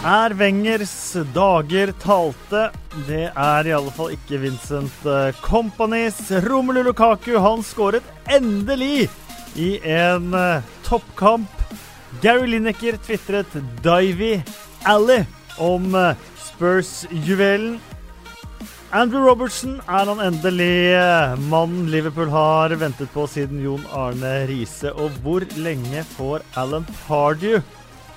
Er 0.00 0.32
Wengers 0.32 1.12
dager 1.34 1.90
talte? 2.00 2.70
Det 3.04 3.26
er 3.36 3.66
i 3.68 3.72
alle 3.76 3.90
fall 3.92 4.14
ikke 4.14 4.38
Vincent 4.40 5.02
Companies. 5.44 6.16
Romelu 6.46 6.80
Lukaku 6.86 7.34
han 7.36 7.60
skåret 7.60 8.06
endelig 8.32 9.10
i 9.60 9.74
en 9.84 10.32
uh, 10.32 10.64
toppkamp. 10.86 11.52
Gary 12.24 12.48
Lineker 12.48 12.96
tvitret 13.04 13.52
'Divey 13.84 14.40
Alley' 14.88 15.28
om 15.60 15.92
uh, 15.92 16.16
Spurs-juvelen. 16.46 17.76
Andrew 18.96 19.28
Robertson 19.28 19.82
er 19.84 20.08
han 20.08 20.24
endelig 20.24 20.96
mannen 21.52 21.92
Liverpool 21.92 22.32
har 22.32 22.72
ventet 22.80 23.12
på 23.12 23.26
siden 23.28 23.60
Jon 23.60 23.84
Arne 23.92 24.48
Riise. 24.48 24.94
Og 24.96 25.12
hvor 25.20 25.44
lenge 25.60 26.06
får 26.16 26.40
Alan 26.56 26.88
Pardew 27.04 27.60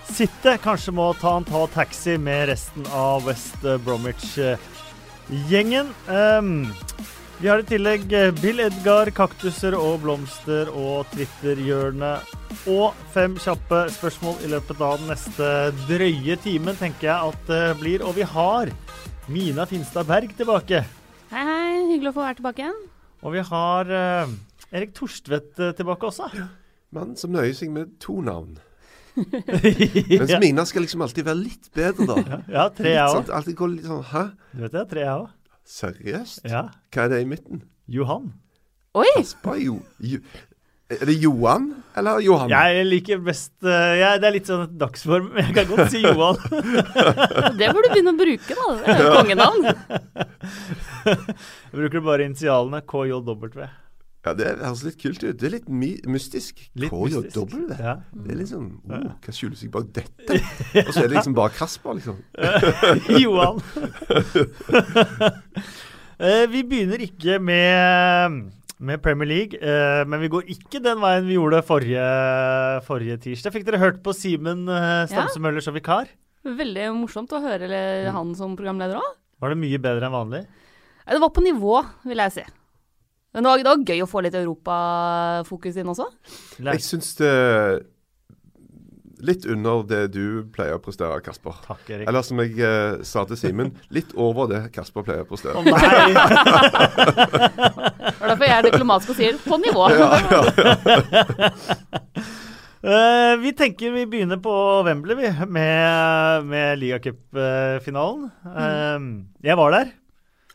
sitte? 0.09 0.57
Kanskje 0.63 0.93
må 0.95 1.13
ta 1.19 1.33
han 1.35 1.45
ta 1.47 1.67
taxi 1.71 2.17
med 2.21 2.47
resten 2.49 2.85
av 2.93 3.25
West 3.27 3.61
Bromwich-gjengen. 3.85 5.87
Um, 6.07 6.73
vi 7.39 7.47
har 7.49 7.59
i 7.59 7.63
tillegg 7.67 8.03
Bill 8.39 8.59
Edgar, 8.63 9.11
kaktuser 9.15 9.73
og 9.75 10.01
blomster 10.03 10.69
og 10.71 11.05
Twitter-hjørnet. 11.11 12.19
Og 12.71 12.93
fem 13.11 13.35
kjappe 13.41 13.89
spørsmål 13.91 14.35
i 14.45 14.51
løpet 14.53 14.81
av 14.85 14.97
den 15.01 15.09
neste 15.11 15.47
drøye 15.89 16.35
timen, 16.43 16.75
tenker 16.79 17.05
jeg 17.09 17.19
at 17.31 17.41
det 17.49 17.77
blir. 17.81 17.99
Og 18.05 18.11
vi 18.15 18.23
har 18.27 18.65
Mina 19.27 19.65
Finstad 19.67 20.05
Berg 20.07 20.29
tilbake. 20.37 20.83
Hei, 21.33 21.43
hei. 21.43 21.71
Hyggelig 21.93 22.11
å 22.13 22.17
få 22.19 22.27
være 22.27 22.39
tilbake 22.39 22.59
igjen. 22.63 22.81
Og 23.23 23.29
vi 23.35 23.41
har 23.49 23.83
uh, 23.91 24.27
Erik 24.71 24.91
Torstvedt 24.95 25.53
tilbake 25.77 26.03
også. 26.11 26.25
Mannen 26.93 27.17
som 27.17 27.33
nøyer 27.33 27.55
seg 27.57 27.71
med 27.73 27.95
to 28.03 28.21
navn. 28.21 28.59
Mens 30.19 30.33
mine 30.41 30.65
skal 30.65 30.85
liksom 30.85 31.03
alltid 31.05 31.27
være 31.27 31.39
litt 31.41 31.69
bedre, 31.75 32.07
da. 32.09 32.39
Ja, 32.49 32.69
tre 32.73 32.95
jeg 32.95 33.03
òg. 33.05 33.29
Alltid 33.33 33.57
gå 33.59 33.69
litt 33.75 33.85
sånn 33.89 34.01
Hæ? 34.09 34.23
Du 34.53 34.63
vet 34.65 34.73
det, 34.73 34.85
tre 34.93 35.03
jeg 35.05 35.13
òg. 35.13 35.27
Seriøst? 35.69 36.41
Ja. 36.49 36.65
Hva 36.93 37.05
er 37.05 37.13
det 37.13 37.21
i 37.23 37.27
midten? 37.29 37.61
Johan. 37.91 38.33
Oi! 38.97 39.09
Kasper 39.15 39.55
jo, 39.57 39.77
jo 40.03 40.19
Er 40.93 41.07
det 41.09 41.15
Johan 41.17 41.69
eller 41.97 42.19
Johan? 42.21 42.51
Jeg 42.51 42.83
liker 42.85 43.21
best 43.25 43.53
uh, 43.65 43.93
jeg, 43.97 44.19
Det 44.21 44.27
er 44.27 44.35
litt 44.35 44.49
sånn 44.49 44.65
dagsform. 44.81 45.31
Jeg 45.41 45.55
kan 45.55 45.69
godt 45.69 45.93
si 45.93 46.03
Johan. 46.03 46.37
det 47.59 47.69
burde 47.69 47.87
du 47.87 47.93
begynne 47.93 48.13
å 48.13 48.19
bruke, 48.19 48.57
da. 48.59 48.67
Det 48.81 48.97
er 48.97 49.05
jo 49.05 49.13
kongenavn. 49.17 49.69
Jeg 51.05 51.79
bruker 51.79 52.05
bare 52.05 52.27
initialene 52.29 52.83
KJW. 52.89 53.65
Ja, 54.23 54.31
Det 54.39 54.45
høres 54.55 54.83
litt 54.87 54.99
kult 55.01 55.23
ut. 55.23 55.35
Det 55.35 55.47
er 55.49 55.53
litt 55.57 55.69
mystisk. 56.07 56.61
Litt 56.79 56.93
KJW. 56.93 57.65
Ja. 57.75 57.97
Det 58.15 58.31
er 58.31 58.39
litt 58.39 58.51
sånn 58.53 58.69
oh, 58.87 59.09
Hva 59.19 59.35
skjuler 59.35 59.57
seg 59.59 59.73
bak 59.73 59.89
dette? 59.95 60.37
Og 60.85 60.91
så 60.93 61.03
er 61.03 61.09
det 61.09 61.17
liksom 61.17 61.35
bare 61.35 61.51
Kasper, 61.57 61.99
liksom. 61.99 62.21
Johan. 63.23 63.59
Eh, 66.23 66.45
vi 66.47 66.61
begynner 66.63 67.01
ikke 67.03 67.39
med, 67.41 68.35
med 68.77 69.01
Premier 69.03 69.27
League, 69.27 69.57
eh, 69.57 70.03
men 70.07 70.21
vi 70.21 70.29
går 70.31 70.45
ikke 70.53 70.79
den 70.79 71.01
veien 71.01 71.25
vi 71.27 71.35
gjorde 71.35 71.63
forrige, 71.67 72.05
forrige 72.85 73.17
tirsdag. 73.25 73.51
Fikk 73.51 73.65
dere 73.67 73.81
hørt 73.81 73.97
på 74.05 74.13
Simen 74.15 74.61
uh, 74.69 75.03
Stamsemøller 75.09 75.65
som 75.65 75.75
vikar? 75.75 76.13
Veldig 76.45 76.85
morsomt 77.01 77.33
å 77.33 77.41
høre 77.43 77.81
han 78.13 78.31
som 78.39 78.55
programleder 78.55 79.01
òg. 79.01 79.09
Var 79.43 79.51
det 79.51 79.59
mye 79.65 79.81
bedre 79.83 80.07
enn 80.07 80.15
vanlig? 80.15 80.43
Det 81.09 81.23
var 81.25 81.33
på 81.35 81.43
nivå, 81.43 81.81
vil 82.07 82.23
jeg 82.23 82.37
si. 82.37 82.45
Men 83.33 83.43
det 83.43 83.49
var, 83.49 83.63
det 83.63 83.71
var 83.71 83.87
gøy 83.89 84.03
å 84.05 84.09
få 84.09 84.21
litt 84.21 84.37
europafokus 84.37 85.79
inn 85.81 85.89
også. 85.89 86.05
Jeg 86.61 86.85
syns 86.85 87.15
det 87.17 87.33
Litt 89.23 89.45
under 89.47 89.85
det 89.87 90.01
du 90.11 90.43
pleier 90.51 90.75
å 90.75 90.81
prestere, 90.83 91.21
Kasper. 91.23 91.55
Takk, 91.63 91.83
Erik. 91.87 92.07
Eller 92.11 92.25
som 92.27 92.41
jeg 92.43 92.57
eh, 92.59 92.97
sa 93.07 93.23
til 93.29 93.37
Simen, 93.39 93.69
litt 93.95 94.11
over 94.19 94.49
det 94.51 94.59
Kasper 94.75 95.05
pleier 95.07 95.23
å 95.23 95.27
prestere. 95.29 95.55
Å 95.55 95.63
nei! 95.63 95.71
det 98.03 98.19
er 98.19 98.33
derfor 98.33 98.43
jeg 98.49 98.57
er 98.57 98.67
diplomatisk 98.67 99.13
og 99.13 99.19
sier 99.21 99.39
'på 99.39 99.61
nivå'. 99.63 99.87
Ja, 99.95 100.09
ja, 100.19 100.41
ja. 100.59 100.73
uh, 102.83 103.33
vi 103.45 103.55
tenker 103.55 103.95
vi 103.95 104.03
begynner 104.11 104.43
på 104.43 104.55
Wembley, 104.89 105.15
vi, 105.21 105.31
med, 105.47 106.43
med 106.51 106.83
ligacupfinalen. 106.83 108.27
Uh, 108.43 109.23
jeg 109.39 109.55
var 109.61 109.77
der. 109.79 109.95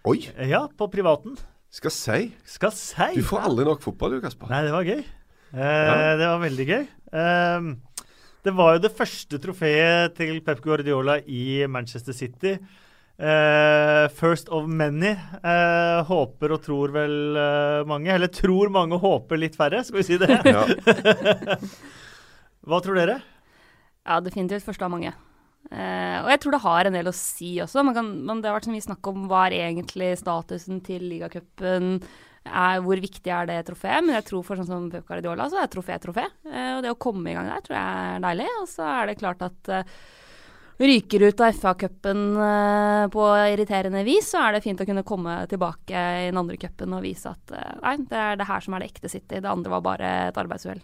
Oi! 0.04 0.18
Ja, 0.44 0.66
på 0.76 0.92
privaten. 0.92 1.40
Skal 1.68 1.92
si. 1.92 2.20
Skal 2.48 2.72
si. 2.74 3.10
Du 3.16 3.24
får 3.26 3.44
aldri 3.50 3.66
nok 3.68 3.82
fotball, 3.84 4.16
du, 4.16 4.22
Kasper. 4.24 4.48
Nei, 4.52 4.62
det 4.66 4.72
var 4.74 4.88
gøy. 4.88 5.04
Det 5.52 6.24
var 6.24 6.40
veldig 6.42 6.66
gøy. 6.68 6.84
Det 8.46 8.54
var 8.56 8.76
jo 8.76 8.82
det 8.84 8.94
første 8.96 9.40
trofeet 9.42 10.14
til 10.16 10.38
Pep 10.46 10.60
Guardiola 10.64 11.18
i 11.26 11.66
Manchester 11.68 12.16
City. 12.16 12.54
Uh, 13.18 14.06
first 14.14 14.48
of 14.48 14.68
many. 14.70 15.10
Uh, 15.42 16.06
håper 16.06 16.54
og 16.54 16.62
tror 16.62 16.92
vel 16.94 17.34
uh, 17.34 17.82
mange. 17.88 18.12
Eller 18.14 18.30
tror 18.30 18.70
mange 18.70 18.94
og 18.94 19.02
håper 19.02 19.42
litt 19.42 19.58
færre, 19.58 19.82
skal 19.84 20.00
vi 20.00 20.06
si 20.06 20.20
det. 20.22 20.30
Hva 22.68 22.78
tror 22.84 23.00
dere? 23.00 23.18
Ja, 24.06 24.20
definitivt 24.22 24.64
første 24.68 24.86
av 24.86 24.94
mange. 24.94 25.12
Og 25.68 26.28
jeg 26.32 26.40
tror 26.40 26.54
det 26.54 26.62
har 26.64 26.88
en 26.88 26.94
del 26.96 27.10
å 27.10 27.12
si 27.16 27.50
også. 27.60 27.82
Kan, 27.92 28.06
men 28.24 28.40
det 28.40 28.48
har 28.48 28.56
vært 28.56 28.68
så 28.70 28.72
mye 28.72 28.86
snakk 28.86 29.10
om 29.10 29.26
hva 29.28 29.42
er 29.48 29.58
egentlig 29.68 30.14
statusen 30.16 30.80
til 30.86 31.04
ligacupen 31.10 31.98
hvor 32.84 33.00
viktig 33.00 33.32
er 33.32 33.48
det 33.48 33.58
trofeet. 33.66 34.04
Men 34.04 34.18
jeg 34.18 34.28
tror 34.28 34.46
for 34.46 34.60
sånn 34.60 34.68
som 34.68 34.86
Pep 34.92 35.06
Guardiola, 35.08 35.48
så 35.50 35.60
er 35.62 35.72
trofé 35.72 35.98
trofé. 36.00 36.24
Uh, 36.46 36.78
og 36.78 36.84
det 36.84 36.94
å 36.94 37.00
komme 37.00 37.30
i 37.30 37.36
gang 37.36 37.50
der 37.50 37.64
tror 37.64 37.78
jeg 37.78 38.14
er 38.14 38.24
deilig. 38.24 38.48
Og 38.62 38.70
så 38.70 38.88
er 38.94 39.10
det 39.10 39.18
klart 39.20 39.44
at 39.44 39.72
uh, 39.74 40.00
ryker 40.78 41.26
ut 41.26 41.40
av 41.42 41.56
FA-cupen 41.58 42.20
på 43.10 43.22
irriterende 43.50 44.04
vis, 44.06 44.28
så 44.30 44.44
er 44.44 44.54
det 44.54 44.62
fint 44.62 44.78
å 44.78 44.86
kunne 44.86 45.02
komme 45.02 45.40
tilbake 45.50 46.04
i 46.22 46.28
den 46.28 46.38
andre 46.38 46.54
cupen 46.60 46.94
og 46.94 47.02
vise 47.02 47.32
at 47.32 47.50
nei, 47.82 47.96
det 48.06 48.20
er 48.22 48.38
det 48.38 48.46
her 48.46 48.62
som 48.62 48.76
er 48.76 48.84
det 48.84 48.92
ekte 48.92 49.10
City. 49.10 49.40
Det 49.42 49.50
andre 49.50 49.72
var 49.74 49.82
bare 49.82 50.12
et 50.28 50.38
arbeidsuhell. 50.38 50.78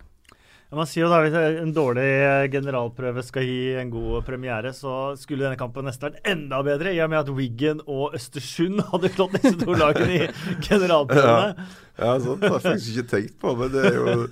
Man 0.74 0.88
sier 0.88 1.06
jo 1.06 1.10
da 1.12 1.20
Hvis 1.24 1.36
en 1.62 1.72
dårlig 1.76 2.08
generalprøve 2.52 3.24
skal 3.26 3.46
gi 3.46 3.74
en 3.80 3.92
god 3.92 4.24
premiere, 4.26 4.72
så 4.76 5.14
skulle 5.20 5.46
denne 5.46 5.60
kampen 5.60 5.86
nesten 5.88 6.10
vært 6.10 6.28
enda 6.34 6.60
bedre, 6.66 6.94
i 6.94 7.00
og 7.04 7.12
med 7.12 7.22
at 7.22 7.32
Wiggen 7.34 7.80
og 7.84 8.16
Østersund 8.18 8.82
hadde 8.90 9.12
slått 9.14 9.38
disse 9.38 9.54
to 9.62 9.78
lagene 9.78 10.18
i 10.18 10.28
generalprøvene. 10.68 11.54
Ja, 11.96 12.10
ja 12.10 12.18
sånt 12.22 12.44
har 12.44 12.58
jeg 12.58 12.66
faktisk 12.68 12.92
ikke 12.94 13.10
tenkt 13.16 13.40
på, 13.42 13.56
men 13.60 13.72
det 13.74 13.88
er 13.92 13.98
jo 14.00 14.28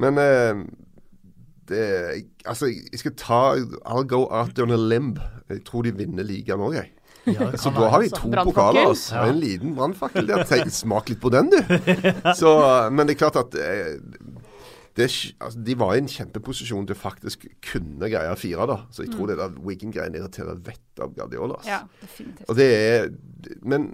Men 0.00 0.22
eh, 0.22 0.62
det 1.70 1.84
Altså, 2.46 2.70
jeg 2.70 3.02
skal 3.02 3.18
ta 3.18 3.42
I'll 3.58 4.06
go 4.08 4.24
out 4.30 4.58
on 4.58 4.72
a 4.72 4.78
limb. 4.78 5.18
Jeg 5.50 5.64
tror 5.66 5.84
de 5.84 5.92
vinner 5.96 6.24
ligaen 6.24 6.62
òg, 6.62 6.78
jeg. 6.78 6.92
Ja, 7.24 7.50
så 7.58 7.70
da 7.70 7.88
har 7.92 8.00
vi 8.00 8.08
to 8.08 8.30
pokaler 8.30 8.86
altså. 8.88 9.14
Ja. 9.14 9.26
En 9.28 9.40
liten 9.40 9.74
brannfakkel. 9.76 10.30
Smak 10.72 11.10
litt 11.12 11.20
på 11.20 11.32
den, 11.32 11.50
du. 11.52 11.58
Så, 12.40 12.54
men 12.92 13.06
det 13.06 13.16
er 13.16 13.20
klart 13.20 13.36
at 13.40 13.56
eh, 13.60 13.98
det, 14.96 15.06
altså, 15.40 15.60
de 15.66 15.76
var 15.78 15.94
i 15.94 16.00
en 16.02 16.10
kjempeposisjon 16.10 16.86
til 16.88 16.98
faktisk 16.98 17.46
kunne 17.64 18.10
greie 18.10 18.36
fire. 18.36 18.66
da. 18.66 18.78
Så 18.90 19.04
jeg 19.04 19.12
tror 19.14 19.26
mm. 19.26 19.30
det 19.30 19.36
der 19.38 19.58
Wiggen-greiene 19.66 20.18
irriterer 20.18 20.58
vettet 20.66 21.04
av 21.04 21.12
Guardiola. 21.14 21.60
Ja, 21.68 21.84
definitivt. 22.00 22.48
Og 22.48 22.58
det 22.58 22.68
er, 22.74 23.06
men 23.62 23.86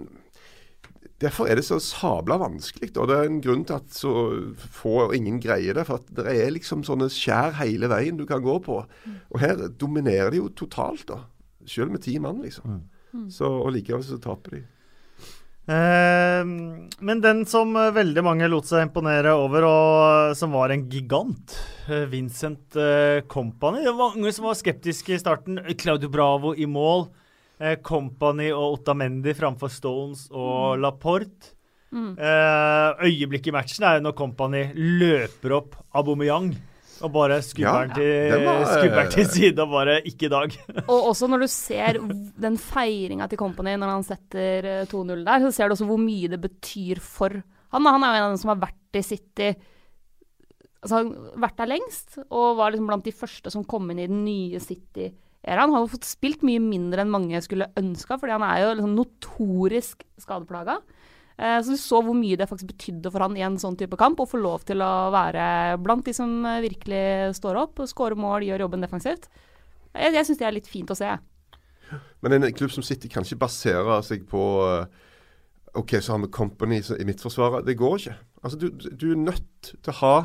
derfor 1.21 1.49
er 1.49 1.59
det 1.59 1.65
så 1.67 1.79
sabla 1.83 2.39
vanskelig. 2.41 2.91
Og 2.97 3.09
det 3.09 3.17
er 3.17 3.29
en 3.29 3.41
grunn 3.45 3.65
til 3.67 3.77
at 3.77 3.93
så 3.93 4.13
få 4.79 4.95
og 5.07 5.15
ingen 5.17 5.39
greier 5.43 5.77
det. 5.77 5.85
For 5.89 6.01
at 6.01 6.11
det 6.17 6.33
er 6.33 6.53
liksom 6.55 6.85
sånne 6.87 7.09
skjær 7.13 7.57
hele 7.61 7.89
veien 7.93 8.19
du 8.19 8.25
kan 8.29 8.43
gå 8.43 8.57
på. 8.65 8.81
Mm. 9.05 9.19
Og 9.33 9.43
her 9.43 9.67
dominerer 9.69 10.33
de 10.33 10.41
jo 10.41 10.49
totalt, 10.57 11.07
da. 11.09 11.23
Selv 11.67 11.93
med 11.93 12.05
ti 12.05 12.17
mann, 12.23 12.41
liksom. 12.45 12.81
Mm. 13.13 13.29
Så, 13.33 13.47
og 13.47 13.71
likevel 13.75 14.03
så 14.05 14.19
taper 14.23 14.57
de. 14.57 14.65
Uh, 15.67 16.47
men 17.03 17.21
den 17.23 17.41
som 17.49 17.73
veldig 17.75 18.23
mange 18.23 18.47
lot 18.47 18.69
seg 18.69 18.85
imponere 18.85 19.33
over, 19.35 19.67
og 19.67 20.37
som 20.39 20.55
var 20.55 20.71
en 20.71 20.85
gigant, 20.87 21.57
uh, 21.89 22.05
Vincent 22.07 22.77
Company 23.27 23.83
Det 23.83 23.91
var 23.91 24.15
mange 24.15 24.31
som 24.35 24.47
var 24.47 24.59
skeptiske 24.59 25.17
i 25.17 25.21
starten. 25.21 25.59
Claudio 25.79 26.11
Bravo 26.13 26.55
i 26.55 26.69
mål. 26.69 27.09
Company 27.81 28.51
og 28.53 28.75
Ottamendi 28.75 29.33
framfor 29.33 29.71
Stones 29.73 30.27
og 30.29 30.75
mm. 30.77 30.81
Laporte. 30.83 31.53
Mm. 31.87 32.19
øyeblikket 32.19 33.47
i 33.49 33.53
matchen 33.55 33.85
er 33.87 33.95
jo 33.97 34.03
når 34.05 34.13
Company 34.19 34.61
løper 34.75 35.55
opp 35.57 35.77
Aubameyang. 35.97 36.51
Og 37.05 37.13
bare 37.13 37.37
skubberen, 37.45 37.93
ja, 37.93 37.99
til, 37.99 38.91
var, 38.95 39.11
til 39.13 39.27
side 39.29 39.63
og 39.63 39.73
bare 39.75 39.99
ikke 40.09 40.27
i 40.27 40.33
dag. 40.33 40.57
og 40.91 41.11
også 41.11 41.29
når 41.29 41.45
du 41.45 41.47
ser 41.51 41.99
den 42.47 42.57
feiringa 42.61 43.29
til 43.29 43.41
Company 43.41 43.75
når 43.77 43.93
han 43.93 44.05
setter 44.07 44.69
2-0 44.89 45.13
eh, 45.13 45.23
der, 45.27 45.45
så 45.45 45.53
ser 45.53 45.69
du 45.69 45.77
også 45.77 45.89
hvor 45.89 46.01
mye 46.01 46.31
det 46.31 46.41
betyr 46.41 47.01
for 47.03 47.37
han. 47.37 47.89
Han 47.89 48.05
er 48.05 48.15
jo 48.15 48.19
en 48.21 48.27
av 48.27 48.31
dem 48.33 48.41
som 48.41 48.53
har 48.53 48.63
vært 48.65 48.97
i 48.97 49.05
City 49.05 49.51
altså 50.87 51.01
vært 51.41 51.57
der 51.59 51.71
lengst, 51.73 52.19
og 52.27 52.57
var 52.59 52.73
liksom 52.73 52.89
blant 52.89 53.07
de 53.07 53.15
første 53.15 53.51
som 53.53 53.65
kom 53.67 53.89
inn 53.91 54.01
i 54.03 54.09
den 54.09 54.21
nye 54.25 54.61
City-æraen. 54.63 55.67
Han 55.67 55.75
har 55.75 55.85
jo 55.85 55.93
fått 55.95 56.07
spilt 56.07 56.45
mye 56.47 56.61
mindre 56.63 57.03
enn 57.03 57.13
mange 57.13 57.41
skulle 57.43 57.69
ønska, 57.79 58.19
fordi 58.21 58.35
han 58.35 58.45
er 58.47 58.61
jo 58.63 58.75
liksom 58.77 58.95
notorisk 58.97 60.05
skadeplaga. 60.21 60.79
Eh, 61.37 61.57
så 61.61 61.73
du 61.73 61.79
så 61.79 62.01
hvor 62.01 62.17
mye 62.17 62.37
det 62.39 62.49
faktisk 62.49 62.71
betydde 62.73 63.11
for 63.13 63.25
han 63.25 63.37
i 63.37 63.45
en 63.45 63.59
sånn 63.61 63.77
type 63.77 63.97
kamp, 63.99 64.19
å 64.19 64.29
få 64.29 64.41
lov 64.41 64.65
til 64.67 64.81
å 64.81 65.09
være 65.13 65.77
blant 65.83 66.05
de 66.07 66.15
som 66.17 66.31
virkelig 66.63 67.37
står 67.37 67.59
opp, 67.61 67.83
skåre 67.89 68.17
mål, 68.17 68.47
gjør 68.47 68.65
jobben 68.65 68.85
defensivt. 68.85 69.29
Jeg, 69.93 70.15
jeg 70.17 70.27
syns 70.27 70.41
det 70.41 70.47
er 70.49 70.57
litt 70.57 70.71
fint 70.71 70.93
å 70.93 70.97
se. 70.97 71.11
Men 72.25 72.35
en 72.35 72.49
klubb 72.55 72.73
som 72.73 72.85
City 72.85 73.09
kan 73.11 73.25
ikke 73.25 73.45
basere 73.45 74.01
seg 74.05 74.25
på 74.29 74.43
eh, 74.65 75.05
OK, 75.77 75.99
så 76.01 76.15
har 76.15 76.23
vi 76.23 76.33
Company 76.33 76.81
i 76.81 77.05
midtforsvaret. 77.07 77.65
Det 77.67 77.77
går 77.77 77.95
ikke. 77.99 78.17
Altså, 78.41 78.57
du, 78.57 78.67
du 78.73 79.11
er 79.11 79.21
nødt 79.21 79.71
til 79.71 79.93
å 79.93 79.97
ha 80.01 80.15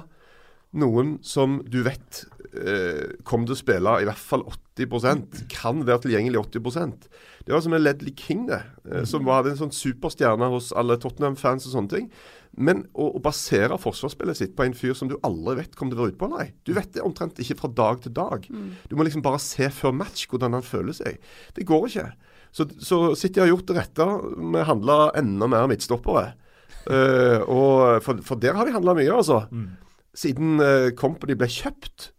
noen 0.72 1.16
som 1.26 1.58
du 1.68 1.82
vet 1.84 2.22
eh, 2.56 3.18
kommer 3.28 3.48
til 3.48 3.56
å 3.56 3.60
spille 3.60 3.96
i 4.00 4.06
hvert 4.08 4.20
fall 4.20 4.44
80% 4.48 5.42
kan 5.52 5.82
være 5.84 6.06
tilgjengelig 6.06 6.40
80% 6.46 7.08
Det 7.44 7.52
var 7.52 7.60
som 7.64 7.74
en 7.76 7.82
Ledley 7.82 8.14
King, 8.16 8.46
det. 8.48 8.62
Eh, 8.88 9.04
som 9.08 9.26
var 9.28 9.48
en 9.48 9.58
sånn 9.58 9.74
superstjerne 9.74 10.48
hos 10.52 10.70
alle 10.78 10.96
Tottenham-fans 11.02 11.66
og 11.68 11.76
sånne 11.76 11.92
ting. 11.92 12.08
Men 12.52 12.84
å, 12.92 13.10
å, 13.16 13.20
basere 13.24 13.78
forsvarsspillet 13.80 14.38
sitt 14.38 14.56
på 14.56 14.66
en 14.66 14.76
fyr 14.76 14.96
som 14.96 15.08
du 15.10 15.16
aldri 15.24 15.58
vet 15.62 15.76
kommer 15.76 15.94
til 15.94 16.00
å 16.00 16.04
være 16.06 16.14
ute 16.14 16.20
på, 16.20 16.30
nei. 16.32 16.50
Du 16.68 16.74
vet 16.76 16.92
det 16.94 17.04
omtrent 17.04 17.40
ikke 17.40 17.58
fra 17.62 17.72
dag 17.72 18.02
til 18.04 18.14
dag. 18.16 18.46
Du 18.88 18.96
må 18.96 19.06
liksom 19.08 19.24
bare 19.24 19.40
se 19.42 19.68
før 19.72 19.96
match 19.96 20.28
hvordan 20.30 20.56
han 20.58 20.66
føler 20.66 20.96
seg. 20.96 21.20
Det 21.56 21.66
går 21.68 21.88
ikke. 21.88 22.08
Så, 22.52 22.68
så 22.84 23.00
City 23.16 23.40
har 23.40 23.48
gjort 23.48 23.68
det 23.70 23.78
rette. 23.80 24.08
Vi 24.36 24.64
handla 24.68 24.98
enda 25.18 25.48
mer 25.48 25.68
midtstoppere. 25.72 26.34
Uh, 26.82 27.40
og 27.56 28.02
for, 28.04 28.20
for, 28.26 28.40
der 28.40 28.58
har 28.58 28.68
de 28.68 28.76
handla 28.76 28.96
mye, 28.98 29.08
altså. 29.16 29.46
Mm. 29.50 29.70
Siden 30.18 30.60
uh, 30.60 30.90
Company 30.98 31.36
ble 31.38 31.48
kjøpt, 31.50 32.10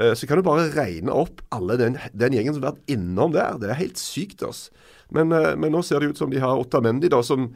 uh, 0.00 0.12
så 0.18 0.28
kan 0.28 0.40
du 0.40 0.46
bare 0.46 0.68
regne 0.74 1.14
opp 1.14 1.42
alle 1.54 1.78
den, 1.80 1.98
den, 2.12 2.36
gjengen 2.36 2.56
som 2.56 2.64
har 2.64 2.74
vært 2.74 2.94
innom 2.94 3.34
der. 3.36 3.58
Det 3.62 3.70
er 3.70 3.82
helt 3.82 4.00
sykt, 4.00 4.44
altså. 4.46 4.74
Men, 5.14 5.32
men, 5.32 5.70
nå 5.72 5.80
ser 5.86 6.04
det 6.04 6.10
ut 6.10 6.18
som 6.20 6.28
de 6.28 6.40
har 6.42 6.60
Ottamendi, 6.60 7.08
da, 7.08 7.22
som 7.24 7.46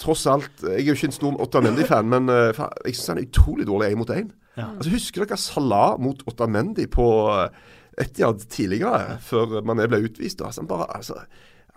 tross 0.00 0.22
alt 0.30 0.62
Jeg 0.62 0.86
er 0.86 0.86
jo 0.86 0.94
ikke 0.96 1.10
en 1.10 1.16
stor 1.18 1.34
Ottamendi-fan, 1.44 2.08
men 2.08 2.30
jeg 2.32 2.94
syns 2.94 3.10
han 3.10 3.18
er 3.20 3.26
utrolig 3.26 3.66
dårlig 3.68 3.90
én 3.92 3.98
mot 4.00 4.12
én. 4.14 4.30
Ja. 4.54 4.70
Altså, 4.70 4.94
husker 4.94 5.26
dere 5.26 5.36
Salah 5.36 5.98
mot 6.00 6.22
Ottamendi 6.30 6.86
på 6.88 7.08
Etiad 8.00 8.46
tidligere, 8.48 9.18
før 9.20 9.58
Mané 9.66 9.84
ble 9.90 10.00
utvist? 10.06 10.40
Altså, 10.40 10.62
han 10.62 10.70
bare, 10.70 10.88
altså, 10.96 11.18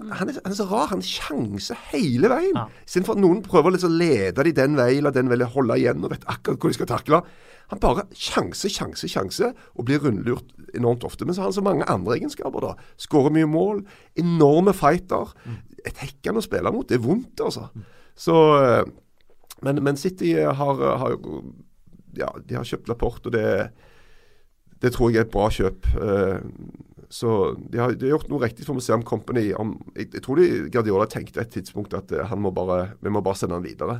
han 0.10 0.32
er, 0.32 0.40
han 0.42 0.52
er, 0.52 0.58
så 0.58 0.66
rar. 0.70 0.90
Han 0.92 1.04
sjanser 1.06 1.80
hele 1.92 2.32
veien. 2.32 2.58
Ja. 2.58 2.68
Istedenfor 2.88 3.18
at 3.18 3.24
noen 3.24 3.42
prøver 3.46 3.76
liksom 3.76 3.94
å 3.94 4.02
lede 4.02 4.46
dem 4.48 4.58
den 4.58 4.78
veien 4.80 5.04
eller 5.04 5.16
den 5.16 5.32
veien, 5.32 5.50
holde 5.54 5.78
igjen 5.80 6.04
og 6.04 6.14
vet 6.14 6.28
akkurat 6.32 6.62
hvor 6.62 6.74
de 6.74 6.80
skal 6.80 6.92
takle. 6.92 7.22
Han 7.72 7.80
bare 7.80 8.04
sjanser, 8.18 8.72
sjanser, 8.72 9.08
sjanser 9.08 9.54
og 9.80 9.86
blir 9.88 10.02
rundlurt 10.04 10.50
enormt 10.76 11.06
ofte. 11.08 11.26
Men 11.26 11.36
så 11.36 11.44
har 11.44 11.52
han 11.52 11.58
så 11.60 11.64
mange 11.66 11.88
andre 11.92 12.18
egenskaper. 12.18 12.66
da. 12.66 12.74
Skårer 13.00 13.32
mye 13.36 13.48
mål. 13.48 13.86
Enorme 14.20 14.74
fighter. 14.76 15.32
Et 15.88 16.04
hekkende 16.04 16.44
å 16.44 16.46
spille 16.46 16.74
mot. 16.74 16.88
Det 16.88 17.00
er 17.00 17.06
vondt, 17.06 17.40
altså. 17.40 17.70
Så, 18.16 18.36
eh, 18.60 18.84
men, 19.64 19.80
men, 19.84 19.98
City 19.98 20.34
har, 20.36 20.84
har, 21.00 21.16
ja, 22.18 22.28
de 22.48 22.58
har 22.60 22.68
kjøpt 22.68 22.92
Laporte, 22.92 23.32
og 23.32 23.34
det, 23.34 23.72
det 24.84 24.92
tror 24.94 25.12
jeg 25.12 25.24
er 25.24 25.30
et 25.30 25.34
bra 25.34 25.48
kjøp. 25.54 25.88
Uh, 25.96 26.42
så 27.12 27.58
de 27.60 27.80
har, 27.82 27.92
de 27.92 28.08
har, 28.08 28.16
gjort 28.16 28.30
noe 28.32 28.40
riktig 28.46 28.64
for 28.64 28.78
Museum 28.78 29.04
Company. 29.04 29.50
Om, 29.58 29.76
jeg, 29.98 30.14
jeg, 30.14 30.24
tror 30.24 30.40
de 30.40 30.50
Guardiola 30.72 31.08
tenkte 31.12 31.44
et 31.44 31.52
tidspunkt 31.52 31.96
at 31.98 32.14
uh, 32.16 32.36
må 32.40 32.54
bare, 32.56 32.94
vi 33.04 33.12
må 33.12 33.20
bare 33.26 33.42
sende 33.42 33.58
han 33.58 33.66
videre. 33.66 34.00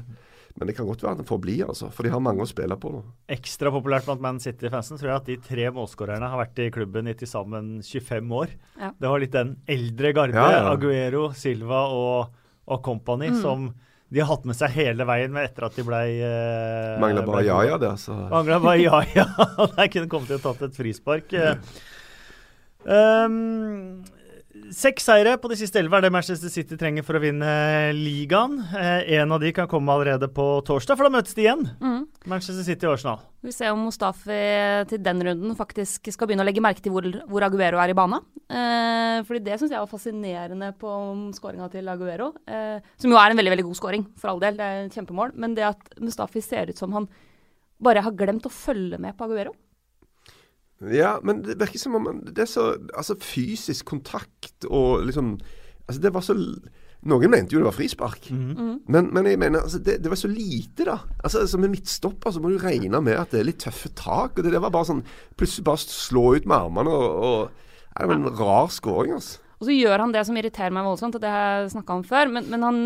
Men 0.56 0.68
det 0.68 0.76
kan 0.78 0.88
godt 0.88 1.04
være 1.04 1.16
at 1.16 1.22
han 1.22 1.28
får 1.28 1.40
bli, 1.44 1.58
altså, 1.64 1.90
for 1.96 2.08
de 2.08 2.12
har 2.12 2.24
mange 2.24 2.44
å 2.44 2.50
spille 2.50 2.76
på. 2.80 2.92
nå. 2.92 3.04
Ekstra 3.32 3.72
populært 3.74 4.08
blant 4.08 4.24
Man 4.24 4.42
City-fansen 4.44 5.00
tror 5.00 5.14
jeg 5.14 5.22
at 5.22 5.30
de 5.30 5.38
tre 5.44 5.70
målskårerne 5.76 6.28
har 6.32 6.42
vært 6.42 6.60
i 6.64 6.72
klubben 6.74 7.08
i 7.12 7.16
til 7.20 7.30
sammen 7.30 7.78
25 7.84 8.36
år. 8.40 8.56
Ja. 8.80 8.92
Det 8.96 9.14
var 9.14 9.24
litt 9.24 9.36
den 9.36 9.56
eldre 9.72 10.12
garde, 10.18 10.36
ja, 10.36 10.58
ja. 10.58 10.66
Aguero, 10.74 11.30
Silva 11.38 11.86
og, 11.96 12.36
og 12.68 12.84
Company, 12.84 13.32
mm. 13.32 13.40
som 13.44 13.72
de 14.12 14.20
har 14.20 14.28
hatt 14.28 14.44
med 14.48 14.58
seg 14.60 14.74
hele 14.76 15.08
veien 15.08 15.32
med 15.32 15.48
etter 15.48 15.70
at 15.70 15.78
de 15.80 15.86
ble 15.88 16.02
eh, 16.20 16.98
Mangla 17.00 17.24
bare 17.24 17.46
Jaja 17.48 17.78
det, 17.80 17.94
altså. 17.96 18.18
Mangla 18.32 18.60
bare 18.60 18.82
Jaja. 18.82 19.26
Der 19.78 19.92
kunne 19.94 20.12
kommet 20.12 20.34
til 20.34 20.42
å 20.42 20.44
tatt 20.50 20.66
et 20.68 20.76
frispark. 20.76 21.32
Eh. 21.32 21.56
Um, 22.86 24.02
Seks 24.72 25.04
seire 25.04 25.34
på 25.42 25.50
de 25.52 25.58
siste 25.60 25.80
elleve 25.82 25.98
er 26.00 26.06
det 26.06 26.12
Manchester 26.14 26.52
City 26.52 26.78
trenger 26.80 27.04
for 27.04 27.18
å 27.18 27.22
vinne 27.24 27.48
ligaen. 27.96 28.58
Eh, 28.78 29.18
en 29.18 29.34
av 29.36 29.42
de 29.44 29.52
kan 29.56 29.68
komme 29.72 29.92
allerede 29.92 30.30
på 30.32 30.46
torsdag, 30.68 30.96
for 31.00 31.08
da 31.08 31.12
møtes 31.12 31.36
de 31.36 31.44
igjen. 31.44 31.64
Mm. 31.82 32.06
Manchester 32.32 32.64
City 32.68 32.88
og 32.88 32.96
Arsenal. 32.96 33.24
Vi 33.44 33.54
ser 33.56 33.74
om 33.74 33.84
Mustafi 33.88 34.38
til 34.92 35.02
den 35.04 35.24
runden 35.28 35.58
faktisk 35.60 36.12
skal 36.14 36.30
begynne 36.30 36.46
å 36.46 36.48
legge 36.48 36.64
merke 36.64 36.84
til 36.84 36.94
hvor, 36.96 37.08
hvor 37.32 37.48
Aguero 37.48 37.82
er 37.84 37.92
i 37.92 37.98
bana. 37.98 38.22
Eh, 38.48 39.18
fordi 39.28 39.42
det 39.48 39.58
syns 39.60 39.74
jeg 39.74 39.82
var 39.82 39.92
fascinerende 39.92 40.72
på 40.80 40.94
skåringa 41.36 41.72
til 41.74 41.92
Aguero. 41.92 42.32
Eh, 42.48 42.94
som 43.02 43.12
jo 43.12 43.20
er 43.20 43.34
en 43.34 43.42
veldig 43.42 43.56
veldig 43.56 43.68
god 43.72 43.82
skåring, 43.82 44.08
for 44.20 44.34
all 44.34 44.44
del. 44.44 44.60
Det 44.60 44.68
er 44.68 44.86
et 44.86 45.00
kjempemål. 45.00 45.36
Men 45.42 45.58
det 45.58 45.68
at 45.74 45.92
Mustafi 46.00 46.44
ser 46.46 46.72
ut 46.72 46.80
som 46.80 46.96
han 46.96 47.10
bare 47.82 48.06
har 48.06 48.16
glemt 48.16 48.48
å 48.48 48.54
følge 48.54 49.02
med 49.02 49.18
på 49.18 49.28
Aguero. 49.28 49.56
Ja, 50.90 51.20
men 51.24 51.44
det 51.46 51.60
virker 51.60 51.78
som 51.78 51.96
om 52.00 52.08
det 52.26 52.42
er 52.42 52.50
så 52.50 52.72
Altså, 52.98 53.16
fysisk 53.22 53.86
kontakt 53.86 54.66
og 54.66 55.06
liksom 55.06 55.36
Altså, 55.88 56.02
det 56.02 56.14
var 56.14 56.24
så 56.26 56.38
noen 57.02 57.32
mente 57.34 57.56
jo 57.56 57.62
det 57.64 57.66
var 57.66 57.74
frispark, 57.74 58.28
mm 58.30 58.52
-hmm. 58.56 58.74
men, 58.88 59.10
men, 59.14 59.26
jeg 59.26 59.40
mener 59.40 59.60
altså, 59.60 59.80
det, 59.80 60.04
det, 60.04 60.10
var 60.10 60.16
så 60.16 60.28
lite, 60.28 60.86
da. 60.86 60.98
Altså, 61.24 61.40
altså 61.40 61.58
Med 61.58 61.70
midtstopper 61.70 62.32
så 62.32 62.40
må 62.40 62.50
du 62.50 62.58
regne 62.58 63.02
med 63.02 63.14
at 63.14 63.32
det 63.32 63.40
er 63.40 63.44
litt 63.44 63.60
tøffe 63.60 63.90
tak. 63.90 64.38
og 64.38 64.44
Det, 64.44 64.52
det 64.52 64.62
var 64.62 64.70
bare 64.70 64.86
sånn 64.86 65.04
Plutselig 65.36 65.66
bare 65.66 65.78
slå 65.78 66.36
ut 66.36 66.46
med 66.46 66.56
armene 66.56 66.90
og, 66.90 67.16
og 67.24 67.50
Det 67.98 68.08
var 68.08 68.16
en 68.16 68.40
rar 68.40 68.68
skåring, 68.68 69.14
altså. 69.14 69.40
Og 69.60 69.66
så 69.66 69.72
gjør 69.72 70.00
han 70.00 70.12
det 70.12 70.26
som 70.26 70.38
irriterer 70.38 70.74
meg 70.74 70.86
voldsomt, 70.86 71.16
og 71.16 71.22
det 71.22 71.30
har 71.30 71.62
jeg 71.62 71.72
snakka 71.72 71.94
om 71.94 72.04
før, 72.04 72.30
men, 72.34 72.48
men 72.50 72.64
han, 72.64 72.78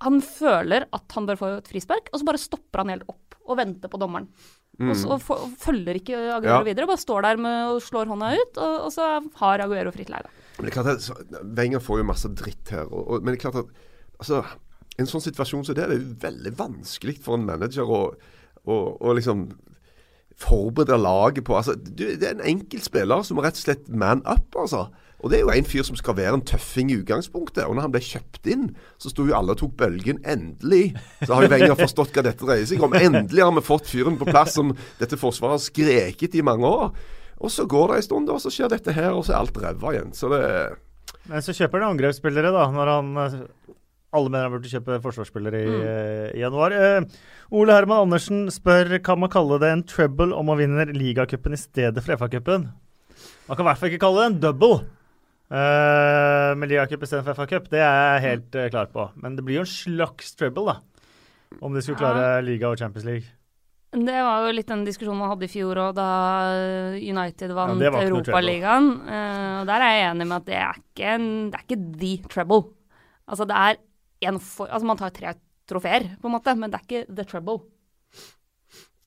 han 0.00 0.20
føler 0.22 0.86
at 0.92 1.12
han 1.14 1.26
bør 1.26 1.40
få 1.40 1.46
et 1.56 1.68
frispark, 1.68 2.10
og 2.12 2.20
så 2.20 2.24
bare 2.28 2.38
stopper 2.38 2.78
han 2.84 2.92
helt 2.94 3.08
opp 3.08 3.34
og 3.46 3.58
venter 3.58 3.90
på 3.90 3.98
dommeren. 3.98 4.28
Mm. 4.76 4.90
Og, 4.90 4.96
så, 5.00 5.08
og, 5.14 5.30
og, 5.32 5.52
følger 5.60 5.98
ikke 6.00 6.18
Aguero 6.36 6.58
ja. 6.60 6.64
videre, 6.66 6.88
bare 6.90 7.00
står 7.00 7.24
der 7.24 7.40
med, 7.40 7.70
og 7.72 7.80
slår 7.84 8.10
hånda 8.12 8.32
ut, 8.36 8.58
og, 8.60 8.74
og 8.88 8.90
så 8.92 9.08
har 9.40 9.64
Aguero 9.64 9.92
fritt 9.94 10.12
leie. 10.12 10.32
Men 10.56 10.66
det 10.66 10.72
er 10.72 10.76
klart 10.76 10.90
at 10.92 11.44
Wenger 11.56 11.82
får 11.84 12.00
jo 12.00 12.08
masse 12.08 12.30
dritt 12.36 12.72
her. 12.72 12.88
men 12.88 13.28
det 13.28 13.36
er 13.36 13.44
klart 13.46 13.60
at 13.60 13.72
altså, 14.20 14.42
en 14.96 15.08
sånn 15.08 15.24
situasjon 15.24 15.64
som 15.64 15.72
så 15.72 15.76
det, 15.76 15.88
det 15.90 15.96
er 15.96 16.02
jo 16.02 16.18
veldig 16.24 16.52
vanskelig 16.58 17.16
for 17.24 17.36
en 17.36 17.48
manager 17.48 17.88
å, 17.88 18.02
å, 18.64 18.76
å 19.00 19.16
liksom 19.16 19.48
forberede 20.36 20.98
laget 21.00 21.46
på 21.48 21.56
altså, 21.56 21.72
Det 21.76 22.20
er 22.20 22.34
en 22.34 22.44
enkelt 22.44 22.84
spiller 22.84 23.24
som 23.24 23.38
må 23.38 23.44
rett 23.44 23.56
og 23.56 23.64
slett 23.64 23.88
man 23.88 24.24
up, 24.28 24.48
altså. 24.60 24.86
Og 25.24 25.32
det 25.32 25.38
er 25.38 25.44
jo 25.46 25.52
en 25.54 25.68
fyr 25.68 25.84
som 25.86 25.96
skal 25.98 26.16
være 26.18 26.36
en 26.36 26.44
tøffing 26.44 26.90
i 26.92 26.98
utgangspunktet. 27.00 27.64
Og 27.64 27.76
når 27.76 27.86
han 27.86 27.94
ble 27.94 28.02
kjøpt 28.04 28.50
inn, 28.52 28.66
så 29.00 29.12
sto 29.12 29.24
jo 29.28 29.36
alle 29.36 29.54
og 29.54 29.60
tok 29.62 29.76
bølgen. 29.80 30.20
Endelig 30.28 30.90
så 31.22 31.32
har 31.32 31.46
jo 31.46 31.52
Wenger 31.54 31.78
forstått 31.78 32.16
hva 32.16 32.26
dette 32.26 32.44
dreier 32.44 32.68
seg 32.68 32.84
om. 32.84 32.96
Endelig 32.96 33.44
har 33.44 33.54
vi 33.56 33.64
fått 33.64 33.88
fyren 33.90 34.18
på 34.20 34.28
plass 34.28 34.56
som 34.58 34.74
dette 35.00 35.18
forsvaret 35.20 35.56
har 35.56 35.64
skreket 35.64 36.36
i 36.36 36.44
mange 36.46 36.68
år. 36.68 36.90
Og 37.36 37.52
så 37.52 37.66
går 37.68 37.92
det 37.92 38.00
en 38.00 38.06
stund, 38.06 38.32
og 38.32 38.40
så 38.40 38.52
skjer 38.52 38.72
dette 38.72 38.94
her, 38.96 39.12
og 39.12 39.24
så 39.26 39.34
er 39.34 39.42
alt 39.42 39.58
ræva 39.60 39.92
igjen. 39.92 40.12
Så 40.16 40.30
det 40.32 40.42
Men 41.28 41.44
så 41.44 41.52
kjøper 41.56 41.82
han 41.82 41.96
angrepsspillere, 41.96 42.52
da. 42.54 42.68
Når 42.72 42.92
han 42.92 43.10
alle 44.16 44.30
mener 44.30 44.46
han 44.46 44.54
burde 44.54 44.70
kjøpe 44.70 45.00
forsvarsspillere 45.04 45.60
i, 45.60 45.70
mm. 45.70 46.36
i 46.38 46.42
januar. 46.44 46.72
Uh, 46.72 47.56
Ole 47.56 47.74
Herman 47.76 48.06
Andersen 48.06 48.46
spør 48.52 48.96
kan 49.04 49.20
man 49.20 49.32
kalle 49.32 49.58
det 49.62 49.72
en 49.72 49.84
trouble 49.86 50.32
om 50.36 50.48
man 50.50 50.60
vinner 50.60 50.92
ligacupen 50.94 51.56
i 51.56 51.60
stedet 51.60 52.04
for 52.04 52.16
FA-cupen. 52.16 52.68
Man 53.46 53.58
kan 53.58 53.64
i 53.64 53.68
hvert 53.68 53.80
fall 53.80 53.92
ikke 53.92 54.04
kalle 54.06 54.22
det 54.22 54.30
en 54.30 54.40
double. 54.46 54.78
Uh, 55.46 56.56
med 56.58 56.72
ligacup 56.72 57.04
istedenfor 57.06 57.36
FA-cup, 57.38 57.68
det 57.70 57.78
er 57.78 57.96
jeg 58.16 58.22
helt 58.24 58.56
uh, 58.58 58.66
klar 58.72 58.88
på. 58.90 59.06
Men 59.22 59.36
det 59.38 59.44
blir 59.46 59.60
jo 59.60 59.66
en 59.66 59.70
slags 59.70 60.34
trouble, 60.38 60.74
da. 60.74 60.80
Om 61.62 61.76
de 61.76 61.82
skulle 61.84 62.00
klare 62.00 62.24
ja. 62.38 62.44
liga 62.44 62.72
og 62.72 62.80
Champions 62.80 63.06
League. 63.06 63.30
Det 63.96 64.16
var 64.26 64.42
jo 64.42 64.54
litt 64.56 64.68
den 64.68 64.82
diskusjonen 64.84 65.22
man 65.22 65.30
hadde 65.30 65.46
i 65.46 65.52
fjor 65.52 65.78
òg, 65.80 65.92
da 65.96 66.08
United 66.98 67.54
vant 67.56 67.84
ja, 67.84 67.92
Europaligaen. 68.02 68.90
Uh, 69.06 69.52
og 69.62 69.70
der 69.70 69.86
er 69.86 69.94
jeg 69.94 70.08
enig 70.10 70.26
med 70.26 70.36
at 70.40 70.50
det 70.50 70.58
er 70.58 70.82
ikke, 70.82 71.14
en, 71.14 71.30
det 71.52 71.60
er 71.60 71.68
ikke 71.68 71.80
the 72.02 72.12
trouble. 72.34 72.62
Altså 73.30 73.46
det 73.46 73.62
er 73.62 73.80
en 74.26 74.42
for, 74.42 74.66
Altså 74.66 74.90
man 74.90 74.98
tar 74.98 75.14
tre 75.14 75.36
trofeer, 75.66 76.10
på 76.20 76.28
en 76.28 76.34
måte, 76.34 76.58
men 76.58 76.72
det 76.72 76.80
er 76.80 76.86
ikke 76.88 77.06
the 77.14 77.26
trouble. 77.26 77.62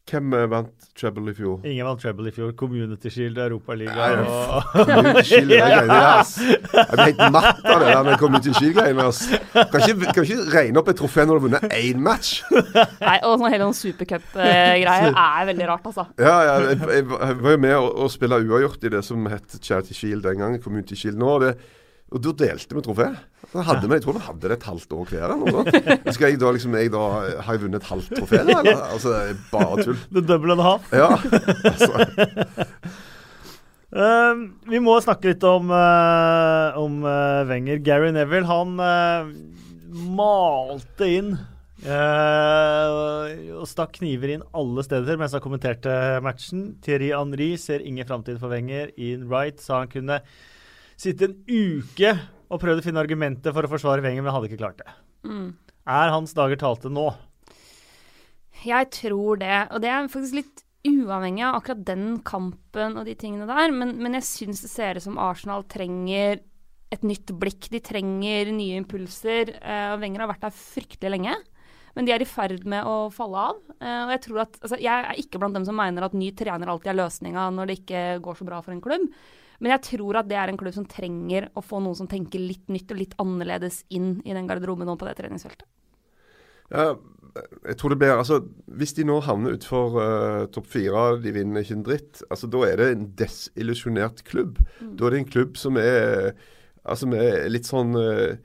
Hvem 0.10 0.34
eh, 0.34 0.46
vant 0.50 0.88
treble 0.98 1.32
i 1.32 1.36
fjor? 1.38 1.60
Ingen 1.68 1.86
vant 1.86 2.02
treble 2.02 2.32
i 2.32 2.34
fjor. 2.34 2.52
Community 2.58 3.12
Shield, 3.14 3.38
Europaligaen 3.44 4.24
og 4.26 4.70
Community 4.90 5.26
Shield 5.28 5.54
er 5.54 5.74
greiene, 5.76 6.00
ass. 6.20 6.34
Jeg 6.40 6.88
blir 6.90 7.04
helt 7.04 7.24
matt 7.36 7.62
av 7.64 7.84
det 7.84 7.92
der 7.92 8.04
med 8.08 8.20
Community 8.22 8.56
Shield-greiene. 8.58 9.06
ass. 9.06 9.22
Kan 9.54 9.86
ikke, 9.86 10.14
kan 10.16 10.26
ikke 10.26 10.40
regne 10.56 10.82
opp 10.82 10.92
et 10.94 11.00
trofé 11.00 11.26
når 11.26 11.32
du 11.32 11.38
har 11.38 11.46
vunnet 11.48 11.78
én 11.80 12.04
match. 12.10 12.40
Nei, 12.50 13.18
og 13.22 13.38
sånn 13.38 13.50
hele 13.54 13.70
sånn 13.70 13.80
supercup-greier 13.80 15.12
er 15.26 15.50
veldig 15.52 15.70
rart, 15.70 15.90
altså. 15.92 16.08
Ja, 16.22 16.38
ja 16.48 16.56
jeg, 16.70 16.80
jeg, 16.98 17.10
var 17.10 17.56
jo 17.56 17.66
med 17.68 17.76
å, 17.78 17.90
å 18.06 18.10
spille 18.12 18.42
uavgjort 18.44 18.90
i 18.90 18.96
det 18.98 19.04
som 19.06 19.30
het 19.30 19.60
Charity 19.62 19.98
Shield 19.98 20.26
den 20.26 20.42
gangen. 20.42 20.64
Community 20.64 20.98
Shield 20.98 21.22
nå. 21.22 21.38
det 21.46 21.54
og 22.10 22.22
da 22.26 22.32
delte 22.34 22.74
vi 22.74 22.82
trofé. 22.82 23.08
Hadde 23.54 23.86
vi, 23.86 23.98
jeg 23.98 24.04
tror 24.06 24.16
vi 24.18 24.24
hadde 24.26 24.50
det 24.50 24.56
et 24.56 24.66
halvt 24.66 24.96
år 24.98 25.12
hver. 25.12 25.34
eller. 25.36 25.68
Skal 26.16 26.32
jeg 26.32 26.40
da 26.42 26.54
liksom, 26.56 26.78
jeg 26.78 26.92
da, 26.94 27.04
Har 27.46 27.58
jeg 27.58 27.64
vunnet 27.66 27.84
et 27.84 27.90
halvt 27.90 28.16
trofé? 28.18 28.40
Eller? 28.42 28.72
Altså, 28.90 29.14
bare 29.52 29.86
tull. 29.86 30.02
The 30.16 30.24
double 30.26 30.56
and 30.56 30.64
a 30.64 30.68
half? 30.72 30.90
Ja. 30.94 31.12
Altså. 31.70 32.08
Uh, 33.90 34.42
vi 34.70 34.78
må 34.86 34.94
snakke 35.02 35.32
litt 35.32 35.46
om, 35.50 35.72
uh, 35.74 36.78
om 36.78 37.00
uh, 37.06 37.46
Wenger. 37.50 37.82
Gary 37.86 38.12
Neville, 38.14 38.46
han 38.50 38.76
malte 40.18 41.10
inn 41.10 41.32
og 41.80 43.64
stakk 43.72 43.94
kniver 44.02 44.34
inn 44.34 44.42
alle 44.52 44.84
steder 44.84 45.16
mens 45.18 45.32
han 45.34 45.42
kommenterte 45.42 45.94
matchen. 46.26 46.74
Thierry 46.84 47.14
Henry 47.16 47.54
ser 47.58 47.86
ingen 47.86 48.06
framtid 48.06 48.38
for 48.42 48.52
Wenger. 48.52 48.92
Ian 49.00 49.30
Wright 49.32 49.62
sa 49.64 49.80
han 49.86 49.94
kunne 49.94 50.20
sittet 51.00 51.30
en 51.30 51.40
uke 51.48 52.14
og 52.50 52.62
prøvd 52.62 52.82
å 52.82 52.86
finne 52.86 53.02
argumenter 53.02 53.56
for 53.56 53.66
å 53.66 53.72
forsvare 53.72 54.04
Wenger, 54.04 54.26
men 54.26 54.34
hadde 54.36 54.50
ikke 54.50 54.62
klart 54.62 54.82
det. 54.82 54.96
Mm. 55.28 55.50
Er 55.90 56.14
hans 56.14 56.34
dager 56.38 56.60
talte 56.60 56.92
nå? 56.92 57.08
Jeg 58.66 58.90
tror 58.92 59.40
det. 59.40 59.56
Og 59.74 59.84
det 59.84 59.92
er 59.94 60.10
faktisk 60.12 60.40
litt 60.42 60.66
uavhengig 60.88 61.44
av 61.46 61.60
akkurat 61.60 61.86
den 61.88 62.06
kampen 62.28 62.98
og 63.00 63.08
de 63.08 63.16
tingene 63.20 63.48
der. 63.50 63.74
Men, 63.76 63.96
men 64.02 64.18
jeg 64.20 64.28
syns 64.28 64.64
det 64.66 64.72
ser 64.72 65.00
ut 65.00 65.06
som 65.06 65.20
Arsenal 65.22 65.66
trenger 65.70 66.42
et 66.90 67.06
nytt 67.06 67.32
blikk. 67.40 67.70
De 67.72 67.82
trenger 67.86 68.52
nye 68.56 68.82
impulser. 68.82 69.54
og 69.62 70.04
Wenger 70.04 70.26
har 70.26 70.32
vært 70.34 70.48
der 70.48 70.58
fryktelig 70.58 71.14
lenge. 71.16 71.38
Men 71.96 72.08
de 72.08 72.14
er 72.14 72.24
i 72.24 72.30
ferd 72.30 72.66
med 72.70 72.86
å 72.88 73.10
falle 73.14 73.50
av. 73.52 73.60
Eh, 73.80 74.02
og 74.06 74.14
Jeg 74.14 74.24
tror 74.28 74.44
at, 74.46 74.58
altså, 74.62 74.78
jeg 74.80 74.94
er 74.94 75.22
ikke 75.22 75.42
blant 75.42 75.58
dem 75.58 75.66
som 75.68 75.78
mener 75.78 76.06
at 76.06 76.16
ny 76.18 76.30
trener 76.38 76.70
alltid 76.70 76.94
er 76.94 77.00
løsninga 77.02 77.50
når 77.56 77.70
det 77.70 77.78
ikke 77.82 78.04
går 78.24 78.40
så 78.40 78.48
bra 78.48 78.62
for 78.66 78.76
en 78.76 78.84
klubb. 78.84 79.08
Men 79.60 79.76
jeg 79.76 79.86
tror 79.92 80.22
at 80.22 80.30
det 80.30 80.38
er 80.40 80.52
en 80.52 80.60
klubb 80.60 80.76
som 80.76 80.88
trenger 80.88 81.50
å 81.58 81.64
få 81.64 81.82
noen 81.84 81.98
som 81.98 82.08
tenker 82.10 82.42
litt 82.42 82.70
nytt 82.72 82.92
og 82.94 83.00
litt 83.02 83.16
annerledes 83.20 83.84
inn 83.92 84.18
i 84.24 84.36
den 84.36 84.48
garderoben 84.48 84.88
nå 84.88 84.96
på 85.00 85.08
det 85.08 85.18
treningsfeltet. 85.20 85.68
Ja, 86.70 86.94
jeg 87.66 87.78
tror 87.80 87.94
det 87.94 87.98
blir 87.98 88.12
altså, 88.14 88.44
Hvis 88.78 88.94
de 88.98 89.06
nå 89.08 89.16
havner 89.26 89.56
utfor 89.58 89.98
uh, 89.98 90.46
topp 90.54 90.70
fire, 90.70 91.18
de 91.24 91.34
vinner 91.34 91.66
ikke 91.66 91.80
en 91.80 91.86
dritt, 91.88 92.22
altså 92.30 92.50
da 92.52 92.62
er 92.68 92.80
det 92.82 92.88
en 92.94 93.10
desillusjonert 93.20 94.24
klubb. 94.28 94.62
Mm. 94.80 94.94
Da 94.98 95.08
er 95.08 95.16
det 95.16 95.22
en 95.24 95.32
klubb 95.34 95.60
som 95.60 95.80
er, 95.82 96.32
altså, 96.84 97.10
er 97.18 97.50
litt 97.52 97.70
sånn 97.70 97.98
uh, 97.98 98.38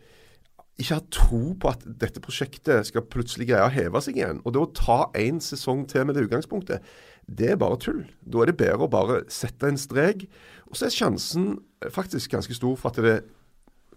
ikke 0.80 0.96
har 0.96 1.04
tro 1.14 1.42
på 1.60 1.70
at 1.70 1.84
dette 2.02 2.22
prosjektet 2.22 2.88
skal 2.88 3.06
plutselig 3.06 3.46
greie 3.52 3.66
å 3.66 3.72
heve 3.72 4.00
seg 4.02 4.18
igjen. 4.18 4.40
Og 4.42 4.54
det 4.54 4.62
å 4.62 4.72
ta 4.74 4.98
én 5.18 5.38
sesong 5.42 5.84
til 5.90 6.06
med 6.06 6.18
det 6.18 6.24
utgangspunktet, 6.26 6.82
det 7.30 7.52
er 7.54 7.60
bare 7.60 7.78
tull. 7.80 8.02
Da 8.26 8.42
er 8.42 8.50
det 8.50 8.58
bedre 8.60 8.88
å 8.88 8.90
bare 8.90 9.22
sette 9.32 9.70
en 9.70 9.78
strek. 9.80 10.26
Og 10.66 10.76
så 10.76 10.88
er 10.88 10.96
sjansen 10.96 11.54
faktisk 11.94 12.34
ganske 12.34 12.56
stor 12.56 12.74
for 12.80 12.90
at 12.90 13.00
det 13.04 13.16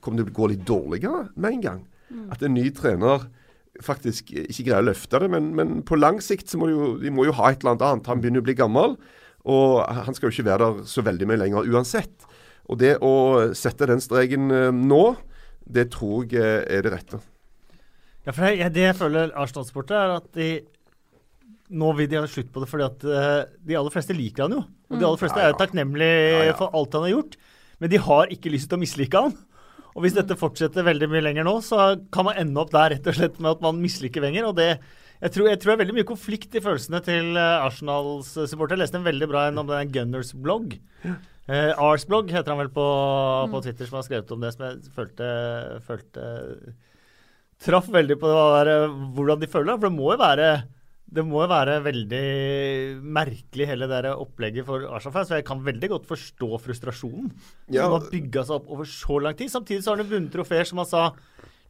kommer 0.03 0.21
til 0.21 0.29
å 0.29 0.37
gå 0.37 0.51
litt 0.53 0.67
dårligere 0.69 1.27
med 1.35 1.57
en 1.57 1.65
gang. 1.65 1.83
Mm. 2.13 2.27
At 2.35 2.45
en 2.45 2.55
ny 2.55 2.69
trener 2.75 3.25
faktisk 3.83 4.31
ikke 4.33 4.69
greier 4.69 4.83
å 4.83 4.89
løfte 4.91 5.21
det. 5.23 5.31
Men, 5.33 5.51
men 5.57 5.79
på 5.87 5.97
lang 5.99 6.21
sikt 6.23 6.51
så 6.51 6.61
må 6.61 6.69
jo, 6.71 6.91
de 7.01 7.13
må 7.13 7.27
jo 7.27 7.35
ha 7.39 7.51
et 7.51 7.65
eller 7.65 7.77
annet. 7.77 8.09
Han 8.09 8.21
begynner 8.21 8.43
å 8.43 8.47
bli 8.47 8.57
gammel, 8.57 8.97
og 9.47 9.81
han 9.81 10.17
skal 10.17 10.29
jo 10.29 10.35
ikke 10.35 10.49
være 10.49 10.69
der 10.69 10.91
så 10.91 11.03
veldig 11.05 11.29
mye 11.29 11.41
lenger 11.41 11.73
uansett. 11.73 12.27
Og 12.67 12.79
det 12.81 12.97
å 13.05 13.13
sette 13.55 13.87
den 13.89 14.01
streken 14.03 14.51
eh, 14.51 14.69
nå, 14.75 15.03
det 15.67 15.89
tror 15.93 16.25
jeg 16.31 16.39
eh, 16.41 16.63
er 16.77 16.85
det 16.85 16.93
rette. 16.93 17.19
Ja, 18.27 18.33
for 18.33 18.47
jeg, 18.49 18.73
Det 18.75 18.83
jeg 18.83 18.97
føler 18.97 19.31
Arsenal-sportet, 19.35 19.95
er 19.95 20.17
at 20.17 20.31
de 20.35 20.49
nå 21.67 21.91
vil 21.97 22.07
de 22.07 22.19
ha 22.19 22.27
slutt 22.31 22.47
på 22.53 22.61
det 22.63 22.69
fordi 22.71 22.85
at 22.85 23.01
uh, 23.03 23.41
de 23.67 23.75
aller 23.75 23.91
fleste 23.91 24.15
liker 24.15 24.45
han 24.45 24.55
jo. 24.55 24.61
Og 24.87 24.93
de 24.95 25.01
mm. 25.01 25.07
aller 25.09 25.19
fleste 25.19 25.41
ja, 25.41 25.49
ja. 25.49 25.51
er 25.51 25.59
takknemlige 25.59 26.45
ja, 26.47 26.53
for 26.55 26.71
alt 26.75 26.95
han 26.95 27.03
har 27.03 27.11
gjort. 27.11 27.35
Men 27.83 27.91
de 27.91 27.99
har 28.05 28.31
ikke 28.33 28.53
lyst 28.53 28.71
til 28.71 28.79
å 28.79 28.81
mislike 28.81 29.23
han. 29.25 29.35
Og 29.91 30.05
hvis 30.05 30.15
dette 30.15 30.37
fortsetter 30.39 30.85
veldig 30.87 31.09
mye 31.11 31.25
lenger 31.25 31.47
nå, 31.47 31.57
så 31.65 31.97
kan 32.13 32.29
man 32.29 32.39
ende 32.39 32.61
opp 32.61 32.71
der 32.71 32.93
rett 32.93 33.09
og 33.09 33.17
slett 33.17 33.39
med 33.41 33.57
at 33.57 33.65
man 33.65 33.81
misliker 33.81 34.23
Wenger. 34.23 34.47
og 34.47 34.55
det 34.59 34.71
jeg 35.17 35.33
tror, 35.33 35.47
jeg 35.49 35.57
tror, 35.57 35.71
det 35.71 35.73
er 35.73 35.81
veldig 35.81 35.95
mye 35.97 36.05
konflikt 36.05 36.55
i 36.55 36.61
følelsene 36.61 36.99
til 37.01 37.31
uh, 37.39 37.65
Arsenals 37.65 38.35
supportere. 38.37 38.77
Jeg 38.77 38.83
leste 38.85 38.99
en 38.99 39.07
veldig 39.07 39.27
bra 39.31 39.47
en 39.47 39.63
om 39.63 39.71
den 39.71 39.89
Gunners 39.95 40.29
blogg. 41.47 41.73
Uh, 41.73 41.83
Ars 41.87 42.05
heter 42.05 42.51
han 42.51 42.61
vel 42.61 42.71
på, 42.75 42.85
mm. 42.85 43.53
på, 43.53 43.63
Twitter, 43.65 43.89
som 43.89 43.99
har 43.99 44.07
skrevet 44.07 44.31
om 44.35 44.43
det, 44.43 44.53
som 44.53 44.65
jeg 44.67 44.95
følte, 44.95 45.27
følte 45.87 46.31
Traff 47.57 47.87
veldig 47.89 48.19
på 48.21 48.29
det, 48.29 48.73
hvordan 49.17 49.39
de 49.41 49.47
føler 49.49 49.71
det. 49.71 49.79
For 49.79 49.89
det 49.89 49.97
må 49.97 50.11
jo 50.13 50.19
være 50.21 50.49
det 51.07 51.23
må 51.23 51.39
jo 51.39 51.47
være 51.47 51.77
veldig 51.85 52.99
merkelig, 53.15 53.67
hele 53.69 53.87
det 53.87 54.11
opplegget 54.11 54.67
for 54.67 54.83
Arsenal-fans. 54.91 55.31
Jeg 55.31 55.45
kan 55.47 55.61
veldig 55.63 55.89
godt 55.93 56.07
forstå 56.09 56.49
frustrasjonen 56.65 57.29
ja. 57.71 57.85
som 57.85 57.95
har 57.95 58.09
bygga 58.11 58.43
seg 58.43 58.57
opp 58.57 58.73
over 58.75 58.89
så 58.91 59.19
lang 59.23 59.37
tid. 59.39 59.51
Samtidig 59.53 59.85
så 59.85 59.93
har 59.93 60.01
de 60.01 60.09
vunnet 60.09 60.33
trofeer, 60.33 60.67
som 60.67 60.81
han 60.83 60.89
sa. 60.89 61.05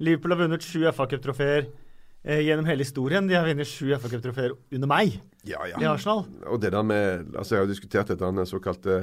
Liverpool 0.01 0.33
har 0.33 0.41
vunnet 0.41 0.65
sju 0.65 0.87
FA-cuptrofeer 0.89 1.67
eh, 1.67 2.41
gjennom 2.47 2.65
hele 2.69 2.85
historien. 2.85 3.29
De 3.29 3.37
har 3.37 3.45
vunnet 3.45 3.69
sju 3.69 3.93
FA-cuptrofeer 3.93 4.57
under 4.57 4.89
meg 4.89 5.19
ja, 5.45 5.61
ja. 5.69 5.77
i 5.77 5.87
Arsenal. 5.89 6.25
Og 6.49 6.57
det 6.63 6.73
der 6.73 6.89
med 6.89 7.37
altså 7.37 7.59
Jeg 7.59 7.65
har 7.67 7.71
diskutert 7.75 8.13
dette 8.13 8.49
såkalte 8.49 8.99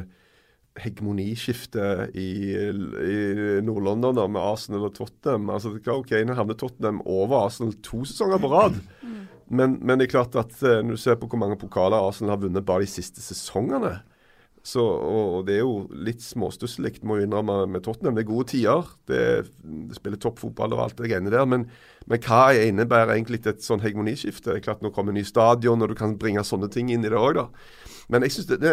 hegemoniskiftet 0.81 2.16
i, 2.19 2.31
i 2.54 3.19
Nord-London 3.62 4.19
med 4.26 4.40
Arsenal 4.43 4.88
og 4.88 4.97
Tottenham. 4.97 5.52
Altså, 5.54 5.71
det 5.71 5.83
er 5.83 5.87
klart, 5.87 6.02
ok, 6.02 6.14
Nå 6.26 6.38
havner 6.38 6.59
Tottenham 6.59 7.02
over 7.07 7.45
Arsenal 7.45 7.76
to 7.85 8.02
sesonger 8.09 8.43
på 8.43 8.50
rad. 8.50 8.81
Mm. 9.02 9.21
Men, 9.54 9.78
men, 9.81 10.00
det 10.00 10.09
er 10.09 10.16
klart 10.16 10.35
at 10.40 10.57
uh, 10.64 10.81
når 10.83 10.97
du 10.97 11.02
ser 11.04 11.21
på 11.21 11.28
hvor 11.31 11.38
mange 11.38 11.61
pokaler 11.61 12.00
Arsenal 12.00 12.35
har 12.35 12.43
vunnet 12.43 12.66
bare 12.66 12.87
de 12.87 12.90
siste 12.90 13.23
sesongene 13.23 13.99
så, 14.64 14.81
og, 14.81 15.25
og 15.37 15.40
Det 15.47 15.59
er 15.59 15.61
jo 15.61 15.73
litt 16.07 16.23
småstusslig, 16.25 16.95
må 17.04 17.19
jeg 17.19 17.28
innrømme, 17.28 17.66
med 17.69 17.85
Tottenham. 17.85 18.16
Det 18.16 18.23
er 18.25 18.31
gode 18.31 18.49
tider. 18.49 18.87
Det, 19.11 19.19
det 19.61 19.99
spiller 19.99 20.21
toppfotball 20.21 20.73
og 20.73 20.87
alt 20.87 20.97
det 20.97 21.11
greiene 21.11 21.33
der. 21.33 21.45
Men, 21.45 21.66
men, 22.09 22.23
hva 22.25 22.54
innebærer 22.57 23.12
egentlig 23.12 23.43
et 23.45 23.61
sånn 23.64 23.85
hegemoniskifte? 23.85 24.54
Det 24.54 24.62
er 24.62 24.64
klart 24.64 24.81
Nå 24.85 24.88
kommer 24.97 25.12
ny 25.12 25.26
stadion, 25.28 25.85
og 25.85 25.93
du 25.93 25.97
kan 25.99 26.16
bringe 26.21 26.47
sånne 26.49 26.71
ting 26.73 26.88
inn 26.95 27.04
i 27.04 27.12
det 27.12 27.21
òg. 27.21 27.43
Men 28.09 28.25
jeg 28.25 28.38
synes 28.38 28.49
det, 28.54 28.61
det, 28.64 28.73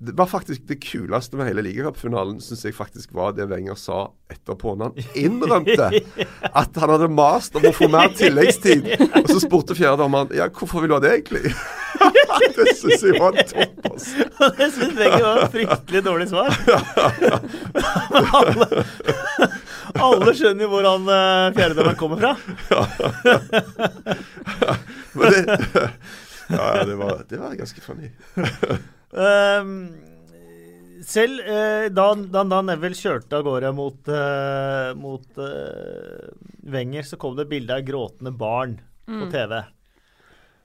det 0.00 0.12
var 0.12 0.26
faktisk 0.26 0.62
det 0.68 0.76
kuleste 0.76 1.36
med 1.36 1.48
hele 1.48 1.62
ligacupfinalen, 1.66 2.36
syns 2.40 2.60
jeg 2.64 2.74
faktisk 2.74 3.10
var 3.18 3.32
det 3.34 3.48
Wenger 3.50 3.74
sa 3.74 4.04
etterpå. 4.30 4.76
Når 4.78 4.92
han 4.92 5.08
innrømte 5.24 5.88
at 6.46 6.78
han 6.78 6.92
hadde 6.92 7.08
mast 7.10 7.56
om 7.58 7.64
å 7.66 7.72
få 7.74 7.88
mer 7.90 8.12
tilleggstid. 8.14 8.86
Og 9.24 9.26
så 9.32 9.40
spurte 9.42 9.74
fjerdedommeren 9.74 10.30
ja, 10.38 10.46
hvorfor 10.54 10.84
vil 10.84 10.92
du 10.92 10.94
ha 10.94 11.00
det 11.02 11.16
egentlig? 11.16 11.50
det 12.58 12.74
syns 12.78 13.02
jeg 13.02 13.18
var 13.18 13.34
topp. 13.40 13.88
Altså. 13.90 14.28
det 14.60 14.68
syns 14.76 14.94
Wenger 15.00 15.24
var 15.24 15.40
et 15.42 15.56
fryktelig 15.56 16.02
dårlig 16.06 16.28
svar. 16.30 16.54
alle, 18.38 18.84
alle 19.98 20.36
skjønner 20.38 20.62
jo 20.62 20.68
hvor 20.76 20.86
han 20.86 21.10
uh, 21.10 21.48
fjerdedommeren 21.56 21.98
kommer 21.98 22.22
fra. 22.22 22.36
Men 25.18 25.34
det, 25.34 25.58
ja, 26.54 26.70
det, 26.86 26.94
var, 27.02 27.24
det 27.26 27.42
var 27.42 27.58
ganske 27.58 27.82
funny. 27.82 28.12
Um, 29.08 29.72
selv 31.08 31.40
uh, 31.46 31.86
da, 31.94 32.10
da, 32.18 32.42
da, 32.44 32.60
Neville 32.66 32.98
kjørte 32.98 33.38
av 33.38 33.46
gårde 33.46 33.72
mot, 33.76 34.10
uh, 34.12 34.92
mot 34.98 35.40
uh, 35.40 36.28
Wenger, 36.68 37.06
så 37.06 37.16
kom 37.20 37.36
det 37.36 37.46
et 37.46 37.52
bilde 37.54 37.76
av 37.78 37.86
gråtende 37.86 38.34
barn 38.36 38.76
mm. 39.08 39.20
på 39.22 39.28
TV. 39.32 39.58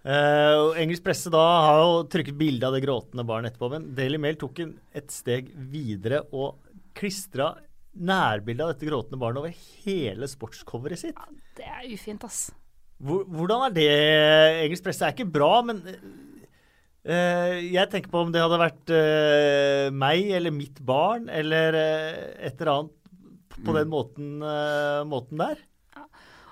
Uh, 0.03 0.73
engelsk 0.81 1.05
presse 1.05 1.31
da 1.31 1.43
har 1.63 1.77
jo 1.79 2.01
trykket 2.11 2.35
bilde 2.35 2.67
av 2.67 2.75
det 2.75 2.83
gråtende 2.83 3.23
barnet 3.27 3.53
etterpå, 3.53 3.69
men 3.71 3.93
Daily 3.95 4.19
Mail 4.19 4.39
tok 4.41 4.59
en, 4.65 4.73
et 4.91 5.13
steg 5.13 5.53
videre 5.71 6.25
og 6.35 6.59
klistra 6.97 7.53
nærbilde 7.93 8.65
av 8.65 8.73
dette 8.73 8.89
gråtende 8.89 9.21
barnet 9.21 9.43
over 9.43 9.55
hele 9.85 10.27
sportscoveret 10.27 10.99
sitt. 10.99 11.15
Ja, 11.15 11.39
det 11.61 11.69
er 11.69 11.87
ufint, 11.93 12.25
ass. 12.27 12.49
Hvordan 13.03 13.67
er 13.67 13.73
det? 13.75 13.89
Engelsk 14.65 14.85
presse 14.85 15.07
er 15.07 15.15
ikke 15.15 15.29
bra, 15.31 15.55
men 15.65 15.81
jeg 17.03 17.89
tenker 17.91 18.11
på 18.13 18.21
om 18.23 18.29
det 18.31 18.39
hadde 18.39 18.61
vært 18.61 18.91
uh, 18.95 19.87
meg 19.91 20.29
eller 20.37 20.53
mitt 20.55 20.77
barn 20.87 21.25
eller 21.27 21.75
uh, 21.75 22.21
et 22.39 22.55
eller 22.55 22.71
annet 22.77 22.93
på 23.57 23.69
mm. 23.73 23.75
den 23.75 23.89
måten, 23.91 24.29
måten 25.05 25.41
der. 25.43 25.59
Ja. 25.93 26.05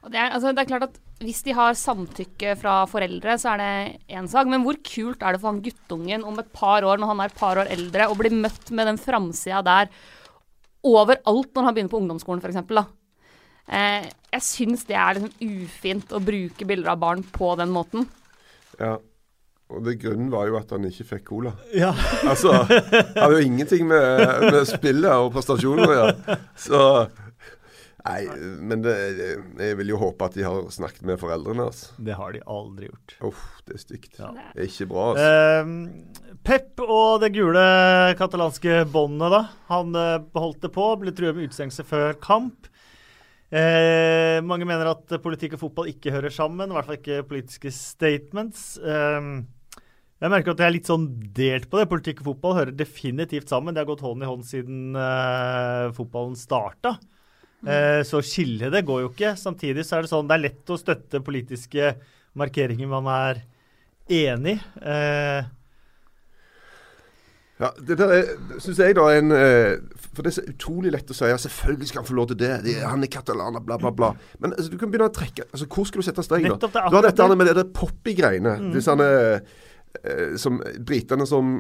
Det, 0.06 0.18
er, 0.20 0.36
altså, 0.36 0.52
det 0.52 0.62
er, 0.62 0.68
klart 0.70 0.86
at 0.86 1.00
Hvis 1.24 1.42
de 1.48 1.56
har 1.58 1.74
samtykke 1.76 2.54
fra 2.60 2.76
foreldre, 2.90 3.40
så 3.42 3.56
er 3.56 3.62
det 3.62 3.72
én 4.20 4.30
sak. 4.30 4.48
Men 4.52 4.62
hvor 4.66 4.78
kult 4.86 5.24
er 5.24 5.34
det 5.34 5.42
for 5.42 5.50
han 5.50 5.64
guttungen 5.66 6.28
om 6.28 6.38
et 6.44 6.52
par 6.54 6.86
år, 6.86 7.02
når 7.02 7.12
han 7.12 7.24
er 7.24 7.34
et 7.34 7.42
par 7.42 7.62
år 7.64 7.72
eldre, 7.74 8.08
å 8.12 8.18
bli 8.20 8.32
møtt 8.36 8.70
med 8.76 8.92
den 8.92 9.02
framsida 9.02 9.64
der 9.66 9.90
overalt 10.88 11.54
når 11.54 11.68
han 11.68 11.76
begynner 11.78 11.94
på 11.94 12.02
ungdomsskolen, 12.02 12.42
f.eks. 12.42 12.94
Eh, 13.72 14.08
jeg 14.34 14.46
syns 14.46 14.86
det 14.90 14.98
er 14.98 15.18
liksom 15.18 15.64
ufint 15.64 16.16
å 16.16 16.22
bruke 16.24 16.68
bilder 16.68 16.94
av 16.96 17.02
barn 17.02 17.24
på 17.24 17.54
den 17.60 17.72
måten. 17.74 18.08
Ja, 18.80 18.98
og 19.72 19.84
det 19.88 19.98
grunnen 20.02 20.30
var 20.34 20.50
jo 20.50 20.60
at 20.60 20.72
han 20.76 20.86
ikke 20.88 21.08
fikk 21.16 21.26
cola. 21.32 21.56
Ja. 21.76 21.92
altså, 22.32 22.54
han 22.68 23.18
hadde 23.18 23.40
jo 23.40 23.50
ingenting 23.50 23.88
med, 23.90 24.48
med 24.48 24.62
spillet 24.70 25.12
og 25.16 25.32
prestasjonen 25.36 25.88
å 25.88 25.98
gjøre. 25.98 26.40
Så 26.60 26.82
Nei, 28.02 28.24
men 28.66 28.82
det, 28.82 28.94
jeg 29.62 29.78
vil 29.78 29.92
jo 29.94 30.00
håpe 30.02 30.26
at 30.26 30.34
de 30.34 30.46
har 30.46 30.64
snakket 30.74 31.04
med 31.06 31.20
foreldrene. 31.22 31.68
Altså. 31.70 31.94
Det 32.02 32.16
har 32.18 32.34
de 32.34 32.42
aldri 32.50 32.90
gjort. 32.90 33.16
Uff, 33.30 33.44
det 33.68 33.76
er 33.78 33.84
stygt. 33.84 34.16
Ja. 34.18 34.32
Det 34.56 34.64
er 34.64 34.72
ikke 34.72 34.88
bra. 34.90 35.04
altså. 35.12 35.28
Eh, 35.30 36.34
Pep 36.42 36.82
og 36.82 37.22
det 37.22 37.30
gule 37.36 37.62
katalanske 38.18 38.82
båndet, 38.90 39.36
da. 39.36 39.44
Han 39.70 39.94
eh, 39.94 40.18
beholdt 40.34 40.66
det 40.66 40.74
på, 40.74 40.88
ble 41.04 41.14
truet 41.14 41.38
med 41.38 41.52
utestengelse 41.52 41.86
før 41.86 42.18
kamp. 42.24 42.72
Eh, 43.52 44.40
mange 44.48 44.66
mener 44.66 44.94
at 44.94 45.18
politikk 45.22 45.58
og 45.58 45.66
fotball 45.68 45.92
ikke 45.92 46.14
hører 46.16 46.34
sammen, 46.34 46.72
i 46.72 46.78
hvert 46.78 46.88
fall 46.90 46.98
ikke 46.98 47.26
politiske 47.30 47.74
statements. 47.76 48.80
Eh, 48.82 49.34
jeg 50.22 50.30
merker 50.30 50.54
at 50.54 50.62
jeg 50.62 50.70
er 50.70 50.76
litt 50.76 50.90
sånn 50.90 51.08
delt 51.34 51.66
på 51.70 51.80
det. 51.80 51.88
Politikk 51.90 52.22
og 52.22 52.32
fotball 52.32 52.58
hører 52.60 52.76
definitivt 52.78 53.50
sammen. 53.50 53.74
Det 53.74 53.82
har 53.82 53.90
gått 53.90 54.04
hånd 54.06 54.22
i 54.22 54.30
hånd 54.30 54.46
siden 54.46 54.98
uh, 54.98 55.90
fotballen 55.98 56.38
starta. 56.38 56.96
Uh, 57.66 58.02
så 58.06 58.22
skille 58.26 58.70
det 58.74 58.84
går 58.86 59.06
jo 59.06 59.10
ikke. 59.10 59.34
Samtidig 59.40 59.86
så 59.88 59.98
er 59.98 60.06
det 60.06 60.12
sånn 60.14 60.30
det 60.30 60.38
er 60.38 60.46
lett 60.46 60.74
å 60.74 60.78
støtte 60.78 61.24
politiske 61.26 61.96
markeringer 62.38 62.92
man 62.92 63.10
er 63.12 63.42
enig 64.12 64.60
i. 64.60 64.86
Uh, 64.86 65.50
Ja, 67.62 67.70
det 67.88 67.98
der 68.00 68.24
syns 68.62 68.80
jeg 68.82 68.96
da 68.98 69.04
er 69.12 69.20
en 69.22 69.34
eh, 69.36 70.00
For 70.16 70.26
det 70.26 70.32
er 70.32 70.38
så 70.40 70.44
utrolig 70.50 70.92
lett 70.96 71.12
å 71.14 71.16
si 71.16 71.28
ja, 71.30 71.38
selvfølgelig 71.38 71.90
skal 71.92 72.02
han 72.02 72.08
få 72.08 72.16
lov 72.18 72.32
til 72.32 72.40
det. 72.42 72.54
det 72.66 72.78
er, 72.80 72.88
han 72.90 73.06
er 73.06 73.12
katalaner, 73.14 73.62
bla, 73.66 73.78
bla, 73.82 73.92
bla. 73.94 74.10
Men 74.42 74.56
altså, 74.56 74.72
du 74.74 74.80
kan 74.82 74.90
begynne 74.90 75.12
å 75.12 75.14
trekke 75.14 75.46
altså, 75.46 75.68
Hvor 75.70 75.86
skal 75.90 76.02
du 76.02 76.08
sette 76.08 76.26
streken, 76.26 76.56
da? 76.58 76.72
Du 76.90 76.98
har 76.98 77.06
dette 77.06 77.28
det. 77.30 77.38
med 77.38 77.52
det 77.52 77.58
der 77.60 77.70
poppy-greiene. 77.76 78.56
Disse 78.74 78.96
eh, 79.06 79.60
som 80.40 80.62
Britene 80.88 81.26
som, 81.28 81.58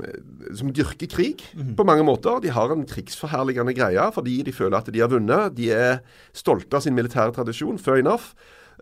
som 0.55 0.71
dyrker 0.73 1.09
krig 1.11 1.43
på 1.77 1.85
mange 1.85 2.05
måter. 2.07 2.39
De 2.41 2.53
har 2.55 2.71
en 2.71 2.85
krigsforherligende 2.87 3.75
greie 3.75 4.07
fordi 4.15 4.37
de 4.47 4.53
føler 4.55 4.79
at 4.79 4.89
de 4.93 5.03
har 5.03 5.11
vunnet. 5.11 5.51
De 5.57 5.67
er 5.75 5.99
stolte 6.33 6.79
av 6.79 6.85
sin 6.85 6.95
militære 6.95 7.35
tradisjon. 7.35 7.79
Fair 7.81 7.99
enough. 7.99 8.31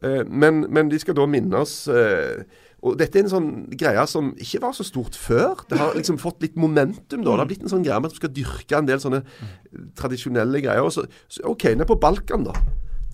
Eh, 0.04 0.22
men, 0.28 0.68
men 0.70 0.92
de 0.92 1.00
skal 1.02 1.18
da 1.18 1.26
minnes 1.28 1.76
eh, 1.92 2.46
og 2.80 2.96
dette 3.00 3.20
er 3.20 3.26
en 3.26 3.32
sånn 3.32 3.50
greie 3.76 4.04
som 4.08 4.32
ikke 4.40 4.62
var 4.64 4.76
så 4.76 4.86
stort 4.88 5.18
før. 5.20 5.66
Det 5.68 5.80
har 5.80 5.98
liksom 5.98 6.20
fått 6.22 6.46
litt 6.46 6.56
momentum. 6.60 7.26
da. 7.26 7.34
Det 7.34 7.42
har 7.42 7.50
blitt 7.50 7.66
en 7.66 7.74
sånn 7.74 7.84
greie 7.84 8.00
med 8.00 8.08
at 8.08 8.16
du 8.16 8.22
skal 8.22 8.32
dyrke 8.32 8.78
en 8.78 8.88
del 8.88 9.02
sånne 9.04 9.20
tradisjonelle 10.00 10.62
greier. 10.64 10.86
Og 10.88 10.94
så, 10.96 11.04
så, 11.28 11.44
OK, 11.52 11.74
ned 11.76 11.90
på 11.90 12.00
Balkan, 12.00 12.48
da. 12.48 12.56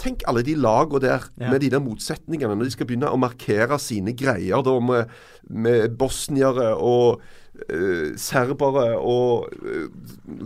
Tenk 0.02 0.26
alle 0.28 0.44
de 0.44 0.56
lagene 0.60 1.00
der 1.02 1.30
Ja. 1.40 1.50
med 1.52 1.62
de 1.64 1.70
der 1.72 1.80
motsetningene, 1.80 2.56
når 2.56 2.64
de 2.68 2.72
skal 2.72 2.88
begynne 2.88 3.10
å 3.12 3.18
markere 3.20 3.78
sine 3.80 4.14
greier 4.18 4.62
da 4.64 4.80
med, 4.80 5.08
med 5.50 5.96
bosniere 5.98 6.74
og 6.76 7.22
uh, 7.72 8.12
serbere 8.20 8.98
og 9.00 9.48
uh, 9.64 9.88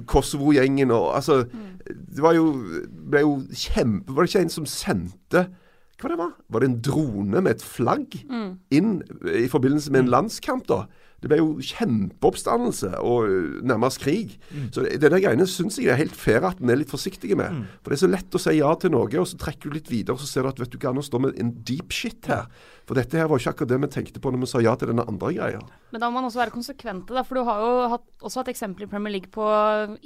Kosovo-gjengen 0.06 0.92
og 0.94 1.16
altså 1.16 1.44
Det 1.90 2.22
var 2.22 2.36
jo, 2.38 2.52
ble 3.10 3.24
jo 3.26 3.32
kjempe 3.50 4.14
Var 4.14 4.24
det 4.26 4.30
ikke 4.30 4.44
en 4.46 4.54
som 4.54 4.66
sendte 4.70 5.48
hva 6.00 6.08
det 6.14 6.18
var? 6.22 6.30
Var 6.48 6.64
det 6.64 6.68
en 6.70 6.80
drone 6.80 7.42
med 7.44 7.58
et 7.58 7.64
flagg 7.66 8.14
inn 8.72 9.02
i 9.36 9.50
forbindelse 9.52 9.92
med 9.92 10.06
en 10.06 10.12
landskamp, 10.14 10.64
da? 10.70 10.86
Det 11.20 11.28
ble 11.28 11.38
jo 11.42 11.48
kjempeoppstandelse 11.60 12.94
og 13.04 13.64
nærmest 13.68 14.00
krig. 14.04 14.38
Så 14.74 14.86
denne 15.02 15.20
greiene 15.22 15.48
syns 15.50 15.78
jeg 15.80 15.90
det 15.90 15.94
er 15.96 16.02
helt 16.04 16.16
fair 16.16 16.46
at 16.48 16.62
en 16.64 16.72
er 16.72 16.80
litt 16.80 16.92
forsiktig 16.94 17.36
med. 17.40 17.66
For 17.84 17.92
det 17.92 17.98
er 18.00 18.04
så 18.06 18.12
lett 18.12 18.38
å 18.38 18.42
si 18.42 18.54
ja 18.60 18.70
til 18.80 18.94
noe, 18.94 19.10
og 19.20 19.28
så 19.28 19.40
trekker 19.42 19.70
du 19.70 19.76
litt 19.78 19.90
videre, 19.92 20.16
og 20.16 20.22
så 20.24 20.30
ser 20.30 20.46
du 20.48 20.52
at 20.54 20.60
vet 20.62 20.72
du 20.72 20.78
hva, 20.80 20.94
nå 20.96 21.04
står 21.06 21.26
vi 21.26 21.32
en 21.44 21.52
deep 21.68 21.92
shit 21.96 22.30
her. 22.32 22.46
For 22.90 22.98
dette 22.98 23.20
her 23.20 23.28
var 23.30 23.38
ikke 23.42 23.52
akkurat 23.54 23.70
det 23.70 23.80
vi 23.84 23.90
tenkte 23.94 24.22
på 24.24 24.32
når 24.34 24.42
vi 24.46 24.50
sa 24.50 24.62
ja 24.64 24.72
til 24.80 24.90
denne 24.90 25.04
andre 25.12 25.34
greia. 25.36 25.60
Men 25.94 26.02
da 26.02 26.10
må 26.10 26.18
man 26.22 26.30
også 26.30 26.40
være 26.42 26.54
konsekvente, 26.56 27.14
da. 27.14 27.22
For 27.28 27.38
du 27.38 27.44
har 27.50 27.60
jo 27.62 27.74
hatt, 27.96 28.06
også 28.26 28.42
hatt 28.42 28.50
eksempler 28.54 28.88
i 28.88 28.90
Premier 28.90 29.14
League 29.18 29.30
på 29.34 29.46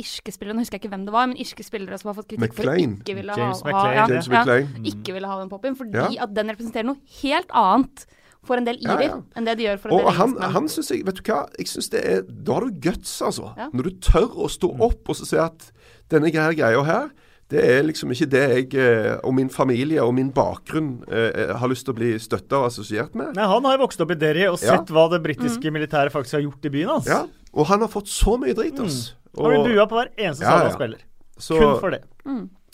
irske 0.02 0.34
spillere, 0.36 0.58
nå 0.58 0.66
husker 0.66 0.80
jeg 0.80 0.84
ikke 0.86 0.92
hvem 0.96 1.06
det 1.08 1.14
var, 1.16 1.30
men 1.32 1.40
irske 1.40 1.64
spillere 1.64 2.00
som 2.02 2.12
har 2.12 2.18
fått 2.20 2.32
kritikk 2.34 2.58
for 2.58 2.74
ikke 2.74 3.16
ville 3.22 3.38
James 3.40 3.62
ha, 3.64 3.70
McLean. 3.70 3.86
ha 3.86 3.94
ja, 4.02 4.08
James 4.12 4.28
ja, 4.28 4.42
McLean. 4.44 4.90
ikke 4.94 5.16
ville 5.16 5.30
ha 5.32 5.40
den 5.40 5.54
poppen, 5.54 5.78
fordi 5.80 5.96
Ja. 5.96 6.10
at 6.28 6.34
den 6.36 6.52
representerer 6.52 6.90
noe 6.90 7.00
helt 7.22 7.52
annet 7.56 8.06
for 8.44 8.58
en 8.60 8.66
del 8.68 8.78
Ja, 8.84 8.96
irer 8.98 9.08
ja. 9.08 9.18
enn 9.40 9.46
det 9.48 9.58
de 9.58 9.64
gjør 9.70 9.78
for 9.80 9.90
en 9.90 9.96
Og 9.96 10.06
del 10.10 10.18
han, 10.20 10.38
han 10.58 10.68
synes 10.72 10.90
jeg 10.92 11.06
Vet 11.08 11.16
du 11.22 11.22
hva? 11.32 11.42
Jeg 11.58 11.68
synes 11.72 11.90
det 11.94 12.02
er 12.06 12.22
Da 12.28 12.54
har 12.58 12.66
du 12.68 12.80
guts, 12.90 13.22
altså. 13.22 13.54
Ja. 13.58 13.70
Når 13.74 13.84
du 13.84 13.92
tør 14.04 14.30
å 14.46 14.50
stå 14.52 14.70
opp 14.84 15.10
og 15.14 15.16
så 15.16 15.26
si 15.30 15.38
at 15.40 15.70
denne 16.12 16.32
greia, 16.34 16.52
greia 16.54 16.82
her, 16.84 17.10
det 17.50 17.62
er 17.70 17.84
liksom 17.86 18.12
ikke 18.14 18.28
det 18.32 18.42
jeg 18.50 18.76
eh, 18.82 19.18
og 19.24 19.34
min 19.36 19.50
familie 19.50 20.02
og 20.04 20.14
min 20.16 20.30
bakgrunn 20.34 21.04
eh, 21.12 21.52
har 21.60 21.70
lyst 21.70 21.86
til 21.86 21.94
å 21.94 21.98
bli 21.98 22.12
støtta 22.20 22.60
og 22.64 22.68
assosiert 22.72 23.14
med. 23.20 23.36
Nei, 23.38 23.46
Han 23.48 23.66
har 23.68 23.76
jo 23.78 23.84
vokst 23.84 24.02
opp 24.02 24.12
i 24.16 24.18
Derry 24.18 24.46
og 24.48 24.58
Ja. 24.62 24.74
sett 24.78 24.90
hva 24.94 25.08
det 25.12 25.22
britiske 25.24 25.72
militæret 25.74 26.12
faktisk 26.16 26.38
har 26.40 26.46
gjort 26.48 26.66
i 26.66 26.72
byen 26.74 26.90
hans. 26.96 27.08
Ja, 27.08 27.26
Og 27.54 27.68
han 27.70 27.82
har 27.86 27.92
fått 27.94 28.08
så 28.10 28.38
mye 28.42 28.56
drit, 28.58 28.80
Og, 28.80 28.90
Han 29.38 29.52
blir 29.64 29.76
bua 29.76 29.86
på 29.88 30.00
hver 30.00 30.10
eneste 30.18 30.44
Ja, 30.46 30.58
ja. 30.58 30.70
han 30.70 30.74
spiller. 30.78 31.00
så, 31.38 31.58
Kun 31.60 31.80
for 31.80 31.90
det. 31.92 32.04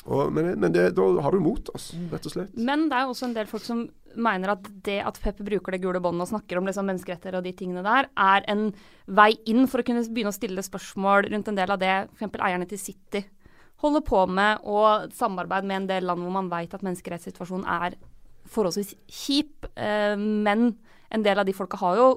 Og, 0.09 0.33
men 0.33 0.51
men 0.59 0.73
det, 0.73 0.89
da 0.97 1.07
har 1.23 1.35
du 1.35 1.39
mot, 1.43 1.71
oss 1.75 1.91
rett 2.11 2.25
og 2.25 2.33
slett. 2.33 2.53
Men 2.57 2.87
det 2.89 2.97
er 2.97 3.07
jo 3.07 3.15
også 3.15 3.29
en 3.29 3.35
del 3.37 3.49
folk 3.49 3.65
som 3.65 3.87
mener 4.19 4.55
at 4.55 4.69
det 4.85 4.99
at 5.05 5.19
Pepper 5.21 5.45
bruker 5.45 5.75
det 5.75 5.83
gule 5.83 6.01
båndet 6.01 6.25
og 6.25 6.31
snakker 6.31 6.57
om 6.57 6.65
liksom 6.67 6.87
menneskeretter 6.89 7.37
og 7.37 7.45
de 7.45 7.53
tingene 7.53 7.85
der, 7.85 8.09
er 8.17 8.47
en 8.49 8.71
vei 9.05 9.31
inn 9.49 9.67
for 9.69 9.81
å 9.81 9.85
kunne 9.85 10.01
begynne 10.09 10.33
å 10.33 10.39
stille 10.39 10.65
spørsmål 10.65 11.29
rundt 11.29 11.51
en 11.51 11.59
del 11.59 11.75
av 11.75 11.81
det 11.81 11.93
f.eks. 12.17 12.39
eierne 12.41 12.69
til 12.69 12.81
City 12.81 13.23
holder 13.83 14.03
på 14.05 14.25
med, 14.27 14.65
og 14.67 15.13
samarbeid 15.15 15.67
med 15.67 15.83
en 15.83 15.87
del 15.93 16.09
land 16.09 16.23
hvor 16.23 16.35
man 16.35 16.49
vet 16.51 16.73
at 16.75 16.83
menneskerettssituasjonen 16.85 17.67
er 17.69 17.95
forholdsvis 18.49 18.95
kjip. 19.07 19.69
Eh, 19.75 20.15
men 20.19 20.73
en 21.09 21.25
del 21.25 21.39
av 21.39 21.47
de 21.47 21.55
folka 21.55 21.79
har 21.81 21.99
jo 21.99 22.09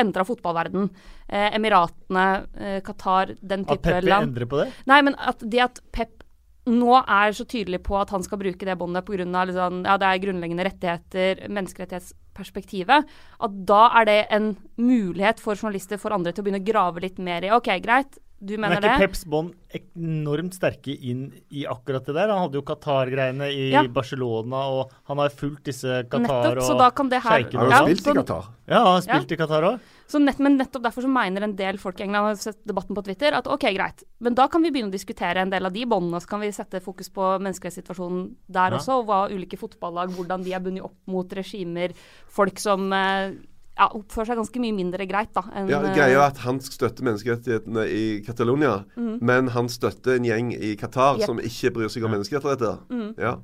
endra 0.00 0.24
fotballverden. 0.24 0.88
Eh, 1.28 1.50
Emiratene, 1.58 2.26
eh, 2.56 2.80
Qatar, 2.84 3.34
den 3.40 3.66
At 3.68 3.82
type 3.82 4.00
land. 4.00 4.32
endrer 4.32 4.48
på 4.48 4.62
det. 4.62 4.70
Nei, 4.86 5.02
men 5.02 5.14
at 5.18 5.44
det 5.44 5.60
at 5.60 5.80
Pep 5.92 6.21
nå 6.70 6.94
er 7.00 7.32
så 7.34 7.44
tydelig 7.48 7.82
på 7.82 7.96
at 7.98 8.12
han 8.14 8.22
skal 8.22 8.38
bruke 8.38 8.66
det 8.68 8.78
båndet 8.78 9.06
pga. 9.06 9.26
Liksom, 9.48 9.82
ja, 9.84 9.96
det 9.98 10.08
er 10.08 10.22
grunnleggende 10.22 10.66
rettigheter, 10.68 11.46
menneskerettighetsperspektivet, 11.50 13.08
at 13.42 13.62
da 13.66 13.84
er 14.00 14.04
det 14.08 14.18
en 14.30 14.52
mulighet 14.78 15.40
for 15.42 15.58
journalister, 15.58 15.98
for 15.98 16.14
andre, 16.14 16.32
til 16.32 16.44
å 16.44 16.46
begynne 16.46 16.62
å 16.62 16.68
grave 16.72 17.02
litt 17.02 17.18
mer 17.18 17.42
i 17.46 17.50
OK, 17.54 17.72
greit, 17.82 18.18
du 18.42 18.56
mener 18.58 18.80
det? 18.82 18.82
Men 18.82 18.90
er 18.90 18.94
ikke 18.96 18.98
det. 18.98 19.08
Peps 19.12 19.24
bånd 19.30 19.52
enormt 19.78 20.56
sterke 20.56 20.94
inn 20.98 21.28
i 21.54 21.62
akkurat 21.70 22.02
det 22.08 22.14
der? 22.16 22.32
Han 22.32 22.40
hadde 22.48 22.58
jo 22.58 22.64
Qatar-greiene 22.66 23.50
i 23.54 23.68
Ja. 23.70 23.84
Barcelona, 23.86 24.64
og 24.66 24.90
han 25.06 25.22
har 25.22 25.30
fulgt 25.30 25.64
disse 25.70 26.02
Qatar 26.10 26.26
Nettopp, 26.26 26.66
så 26.66 26.74
og 26.74 26.82
da 26.82 26.90
kan 26.90 27.08
det 27.12 27.22
her 27.22 27.38
sjeikene 27.44 27.62
Han 27.62 27.70
har 27.72 27.86
jo 27.86 27.94
spilt 27.94 28.08
i 28.10 28.18
Qatar. 28.18 28.48
Ja, 28.66 28.80
han 28.82 28.94
har 28.96 29.04
spilt 29.06 29.32
i 29.32 29.38
Qatar 29.38 29.68
òg. 29.70 29.78
Så 30.12 30.20
nett, 30.20 30.40
men 30.44 30.58
nettopp 30.60 30.82
derfor 30.84 31.06
så 31.06 31.08
mener 31.08 31.46
en 31.46 31.54
del 31.56 31.78
folk 31.80 32.00
i 32.00 32.04
England, 32.04 32.26
har 32.28 32.40
sett 32.40 32.58
debatten 32.68 32.96
på 32.96 33.04
Twitter, 33.06 33.32
at 33.38 33.46
ok, 33.48 33.64
greit, 33.72 34.02
men 34.20 34.36
da 34.36 34.44
kan 34.52 34.60
vi 34.64 34.72
begynne 34.74 34.92
å 34.92 34.92
diskutere 34.92 35.40
en 35.40 35.52
del 35.52 35.64
av 35.64 35.72
de 35.72 35.86
båndene, 35.88 36.20
så 36.20 36.28
kan 36.34 36.42
vi 36.42 36.50
sette 36.52 36.82
fokus 36.84 37.08
på 37.14 37.30
menneskerettssituasjonen 37.40 38.26
der 38.52 38.74
Ja. 38.74 38.76
også, 38.76 38.98
og 39.00 39.06
hva 39.08 39.22
ulike 39.32 39.56
fotballag, 39.56 40.12
hvordan 40.12 40.44
de 40.44 40.52
er 40.52 40.60
bundet 40.60 40.84
opp 40.84 40.98
mot 41.08 41.32
regimer, 41.32 41.94
folk 42.28 42.60
som 42.60 42.92
eh, 42.92 43.32
ja, 43.78 43.88
oppfører 43.88 44.26
seg 44.26 44.40
ganske 44.42 44.60
mye 44.60 44.76
mindre 44.76 45.06
greit, 45.08 45.32
da. 45.32 45.46
Enn, 45.54 45.70
Ja, 45.72 45.80
eh, 45.80 45.94
Greia 45.96 46.18
er 46.20 46.26
at 46.26 46.42
han 46.44 46.60
støtter 46.60 47.08
menneskerettighetene 47.08 47.86
i 47.88 48.04
Catalonia, 48.26 48.84
men 48.96 49.48
han 49.48 49.68
støtter 49.72 50.18
en 50.18 50.28
gjeng 50.28 50.52
i 50.52 50.76
Qatar 50.76 51.16
yep. 51.16 51.24
Mm. 51.24 51.26
som 51.26 51.40
ikke 51.40 51.72
bryr 51.72 51.88
seg 51.88 52.04
om 52.04 52.12
menneskerettigheter. 52.12 53.16
Ja. 53.16 53.38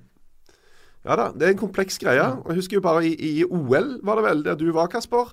ja 1.06 1.16
da, 1.16 1.32
det 1.32 1.48
er 1.48 1.54
en 1.56 1.64
kompleks 1.64 1.96
greie. 1.98 2.28
Og 2.44 2.52
Jeg 2.52 2.60
husker 2.60 2.76
jo 2.76 2.84
bare 2.84 3.06
i, 3.06 3.14
i 3.16 3.44
OL, 3.44 4.00
var 4.04 4.20
det 4.20 4.24
vel, 4.28 4.44
der 4.44 4.60
du 4.60 4.68
var, 4.76 4.92
Kasper. 4.92 5.32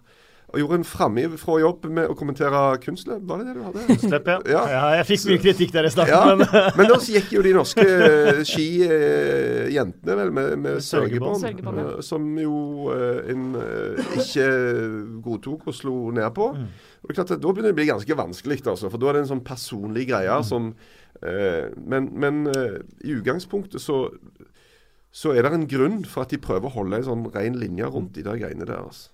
Og 0.54 0.60
gjorde 0.62 0.78
en 0.78 0.86
framifrå 0.88 1.56
jobb 1.60 1.86
med 1.90 2.08
å 2.12 2.16
kommentere 2.16 2.60
kunstløp. 2.84 3.24
Var 3.28 3.42
det 3.42 3.46
det 3.48 3.56
du 3.58 3.64
hadde? 3.66 3.96
Slipp, 4.04 4.28
ja. 4.30 4.36
Ja. 4.54 4.62
ja. 4.72 4.84
Jeg 5.00 5.08
fikk 5.10 5.24
mye 5.32 5.40
kritikk 5.42 5.72
der 5.74 5.88
i 5.90 5.92
starten, 5.92 6.14
Ja, 6.14 6.36
men 6.38 6.78
men 6.78 6.92
da 6.92 7.00
gikk 7.02 7.32
jo 7.34 7.42
de 7.44 7.54
norske 7.58 7.84
eh, 7.86 8.42
skijentene 8.48 10.16
vel 10.22 10.32
med, 10.36 10.54
med 10.62 10.82
Sørgebånd. 10.86 11.44
eh, 11.82 12.02
som 12.06 12.28
jo 12.40 12.92
eh, 12.94 13.32
en 13.34 13.48
eh, 13.60 14.12
ikke 14.22 14.48
godtok 15.26 15.68
og 15.72 15.76
slo 15.78 15.96
ned 16.16 16.30
på. 16.38 16.52
Mm. 16.56 16.68
Og 17.02 17.10
det 17.10 17.16
er 17.16 17.20
klart 17.20 17.36
at 17.36 17.42
Da 17.44 17.52
begynner 17.52 17.72
det 17.72 17.76
å 17.76 17.80
bli 17.82 17.90
ganske 17.92 18.18
vanskelig, 18.22 18.62
altså, 18.66 18.90
for 18.94 19.02
da 19.02 19.10
er 19.12 19.18
det 19.20 19.26
en 19.26 19.34
sånn 19.36 19.46
personlig 19.46 20.08
greie 20.12 20.36
Mm. 20.36 20.44
som 20.44 20.72
eh, 21.24 21.70
Men, 21.78 22.10
men 22.14 22.48
eh, 22.52 22.80
i 23.06 23.18
utgangspunktet 23.20 23.82
så 23.82 24.06
så 25.16 25.32
er 25.32 25.46
det 25.46 25.54
en 25.56 25.68
grunn 25.72 26.02
for 26.04 26.26
at 26.26 26.34
de 26.34 26.38
prøver 26.44 26.68
å 26.68 26.74
holde 26.76 26.98
en 27.00 27.06
sånn 27.08 27.22
ren 27.32 27.56
linje 27.56 27.88
rundt 27.88 28.18
de 28.18 28.24
der 28.26 28.36
greiene 28.36 28.66
der. 28.68 28.82
altså. 28.84 29.14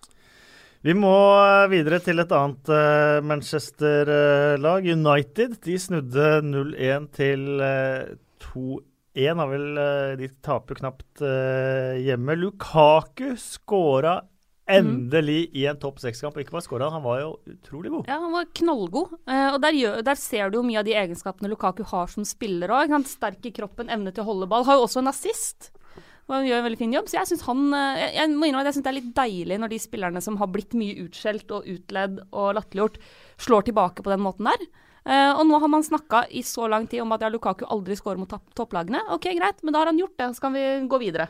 Vi 0.82 0.94
må 0.98 1.13
eh, 1.38 1.67
videre 1.70 2.00
til 2.02 2.24
et 2.24 2.32
annet 2.34 2.70
eh, 2.74 3.20
Manchester-lag, 3.30 4.88
United. 4.89 5.60
De 5.62 5.76
snudde 5.78 6.30
0-1 6.48 7.06
til 7.13 7.62
eh, 7.62 8.15
2-1. 8.48 9.44
Har 9.44 9.52
vel, 9.52 9.67
eh, 9.78 10.13
de 10.17 10.30
taper 10.41 10.80
knapt 10.80 11.22
eh, 11.22 12.00
hjemme. 12.02 12.34
Lukaku 12.41 13.36
skåra 13.38 14.24
endelig 14.72 15.52
i 15.58 15.67
en 15.70 15.78
topp 15.78 16.00
seks-kamp. 16.02 16.39
Ikke 16.41 16.56
bare 16.56 16.65
skåra, 16.65 16.89
han 16.96 17.06
var 17.06 17.20
jo 17.22 17.36
utrolig 17.52 17.91
god. 17.94 18.10
Ja, 18.10 18.17
han 18.24 18.34
var 18.34 18.50
knallgod. 18.58 19.13
Eh, 19.30 19.50
og 19.52 19.60
der, 19.62 19.78
gjør, 19.78 20.02
der 20.08 20.17
ser 20.17 20.50
du 20.50 20.62
jo 20.62 20.65
mye 20.65 20.82
av 20.82 20.88
de 20.89 20.98
egenskapene 20.98 21.52
Lukaku 21.52 21.84
har 21.91 22.10
som 22.10 22.26
spiller 22.26 22.74
òg. 22.74 22.98
Sterk 23.06 23.46
i 23.46 23.54
kroppen, 23.54 23.94
evne 23.94 24.15
til 24.15 24.26
å 24.26 24.32
holde 24.32 24.50
ball. 24.50 24.65
Har 24.65 24.82
jo 24.82 24.89
også 24.89 25.06
en 25.06 25.13
assist. 25.13 25.70
Og 26.32 26.38
han 26.38 26.46
gjør 26.48 26.62
en 26.62 26.67
veldig 26.70 26.80
fin 26.80 26.94
jobb. 26.96 27.10
Så 27.12 27.17
jeg 27.17 27.28
syns 27.28 27.41
han 27.44 27.65
eh, 27.76 27.98
Jeg, 28.00 28.12
jeg 28.15 28.32
må 28.32 28.48
innrømme 28.48 28.63
at 28.63 28.70
jeg 28.72 28.78
syns 28.78 28.86
det 28.86 28.91
er 28.94 29.00
litt 29.02 29.10
deilig 29.17 29.58
når 29.60 29.74
de 29.74 29.80
spillerne 29.84 30.22
som 30.24 30.38
har 30.39 30.52
blitt 30.54 30.78
mye 30.80 30.96
utskjelt 31.04 31.52
og 31.52 31.67
utledd 31.67 32.22
og 32.30 32.54
latterliggjort, 32.56 33.02
slår 33.41 33.67
tilbake 33.67 34.06
på 34.06 34.13
den 34.13 34.24
måten 34.24 34.48
der. 34.48 34.63
Uh, 35.02 35.34
og 35.34 35.48
nå 35.50 35.58
har 35.58 35.70
man 35.74 35.82
snakka 35.82 36.28
i 36.30 36.44
så 36.46 36.67
lang 36.70 36.84
tid 36.86 37.02
om 37.02 37.10
at 37.15 37.24
ja, 37.26 37.30
Lukaku 37.34 37.63
aldri 37.65 37.96
scorer 37.98 38.22
mot 38.22 38.30
topplagene. 38.56 39.02
Ok, 39.15 39.32
greit, 39.34 39.63
men 39.65 39.74
da 39.74 39.82
har 39.82 39.89
han 39.89 39.98
gjort 39.98 40.13
det. 40.22 40.28
Så 40.38 40.44
kan 40.46 40.54
vi 40.54 40.65
gå 40.88 41.00
videre. 41.02 41.26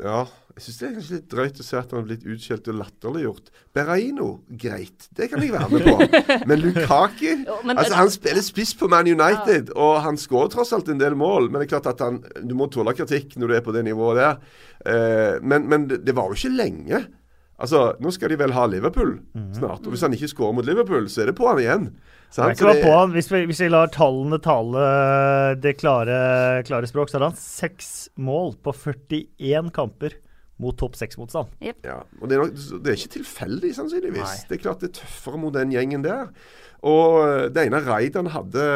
Ja, 0.00 0.22
jeg 0.58 0.64
syns 0.66 0.78
det 0.80 0.86
er 0.88 0.94
kanskje 0.96 1.14
litt 1.16 1.28
drøyt 1.30 1.60
å 1.62 1.64
se 1.66 1.76
at 1.78 1.92
han 1.94 2.00
har 2.00 2.06
blitt 2.08 2.24
utskjelt 2.26 2.68
og 2.72 2.78
latterliggjort. 2.80 3.50
Berraino, 3.78 4.28
greit, 4.60 5.06
det 5.14 5.28
kan 5.30 5.44
jeg 5.44 5.52
være 5.54 5.68
med 5.70 5.86
på. 5.86 6.24
Men 6.50 6.62
Lukaku 6.64 7.28
altså 7.70 7.94
Han 8.00 8.10
spiller 8.10 8.42
spiss 8.42 8.74
på 8.78 8.88
Man 8.90 9.06
United, 9.08 9.70
og 9.78 10.00
han 10.04 10.18
skårer 10.18 10.50
tross 10.56 10.74
alt 10.74 10.90
en 10.90 10.98
del 11.00 11.14
mål. 11.18 11.46
Men 11.48 11.62
det 11.62 11.68
er 11.68 11.74
klart 11.76 11.92
at 11.94 12.02
han, 12.02 12.18
du 12.42 12.56
må 12.58 12.66
tåle 12.74 12.96
kritikk 12.98 13.38
når 13.38 13.52
du 13.52 13.56
er 13.60 13.64
på 13.64 13.76
det 13.76 13.86
nivået 13.86 14.18
der. 14.18 14.42
Eh, 14.84 15.38
men 15.46 15.70
men 15.70 15.86
det, 15.88 16.02
det 16.08 16.16
var 16.18 16.28
jo 16.32 16.36
ikke 16.40 16.56
lenge. 16.58 17.04
Altså, 17.58 17.88
Nå 17.98 18.12
skal 18.14 18.30
de 18.30 18.36
vel 18.38 18.52
ha 18.54 18.68
Liverpool 18.70 19.16
snart. 19.56 19.82
Og 19.86 19.90
hvis 19.94 20.04
han 20.06 20.14
ikke 20.14 20.28
skårer 20.30 20.54
mot 20.54 20.66
Liverpool, 20.66 21.08
så 21.10 21.24
er 21.24 21.30
det 21.32 21.38
på 21.40 21.48
han 21.48 21.58
igjen. 21.62 21.88
Er 22.36 22.52
ikke 22.52 22.60
Så 22.66 22.72
det- 22.74 22.84
på 22.84 22.92
han. 22.94 23.12
Hvis 23.16 23.30
vi, 23.32 23.40
hvis 23.50 23.62
vi 23.64 23.70
lar 23.72 23.90
tallene 23.90 24.38
tale 24.44 24.84
det 25.58 25.72
klare, 25.80 26.62
klare 26.68 26.86
språk, 26.86 27.10
så 27.10 27.18
har 27.18 27.30
han 27.30 27.38
seks 27.40 28.08
mål 28.18 28.54
på 28.62 28.74
41 28.76 29.72
kamper 29.74 30.14
mot 30.62 30.76
topp 30.78 30.96
seks-motstand. 30.98 31.52
Ja, 31.62 32.00
og 32.18 32.30
det 32.30 32.36
er, 32.36 32.42
nok, 32.42 32.56
det 32.82 32.92
er 32.92 32.98
ikke 32.98 33.14
tilfeldig, 33.20 33.70
sannsynligvis. 33.76 34.24
Nei. 34.24 34.48
Det 34.48 34.58
er 34.58 34.64
klart 34.64 34.82
det 34.82 34.90
er 34.90 34.96
tøffere 35.00 35.40
mot 35.40 35.54
den 35.54 35.74
gjengen 35.74 36.02
der. 36.06 36.32
Og 36.86 37.20
eh, 37.22 37.46
det 37.54 37.68
ene 37.68 37.82
raidet 37.86 38.18
han 38.20 38.32
hadde 38.34 38.66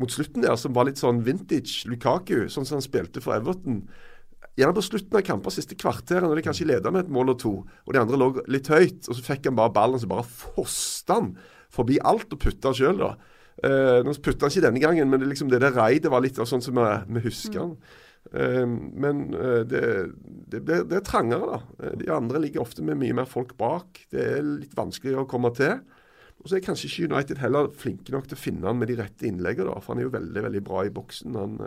mot 0.00 0.12
slutten 0.12 0.44
der, 0.44 0.56
som 0.60 0.74
var 0.76 0.88
litt 0.88 1.00
sånn 1.00 1.22
vintage 1.24 1.88
Lukaku, 1.88 2.48
sånn 2.52 2.68
som 2.68 2.80
han 2.80 2.84
spilte 2.84 3.22
for 3.24 3.36
Everton 3.36 3.84
Gjerne 4.58 4.76
på 4.76 4.82
slutten 4.84 5.16
av 5.16 5.22
kamper, 5.24 5.52
siste 5.54 5.76
kvarteret, 5.80 6.26
når 6.26 6.36
de 6.36 6.42
kanskje 6.44 6.66
leda 6.68 6.90
med 6.92 7.06
et 7.06 7.12
mål 7.16 7.32
og 7.32 7.38
to, 7.40 7.52
og 7.64 7.94
de 7.94 8.00
andre 8.02 8.18
lå 8.20 8.26
litt 8.52 8.68
høyt, 8.68 9.06
og 9.08 9.16
så 9.16 9.22
fikk 9.24 9.46
han 9.48 9.56
bare 9.56 9.72
ballen, 9.72 10.00
så 10.02 10.10
bare 10.10 10.26
fosta 10.28 11.16
han 11.16 11.30
forbi 11.72 11.96
alt 12.04 12.34
og 12.36 12.42
putta 12.42 12.74
sjøl, 12.76 13.00
da. 13.00 13.14
Uh, 13.64 14.04
nå 14.04 14.12
putta 14.20 14.44
han 14.44 14.52
ikke 14.52 14.66
denne 14.66 14.82
gangen, 14.82 15.08
men 15.08 15.22
det, 15.22 15.30
liksom, 15.30 15.48
det 15.48 15.62
der 15.64 15.72
raidet 15.72 16.12
var 16.12 16.20
litt 16.24 16.36
sånn 16.36 16.60
som 16.64 16.76
vi, 16.76 16.84
vi 17.16 17.24
husker 17.24 17.62
han. 17.62 17.72
Uh, 17.72 17.96
men 18.32 19.24
uh, 19.34 19.62
det, 19.68 19.82
det, 20.22 20.60
det, 20.60 20.76
det, 20.88 21.00
er 21.00 21.04
trangere, 21.04 21.58
da. 21.58 21.90
De 21.98 22.08
andre 22.14 22.40
ligger 22.44 22.62
ofte 22.62 22.84
med 22.86 23.00
mye 23.00 23.16
mer 23.18 23.28
folk 23.28 23.56
bak. 23.58 24.04
Det 24.12 24.28
er 24.38 24.46
litt 24.46 24.76
vanskeligere 24.78 25.26
å 25.26 25.30
komme 25.30 25.50
til. 25.58 25.80
Og 26.42 26.48
så 26.48 26.58
er 26.58 26.64
kanskje 26.64 26.88
ikke 26.88 27.10
United 27.12 27.42
heller 27.42 27.68
flinke 27.78 28.14
nok 28.14 28.30
til 28.30 28.38
å 28.38 28.42
finne 28.42 28.66
han 28.70 28.80
med 28.80 28.90
de 28.90 28.98
rette 29.02 29.28
innleggene, 29.28 29.70
da. 29.70 29.82
For 29.82 29.94
han 29.94 30.02
er 30.02 30.08
jo 30.08 30.16
veldig, 30.16 30.46
veldig 30.48 30.64
bra 30.66 30.86
i 30.86 30.94
boksen. 30.94 31.38
Han 31.38 31.60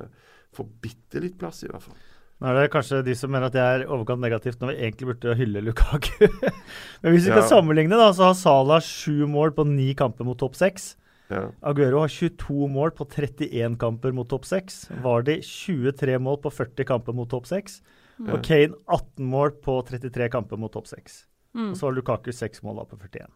får 0.56 0.68
bitte 0.84 1.24
litt 1.24 1.38
plass, 1.39 1.63
i 1.63 1.72
hvert 1.72 1.86
fall. 1.86 2.00
Nå 2.44 2.50
er 2.52 2.58
det 2.58 2.72
kanskje 2.74 3.00
de 3.06 3.13
som 3.15 3.32
mener 3.32 3.48
at 3.48 3.56
det 3.56 3.63
er 3.63 3.86
overkant 3.88 4.20
negativt 4.20 4.60
når 4.60 4.74
vi 4.74 4.80
egentlig 4.84 5.08
burde 5.13 5.38
hylle 5.39 5.63
Lukaku. 5.63 6.28
Men 7.02 7.13
hvis 7.13 7.24
vi 7.24 7.30
skal 7.30 7.46
ja. 7.46 7.48
sammenligne, 7.48 7.96
da, 7.96 8.10
så 8.15 8.30
har 8.30 8.36
Salah 8.39 8.84
sju 8.84 9.24
mål 9.32 9.56
på 9.56 9.63
ni 9.70 9.94
kamper 9.96 10.28
mot 10.28 10.39
topp 10.39 10.58
seks. 10.60 10.94
Ja. 11.31 11.45
Aguero 11.65 12.03
har 12.03 12.11
22 12.11 12.67
mål 12.69 12.91
på 12.97 13.07
31 13.09 13.77
kamper 13.81 14.13
mot 14.13 14.29
topp 14.29 14.45
6. 14.45 14.81
Vardi 15.03 15.39
23 15.41 16.19
mål 16.21 16.41
på 16.43 16.51
40 16.53 16.89
kamper 16.91 17.17
mot 17.17 17.29
topp 17.31 17.47
6. 17.49 17.79
Mm. 18.19 18.29
Og 18.29 18.43
Kane 18.45 18.77
18 18.85 19.31
mål 19.31 19.55
på 19.63 19.79
33 19.88 20.29
kamper 20.33 20.61
mot 20.61 20.73
topp 20.73 20.88
6. 20.91 21.23
Mm. 21.55 21.71
Og 21.71 21.79
så 21.79 21.88
har 21.88 21.97
Lukaku 21.97 22.31
6 22.35 22.63
mål 22.63 22.83
da 22.83 22.88
på 22.91 22.99
41. 23.01 23.33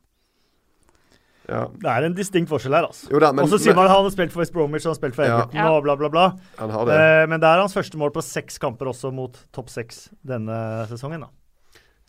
Ja. 1.49 1.63
Det 1.82 1.89
er 1.89 2.06
en 2.06 2.13
distinkt 2.13 2.49
forskjell 2.52 2.75
her, 2.78 2.86
altså. 2.91 3.10
Og 3.10 3.49
så 3.49 3.58
sier 3.58 3.73
man 3.73 3.88
at 3.88 3.95
han 3.95 4.06
har 4.06 4.13
spilt 4.13 4.34
for 4.34 4.43
West 4.43 4.54
Bromwich 4.54 4.86
og 4.86 4.91
han 4.91 4.95
har 4.95 4.99
spilt 4.99 5.17
for 5.17 5.25
Everton 5.25 5.58
ja. 5.58 5.69
og 5.73 5.82
bla, 5.86 5.95
bla, 5.97 6.10
bla. 6.13 6.25
Eh, 6.62 7.25
men 7.25 7.41
det 7.41 7.49
er 7.49 7.63
hans 7.63 7.73
første 7.73 7.97
mål 7.97 8.13
på 8.13 8.21
seks 8.21 8.62
kamper 8.62 8.91
også 8.91 9.10
mot 9.15 9.38
topp 9.56 9.71
seks 9.73 10.08
denne 10.21 10.60
sesongen, 10.91 11.25
da. 11.25 11.34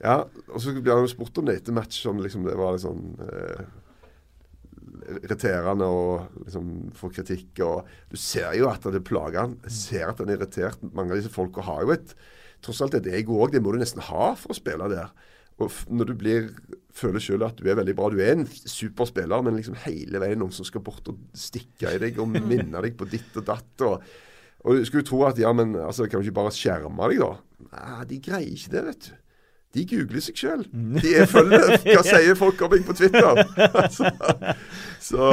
Ja, 0.01 0.17
og 0.49 0.61
så 0.61 0.75
blir 0.77 0.97
han 0.97 1.09
spurt 1.09 1.41
om 1.41 1.49
det 1.49 1.61
etter 1.61 1.77
match, 1.77 2.03
som 2.05 2.21
liksom 2.21 2.45
det 2.49 2.57
var 2.57 2.77
litt 2.77 2.85
sånn 2.85 3.17
eh, 3.25 3.65
irriterende 5.21 5.87
og 5.89 6.45
liksom 6.45 6.69
får 6.97 7.15
kritikk. 7.19 7.63
og 7.67 7.89
Du 8.11 8.19
ser 8.21 8.55
jo 8.59 8.69
at 8.71 8.85
det 8.93 9.03
plager 9.07 9.45
han. 9.45 9.59
Jeg 9.67 9.77
ser 9.77 10.13
at 10.13 10.23
han 10.23 10.31
er 10.31 10.39
irritert. 10.39 10.83
Mange 10.93 11.15
av 11.15 11.21
disse 11.21 11.33
folka 11.33 11.65
har 11.67 11.85
jo 11.85 11.95
et 11.97 12.15
tross 12.65 12.81
alt 12.85 12.97
et 12.99 13.11
ego 13.21 13.41
òg. 13.41 13.55
Det 13.55 13.63
må 13.65 13.73
du 13.75 13.81
nesten 13.81 14.05
ha 14.11 14.33
for 14.39 14.55
å 14.55 14.59
spille 14.59 14.91
der. 14.93 15.13
Og 15.61 15.73
når 15.93 16.11
du 16.11 16.15
blir, 16.17 16.49
føler 16.97 17.23
sjøl 17.23 17.45
at 17.45 17.59
du 17.61 17.69
er 17.69 17.77
veldig 17.77 17.95
bra 17.97 18.09
Du 18.13 18.17
er 18.23 18.33
en 18.33 18.47
super 18.49 19.09
spiller, 19.09 19.43
men 19.45 19.59
liksom 19.59 19.77
hele 19.85 20.23
veien 20.23 20.41
noen 20.41 20.55
som 20.57 20.67
skal 20.67 20.85
bort 20.85 21.09
og 21.13 21.21
stikke 21.37 21.97
i 21.97 22.01
deg 22.01 22.21
og 22.21 22.31
minne 22.33 22.81
deg 22.81 22.97
på 22.97 23.09
ditt 23.11 23.37
og 23.37 23.47
datt. 23.49 23.87
Og, 23.87 24.07
og 24.65 24.81
du 24.81 24.87
skulle 24.89 25.07
tro 25.07 25.23
at 25.29 25.41
ja, 25.41 25.53
men 25.57 25.77
altså, 25.77 26.09
kan 26.09 26.21
du 26.21 26.29
ikke 26.29 26.41
bare 26.41 26.55
skjerme 26.57 27.11
deg, 27.13 27.21
da? 27.25 27.67
Nei, 27.75 28.07
de 28.09 28.23
greier 28.25 28.55
ikke 28.57 28.75
det, 28.77 28.87
vet 28.89 29.11
du. 29.11 29.19
De 29.77 29.87
googler 29.87 30.23
seg 30.25 30.41
sjøl. 30.41 30.65
De 30.99 31.15
er 31.15 31.31
følger 31.31 31.77
Hva 31.95 32.03
sier 32.07 32.39
folk 32.39 32.61
om 32.67 32.73
meg 32.75 32.85
på 32.87 32.97
Twitter? 32.99 33.43
så, 33.95 34.11
så 35.11 35.29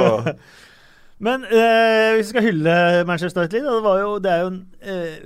Men 1.18 1.48
eh, 1.50 2.14
hvis 2.18 2.28
vi 2.28 2.32
skal 2.36 2.48
hylle 2.52 2.80
Manchester 3.10 3.48
United, 3.48 3.66
det, 3.66 3.94
jo, 4.04 4.18
det 4.22 4.34
er 4.34 4.44
jo 4.44 4.52
en 4.54 4.64
eh, 4.82 5.22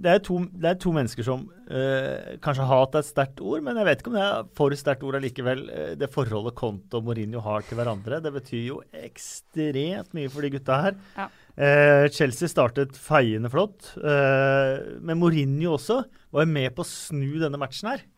det 0.00 0.08
er, 0.08 0.20
to, 0.24 0.38
det 0.56 0.68
er 0.70 0.76
to 0.80 0.92
mennesker 0.96 1.24
som 1.26 1.42
eh, 1.68 2.36
Kanskje 2.40 2.64
hat 2.64 2.94
er 2.96 3.02
et 3.02 3.08
sterkt 3.08 3.42
ord, 3.44 3.60
men 3.64 3.76
jeg 3.76 3.84
vet 3.84 4.00
ikke 4.00 4.12
om 4.12 4.16
det 4.16 4.22
er 4.24 4.46
for 4.56 4.76
sterkt 4.78 5.02
ord 5.04 5.18
allikevel. 5.18 5.60
Uh, 5.68 5.90
det 6.00 6.08
forholdet 6.08 6.56
Conte 6.56 6.96
og 6.96 7.04
Mourinho 7.04 7.42
har 7.44 7.66
til 7.68 7.76
hverandre, 7.76 8.22
det 8.24 8.32
betyr 8.32 8.62
jo 8.64 8.78
ekstremt 8.96 10.16
mye 10.16 10.30
for 10.32 10.46
de 10.46 10.52
gutta 10.54 10.78
her. 10.86 10.96
Ja. 11.18 11.26
Uh, 11.52 12.06
Chelsea 12.16 12.48
startet 12.48 12.96
feiende 12.96 13.52
flott, 13.52 13.90
men 14.00 15.20
Mourinho 15.20 15.74
også 15.76 16.00
var 16.32 16.46
jo 16.46 16.54
med 16.54 16.72
på 16.72 16.86
å 16.86 16.88
snu 16.88 17.36
denne 17.42 17.60
matchen 17.60 17.92
her. 17.92 18.08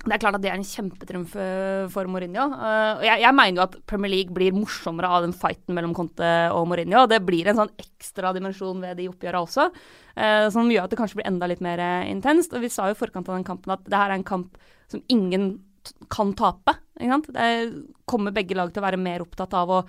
Det 0.00 0.14
er 0.14 0.20
klart 0.22 0.38
at 0.38 0.40
det 0.40 0.48
er 0.48 0.56
en 0.56 0.64
kjempetriumf 0.64 1.34
for 1.92 2.08
Mourinho. 2.08 2.46
Uh, 2.56 3.02
jeg, 3.04 3.20
jeg, 3.20 3.36
mener 3.36 3.60
jo 3.60 3.64
at 3.66 3.74
Premier 3.90 4.08
League 4.14 4.32
blir 4.32 4.56
morsommere 4.56 5.10
av 5.12 5.26
den 5.26 5.34
fighten 5.36 5.76
mellom 5.76 5.92
Conte 5.96 6.30
og 6.56 6.64
Mourinho. 6.70 7.02
Det 7.10 7.18
blir 7.26 7.50
en 7.50 7.58
sånn 7.60 7.74
ekstra 7.82 8.32
dimensjon 8.32 8.80
ved 8.80 8.96
de 8.96 9.10
oppgjørene 9.12 9.44
også, 9.44 9.66
uh, 10.16 10.46
som 10.54 10.72
gjør 10.72 10.88
at 10.88 10.94
det 10.94 11.00
kanskje 11.02 11.20
blir 11.20 11.28
enda 11.28 11.50
litt 11.52 11.60
mer 11.64 11.82
intenst. 12.08 12.56
Og 12.56 12.64
Vi 12.64 12.72
sa 12.72 12.88
jo 12.88 12.96
i 12.96 13.00
forkant 13.00 13.28
av 13.28 13.36
den 13.36 13.44
kampen 13.44 13.76
at 13.76 13.84
det 13.84 14.00
her 14.00 14.08
er 14.08 14.16
en 14.16 14.30
kamp 14.30 14.56
som 14.88 15.04
ingen 15.12 15.50
kan 16.12 16.32
tape. 16.36 16.78
Det 16.96 17.52
kommer 18.08 18.32
begge 18.32 18.56
lag 18.56 18.72
til 18.72 18.80
å 18.80 18.88
være 18.88 19.00
mer 19.00 19.24
opptatt 19.24 19.52
av 19.56 19.74
å 19.74 19.82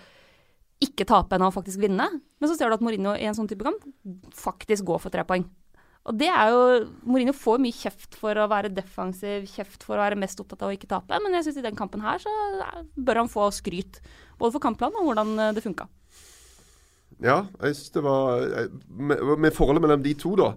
ikke 0.81 1.05
tape 1.07 1.37
enn 1.37 1.45
å 1.45 1.53
faktisk 1.53 1.81
vinne. 1.81 2.07
Men 2.11 2.49
så 2.49 2.57
ser 2.57 2.67
du 2.67 2.75
at 2.75 2.83
Mourinho 2.83 3.15
i 3.15 3.27
en 3.29 3.37
sånn 3.37 3.49
type 3.49 3.63
kamp 3.63 3.83
faktisk 4.35 4.87
går 4.87 5.03
for 5.03 5.13
tre 5.13 5.23
poeng. 5.27 5.45
Og 6.09 6.17
det 6.17 6.31
er 6.33 6.49
jo 6.49 6.61
Mourinho 7.05 7.33
får 7.37 7.59
mye 7.61 7.77
kjeft 7.77 8.15
for 8.17 8.37
å 8.39 8.47
være 8.49 8.71
defensiv, 8.73 9.45
kjeft 9.51 9.83
for 9.85 9.99
å 9.99 10.01
være 10.01 10.17
mest 10.17 10.39
opptatt 10.41 10.63
av 10.65 10.71
å 10.71 10.75
ikke 10.75 10.89
tape, 10.89 11.19
men 11.21 11.37
jeg 11.37 11.47
syns 11.47 11.59
i 11.61 11.65
den 11.67 11.77
kampen 11.77 12.01
her 12.01 12.21
så 12.21 12.33
bør 12.97 13.21
han 13.21 13.29
få 13.29 13.51
skryt. 13.53 14.01
Både 14.41 14.55
for 14.55 14.63
kampplanen 14.63 14.97
og 14.97 15.11
hvordan 15.11 15.33
eh, 15.37 15.53
det 15.53 15.63
funka. 15.65 15.85
Ja, 17.21 17.43
jeg 17.61 17.77
synes 17.77 17.93
det 17.93 18.01
var 18.07 18.45
med, 18.89 19.21
med, 19.37 19.53
forholdet 19.53 19.83
mellom 19.83 20.01
de 20.01 20.15
to, 20.17 20.33
da, 20.39 20.55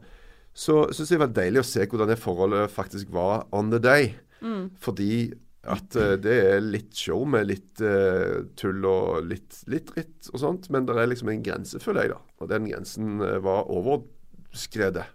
så 0.57 0.87
syns 0.94 1.11
jeg 1.12 1.18
det 1.18 1.24
var 1.26 1.35
deilig 1.37 1.61
å 1.61 1.68
se 1.68 1.85
hvordan 1.85 2.12
det 2.14 2.20
forholdet 2.22 2.72
faktisk 2.72 3.11
var 3.12 3.44
on 3.52 3.68
the 3.74 3.83
day. 3.83 4.14
Mm. 4.40 4.70
Fordi 4.80 5.35
at 5.68 5.96
uh, 5.96 6.14
det 6.20 6.38
er 6.54 6.64
litt 6.64 6.96
show 6.96 7.24
med 7.28 7.48
litt 7.48 7.83
uh, 7.85 8.44
tull 8.57 8.85
og 8.88 9.28
litt, 9.28 9.61
litt 9.72 9.92
ritt 9.96 10.30
og 10.33 10.40
sånt, 10.40 10.70
men 10.72 10.88
det 10.88 10.96
er 11.00 11.09
liksom 11.09 11.30
en 11.33 11.44
grense, 11.44 11.80
føler 11.85 12.07
jeg, 12.07 12.14
da. 12.16 12.40
Og 12.40 12.50
den 12.52 12.68
grensen 12.68 13.20
uh, 13.20 13.38
var 13.44 13.68
overskredet. 13.72 15.07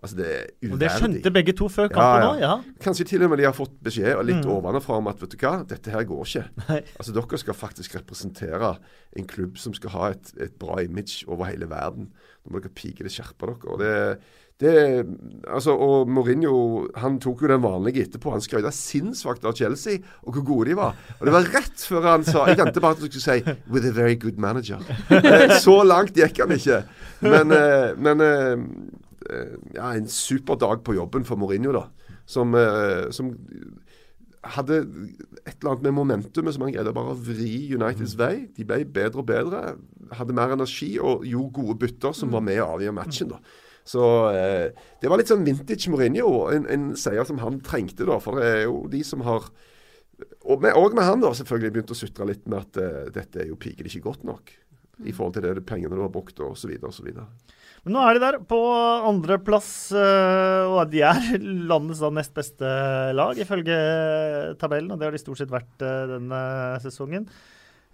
Altså 0.00 0.16
det 0.16 0.26
er 0.26 0.44
uverdig. 0.62 0.72
Og 0.72 0.80
Det 0.80 0.90
skjønte 0.96 1.32
begge 1.34 1.54
to 1.56 1.68
før 1.68 1.90
kampen 1.92 2.26
òg? 2.30 2.40
Ja, 2.40 2.54
ja. 2.54 2.76
Kanskje 2.80 3.06
til 3.10 3.24
og 3.26 3.32
med 3.32 3.42
de 3.42 3.48
har 3.48 3.56
fått 3.56 3.76
beskjed 3.84 4.14
og 4.16 4.24
litt 4.28 4.40
mm. 4.40 4.52
ovenfra 4.56 4.96
om 4.96 5.10
at 5.12 5.20
vet 5.20 5.34
du 5.34 5.38
hva, 5.42 5.54
dette 5.68 5.92
her 5.92 6.06
går 6.08 6.26
ikke. 6.26 6.44
Nei. 6.70 6.80
Altså 6.96 7.16
Dere 7.16 7.40
skal 7.44 7.58
faktisk 7.58 7.98
representere 8.00 8.74
en 9.20 9.28
klubb 9.28 9.60
som 9.60 9.76
skal 9.76 9.96
ha 9.96 10.12
et, 10.14 10.34
et 10.40 10.54
bra 10.60 10.80
image 10.84 11.26
over 11.28 11.50
hele 11.50 11.68
verden. 11.68 12.12
Nå 12.44 12.54
må 12.54 12.62
dere 12.62 12.72
pike 12.72 13.04
det, 13.04 13.12
skjerpe 13.12 13.50
dere. 13.50 13.60
Og 13.68 13.82
det, 13.82 13.92
det, 14.60 14.72
altså, 15.48 15.74
og 15.76 16.08
Mourinho 16.08 16.86
han 17.00 17.20
tok 17.20 17.44
jo 17.44 17.52
den 17.52 17.62
vanlige 17.64 18.06
etterpå. 18.06 18.32
Han 18.32 18.44
skrøt 18.44 18.70
sinnsvakt 18.76 19.44
av 19.44 19.56
Chelsea 19.60 20.00
og 20.24 20.38
hvor 20.38 20.46
gode 20.54 20.70
de 20.70 20.78
var. 20.80 20.96
Og 21.18 21.28
det 21.28 21.36
var 21.36 21.52
rett 21.58 21.84
før 21.92 22.08
han 22.14 22.24
sa 22.24 22.46
Jeg 22.48 22.60
ventet 22.60 22.80
bare 22.80 22.96
at 22.96 23.04
du 23.04 23.08
skulle 23.08 23.24
si 23.24 23.56
'with 23.68 23.88
a 23.88 23.92
very 23.92 24.16
good 24.16 24.40
manager'. 24.40 24.80
Eh, 25.20 25.58
så 25.60 25.82
langt 25.84 26.16
gikk 26.16 26.40
han 26.40 26.56
ikke. 26.56 26.82
Men, 27.20 27.52
eh, 27.52 27.92
men 27.96 28.20
Eh, 28.20 28.56
ja, 29.74 29.92
en 29.92 30.08
super 30.08 30.58
dag 30.60 30.84
på 30.86 30.96
jobben 30.96 31.26
for 31.28 31.40
Mourinho, 31.40 31.74
da. 31.76 31.86
Som, 32.30 32.54
eh, 32.54 33.10
som 33.14 33.34
hadde 34.54 34.78
et 35.44 35.56
eller 35.58 35.74
annet 35.74 35.82
med 35.88 35.96
momentumet 35.98 36.54
som 36.54 36.64
han 36.64 36.72
greide 36.72 36.94
bare 36.96 37.12
å 37.12 37.18
vri 37.18 37.74
Uniteds 37.74 38.14
vei. 38.18 38.48
De 38.56 38.64
ble 38.64 38.84
bedre 38.88 39.20
og 39.20 39.28
bedre, 39.28 39.74
hadde 40.16 40.36
mer 40.36 40.54
energi 40.54 40.94
og 40.98 41.26
gjorde 41.28 41.56
gode 41.58 41.76
bytter 41.82 42.16
som 42.16 42.32
var 42.32 42.44
med 42.46 42.62
å 42.62 42.70
avgjøre 42.76 42.96
matchen. 42.96 43.34
da. 43.34 43.40
Så 43.90 44.04
eh, 44.36 44.70
det 45.02 45.10
var 45.10 45.20
litt 45.20 45.30
sånn 45.30 45.44
vintage 45.44 45.92
Mourinho. 45.92 46.30
En, 46.54 46.68
en, 46.70 46.88
seier 46.96 47.26
som 47.28 47.40
han 47.42 47.60
trengte, 47.64 48.06
da. 48.08 48.20
For 48.22 48.40
det 48.40 48.48
er 48.48 48.64
jo 48.68 48.86
de 48.92 49.02
som 49.06 49.26
har 49.26 49.50
Og 50.44 50.60
med, 50.60 50.74
og 50.76 50.92
med 50.92 51.06
han, 51.06 51.22
da, 51.22 51.30
selvfølgelig 51.32 51.72
begynt 51.72 51.92
å 51.94 51.96
sutre 51.96 52.26
litt 52.28 52.42
med 52.44 52.58
at 52.58 52.78
eh, 52.80 53.06
dette 53.12 53.40
er 53.40 53.46
jo 53.48 53.56
piker 53.60 53.86
ikke 53.88 54.04
godt 54.04 54.26
nok. 54.28 54.52
I 55.08 55.14
forhold 55.16 55.36
til 55.36 55.46
det 55.46 55.64
pengene 55.64 55.96
du 55.96 56.02
har 56.04 56.12
brukt, 56.12 56.36
og 56.44 56.58
så 56.60 56.68
videre 56.68 56.90
og 56.90 56.96
så 56.96 57.04
videre. 57.06 57.24
Men 57.84 57.94
nå 57.96 58.00
er 58.04 58.16
de 58.16 58.20
der 58.20 58.36
på 58.44 58.58
andreplass, 59.08 59.70
eh, 59.96 60.66
og 60.68 60.90
de 60.92 61.00
er 61.06 61.38
landets 61.70 62.02
nest 62.12 62.34
beste 62.36 62.72
lag, 63.16 63.40
ifølge 63.40 63.78
tabellen. 64.60 64.92
Og 64.92 65.00
det 65.00 65.08
har 65.08 65.16
de 65.16 65.22
stort 65.22 65.40
sett 65.40 65.52
vært 65.52 65.84
eh, 65.86 66.04
denne 66.10 66.42
sesongen. 66.84 67.24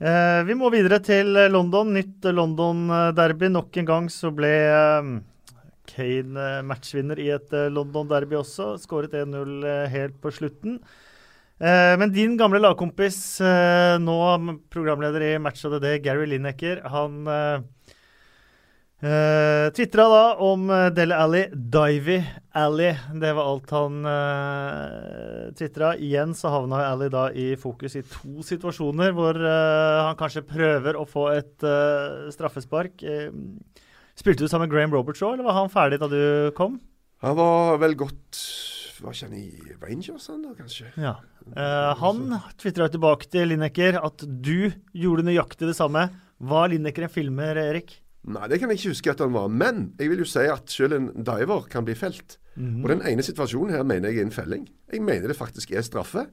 Eh, 0.03 0.41
vi 0.49 0.57
må 0.59 0.73
videre 0.75 0.99
til 1.07 1.31
London. 1.53 1.95
Nytt 1.95 2.27
London-derby. 2.35 3.53
Nok 3.55 3.79
en 3.79 3.91
gang 3.93 4.11
så 4.11 4.33
ble 4.35 4.53
Kane 5.87 6.51
matchvinner 6.67 7.23
i 7.23 7.31
et 7.37 7.55
London-derby 7.71 8.41
også. 8.43 8.73
Skåret 8.83 9.15
1-0 9.15 9.63
helt 9.93 10.19
på 10.23 10.35
slutten. 10.35 10.81
Men 11.57 12.11
din 12.13 12.35
gamle 12.37 12.59
lagkompis, 12.61 13.39
nå 14.03 14.17
programleder 14.69 15.23
i 15.25 15.31
Match 15.41 15.65
of 15.65 15.73
the 15.73 15.79
Day, 15.81 16.03
Gary 16.05 16.27
Lineker, 16.29 16.83
han 16.93 17.23
Uh, 18.97 19.09
eh, 19.11 19.67
Tvitra 19.77 20.07
da 20.09 20.23
om 20.41 20.67
Del 20.71 20.95
Dele 20.97 21.19
Alli, 21.21 21.43
Divey 21.53 22.23
Alli. 22.57 22.89
Det 23.21 23.33
var 23.37 23.51
alt 23.53 23.75
han 23.77 23.99
uh, 24.09 25.53
tvitra. 25.59 25.93
Igjen 26.01 26.33
så 26.35 26.55
havna 26.55 26.81
Alli 26.87 27.11
da 27.13 27.29
i 27.31 27.51
fokus 27.61 27.99
i 28.01 28.05
to 28.09 28.41
situasjoner 28.47 29.13
hvor 29.17 29.37
uh, 29.37 30.09
han 30.09 30.17
kanskje 30.17 30.47
prøver 30.49 30.97
å 30.97 31.05
få 31.05 31.29
et 31.35 31.67
uh, 31.67 32.31
straffespark. 32.33 33.05
spilte 34.17 34.45
du 34.45 34.49
sammen 34.49 34.69
med 34.69 34.75
Graham 34.75 34.97
Roberts 34.97 35.23
òg, 35.23 35.37
eller 35.37 35.51
var 35.51 35.61
han 35.61 35.73
ferdig 35.73 36.01
da 36.01 36.09
du 36.09 36.53
kom? 36.57 36.81
Han 37.25 37.37
var 37.37 37.79
vel 37.81 37.97
godt 37.97 38.41
Var 39.01 39.13
ikke 39.13 39.29
han 39.29 39.39
i 39.39 39.77
Rangers, 39.81 40.29
han 40.33 40.45
da, 40.45 40.55
kanskje? 40.57 40.89
Ja. 40.97 41.19
Eh, 41.53 41.91
han 42.01 42.33
tvitra 42.59 42.89
tilbake 42.91 43.29
til 43.31 43.53
Lineker 43.53 44.01
at 44.01 44.25
du 44.25 44.73
gjorde 44.97 45.27
nøyaktig 45.29 45.69
det 45.69 45.77
samme. 45.79 46.09
Var 46.41 46.73
Lineker 46.73 47.07
en 47.07 47.13
filmer, 47.13 47.61
Erik? 47.61 47.93
Nei, 48.27 48.49
det 48.51 48.59
kan 48.59 48.73
jeg 48.73 48.81
ikke 48.81 48.95
huske 48.95 49.13
at 49.13 49.23
han 49.23 49.35
var. 49.37 49.47
Men 49.53 49.93
jeg 50.01 50.11
vil 50.11 50.25
jo 50.25 50.29
si 50.29 50.43
at 50.51 50.73
selv 50.73 50.97
en 50.97 51.13
diver 51.27 51.69
kan 51.71 51.87
bli 51.87 51.95
felt. 51.99 52.39
Og 52.57 52.89
den 52.89 53.05
ene 53.05 53.23
situasjonen 53.23 53.75
her 53.77 53.85
mener 53.87 54.11
jeg 54.11 54.23
er 54.23 54.27
en 54.27 54.35
felling. 54.35 54.67
Jeg 54.93 55.05
mener 55.05 55.29
det 55.29 55.37
faktisk 55.37 55.75
er 55.77 55.85
straffe. 55.85 56.25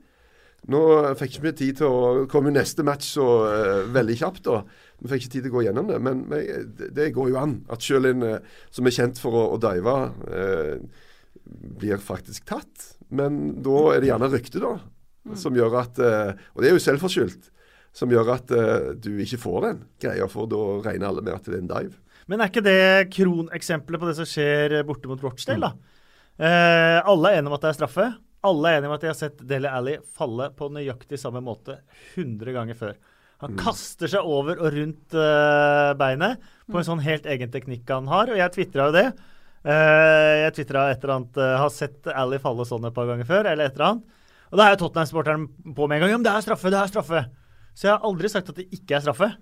Nå 0.71 0.79
fikk 1.19 1.36
ikke 1.36 1.43
vi 1.43 1.51
tid 1.60 1.79
til 1.82 1.91
å 1.91 2.25
komme 2.32 2.53
neste 2.56 2.86
match 2.88 3.10
så 3.17 3.25
uh, 3.43 3.91
veldig 3.91 4.15
kjapt. 4.21 4.45
da. 4.47 4.62
Vi 5.03 5.12
fikk 5.12 5.25
ikke 5.25 5.34
tid 5.34 5.43
til 5.43 5.51
å 5.51 5.56
gå 5.58 5.63
gjennom 5.65 5.89
det. 5.91 5.99
Men, 5.99 6.23
men 6.32 6.69
det, 6.79 6.93
det 6.95 7.10
går 7.15 7.34
jo 7.34 7.39
an 7.41 7.58
at 7.73 7.84
selv 7.84 8.13
en 8.13 8.23
uh, 8.23 8.62
som 8.71 8.88
er 8.88 8.95
kjent 8.95 9.19
for 9.19 9.36
å, 9.36 9.43
å 9.58 9.60
dive, 9.62 9.97
uh, 10.32 11.10
blir 11.84 11.99
faktisk 11.99 12.47
tatt. 12.47 12.93
Men 13.12 13.60
da 13.65 13.82
er 13.91 14.01
det 14.01 14.13
gjerne 14.13 14.32
rykte, 14.32 14.63
da. 14.63 14.77
Som 15.39 15.56
gjør 15.56 15.77
at 15.79 15.99
Og 16.03 16.58
det 16.60 16.67
er 16.67 16.73
jo 16.73 16.82
selvforskyldt. 16.84 17.45
Som 17.93 18.10
gjør 18.10 18.32
at 18.34 18.51
uh, 18.53 18.91
du 18.97 19.12
ikke 19.21 19.41
får 19.41 19.60
den 19.67 19.84
greia, 20.01 20.25
for 20.32 20.49
da 20.49 20.62
regner 20.82 21.12
alle 21.12 21.21
med 21.21 21.36
at 21.36 21.45
det 21.45 21.60
er 21.60 21.62
en 21.62 21.69
dive. 21.69 21.99
Men 22.32 22.41
er 22.41 22.49
ikke 22.49 22.63
det 22.65 23.10
kroneksempelet 23.13 24.01
på 24.01 24.10
det 24.10 24.15
som 24.17 24.29
skjer 24.29 24.79
borte 24.88 25.10
mot 25.12 25.21
Rochdale, 25.21 25.69
da? 25.69 25.99
Uh, 26.34 26.99
alle 27.12 27.29
er 27.29 27.39
enige 27.39 27.51
om 27.51 27.58
at 27.60 27.65
det 27.65 27.73
er 27.73 27.77
straffe. 27.77 28.08
Alle 28.43 28.69
er 28.69 28.79
enige 28.79 28.89
om 28.89 28.95
at 28.95 29.03
de 29.03 29.12
har 29.12 29.17
sett 29.19 29.43
Dele 29.47 29.71
Alli 29.71 29.97
falle 30.17 30.49
på 30.58 30.71
nøyaktig 30.73 31.19
samme 31.21 31.43
måte 31.45 31.77
100 32.15 32.56
ganger 32.56 32.79
før. 32.79 32.95
Han 33.43 33.58
kaster 33.60 34.10
seg 34.10 34.25
over 34.25 34.58
og 34.63 34.73
rundt 34.73 35.15
uh, 35.19 35.91
beinet 35.99 36.41
på 36.71 36.79
en 36.79 36.88
sånn 36.88 37.03
helt 37.03 37.27
egen 37.29 37.51
teknikk 37.53 37.89
han 37.91 38.08
har, 38.10 38.32
og 38.32 38.39
jeg 38.39 38.56
tvitra 38.56 38.88
jo 38.89 38.95
det. 38.95 39.08
Uh, 39.67 40.47
jeg 40.47 40.56
tvitra 40.58 40.89
et 40.91 41.03
eller 41.06 41.13
annet 41.13 41.38
Har 41.39 41.69
sett 41.71 42.10
Alli 42.12 42.36
falle 42.43 42.65
sånn 42.67 42.84
et 42.89 42.95
par 42.95 43.08
ganger 43.08 43.27
før, 43.27 43.51
eller 43.51 43.69
et 43.69 43.77
eller 43.77 43.89
annet. 43.91 44.19
Og 44.53 44.60
da 44.60 44.65
er 44.65 44.75
jo 44.75 44.84
Tottenham-sporteren 44.84 45.47
på 45.75 45.88
med 45.89 45.97
en 45.97 46.03
gang. 46.03 46.13
Ja, 46.13 46.19
men 46.19 46.25
det 46.25 46.34
er 46.34 46.45
straffe, 46.45 46.71
det 46.71 46.79
er 46.79 46.91
straffe. 46.91 47.23
Så 47.74 47.88
jeg 47.88 47.96
har 47.96 48.06
aldri 48.06 48.30
sagt 48.32 48.52
at 48.52 48.60
det 48.60 48.70
ikke 48.76 48.98
er 48.98 49.06
straffe. 49.06 49.34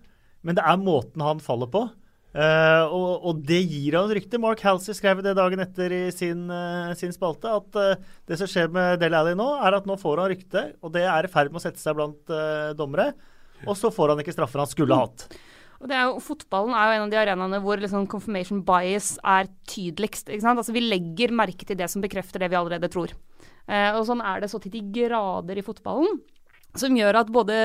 Men 0.41 0.57
det 0.57 0.63
er 0.65 0.81
måten 0.81 1.23
han 1.23 1.41
faller 1.43 1.69
på. 1.71 1.85
Uh, 2.31 2.87
og, 2.87 3.25
og 3.27 3.39
det 3.43 3.59
gir 3.67 3.97
han 3.99 4.11
rykte. 4.15 4.39
Mark 4.39 4.61
Halsey 4.63 4.95
skrev 4.95 5.19
det 5.23 5.35
dagen 5.35 5.59
etter 5.59 5.91
i 5.91 6.03
sin, 6.15 6.45
uh, 6.47 6.93
sin 6.95 7.11
spalte 7.11 7.51
at 7.51 7.75
uh, 7.75 8.11
det 8.29 8.37
som 8.39 8.47
skjer 8.47 8.71
med 8.71 9.01
Dele 9.01 9.19
Alli 9.19 9.33
nå, 9.35 9.47
er 9.59 9.75
at 9.75 9.89
nå 9.89 9.97
får 9.99 10.21
han 10.23 10.31
rykte, 10.31 10.65
og 10.79 10.93
det 10.95 11.03
er 11.11 11.27
i 11.27 11.31
ferd 11.31 11.51
med 11.51 11.59
å 11.59 11.63
sette 11.65 11.81
seg 11.81 11.97
blant 11.97 12.35
dommere. 12.79 13.11
Og 13.67 13.75
så 13.77 13.91
får 13.93 14.13
han 14.13 14.21
ikke 14.23 14.33
straffer 14.33 14.63
han 14.63 14.69
skulle 14.69 14.95
hatt. 14.97 15.27
Og 15.81 15.89
det 15.89 15.97
er 15.97 16.07
jo, 16.07 16.21
Fotballen 16.23 16.73
er 16.77 16.87
jo 16.87 16.95
en 16.95 17.03
av 17.03 17.11
de 17.11 17.19
arenaene 17.19 17.59
hvor 17.61 17.81
liksom 17.81 18.07
confirmation 18.09 18.61
bias 18.65 19.15
er 19.27 19.49
tydeligst. 19.69 20.29
ikke 20.29 20.45
sant? 20.45 20.61
Altså 20.61 20.73
Vi 20.73 20.81
legger 20.85 21.33
merke 21.35 21.67
til 21.67 21.77
det 21.77 21.89
som 21.91 22.01
bekrefter 22.01 22.41
det 22.41 22.49
vi 22.53 22.57
allerede 22.57 22.89
tror. 22.93 23.13
Og 23.69 24.01
Sånn 24.07 24.23
er 24.25 24.41
det 24.41 24.49
så 24.49 24.61
til 24.61 24.73
de 24.73 24.81
grader 24.93 25.57
i 25.57 25.65
fotballen, 25.65 26.21
som 26.77 26.97
gjør 26.97 27.21
at 27.21 27.33
både 27.33 27.57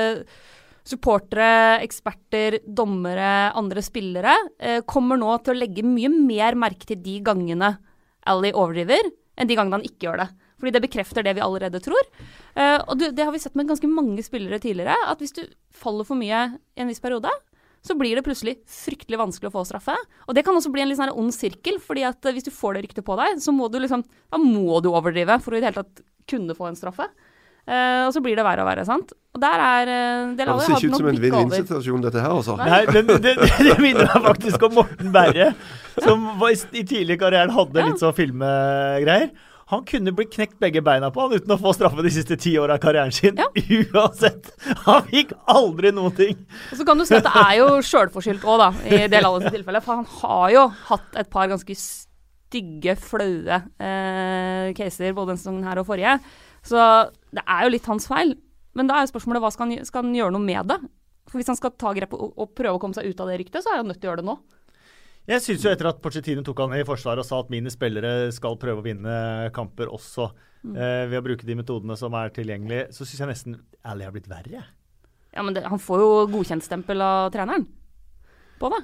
supportere, 0.87 1.79
eksperter, 1.83 2.61
dommere, 2.63 3.51
andre 3.57 3.83
spillere 3.83 4.35
eh, 4.59 4.79
kommer 4.87 5.19
nå 5.19 5.33
til 5.43 5.55
å 5.55 5.61
legge 5.61 5.85
mye 5.85 6.11
mer 6.13 6.57
merke 6.59 6.87
til 6.87 7.01
de 7.03 7.19
gangene 7.25 7.75
Ally 8.27 8.51
overdriver, 8.55 9.09
enn 9.37 9.49
de 9.49 9.57
gangene 9.57 9.79
han 9.79 9.87
ikke 9.87 10.07
gjør 10.07 10.23
det. 10.23 10.29
Fordi 10.57 10.73
det 10.73 10.83
bekrefter 10.87 11.25
det 11.25 11.35
vi 11.37 11.43
allerede 11.45 11.81
tror. 11.83 12.07
Eh, 12.57 12.79
og 12.79 12.97
du, 12.97 13.09
det 13.13 13.25
har 13.25 13.33
vi 13.35 13.41
sett 13.43 13.57
med 13.59 13.69
ganske 13.69 13.89
mange 13.91 14.23
spillere 14.25 14.59
tidligere, 14.63 14.95
at 15.11 15.21
hvis 15.21 15.35
du 15.37 15.43
faller 15.75 16.07
for 16.07 16.19
mye 16.19 16.47
i 16.57 16.83
en 16.83 16.89
viss 16.89 17.03
periode, 17.03 17.31
så 17.85 17.95
blir 17.95 18.17
det 18.17 18.25
plutselig 18.25 18.57
fryktelig 18.67 19.19
vanskelig 19.21 19.51
å 19.51 19.55
få 19.59 19.63
straffe. 19.69 19.95
Og 20.25 20.35
det 20.35 20.43
kan 20.47 20.57
også 20.57 20.71
bli 20.73 20.83
en 20.83 20.89
litt 20.89 20.99
sånn 20.99 21.13
ond 21.13 21.35
sirkel, 21.35 21.77
fordi 21.83 22.07
at 22.09 22.25
eh, 22.25 22.35
hvis 22.35 22.47
du 22.47 22.53
får 22.53 22.77
det 22.77 22.87
ryktet 22.87 23.07
på 23.07 23.17
deg, 23.19 23.41
så 23.43 23.53
må 23.55 23.69
du 23.71 23.79
liksom 23.83 24.03
Da 24.31 24.39
må 24.41 24.81
du 24.83 24.91
overdrive 24.91 25.39
for 25.43 25.53
å 25.53 25.59
i 25.59 25.63
det 25.63 25.71
hele 25.71 25.83
tatt 25.83 26.05
kunne 26.27 26.57
få 26.57 26.67
en 26.67 26.79
straffe. 26.79 27.07
Eh, 27.67 28.03
og 28.07 28.13
så 28.15 28.21
blir 28.23 28.37
det 28.39 28.45
verre 28.47 28.63
og 28.63 28.69
verre, 28.69 28.85
sant. 28.87 29.09
Og 29.35 29.41
der 29.43 29.59
er 29.61 29.89
uh, 29.91 30.29
Del 30.39 30.47
det 30.47 30.53
ser 30.63 30.77
ikke 30.77 30.87
ut 30.93 31.01
som 31.01 31.09
en 31.11 31.17
vinn-vinn-situasjon, 31.25 32.05
dette 32.05 32.21
her, 32.23 32.31
altså. 32.31 32.55
Nei, 32.61 32.79
men 32.95 33.09
det, 33.11 33.17
det, 33.25 33.33
det 33.67 33.73
minner 33.83 34.07
meg 34.13 34.23
faktisk 34.31 34.63
om 34.69 34.77
Morten 34.79 35.11
Berre, 35.13 35.49
som 35.99 36.23
var, 36.39 36.55
i- 36.55 36.79
i 36.79 36.85
tidlig 36.87 37.19
karrieren 37.21 37.51
hadde 37.53 37.83
litt 37.89 37.99
sånn 38.01 38.15
filmgreier. 38.17 39.29
Han 39.67 39.81
kunne 39.83 40.13
blitt 40.15 40.31
knekt 40.31 40.55
begge 40.63 40.79
beina 40.79 41.09
på 41.11 41.25
han 41.25 41.33
uten 41.35 41.51
å 41.51 41.57
få 41.59 41.73
straffe 41.75 41.99
de 42.05 42.11
siste 42.15 42.37
ti 42.39 42.53
åra 42.57 42.77
av 42.77 42.81
karrieren 42.85 43.11
sin. 43.11 43.35
Ja. 43.35 43.49
Uansett. 43.91 44.47
Han 44.85 45.03
fikk 45.11 45.33
aldri 45.51 45.91
noen 45.91 46.15
ting. 46.15 46.39
Og 46.71 46.79
så 46.79 46.85
kan 46.87 46.95
du 46.97 47.03
si 47.03 47.17
at 47.19 47.27
det 47.27 47.33
er 47.43 47.57
jo 47.59 47.67
sjølforskyldt 47.83 48.47
òg, 48.47 48.61
da, 48.63 48.69
i 48.87 49.01
Del 49.11 49.27
Allis 49.27 49.51
tilfelle. 49.51 49.83
For 49.83 49.99
han 49.99 50.07
har 50.21 50.47
jo 50.55 50.63
hatt 50.87 51.19
et 51.19 51.29
par 51.35 51.51
ganske 51.51 51.75
stygge, 51.83 52.95
flaue 52.95 53.59
eh, 53.83 54.71
caser 54.79 55.11
både 55.11 55.33
denne 55.33 55.43
sesongen 55.43 55.67
her 55.67 55.83
og 55.83 55.89
forrige. 55.91 56.15
Så 56.67 56.79
det 57.35 57.43
er 57.43 57.65
jo 57.65 57.73
litt 57.73 57.89
hans 57.89 58.07
feil. 58.09 58.35
Men 58.77 58.89
da 58.89 58.97
er 58.97 59.05
jo 59.05 59.13
spørsmålet 59.13 59.43
hva 59.43 59.51
skal 59.53 59.67
han, 59.67 59.87
skal 59.87 60.05
han 60.05 60.15
gjøre 60.15 60.35
noe 60.35 60.43
med 60.43 60.69
det? 60.69 60.77
For 61.27 61.41
Hvis 61.41 61.49
han 61.51 61.57
skal 61.59 61.73
ta 61.75 61.91
grep 61.97 62.13
og, 62.15 62.29
og 62.37 62.53
prøve 62.55 62.77
å 62.77 62.81
komme 62.81 62.95
seg 62.95 63.09
ut 63.09 63.23
av 63.23 63.31
det 63.31 63.41
ryktet, 63.41 63.63
så 63.65 63.73
er 63.73 63.81
han 63.81 63.89
nødt 63.89 63.99
til 63.99 64.07
å 64.07 64.13
gjøre 64.13 64.23
det 64.23 64.29
nå. 64.29 64.37
Jeg 65.27 65.43
syns 65.43 65.65
jo 65.65 65.71
etter 65.73 65.89
at 65.89 65.97
Porcetino 65.99 66.43
tok 66.45 66.61
han 66.63 66.77
i 66.77 66.85
forsvaret 66.87 67.19
og 67.19 67.27
sa 67.27 67.41
at 67.43 67.49
mine 67.51 67.71
spillere 67.73 68.29
skal 68.31 68.55
prøve 68.61 68.79
å 68.79 68.85
vinne 68.85 69.15
kamper 69.55 69.89
også 69.91 70.29
eh, 70.29 71.03
ved 71.09 71.17
å 71.19 71.25
bruke 71.25 71.47
de 71.47 71.57
metodene 71.59 71.97
som 71.99 72.15
er 72.15 72.31
tilgjengelige, 72.35 72.85
så 72.95 73.03
syns 73.03 73.23
jeg 73.25 73.31
nesten 73.33 73.57
Ally 73.83 74.07
har 74.07 74.15
blitt 74.15 74.29
verre. 74.31 74.63
Ja, 75.35 75.43
men 75.43 75.57
det, 75.57 75.65
Han 75.67 75.83
får 75.83 75.99
jo 75.99 76.13
godkjentstempel 76.31 77.03
av 77.03 77.33
treneren 77.35 77.67
på 78.61 78.71
det. 78.71 78.79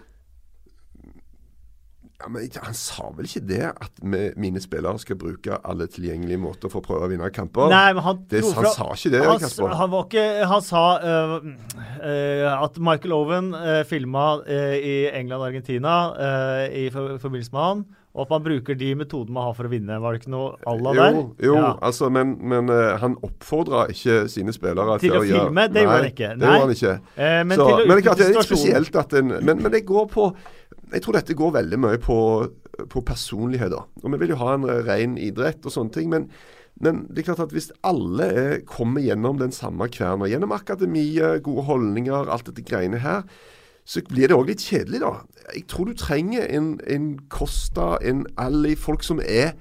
Ja, 2.23 2.29
men 2.31 2.47
Han 2.63 2.75
sa 2.77 3.09
vel 3.17 3.27
ikke 3.27 3.41
det, 3.47 3.63
at 3.67 4.03
mine 4.39 4.62
spillere 4.63 4.99
skal 5.01 5.17
bruke 5.19 5.57
alle 5.67 5.89
tilgjengelige 5.91 6.39
måter 6.39 6.71
for 6.71 6.79
å 6.79 6.86
prøve 6.86 7.09
å 7.09 7.12
vinne 7.12 7.27
kamper? 7.36 7.67
Nei, 7.73 7.89
men 7.97 8.05
han, 8.05 8.21
det, 8.31 8.45
han 8.55 8.69
sa 8.71 8.88
ikke 8.95 9.12
det, 9.12 9.23
han, 9.27 9.41
Kasper. 9.43 9.73
han 9.75 9.91
var 9.91 10.05
ikke 10.07 10.23
Han 10.47 10.63
sa 10.63 10.83
øh, 11.03 11.33
øh, 11.99 12.45
at 12.53 12.79
Michael 12.79 13.15
Owen 13.17 13.51
uh, 13.57 13.81
filma 13.89 14.38
øh, 14.39 14.77
i 14.77 14.95
England 15.12 15.41
og 15.41 15.49
Argentina 15.49 15.97
i 16.71 16.88
forbindelse 16.93 17.51
med 17.51 17.62
han, 17.62 17.83
og 18.13 18.21
at 18.27 18.29
man 18.29 18.43
bruker 18.45 18.77
de 18.77 18.91
metodene 18.95 19.33
man 19.33 19.47
har 19.47 19.55
for 19.57 19.65
å 19.65 19.71
vinne. 19.71 19.95
Var 20.01 20.13
det 20.13 20.21
ikke 20.21 20.31
noe 20.36 20.51
à 20.69 20.73
la 20.77 20.91
der? 20.93 21.15
Jo, 21.17 21.23
jo 21.47 21.55
Ja. 21.57 21.71
altså, 21.81 22.09
men, 22.13 22.36
men 22.45 22.69
eh, 22.69 22.91
han 23.01 23.15
oppfordra 23.25 23.88
ikke 23.89 24.27
sine 24.29 24.53
spillere 24.53 24.99
Til 25.01 25.15
å 25.17 25.23
gjøre 25.25 25.47
filme? 25.47 25.65
Det 25.73 25.81
gjorde 25.81 25.95
han 25.97 26.09
ikke. 26.12 26.29
Det 26.38 26.51
gjorde 26.51 26.59
han 26.62 26.75
ikke. 26.75 26.93
Eh, 27.17 27.39
men 27.43 27.57
Så, 27.57 27.65
til 27.65 27.73
å 27.73 27.88
men 27.88 28.03
det 28.03 28.17
det 28.19 28.27
er 28.29 28.45
spesielt 28.45 28.99
at 29.01 29.17
en 29.17 29.33
Men, 29.33 29.63
men 29.65 29.71
det 29.73 29.81
går 29.89 30.05
på 30.13 30.29
Jeg 30.93 31.01
tror 31.03 31.17
dette 31.17 31.36
går 31.38 31.56
veldig 31.56 31.79
mye 31.82 31.99
på, 32.01 32.17
på 32.89 33.01
personligheter. 33.06 33.82
Og 34.03 34.12
vi 34.13 34.19
vil 34.23 34.34
jo 34.36 34.41
ha 34.43 34.53
en 34.56 34.67
ren 34.88 35.17
idrett 35.17 35.65
og 35.65 35.73
sånne 35.73 35.93
ting. 35.95 36.10
Men, 36.13 36.27
men 36.79 37.03
det 37.10 37.23
er 37.23 37.27
klart 37.32 37.43
at 37.47 37.56
hvis 37.56 37.71
alle 37.86 38.27
er, 38.29 38.53
kommer 38.69 39.01
gjennom 39.01 39.39
den 39.41 39.51
samme 39.56 39.89
kverna, 39.93 40.29
gjennom 40.29 40.53
akademiet, 40.53 41.41
gode 41.45 41.65
holdninger, 41.69 42.29
alt 42.29 42.45
dette 42.51 42.65
greiene 42.69 43.01
her, 43.03 43.25
så 43.86 43.99
blir 44.08 44.29
det 44.32 44.38
òg 44.38 44.47
litt 44.47 44.62
kjedelig, 44.63 45.01
da. 45.03 45.10
Jeg 45.58 45.65
tror 45.67 45.89
du 45.89 45.97
trenger 45.99 46.45
en, 46.56 46.77
en 46.88 47.08
Costa, 47.34 47.97
en 48.06 48.21
Ally, 48.39 48.77
folk 48.79 49.03
som 49.03 49.19
er 49.19 49.58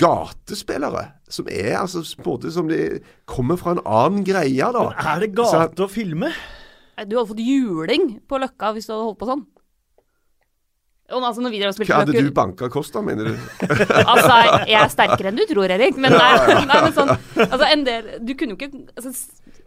gatespillere. 0.00 1.06
Som 1.30 1.48
er 1.50 1.76
altså 1.80 2.02
på 2.16 2.22
en 2.22 2.30
måte 2.36 2.52
som 2.54 2.68
de 2.70 3.00
kommer 3.28 3.58
fra 3.60 3.74
en 3.76 3.82
annen 3.84 4.24
greie, 4.26 4.70
da. 4.72 4.84
Er 4.94 5.20
det 5.20 5.32
Så- 5.36 5.50
gate 5.58 5.84
å 5.84 5.88
filme? 5.90 6.30
Du 7.08 7.16
hadde 7.16 7.28
fått 7.28 7.38
juling 7.40 8.20
på 8.28 8.38
Løkka 8.38 8.74
hvis 8.74 8.86
du 8.86 8.92
hadde 8.92 9.04
holdt 9.08 9.18
på 9.18 9.26
sånn. 9.26 9.46
Altså, 11.10 11.84
hadde 11.90 12.14
du 12.14 12.30
banka 12.34 12.68
Kosta, 12.72 13.02
mener 13.02 13.30
du? 13.30 13.34
Altså, 14.12 14.36
jeg 14.68 14.78
er 14.78 14.90
sterkere 14.92 15.32
enn 15.32 15.38
du 15.40 15.44
tror, 15.50 15.70
Erik. 15.74 15.98
Men, 16.00 16.14
nei, 16.14 16.56
nei, 16.68 16.80
men 16.84 16.94
sånn 16.96 17.12
Altså, 17.12 17.64
en 17.66 17.86
del 17.86 18.10
Du 18.26 18.34
kunne 18.38 18.54
jo 18.54 18.58
ikke 18.58 18.70
altså, 18.94 19.12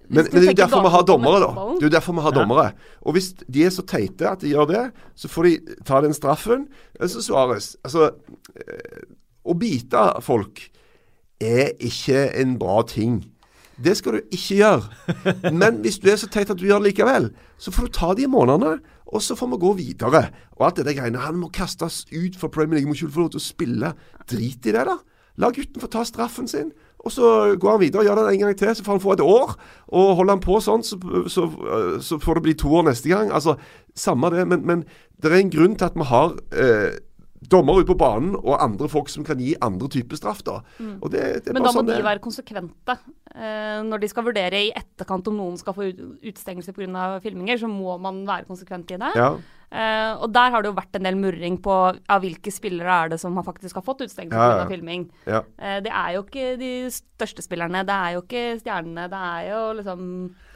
Men, 0.08 0.24
men 0.24 0.30
det 0.32 0.44
er 0.44 0.48
jo 0.52 0.60
derfor 0.62 0.86
vi 0.86 0.94
har 0.94 1.08
dommere, 1.08 1.42
da. 1.44 1.66
Det 1.74 1.86
er 1.86 1.90
jo 1.90 1.94
derfor 1.96 2.18
vi 2.18 2.24
har 2.26 2.36
dommere. 2.36 2.66
Og 3.02 3.16
hvis 3.18 3.32
de 3.42 3.66
er 3.66 3.74
så 3.74 3.86
teite 3.88 4.30
at 4.30 4.44
de 4.44 4.52
gjør 4.52 4.68
det, 4.70 4.84
så 5.18 5.32
får 5.32 5.48
de 5.48 5.78
ta 5.88 6.02
den 6.04 6.16
straffen. 6.16 6.68
Så 7.00 7.24
svares 7.26 7.74
Altså, 7.84 8.12
eh, 8.60 9.04
å 9.44 9.56
bite 9.60 10.08
folk 10.24 10.68
er 11.44 11.74
ikke 11.84 12.28
en 12.40 12.58
bra 12.60 12.82
ting. 12.88 13.22
Det 13.84 13.96
skal 13.98 14.20
du 14.20 14.36
ikke 14.36 14.60
gjøre. 14.60 15.52
Men 15.52 15.82
hvis 15.84 16.00
du 16.00 16.10
er 16.12 16.20
så 16.22 16.30
teit 16.32 16.52
at 16.52 16.60
du 16.60 16.66
gjør 16.68 16.84
det 16.84 16.92
likevel, 16.92 17.32
så 17.58 17.74
får 17.74 17.90
du 17.90 17.96
ta 17.98 18.12
de 18.18 18.28
månedene, 18.30 18.78
og 19.13 19.21
så 19.21 19.38
får 19.38 19.52
vi 19.54 19.62
gå 19.62 19.73
videre. 19.78 20.23
Og 20.58 20.67
alt 20.67 20.80
det 20.80 20.88
der 20.88 20.97
greiene. 20.97 21.21
Han 21.21 21.38
må 21.41 21.52
kastes 21.54 22.04
ut 22.10 22.38
for 22.39 22.49
Premier 22.54 22.80
League, 22.80 22.89
må 22.89 22.97
ikke 22.97 23.13
få 23.13 23.28
lov 23.28 23.36
til 23.36 23.41
å 23.41 23.45
spille. 23.45 23.93
Drit 24.30 24.65
i 24.65 24.73
det, 24.73 24.88
da. 24.89 24.97
La 25.41 25.49
gutten 25.54 25.82
få 25.82 25.89
ta 25.89 26.04
straffen 26.06 26.49
sin. 26.49 26.73
Og 27.04 27.12
så 27.12 27.30
går 27.60 27.76
han 27.76 27.82
videre 27.82 28.02
og 28.02 28.08
gjør 28.08 28.19
det 28.21 28.34
en 28.34 28.43
gang 28.45 28.58
til, 28.58 28.76
så 28.76 28.84
får 28.86 28.95
han 28.95 29.04
få 29.04 29.13
et 29.13 29.23
år. 29.26 29.56
Og 29.91 30.13
holder 30.17 30.38
han 30.38 30.43
på 30.43 30.60
sånn, 30.63 30.86
så, 30.88 30.99
så, 31.28 31.47
så 32.02 32.19
får 32.23 32.39
det 32.39 32.45
bli 32.45 32.54
to 32.60 32.71
år 32.80 32.88
neste 32.88 33.12
gang. 33.12 33.32
Altså, 33.32 33.58
Samme 33.93 34.32
det, 34.34 34.47
men, 34.49 34.63
men 34.65 34.86
det 35.21 35.30
er 35.30 35.41
en 35.43 35.52
grunn 35.54 35.76
til 35.78 35.86
at 35.86 35.97
vi 35.99 36.06
har 36.10 36.32
eh, 36.58 36.95
dommere 37.54 37.84
ute 37.84 37.92
på 37.94 37.98
banen 38.02 38.36
og 38.42 38.58
andre 38.63 38.89
folk 38.92 39.12
som 39.13 39.26
kan 39.28 39.39
gi 39.42 39.54
andre 39.63 39.89
typer 39.94 40.20
straff. 40.20 40.42
da. 40.48 40.60
Og 41.00 41.10
det, 41.13 41.24
det 41.46 41.54
Men 41.56 41.63
da 41.63 41.72
må 41.72 41.82
sånn 41.82 41.92
de 41.92 42.02
være 42.06 42.24
konsekvente. 42.24 42.98
Eh, 43.34 43.80
når 43.86 44.02
de 44.04 44.10
skal 44.12 44.26
vurdere 44.28 44.60
i 44.68 44.72
etterkant 44.76 45.30
om 45.32 45.38
noen 45.39 45.58
skal 45.62 45.76
få 45.78 45.88
ut- 45.92 46.04
utestengelse 46.22 46.74
pga. 46.76 47.20
filminger, 47.24 47.58
så 47.62 47.70
må 47.70 47.96
man 48.02 48.24
være 48.28 48.46
konsekvent 48.50 48.92
i 48.94 49.00
det. 49.02 49.13
Ja. 49.18 49.32
Eh, 49.74 50.12
og 50.22 50.30
der 50.36 50.52
har 50.54 50.62
det 50.62 50.70
jo 50.70 50.76
vært 50.78 50.98
en 51.00 51.08
del 51.08 51.16
murring 51.18 51.56
på 51.66 51.74
av 51.98 52.22
hvilke 52.22 52.52
spillere 52.54 52.94
er 52.94 53.10
det 53.10 53.18
som 53.20 53.34
har 53.40 53.46
faktisk 53.48 53.80
har 53.80 53.86
fått 53.88 54.04
utestengelse 54.06 54.38
pga. 54.38 54.50
ja. 54.54 54.60
ja. 54.62 54.68
filming. 54.70 55.06
Ja. 55.26 55.40
Uh, 55.58 55.80
det 55.82 55.90
er 55.90 56.12
jo 56.14 56.22
ikke 56.28 56.52
de 56.62 56.70
største 56.94 57.42
spillerne, 57.42 57.82
det 57.88 57.96
er 57.96 58.12
jo 58.14 58.22
ikke 58.22 58.44
stjernene, 58.62 59.08
det 59.10 59.22
er 59.34 59.48
jo 59.50 59.62
liksom 59.80 60.04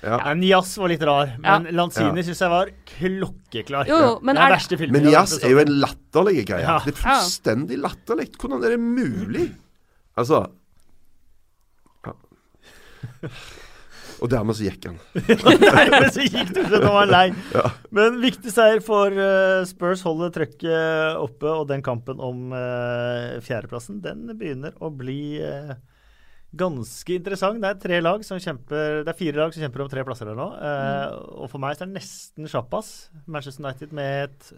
Ja. 0.03 0.19
Ja, 0.21 0.33
Nias 0.37 0.75
var 0.77 0.91
litt 0.93 1.01
rar, 1.01 1.31
men 1.41 1.65
Ja. 1.65 1.71
Lanzini 1.79 2.21
Ja. 2.21 2.27
syns 2.29 2.39
jeg 2.45 2.49
var 2.53 2.69
klokkeklar. 2.93 3.87
Jo, 3.89 3.97
jo, 3.97 4.11
men 4.21 4.35
det 4.35 4.41
er 4.43 4.45
er 4.45 4.49
det- 4.51 4.57
verste 4.59 4.77
filmen 4.77 5.01
Men 5.01 5.09
Nias 5.11 5.33
er 5.43 5.49
jo 5.49 5.57
en 5.65 5.73
latterlig 5.81 6.45
greie. 6.45 6.61
Ja. 6.61 6.77
Det 6.85 6.93
er 6.93 7.01
fullstendig 7.01 7.81
latterlig. 7.81 8.29
Hvordan 8.37 8.63
er 8.63 8.69
det 8.77 8.79
mulig? 8.79 9.47
Altså 10.15 10.45
ja. 12.05 12.13
Og 14.21 14.31
dermed 14.31 14.57
så 14.57 14.65
gikk 14.65 14.87
han. 14.89 14.95
dermed 15.27 15.93
men 15.93 16.07
så 16.15 16.23
gikk 16.25 16.53
du 16.55 16.61
fordi 16.63 16.79
han 16.83 16.95
var 16.95 17.11
lei. 17.11 17.27
Ja. 17.57 17.67
Men 17.93 18.17
viktig 18.21 18.51
seier 18.53 18.81
for 18.85 19.13
uh, 19.13 19.61
Spurs. 19.69 20.01
Holder 20.05 20.33
trøkket 20.35 21.19
oppe, 21.21 21.51
og 21.51 21.67
den 21.69 21.83
kampen 21.85 22.21
om 22.23 22.49
uh, 22.55 23.37
fjerdeplassen, 23.45 24.01
den 24.03 24.25
begynner 24.37 24.73
å 24.83 24.89
bli 24.93 25.37
uh, 25.41 25.75
ganske 26.57 27.17
interessant. 27.17 27.61
Det 27.61 27.69
er 27.69 27.81
tre 27.81 27.99
lag 28.01 28.23
som 28.25 28.39
kjemper 28.41 29.01
Det 29.03 29.11
er 29.11 29.19
fire 29.19 29.41
lag 29.41 29.53
som 29.53 29.63
kjemper 29.65 29.83
om 29.83 29.91
tre 29.91 30.03
plasser 30.07 30.29
der 30.29 30.37
nå. 30.39 30.47
Eh, 30.55 31.17
Og 31.43 31.49
for 31.51 31.61
meg 31.63 31.75
så 31.75 31.85
er 31.85 31.91
det 31.91 31.99
nesten 31.99 32.49
sjappas. 32.49 32.91
Manchester 33.27 33.65
United 33.65 33.93
med 33.95 34.29
et 34.29 34.51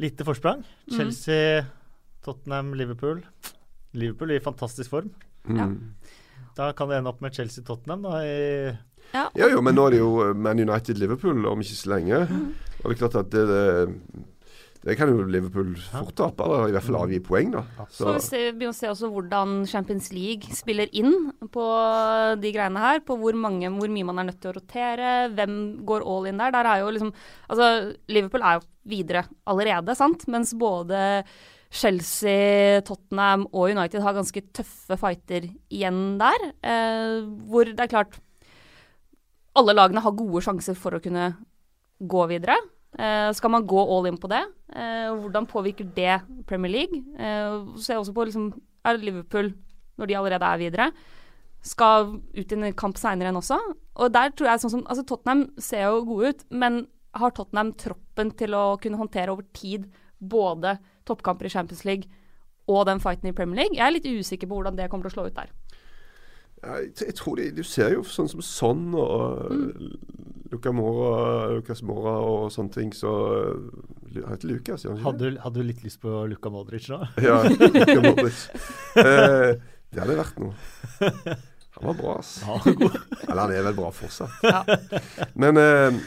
lite 0.00 0.24
forsprang. 0.24 0.62
Mm. 0.88 0.96
Chelsea, 0.96 1.64
Tottenham, 2.24 2.74
Liverpool. 2.78 3.22
Liverpool 3.96 4.36
i 4.36 4.40
fantastisk 4.44 4.92
form. 4.92 5.10
Ja. 5.48 5.66
Mm. 6.60 6.66
Da 6.66 6.72
kan 6.76 6.90
det 6.90 6.98
ende 7.00 7.12
opp 7.12 7.22
med 7.24 7.36
Chelsea-Tottenham. 7.36 8.02
da 8.04 8.20
i 8.24 8.76
Ja. 9.10 9.28
Ja, 9.34 9.48
jo, 9.50 9.60
men 9.64 9.74
nå 9.74 9.86
er 9.88 9.96
det 9.96 9.98
jo 9.98 10.34
Man 10.34 10.60
United-Liverpool 10.60 11.46
om 11.50 11.62
ikke 11.64 11.78
så 11.78 11.94
lenge. 11.96 12.20
Og 12.82 12.90
det 12.90 12.92
er 12.94 13.00
klart 13.00 13.16
at 13.18 13.30
det, 13.32 13.46
det, 13.48 14.26
det 14.84 14.96
kan 14.96 15.10
jo 15.10 15.24
Liverpool 15.28 15.74
fort 15.90 16.14
tape, 16.16 16.44
eller 16.44 16.70
i 16.70 16.74
hvert 16.76 16.86
fall 16.86 16.98
avgi 17.00 17.18
poeng, 17.20 17.50
da. 17.56 17.64
Så 17.90 18.04
så 18.04 18.14
vi 18.14 18.22
ser, 18.24 18.52
vi 18.60 18.68
må 18.68 18.72
se 18.76 18.88
også 18.88 19.10
hvordan 19.12 19.66
Champions 19.68 20.12
League 20.14 20.54
spiller 20.56 20.88
inn 20.96 21.32
på 21.52 21.66
de 22.40 22.52
greiene 22.54 22.80
her. 22.80 23.02
På 23.04 23.18
hvor, 23.20 23.34
mange, 23.36 23.68
hvor 23.74 23.90
mye 23.92 24.06
man 24.08 24.22
er 24.22 24.30
nødt 24.30 24.40
til 24.40 24.52
å 24.52 24.56
rotere, 24.60 25.28
hvem 25.34 25.56
går 25.88 26.06
all 26.06 26.30
in 26.30 26.40
der. 26.40 26.54
Der 26.54 26.70
er 26.70 26.84
jo 26.84 26.92
liksom 26.96 27.14
Altså, 27.50 27.96
Liverpool 28.08 28.46
er 28.46 28.60
jo 28.60 28.68
videre 28.88 29.26
allerede, 29.50 29.96
sant? 29.98 30.28
Mens 30.30 30.54
både 30.54 31.24
Chelsea, 31.70 32.80
Tottenham 32.82 33.46
og 33.52 33.70
United 33.70 34.02
har 34.02 34.16
ganske 34.16 34.42
tøffe 34.56 34.98
fighter 34.98 35.46
igjen 35.70 36.18
der. 36.18 36.48
Eh, 36.66 37.20
hvor 37.46 37.68
det 37.68 37.78
er 37.78 37.92
klart 37.92 38.18
Alle 39.54 39.74
lagene 39.74 40.02
har 40.02 40.14
gode 40.14 40.42
sjanser 40.46 40.76
for 40.78 40.94
å 40.94 41.00
kunne 41.02 41.32
gå 42.00 42.26
videre. 42.30 42.54
Eh, 42.98 43.30
skal 43.34 43.50
man 43.50 43.66
gå 43.66 43.80
all 43.82 44.06
in 44.06 44.18
på 44.18 44.30
det? 44.30 44.42
Eh, 44.74 45.10
hvordan 45.10 45.46
påvirker 45.46 45.88
det 45.94 46.20
Premier 46.46 46.70
League? 46.70 47.02
Eh, 47.18 47.78
se 47.78 47.98
også 47.98 48.14
på 48.14 48.26
liksom, 48.26 48.52
er 48.86 48.98
Liverpool, 48.98 49.52
når 49.98 50.06
de 50.06 50.16
allerede 50.16 50.46
er 50.46 50.62
videre, 50.62 50.90
skal 51.62 52.14
ut 52.14 52.52
i 52.52 52.56
en 52.56 52.72
kamp 52.72 52.96
seinere 52.96 53.30
enn 53.30 53.38
også. 53.38 53.58
Og 54.00 54.12
der 54.14 54.30
tror 54.30 54.52
jeg 54.52 54.62
sånn 54.62 54.74
som, 54.78 54.86
altså 54.86 55.04
Tottenham 55.04 55.48
ser 55.58 55.86
jo 55.88 56.04
gode 56.08 56.30
ut, 56.30 56.46
men 56.50 56.86
har 57.14 57.34
Tottenham 57.34 57.74
troppen 57.74 58.30
til 58.38 58.54
å 58.54 58.78
kunne 58.80 58.98
håndtere 59.02 59.34
over 59.34 59.46
tid 59.52 59.90
både 60.18 60.78
toppkamper 61.10 61.48
i 61.48 61.52
Champions 61.52 61.84
League 61.88 62.08
og 62.70 62.86
den 62.88 63.02
fighten 63.02 63.30
i 63.30 63.34
Premier 63.36 63.64
League? 63.64 63.76
Jeg 63.76 63.86
er 63.86 63.96
litt 63.96 64.08
usikker 64.08 64.48
på 64.48 64.60
hvordan 64.60 64.78
det 64.78 64.88
kommer 64.90 65.08
til 65.08 65.12
å 65.12 65.18
slå 65.18 65.28
ut 65.28 65.36
der. 65.36 65.52
Jeg, 66.60 66.90
jeg 67.06 67.14
tror 67.16 67.38
de, 67.40 67.50
Du 67.56 67.62
ser 67.64 67.94
jo 67.94 68.02
sånn 68.04 68.28
som 68.28 68.42
Son 68.44 68.82
og 68.98 69.48
mm. 69.48 69.92
Luca 70.50 70.72
Mora, 70.74 71.46
Lucas 71.54 71.80
Mora 71.86 72.16
og 72.26 72.50
sånne 72.52 72.74
ting, 72.74 72.90
så 72.96 73.10
Han 74.16 74.32
heter 74.34 74.50
Lucas, 74.50 74.84
gjør 74.84 74.96
han 74.96 74.98
ikke 74.98 75.04
det? 75.04 75.06
Hadde, 75.06 75.30
du- 75.30 75.40
hadde 75.44 75.62
du 75.62 75.68
litt 75.68 75.84
lyst 75.86 76.00
på 76.02 76.24
Luca 76.28 76.52
Modric 76.52 76.88
da? 76.90 77.04
Ja, 77.28 77.42
Luca 77.46 78.00
Modric. 78.04 78.42
Eh, 79.00 79.52
det 79.94 80.02
hadde 80.02 80.16
vært 80.18 80.40
noe. 80.42 80.54
Han 81.76 81.86
var 81.86 81.94
bra, 81.94 82.16
ass. 82.18 82.32
Ja. 82.42 82.56
Eller 83.28 83.40
han 83.40 83.52
er 83.54 83.64
vel 83.68 83.76
bra 83.78 83.92
fortsatt. 83.94 84.42
Ja. 84.42 84.64
Men 85.38 85.60
eh, 85.62 86.00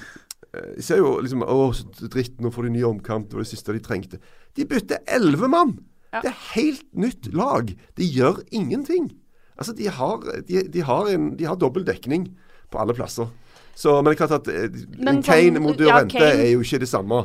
jeg 0.75 0.85
ser 0.85 0.99
jo 1.01 1.15
liksom 1.23 1.45
Å, 1.47 1.57
så 1.73 2.09
dritt, 2.11 2.35
nå 2.43 2.51
får 2.53 2.67
de 2.67 2.73
ny 2.75 2.83
omkamp. 2.87 3.29
Det 3.29 3.39
var 3.39 3.47
det 3.47 3.51
siste 3.53 3.75
de 3.75 3.81
trengte. 3.83 4.19
De 4.57 4.65
bytter 4.69 5.01
elleve 5.07 5.49
mann! 5.51 5.77
Ja. 6.13 6.21
Det 6.21 6.29
er 6.29 6.41
helt 6.53 6.85
nytt 6.93 7.29
lag. 7.33 7.71
De 7.97 8.05
gjør 8.05 8.43
ingenting. 8.53 9.09
Altså, 9.57 9.73
de 9.77 9.87
har, 9.89 10.27
de, 10.47 10.61
de 10.69 10.83
har, 10.85 11.09
en, 11.09 11.31
de 11.37 11.47
har 11.49 11.57
dobbel 11.57 11.85
dekning 11.87 12.27
på 12.73 12.81
alle 12.81 12.93
plasser. 12.97 13.31
Så, 13.75 13.95
men 14.01 14.11
det 14.11 14.19
er 14.19 14.27
klart 14.27 14.35
at 14.37 14.49
eh, 14.53 14.75
Men 15.01 15.23
Kane 15.25 15.57
mot 15.61 15.73
mot 15.73 15.81
ja, 15.81 16.03
er 16.21 16.51
jo 16.51 16.61
ikke 16.61 16.83
det 16.83 16.89
samme. 16.89 17.23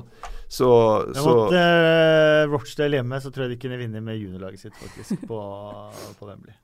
Så, 0.48 0.68
så 1.12 1.26
Mot 1.28 1.52
uh, 1.52 2.48
Rochdale 2.48 2.96
hjemme 2.96 3.20
så 3.20 3.28
tror 3.28 3.44
jeg 3.44 3.52
de 3.52 3.60
kunne 3.60 3.76
vinne 3.80 4.00
med 4.00 4.16
juniorlaget 4.16 4.62
sitt, 4.64 4.78
faktisk, 4.80 5.26
på, 5.28 5.42
på 6.18 6.28
Wembley. 6.30 6.56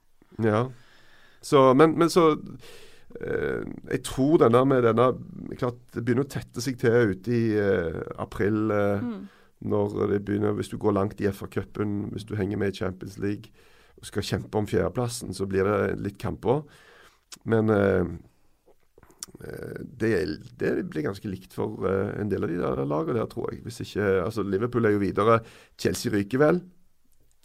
Ja. 0.45 0.65
Så, 1.45 1.73
men, 1.77 1.99
men 1.99 2.13
så 2.13 2.33
Uh, 3.15 3.63
Jeg 3.93 4.01
tror 4.09 4.41
denne 4.43 4.65
med 4.67 4.81
denne 4.83 5.05
klart 5.55 5.77
Det 5.95 6.01
begynner 6.03 6.25
å 6.25 6.31
tette 6.33 6.59
seg 6.65 6.81
til 6.81 7.13
ute 7.13 7.31
i 7.31 7.43
uh, 7.55 8.01
april. 8.19 8.57
Uh, 8.73 9.05
Mm. 9.05 9.21
Når 9.65 10.11
det 10.13 10.25
begynner, 10.25 10.53
Hvis 10.57 10.69
du 10.73 10.77
går 10.79 10.93
langt 10.97 11.21
i 11.21 11.29
FA-cupen, 11.31 12.11
hvis 12.13 12.25
du 12.29 12.35
henger 12.37 12.57
med 12.61 12.75
i 12.75 12.79
Champions 12.79 13.19
League 13.19 13.51
og 13.99 14.05
skal 14.07 14.23
kjempe 14.23 14.59
om 14.59 14.67
fjerdeplassen, 14.67 15.33
så 15.35 15.47
blir 15.49 15.65
det 15.65 15.99
litt 16.03 16.19
kamper. 16.19 16.63
Men 17.45 17.71
eh, 17.71 18.05
eh, 19.45 19.83
det, 19.85 20.11
det 20.61 20.73
blir 20.91 21.07
ganske 21.09 21.29
likt 21.31 21.55
for 21.57 21.87
eh, 21.89 22.15
en 22.21 22.29
del 22.31 22.45
av 22.45 22.51
de 22.53 22.59
der 22.61 22.85
lagene 22.89 23.21
der, 23.21 23.29
tror 23.31 23.53
jeg. 23.53 23.63
Hvis 23.67 23.81
ikke, 23.87 24.09
altså 24.25 24.45
Liverpool 24.47 24.85
er 24.89 24.97
jo 24.97 25.03
videre. 25.05 25.41
Chelsea 25.79 26.13
ryker 26.13 26.43
vel? 26.43 26.61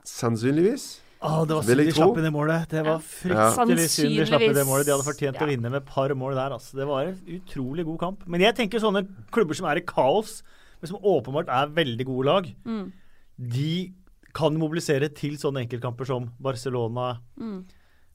Sannsynligvis. 0.08 0.90
Å, 1.20 1.42
det 1.44 1.56
var 1.58 1.66
synd 1.68 1.82
de 1.84 1.92
slapp 1.92 2.18
inn 2.20 2.24
det 2.30 2.32
målet. 2.32 2.70
Det 2.72 2.82
var 2.86 3.02
Ja. 3.28 3.48
synd 3.52 3.74
de 3.76 4.26
slapp 4.30 4.46
inn 4.46 4.56
det 4.56 4.64
målet. 4.68 4.86
De 4.88 4.94
hadde 4.96 5.04
fortjent 5.08 5.36
Ja. 5.36 5.44
å 5.44 5.50
vinne 5.50 5.70
med 5.70 5.82
et 5.82 5.86
par 5.90 6.10
mål 6.16 6.36
der. 6.36 6.56
Altså. 6.56 6.78
Det 6.80 6.88
var 6.88 7.08
en 7.10 7.20
utrolig 7.28 7.84
god 7.86 8.00
kamp. 8.00 8.28
Men 8.28 8.40
jeg 8.42 8.56
tenker 8.56 8.80
sånne 8.80 9.06
klubber 9.30 9.54
som 9.54 9.68
er 9.68 9.78
i 9.78 9.86
kaos, 9.86 10.42
men 10.80 10.92
som 10.92 11.00
åpenbart 11.04 11.50
er 11.52 11.72
veldig 11.76 12.06
gode 12.08 12.26
lag, 12.30 12.50
Mm. 12.66 12.92
de 13.40 13.94
kan 14.34 14.56
mobilisere 14.60 15.10
til 15.16 15.38
sånne 15.42 15.64
enkeltkamper 15.66 16.06
som 16.06 16.30
Barcelona. 16.40 17.20
Mm. 17.40 17.64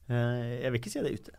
Eh, 0.09 0.61
jeg 0.63 0.71
vil 0.71 0.79
ikke 0.79 0.91
si 0.93 1.01
det 1.03 1.13
ute. 1.19 1.31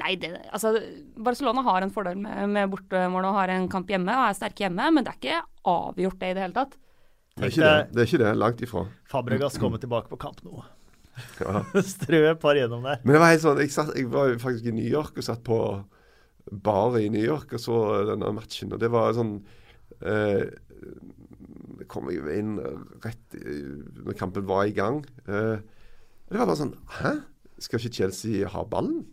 Nei, 0.00 0.14
det, 0.16 0.30
altså 0.52 0.72
Barcelona 1.20 1.62
har 1.62 1.82
en 1.84 1.90
fordel 1.92 2.16
med, 2.16 2.48
med 2.48 2.70
bortemål 2.72 3.26
og 3.28 3.34
har 3.36 3.52
en 3.52 3.68
kamp 3.68 3.88
hjemme 3.92 4.08
og 4.16 4.30
er 4.30 4.38
sterke 4.38 4.64
hjemme, 4.64 4.86
men 4.90 5.04
det 5.04 5.12
er 5.12 5.18
ikke 5.20 5.42
avgjort 5.68 6.18
det 6.18 6.30
i 6.30 6.36
det 6.38 6.42
hele 6.46 6.56
tatt. 6.56 6.78
Det 7.36 7.44
er 7.44 7.52
ikke 7.52 7.64
det. 7.66 7.88
det, 7.92 8.00
er 8.00 8.08
ikke 8.10 8.22
det 8.24 8.32
langt 8.40 8.62
ifra. 8.64 8.86
Fabregas 9.08 9.58
kommer 9.60 9.78
tilbake 9.80 10.08
på 10.10 10.18
kamp 10.20 10.40
nå. 10.44 10.62
Ja. 11.40 11.62
Strø 11.94 12.22
et 12.30 12.40
par 12.40 12.56
gjennom 12.56 12.82
der. 12.88 13.00
Men 13.04 13.14
det 13.16 13.20
var 13.22 13.32
helt 13.34 13.44
sånn, 13.44 13.60
jeg, 13.60 13.72
satt, 13.72 13.92
jeg 13.96 14.08
var 14.12 14.32
jo 14.32 14.38
faktisk 14.40 14.68
i 14.68 14.74
New 14.76 14.88
York 14.88 15.16
og 15.20 15.24
satt 15.28 15.44
på 15.44 15.58
bar 16.50 16.96
i 16.98 17.06
New 17.12 17.22
York 17.22 17.52
og 17.54 17.60
så 17.62 17.78
denne 18.08 18.32
matchen. 18.34 18.72
Og 18.74 18.80
det 18.82 18.90
var 18.92 19.12
sånn 19.16 19.36
eh, 20.04 20.44
kom 21.90 22.08
jeg 22.12 22.38
inn 22.38 22.56
rett 23.02 23.36
når 24.02 24.16
kampen 24.18 24.46
var 24.48 24.68
i 24.68 24.74
gang. 24.76 25.02
Eh, 25.26 25.58
det 26.32 26.38
var 26.40 26.48
bare 26.48 26.60
sånn 26.62 26.76
Hæ? 27.00 27.16
Skal 27.62 27.78
ikke 27.82 27.96
Chelsea 28.00 28.48
ha 28.48 28.62
ballen? 28.66 29.04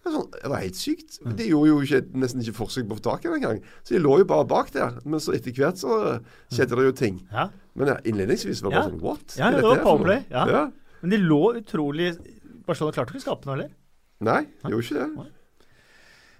Det 0.00 0.08
var, 0.08 0.14
sånn, 0.16 0.54
helt 0.62 0.78
sykt. 0.80 1.18
De 1.36 1.46
gjorde 1.50 1.68
jo 1.68 1.80
ikke, 1.84 2.00
nesten 2.22 2.40
ikke 2.40 2.56
forsøk 2.56 2.86
på 2.88 2.96
å 2.96 2.98
få 3.00 3.04
tak 3.04 3.24
i 3.24 3.28
den 3.28 3.36
engang. 3.36 3.58
Så 3.84 3.94
de 3.94 4.00
lå 4.00 4.14
jo 4.22 4.26
bare 4.28 4.46
bak 4.48 4.72
der. 4.72 4.96
Men 5.04 5.20
så 5.20 5.34
etter 5.36 5.52
hvert 5.56 5.80
så 5.80 5.96
skjedde 6.48 6.78
det 6.78 6.86
jo 6.86 6.94
ting. 6.96 7.18
Ja. 7.32 7.50
Men 7.76 7.92
innledningsvis 8.08 8.62
var 8.64 8.72
det 8.72 8.78
bare 8.78 8.86
Ja. 8.86 8.90
sånn 8.90 9.02
What? 9.04 9.36
Ja, 9.36 9.50
det 9.52 9.62
var 9.64 9.82
powerplay, 9.84 10.24
ja. 10.32 10.46
ja. 10.48 10.62
Men 11.02 11.14
de 11.14 11.20
lå 11.20 11.42
utrolig 11.60 12.14
Barcelona 12.66 12.96
klarte 12.96 13.12
ikke 13.14 13.22
å 13.22 13.26
skape 13.28 13.48
noe 13.48 13.56
heller. 13.56 13.70
Nei, 14.24 14.40
de 14.64 14.72
gjorde 14.72 14.88
ikke 14.88 15.04
det. 15.04 15.28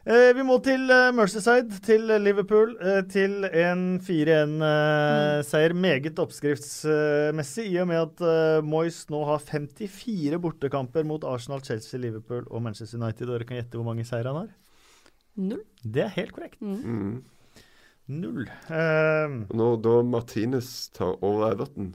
Eh, 0.09 0.31
vi 0.33 0.45
må 0.49 0.57
til 0.65 0.89
eh, 0.89 1.11
Merseyside, 1.13 1.77
til 1.85 2.07
Liverpool, 2.25 2.73
eh, 2.81 3.03
til 3.13 3.45
en 3.45 3.99
4-1-seier. 4.01 5.75
meget 5.77 6.23
oppskriftsmessig, 6.23 7.67
i 7.69 7.77
og 7.83 7.91
med 7.91 8.01
at 8.07 8.65
Moyes 8.65 9.03
nå 9.13 9.21
har 9.29 9.43
54 9.45 10.41
bortekamper 10.41 11.05
mot 11.05 11.25
Arsenal, 11.25 11.61
Chelsea, 11.61 12.01
Liverpool 12.01 12.47
og 12.49 12.63
Manchester 12.63 12.97
United. 12.97 13.29
Og 13.29 13.37
dere 13.37 13.45
kan 13.45 13.61
gjette 13.61 13.77
hvor 13.77 13.85
mange 13.91 14.07
seire 14.09 14.33
han 14.33 14.47
har? 14.47 14.57
Null. 15.37 15.65
Det 15.85 16.07
er 16.07 16.17
helt 16.17 16.33
korrekt. 16.33 16.61
Mm. 16.65 16.81
Mm. 16.81 17.25
Null. 18.11 18.49
Uh, 18.73 19.45
Når 19.55 19.77
da 19.85 20.01
Martinez 20.03 20.89
tar 20.97 21.21
over 21.23 21.53
Everton 21.53 21.93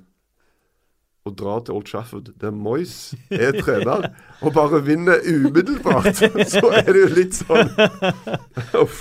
og 1.26 1.34
drar 1.40 1.64
til 1.66 1.74
Old 1.74 1.88
Trafford, 1.90 2.28
der 2.38 2.52
Moyes 2.54 3.16
er 3.34 3.56
trener, 3.58 4.12
og 4.46 4.52
bare 4.54 4.78
vinner 4.86 5.24
umiddelbart, 5.26 6.20
så 6.54 6.70
er 6.70 6.86
det 6.86 7.02
jo 7.02 7.08
litt 7.18 7.40
sånn 7.40 7.72
Uff. 8.84 9.00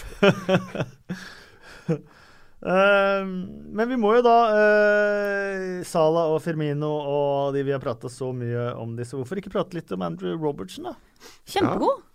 Uh, 2.64 3.28
men 3.76 3.90
vi 3.90 4.00
må 4.00 4.14
jo 4.16 4.24
da 4.24 4.38
uh, 4.56 5.84
Sala 5.84 6.24
og 6.32 6.40
Firmino 6.40 6.94
og 6.96 7.52
de 7.52 7.66
vi 7.68 7.76
har 7.76 7.84
prata 7.84 8.08
så 8.08 8.30
mye 8.32 8.70
om 8.80 8.96
disse. 8.96 9.12
hvorfor 9.18 9.36
ikke 9.36 9.52
prate 9.52 9.76
litt 9.76 9.92
om 9.92 10.08
Andrew 10.08 10.40
Robertson, 10.40 10.88
da? 10.88 10.96
Kjempegod. 11.44 12.06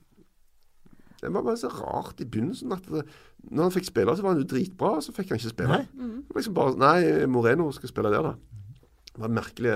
det 1.21 1.35
var 1.35 1.45
bare 1.45 1.61
så 1.61 1.69
rart 1.69 2.17
i 2.17 2.25
begynnelsen 2.25 2.73
at 2.73 2.89
det, 2.89 3.05
når 3.45 3.67
han 3.67 3.77
fikk 3.77 3.93
spille, 3.93 4.17
så 4.17 4.25
var 4.25 4.33
han 4.33 4.41
jo 4.41 4.49
dritbra, 4.55 4.95
og 4.97 5.05
så 5.05 5.13
fikk 5.13 5.35
han 5.35 5.37
ikke 5.37 5.53
spille. 5.53 5.83
Nei. 5.83 6.23
Liksom 6.33 6.57
bare, 6.57 6.79
nei, 6.81 7.27
Moreno 7.29 7.69
skal 7.77 7.93
spille 7.93 8.09
der, 8.09 8.33
da. 8.33 8.58
Det 9.19 9.25
var 9.27 9.35
merkelig. 9.35 9.73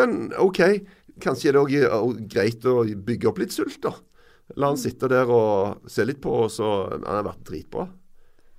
Men 0.00 0.18
OK, 0.40 0.62
kanskje 1.20 1.50
er 1.52 1.58
det 1.58 1.88
òg 1.92 2.20
greit 2.32 2.64
å 2.64 2.80
bygge 2.88 3.28
opp 3.28 3.40
litt 3.42 3.52
sult, 3.52 3.76
da. 3.84 3.92
La 4.56 4.70
han 4.72 4.78
sitte 4.80 5.10
der 5.12 5.28
og 5.28 5.84
se 5.92 6.06
litt 6.08 6.22
på, 6.24 6.32
og 6.32 6.48
så 6.48 6.68
Han 6.94 7.04
har 7.04 7.26
vært 7.26 7.44
dritbra. 7.44 7.84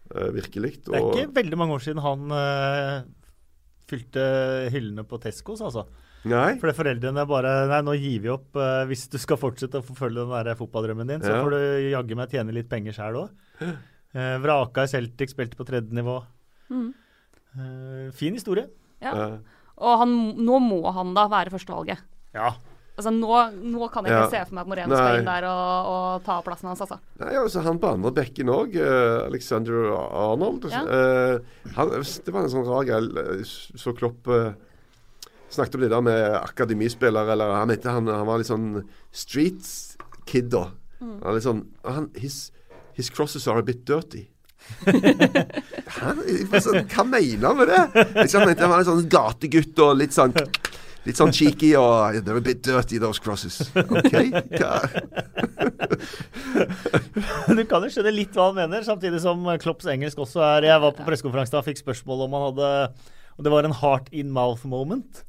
virkelig. 0.09 0.61
virkelig. 0.61 0.84
Det 0.86 0.99
er 0.99 1.25
ikke 1.25 1.36
veldig 1.39 1.57
mange 1.57 1.73
år 1.73 1.84
siden 1.86 2.01
han 2.05 2.32
uh, 2.34 3.01
fylte 3.89 4.23
hyllene 4.73 5.03
på 5.09 5.19
Tescos, 5.21 5.61
altså. 5.65 5.88
Nei. 6.30 6.57
Fordi 6.59 6.75
foreldrene 6.75 7.23
bare 7.30 7.51
Nei, 7.71 7.80
nå 7.88 7.93
gir 7.95 8.19
vi 8.25 8.32
opp. 8.34 8.49
Uh, 8.57 8.84
hvis 8.89 9.07
du 9.09 9.17
skal 9.21 9.39
fortsette 9.39 9.80
å 9.80 9.86
forfølge 9.86 10.25
den 10.27 10.34
der 10.34 10.57
fotballdrømmen 10.59 11.07
din, 11.09 11.21
så 11.25 11.32
Ja. 11.34 11.43
får 11.43 11.55
du 11.55 11.89
jaggu 11.93 12.15
meg 12.19 12.30
tjene 12.30 12.53
litt 12.53 12.69
penger 12.69 12.93
sjæl 12.93 13.21
òg. 13.23 13.30
Uh, 14.13 14.38
vraka 14.43 14.84
i 14.86 14.91
Celtic, 14.91 15.32
spilte 15.34 15.57
på 15.57 15.65
tredje 15.65 15.93
nivå. 15.93 16.19
Mm. 16.69 16.93
Uh, 17.55 18.11
fin 18.13 18.34
historie. 18.38 18.67
Ja. 19.01 19.39
Uh, 19.80 19.86
Og 19.86 19.99
han, 20.03 20.17
nå 20.38 20.59
må 20.59 20.82
han 20.91 21.13
da 21.15 21.27
være 21.32 21.49
førstevalget. 21.55 22.01
Ja. 22.36 22.51
Altså, 22.99 23.13
nå, 23.15 23.32
nå 23.63 23.88
kan 23.93 24.03
jeg 24.03 24.11
ikke 24.11 24.25
Ja. 24.25 24.30
se 24.30 24.39
for 24.49 24.55
meg 24.57 24.65
at 24.65 24.67
Moreno 24.67 24.95
skal 24.99 25.19
inn 25.21 25.25
der 25.30 25.45
og, 25.47 25.88
og 25.88 26.23
ta 26.25 26.41
plassen 26.43 26.67
hans, 26.67 26.82
altså. 26.84 26.97
Nei, 27.21 27.30
altså 27.39 27.61
Han 27.63 27.80
på 27.80 27.93
andre 27.95 28.11
bekken 28.11 28.49
òg, 28.51 28.75
Alexander 29.25 29.93
Arnold. 29.95 30.67
Ja. 30.69 30.82
uh, 30.84 31.39
han, 31.77 31.93
det 31.95 32.34
var 32.36 32.43
en 32.43 32.51
sånn 32.51 32.67
rar 32.67 32.84
greie. 32.84 33.23
eh, 33.39 33.43
Så 33.80 33.95
Klopp 33.95 34.27
uh, 34.27 34.51
snakket 35.49 35.75
om 35.80 35.82
det 35.82 35.89
der 35.95 36.01
med 36.01 36.36
akademispillere, 36.43 37.32
eller 37.32 37.55
han, 37.55 37.67
mente 37.71 37.89
han, 37.89 38.05
han 38.11 38.27
var 38.27 38.38
litt 38.43 38.51
sånn 38.51 38.84
street 39.15 39.95
kid, 40.27 40.51
da. 40.51 40.65
Han 40.99 41.23
er 41.23 41.38
litt 41.39 41.47
sånn 41.47 41.63
han, 41.88 42.09
his, 42.19 42.51
his 42.99 43.09
crosses 43.09 43.47
are 43.47 43.63
a 43.63 43.65
bit 43.65 43.86
dirty. 43.88 44.27
Han, 45.99 46.20
sånn, 46.62 46.84
hva 46.91 47.05
mener 47.07 47.47
han 47.49 47.57
med 47.60 47.72
det? 47.72 47.82
Jeg 48.24 48.36
han 48.38 48.47
mente 48.47 48.64
han 48.64 48.72
var 48.72 48.84
en 48.84 48.89
sånn 48.89 49.07
gategutt 49.12 49.82
og 49.86 49.97
litt 49.99 50.16
sånn 50.16 50.36
Litt 51.07 51.16
sånn 51.16 51.32
cheeky 51.34 51.72
og 51.80 52.20
They're 52.26 52.38
a 52.38 52.43
bit 52.43 52.60
dirty, 52.66 52.99
those 52.99 53.22
crosses. 53.24 53.72
OK? 53.76 54.16
Du 57.49 57.64
kan 57.68 57.84
jo 57.84 57.89
skjønne 57.91 58.12
litt 58.14 58.36
hva 58.36 58.49
han 58.49 58.57
mener, 58.57 58.84
samtidig 58.86 59.22
som 59.24 59.47
Klopps 59.62 59.88
engelsk 59.89 60.20
også 60.22 60.43
er 60.45 60.68
Jeg 60.70 60.84
var 60.84 60.93
på 60.95 61.05
pressekonferanse 61.07 61.53
da 61.53 61.62
og 61.62 61.68
fikk 61.68 61.82
spørsmål 61.82 62.26
om 62.28 62.36
han 62.36 62.45
hadde 62.49 62.70
Og 63.38 63.47
det 63.47 63.53
var 63.53 63.68
en 63.68 63.76
heart 63.80 64.12
in 64.12 64.32
mouth 64.36 64.68
moment. 64.70 65.24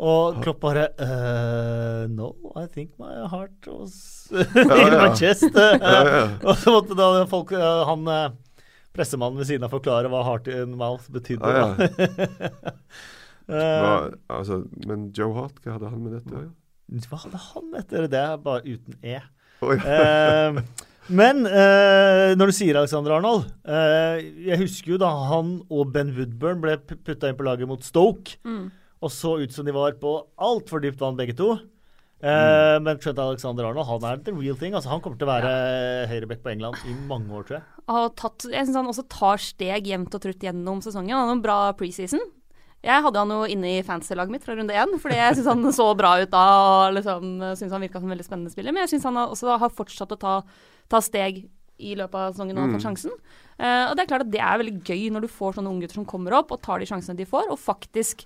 Og 0.00 0.40
Klopp 0.40 0.62
bare 0.64 0.88
uh, 0.96 2.08
No, 2.08 2.32
I 2.56 2.66
think 2.66 2.96
my 2.98 3.28
heart 3.28 3.68
was 3.68 4.19
ja. 4.30 5.10
Ja, 5.80 6.00
ja. 6.06 6.22
og 6.44 6.56
så 6.60 6.74
måtte 6.74 6.96
da 6.98 7.08
folk, 7.30 7.52
eh, 7.56 7.80
han 7.88 8.06
eh, 8.10 8.28
pressemannen 8.96 9.40
ved 9.40 9.48
siden 9.50 9.66
av 9.66 9.74
forklare 9.74 10.10
hva 10.12 10.22
heart 10.26 10.50
in 10.52 10.76
mouth 10.80 11.10
betydde. 11.12 11.56
Ja. 11.56 11.70
Eh, 13.50 13.56
Hva, 13.82 13.94
altså, 14.30 14.60
men 14.86 15.08
Joe 15.16 15.32
Hart, 15.34 15.56
hva 15.64 15.72
hadde 15.74 15.88
han 15.90 16.02
med 16.04 16.12
dette 16.14 16.30
å 16.30 16.42
gjøre? 16.44 16.52
hva 17.10 17.18
hadde 17.24 17.40
han 17.48 17.72
etter 17.80 18.04
det? 18.06 18.20
er 18.20 18.36
Bare 18.44 18.62
uten 18.62 18.94
E. 19.02 19.16
Oi. 19.66 19.74
Eh, 19.74 20.58
men 21.10 21.42
eh, 21.48 22.36
når 22.38 22.52
du 22.52 22.54
sier 22.54 22.78
Alexander 22.78 23.16
Arnold 23.16 23.48
eh, 23.66 24.20
Jeg 24.46 24.60
husker 24.60 24.92
jo 24.94 25.00
da 25.02 25.10
han 25.32 25.56
og 25.66 25.90
Ben 25.94 26.12
Woodburn 26.14 26.62
ble 26.62 26.76
putta 26.78 27.26
inn 27.26 27.38
på 27.40 27.46
laget 27.48 27.66
mot 27.70 27.82
Stoke. 27.82 28.38
Mm. 28.46 28.68
Og 29.02 29.10
så 29.14 29.34
ut 29.42 29.54
som 29.54 29.66
de 29.66 29.74
var 29.74 29.98
på 29.98 30.14
altfor 30.38 30.84
dypt 30.84 31.02
vann, 31.02 31.18
begge 31.18 31.34
to. 31.38 31.56
Eh, 32.20 32.76
Men 32.84 32.98
Trent 33.00 33.18
Alexander 33.18 33.64
Arnold 33.70 33.88
han 33.88 34.04
er 34.10 34.24
the 34.24 34.34
real 34.36 34.56
thing. 34.60 34.74
Altså, 34.76 34.90
han 34.92 35.00
kommer 35.00 35.20
til 35.20 35.28
å 35.28 35.32
være 35.32 35.52
høyreback 36.10 36.42
på 36.44 36.52
England 36.52 36.82
i 36.88 36.96
mange 37.08 37.32
år, 37.32 37.46
tror 37.48 37.58
jeg. 37.60 37.64
har 37.88 38.10
tatt, 38.18 38.44
jeg 38.50 38.66
syns 38.66 38.76
han 38.76 38.90
også 38.90 39.06
tar 39.08 39.40
steg 39.40 39.88
jevnt 39.88 40.14
og 40.14 40.22
trutt 40.26 40.44
gjennom 40.44 40.82
sesongen. 40.84 41.16
Han 41.16 41.30
har 41.32 41.38
en 41.38 41.44
bra 41.46 41.58
preseason. 41.78 42.20
Jeg 42.80 43.04
hadde 43.04 43.20
han 43.20 43.32
jo 43.34 43.44
inne 43.44 43.74
i 43.76 43.84
fantasy-laget 43.84 44.32
mitt 44.32 44.44
fra 44.44 44.54
runde 44.56 44.72
én, 44.72 44.94
fordi 45.00 45.16
jeg 45.18 45.36
syns 45.36 45.48
han 45.52 45.72
så 45.76 45.88
bra 45.96 46.14
ut 46.22 46.30
da. 46.32 46.44
og 46.64 46.94
liksom, 46.96 47.34
synes 47.60 47.74
han 47.76 47.82
virka 47.84 48.00
som 48.00 48.08
en 48.08 48.14
veldig 48.16 48.28
spennende 48.28 48.52
spiller. 48.52 48.72
Men 48.72 48.86
jeg 48.86 48.94
syns 48.94 49.08
han 49.10 49.20
også 49.20 49.58
har 49.60 49.74
fortsatt 49.74 50.14
å 50.16 50.20
ta, 50.20 50.36
ta 50.88 51.00
steg 51.04 51.42
i 51.80 51.94
løpet 51.96 52.16
av 52.16 52.32
sesongen 52.34 52.56
og 52.56 52.66
har 52.66 52.72
fått 52.76 52.86
sjansen. 52.86 53.12
Uh, 53.60 53.90
og 53.90 53.96
det 53.96 54.04
er 54.04 54.08
klart 54.12 54.24
at 54.26 54.32
det 54.32 54.40
er 54.40 54.60
veldig 54.60 54.78
gøy 54.84 55.06
når 55.12 55.24
du 55.24 55.32
får 55.32 55.56
sånne 55.56 55.72
unggutter 55.72 55.96
som 55.96 56.08
kommer 56.08 56.36
opp 56.36 56.52
og 56.52 56.60
tar 56.64 56.80
de 56.80 56.88
sjansene 56.88 57.16
de 57.16 57.28
får, 57.28 57.48
og 57.52 57.60
faktisk 57.60 58.24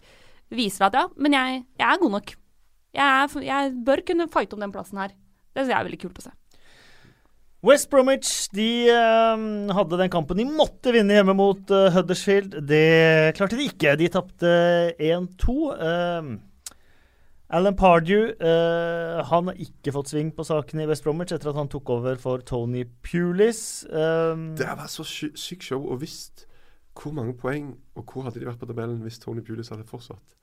viser 0.55 0.86
at 0.86 0.99
ja, 0.99 1.05
men 1.18 1.34
jeg, 1.34 1.62
jeg 1.78 1.86
er 1.90 2.03
god 2.03 2.14
nok. 2.18 2.34
Jeg, 2.95 3.05
er, 3.05 3.42
jeg 3.42 3.74
bør 3.86 4.03
kunne 4.07 4.28
fighte 4.32 4.55
om 4.59 4.64
den 4.64 4.72
plassen 4.74 4.99
her. 5.03 5.12
Det 5.55 5.66
er 5.68 5.84
veldig 5.86 6.01
kult 6.03 6.18
å 6.22 6.26
se. 6.28 6.32
West 7.64 7.88
Bromwich 7.88 8.51
de 8.53 8.68
uh, 8.92 9.72
hadde 9.72 9.97
den 9.97 10.11
kampen 10.12 10.36
de 10.36 10.45
måtte 10.45 10.92
vinne 10.92 11.14
hjemme 11.16 11.32
mot 11.38 11.70
uh, 11.72 11.86
Huddersfield. 11.95 12.59
Det 12.68 13.34
klarte 13.38 13.57
de 13.57 13.68
ikke. 13.70 13.95
De 13.97 14.09
tapte 14.12 14.51
1-2. 15.01 15.55
Uh, 15.78 16.34
Alan 17.55 17.76
Pardew 17.76 18.32
eh, 18.40 19.18
han 19.28 19.47
har 19.51 19.59
ikke 19.62 19.92
fått 19.95 20.09
sving 20.11 20.30
på 20.34 20.42
sakene 20.49 20.82
i 20.82 20.88
West 20.88 21.05
Bromwich 21.05 21.30
etter 21.36 21.51
at 21.53 21.59
han 21.61 21.68
tok 21.70 21.90
over 21.92 22.16
for 22.18 22.42
Tony 22.42 22.82
Pulis. 23.05 23.84
Eh, 23.84 24.32
Det 24.59 24.66
var 24.66 24.88
så 24.90 25.05
sy- 25.07 25.34
sykt 25.38 25.62
show. 25.68 25.84
Og 25.92 26.01
visst 26.03 26.47
hvor 26.99 27.12
mange 27.14 27.36
poeng 27.38 27.68
og 27.95 28.09
hvor 28.11 28.24
hadde 28.26 28.40
de 28.40 28.49
vært 28.49 28.59
på 28.59 28.66
tabellen 28.70 29.05
hvis 29.05 29.20
Tony 29.22 29.45
Pulis 29.45 29.70
hadde 29.70 29.86
fortsatt? 29.86 30.34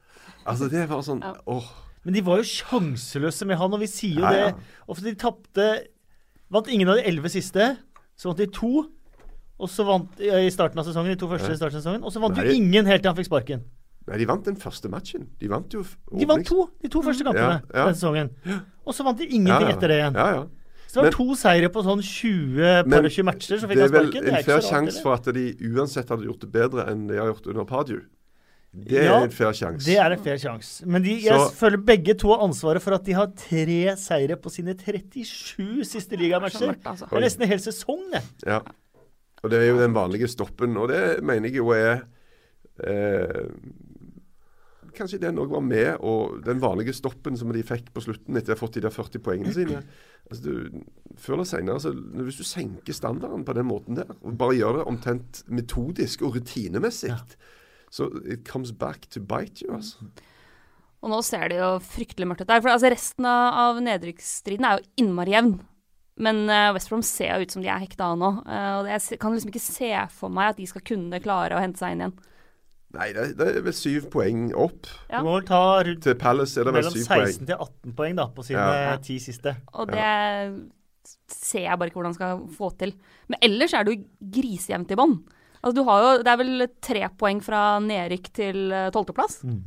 Altså, 0.46 0.70
det 0.72 0.86
var 0.94 1.02
sånn 1.04 1.20
Ja. 1.26 1.34
åh. 1.52 1.68
Men 2.06 2.14
de 2.14 2.22
var 2.26 2.38
jo 2.42 2.48
sjanseløse 2.50 3.46
med 3.46 3.58
han, 3.58 3.74
og 3.74 3.80
vi 3.84 3.88
sier 3.88 4.16
jo 4.20 4.26
Ja, 4.26 4.32
ja. 4.34 4.46
det. 4.52 4.56
Og 4.88 4.98
for 4.98 5.04
de 5.06 5.16
tapte 5.16 5.68
Vant 6.52 6.68
ingen 6.68 6.90
av 6.92 6.98
de 7.00 7.06
elleve 7.08 7.30
siste. 7.32 7.78
Så 8.20 8.28
vant 8.28 8.38
de 8.42 8.46
to. 8.52 8.90
Og 9.62 9.70
så 9.72 9.86
vant 9.88 10.20
i 10.20 10.50
starten 10.52 10.78
av 10.82 10.84
sesongen, 10.84 11.14
de 11.14 11.20
to 11.22 11.30
første 11.32 11.48
i 11.54 11.56
starten 11.56 11.78
av 11.78 11.82
sesongen. 11.82 12.04
Og 12.04 12.12
så 12.12 12.20
vant 12.20 12.36
jo 12.36 12.44
ingen 12.44 12.86
helt 12.90 13.02
til 13.06 13.08
han 13.08 13.16
fikk 13.16 13.30
sparken. 13.30 13.62
Nei, 14.10 14.18
de 14.18 14.26
vant 14.28 14.44
den 14.44 14.58
første 14.60 14.90
matchen. 14.92 15.30
De 15.40 15.48
vant 15.48 15.72
jo 15.72 15.84
De 16.12 16.26
vant 16.28 16.44
to, 16.44 16.66
de 16.82 16.90
to 16.92 17.02
første 17.06 17.24
kampene 17.24 17.62
Ja, 17.62 17.62
ja. 17.72 17.86
denne 17.86 17.96
sesongen. 17.96 18.32
Og 18.84 18.94
så 18.98 19.06
vant 19.08 19.18
de 19.22 19.30
ingenting 19.30 19.70
Ja, 19.70 19.76
etter 19.78 19.88
det 19.94 20.00
igjen. 20.02 20.14
Ja, 20.20 20.28
ja. 20.42 20.44
Så 20.92 20.96
det 21.00 21.04
var 21.04 21.04
Men- 21.08 21.14
to 21.16 21.36
seire 21.40 21.70
på 21.72 21.84
sånn 21.88 22.02
20 22.04 22.84
Men 22.84 22.92
par 22.92 23.10
20 23.10 23.24
matcher, 23.24 23.58
så 23.62 23.68
fikk 23.70 23.80
han 23.80 23.88
sparken. 23.88 24.12
Det 24.12 24.28
er 24.28 24.32
vel 24.32 24.40
en 24.40 24.44
fair 24.44 24.60
sjanse 24.68 25.02
for 25.02 25.14
at 25.14 25.24
de 25.32 25.46
uansett 25.72 26.10
hadde 26.12 26.26
gjort 26.28 26.42
det 26.44 26.52
bedre 26.52 26.90
enn 26.92 27.08
de 27.08 27.16
har 27.16 27.32
gjort 27.32 27.48
under 27.48 27.64
Pardew. 27.64 28.02
Det 28.74 28.98
er 29.02 29.04
Ja, 29.10 29.18
en 29.24 29.32
fair 29.36 29.52
sjanse. 29.52 29.84
Det 29.86 29.98
er 30.00 30.12
en 30.16 30.20
fair 30.24 30.38
sjanse. 30.40 30.86
Men 30.88 31.04
de, 31.04 31.18
jeg 31.20 31.36
Så- 31.36 31.52
føler 31.60 31.78
begge 31.84 32.14
to 32.18 32.30
har 32.32 32.44
ansvaret 32.48 32.82
for 32.82 32.94
at 32.96 33.04
de 33.04 33.12
har 33.14 33.28
tre 33.36 33.96
seire 33.98 34.38
på 34.40 34.50
sine 34.50 34.74
37 34.80 35.84
siste 35.84 36.16
ligamatcher. 36.16 36.78
altså. 36.86 37.06
Det 37.10 37.18
er 37.18 37.26
nesten 37.26 37.42
en 37.44 37.50
hel 37.50 37.60
sesong, 37.60 38.06
det. 38.14 38.24
Ja. 38.48 38.60
Og 39.44 39.50
det 39.50 39.60
er 39.60 39.68
jo 39.74 39.78
den 39.80 39.94
vanlige 39.94 40.28
stoppen, 40.30 40.78
og 40.78 40.88
det 40.90 41.22
mener 41.24 41.50
jeg 41.50 41.56
jo 41.58 41.70
er 41.76 42.04
eh, 42.84 43.50
Kanskje 44.94 45.20
den 45.22 45.38
òg 45.40 45.50
var 45.54 45.62
med, 45.64 45.98
og 46.04 46.42
den 46.44 46.60
vanlige 46.60 46.94
stoppen 46.94 47.38
som 47.38 47.52
de 47.54 47.62
fikk 47.64 47.94
på 47.96 48.02
slutten 48.04 48.36
etter 48.38 48.54
å 48.54 48.58
ha 48.58 48.60
fått 48.60 48.74
de 48.74 48.82
der 48.82 48.92
40 48.92 49.20
poengene 49.24 49.54
sine 49.56 49.84
altså 50.30 50.42
du, 50.44 50.82
Før 51.18 51.34
eller 51.38 51.48
senere, 51.48 51.78
altså, 51.80 51.94
Hvis 51.94 52.38
du 52.38 52.44
senker 52.44 52.94
standarden 52.94 53.46
på 53.48 53.54
den 53.56 53.66
måten 53.70 53.96
der, 53.96 54.12
og 54.22 54.38
bare 54.38 54.58
gjør 54.58 54.78
det 54.80 54.88
omtrent 54.92 55.44
metodisk 55.48 56.22
og 56.28 56.36
rutinemessig, 56.36 57.10
Ja. 57.10 57.18
Så 57.92 58.08
it 58.24 58.46
comes 58.48 58.72
back 58.72 59.10
to 59.12 59.22
bite 59.24 59.66
you, 59.66 59.76
altså. 59.76 60.08
Og 61.02 61.10
nå 61.10 61.20
ser 61.26 61.50
det 61.50 61.58
jo 61.58 61.74
fryktelig 61.82 62.28
mørkt 62.30 62.44
ut 62.46 62.50
der. 62.52 62.62
For 62.62 62.72
altså, 62.74 62.92
resten 62.94 63.26
av, 63.26 63.58
av 63.58 63.80
nedrykksstriden 63.84 64.68
er 64.68 64.80
jo 64.80 64.90
innmari 65.02 65.34
jevn. 65.34 65.56
Men 66.22 66.44
uh, 66.46 66.70
West 66.76 66.92
Brom 66.92 67.02
ser 67.06 67.34
jo 67.34 67.48
ut 67.48 67.56
som 67.56 67.64
de 67.64 67.72
er 67.72 67.82
hekta 67.82 68.12
av 68.12 68.20
nå. 68.22 68.30
Uh, 68.46 68.82
og 68.82 68.90
jeg 68.92 69.18
kan 69.22 69.34
liksom 69.34 69.50
ikke 69.50 69.64
se 69.64 69.90
for 70.14 70.34
meg 70.34 70.52
at 70.54 70.60
de 70.62 70.68
skal 70.70 70.84
kunne 70.86 71.22
klare 71.24 71.58
å 71.58 71.64
hente 71.64 71.82
seg 71.82 71.96
inn 71.96 72.04
igjen. 72.06 72.14
Nei, 72.92 73.08
det, 73.16 73.26
det 73.40 73.48
er 73.48 73.66
vel 73.66 73.76
syv 73.76 74.10
poeng 74.14 74.50
opp. 74.52 74.90
Ja. 75.08 75.22
Du 75.22 75.30
må 75.30 75.38
vel 75.38 75.48
ta 75.48 75.64
rundt 75.88 76.04
Til 76.04 76.18
Palace 76.20 76.60
er 76.60 76.68
det 76.68 76.74
vel 76.76 76.84
mellom 76.84 76.96
syv 76.98 77.06
16 77.08 77.16
poeng. 77.16 77.46
til 77.48 77.56
18 77.56 77.98
poeng 78.02 78.18
da, 78.20 78.26
på 78.36 78.46
sine 78.46 78.66
Ja. 78.68 78.96
ti 79.02 79.16
siste. 79.24 79.56
Og 79.80 79.94
det 79.94 80.08
ser 81.32 81.66
jeg 81.66 81.80
bare 81.80 81.90
ikke 81.90 82.02
hvordan 82.02 82.18
skal 82.18 82.42
få 82.54 82.70
til. 82.78 82.92
Men 83.32 83.40
ellers 83.48 83.74
er 83.74 83.88
det 83.88 83.96
jo 83.96 84.04
grisejevnt 84.36 84.92
i 84.92 85.00
bånn. 85.00 85.16
Altså, 85.62 85.76
du 85.78 85.84
har 85.86 86.02
jo, 86.02 86.12
det 86.26 86.32
er 86.32 86.40
vel 86.42 86.68
tre 86.82 87.04
poeng 87.22 87.42
fra 87.46 87.62
nedrykk 87.86 88.32
til 88.34 88.72
eh, 88.74 88.88
tolvteplass. 88.94 89.42
Mm. 89.46 89.60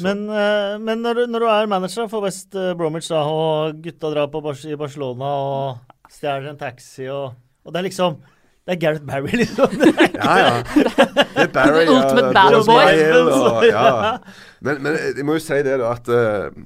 Men, 0.00 0.22
eh, 0.32 0.78
men 0.80 1.02
når, 1.04 1.14
du- 1.20 1.26
når 1.34 1.44
du 1.44 1.48
er 1.52 1.66
manager 1.68 2.06
for 2.08 2.24
West 2.24 2.54
eh, 2.56 2.70
Bromwich, 2.78 3.10
da, 3.12 3.20
og 3.28 3.82
gutta 3.84 4.08
drar 4.14 4.30
på 4.32 4.40
Bar 4.40 4.56
i 4.64 4.76
Barcelona 4.80 5.32
og 5.36 6.12
stjeler 6.12 6.48
en 6.54 6.60
taxi 6.60 7.10
og, 7.12 7.34
og 7.64 7.72
det 7.74 7.82
er 7.82 7.86
liksom 7.90 8.16
Det 8.62 8.76
er 8.76 8.80
Gareth 8.80 9.04
Barry, 9.04 9.32
liksom. 9.42 9.72
Ja, 10.14 10.34
ja. 10.38 10.50
Det 10.62 11.44
er 11.44 11.52
Barry 11.52 11.82
ja. 11.88 11.92
ultimate 11.92 12.32
Battle 12.36 12.60
boy. 12.64 12.84
Smile 12.88 13.22
og, 13.36 13.64
ja. 13.74 14.18
men, 14.62 14.82
men 14.84 14.98
jeg 15.16 15.24
må 15.26 15.34
jo 15.36 15.42
si 15.42 15.58
det, 15.66 15.76
da, 15.82 15.88
at 15.96 16.08
uh, 16.08 16.62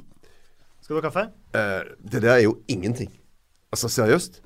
Skal 0.84 0.92
du 0.94 1.00
ha 1.00 1.04
kaffe? 1.08 1.24
Uh, 1.56 1.94
det 2.04 2.20
der 2.22 2.34
er 2.36 2.42
jo 2.44 2.58
ingenting. 2.68 3.08
Altså, 3.72 3.88
seriøst. 3.90 4.42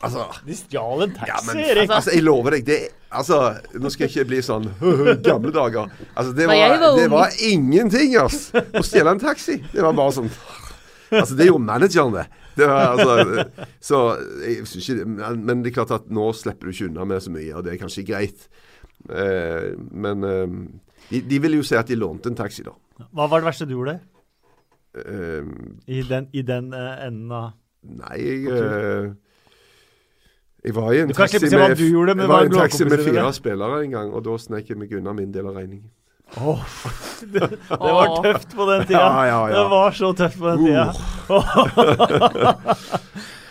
Altså 0.00 0.22
De 0.46 0.54
stjal 0.56 1.02
en 1.04 1.10
ja, 1.12 1.26
taxi, 1.26 1.46
men 1.50 1.58
Erik. 1.64 1.90
altså, 1.92 2.14
jeg 2.14 2.24
lover 2.24 2.56
deg, 2.56 2.66
det 2.68 2.78
Altså, 3.10 3.40
nå 3.74 3.90
skal 3.90 4.06
jeg 4.06 4.12
ikke 4.14 4.28
bli 4.30 4.38
sånn 4.46 4.68
gamle 5.26 5.50
dager. 5.50 5.90
Altså, 6.14 6.30
det 6.36 6.46
var, 6.46 6.76
var 6.78 6.94
det 6.94 7.08
var 7.10 7.32
ingenting, 7.42 8.14
altså, 8.20 8.62
Å 8.62 8.82
stjele 8.86 9.16
en 9.16 9.22
taxi. 9.22 9.56
Det 9.72 9.82
var 9.82 9.96
bare 9.98 10.14
sånn 10.20 10.30
Altså, 11.10 11.34
det 11.34 11.48
gjorde 11.48 11.66
manageren, 11.66 12.14
det. 12.14 12.26
det 12.60 12.68
var, 12.70 12.92
altså, 12.94 13.64
så 13.82 13.98
jeg 14.46 14.60
synes 14.70 14.90
ikke, 14.92 15.06
men, 15.10 15.40
men 15.48 15.64
det 15.64 15.72
er 15.72 15.74
klart 15.80 15.94
at 15.96 16.06
nå 16.14 16.28
slipper 16.38 16.70
du 16.70 16.74
ikke 16.76 16.86
unna 16.86 17.06
med 17.10 17.24
så 17.24 17.32
mye, 17.34 17.50
og 17.58 17.64
det 17.66 17.72
er 17.72 17.80
kanskje 17.80 18.04
greit. 18.06 18.44
Eh, 19.10 19.72
men 19.90 20.22
eh, 20.28 20.54
de, 21.10 21.24
de 21.32 21.40
ville 21.42 21.58
jo 21.58 21.66
si 21.66 21.74
at 21.74 21.90
de 21.90 21.98
lånte 21.98 22.30
en 22.30 22.38
taxi, 22.38 22.62
da. 22.62 22.76
Hva 23.10 23.26
var 23.26 23.42
det 23.42 23.48
verste 23.50 23.66
du 23.66 23.74
gjorde 23.74 23.98
Eh, 24.94 25.42
i 25.86 26.00
den, 26.02 26.24
i 26.34 26.42
den 26.42 26.72
eh, 26.74 26.94
enden 27.06 27.30
av 27.30 27.52
nei, 27.86 28.16
jeg 28.18 28.54
eh, 28.54 29.04
Jeg 30.64 30.74
var 30.76 30.92
i 30.92 31.00
en 31.00 31.12
taxi 31.16 31.38
si 31.40 31.56
med, 31.56 31.76
gjorde, 31.80 32.14
jeg 32.20 32.28
var 32.28 32.44
i 32.44 32.50
en 32.50 32.52
taxi 32.58 32.84
med 32.84 33.00
fire 33.00 33.24
det. 33.24 33.34
spillere 33.38 33.84
en 33.84 33.94
gang, 33.94 34.12
og 34.12 34.24
da 34.26 34.36
snek 34.40 34.68
jeg 34.68 34.76
meg 34.80 34.92
unna 34.98 35.14
min 35.16 35.32
del 35.32 35.48
av 35.48 35.56
regningen. 35.56 35.88
Åh, 36.36 36.60
det, 37.32 37.48
det 37.48 37.92
var 37.96 38.12
tøft 38.22 38.54
på 38.56 38.66
den 38.68 38.84
tida. 38.86 39.00
Ja, 39.00 39.24
ja, 39.24 39.40
ja. 39.48 39.54
Det 39.56 39.64
var 39.72 39.96
så 39.96 40.12
tøft 40.18 40.38
på 40.38 40.46
den 40.52 40.60
tida. 40.68 40.92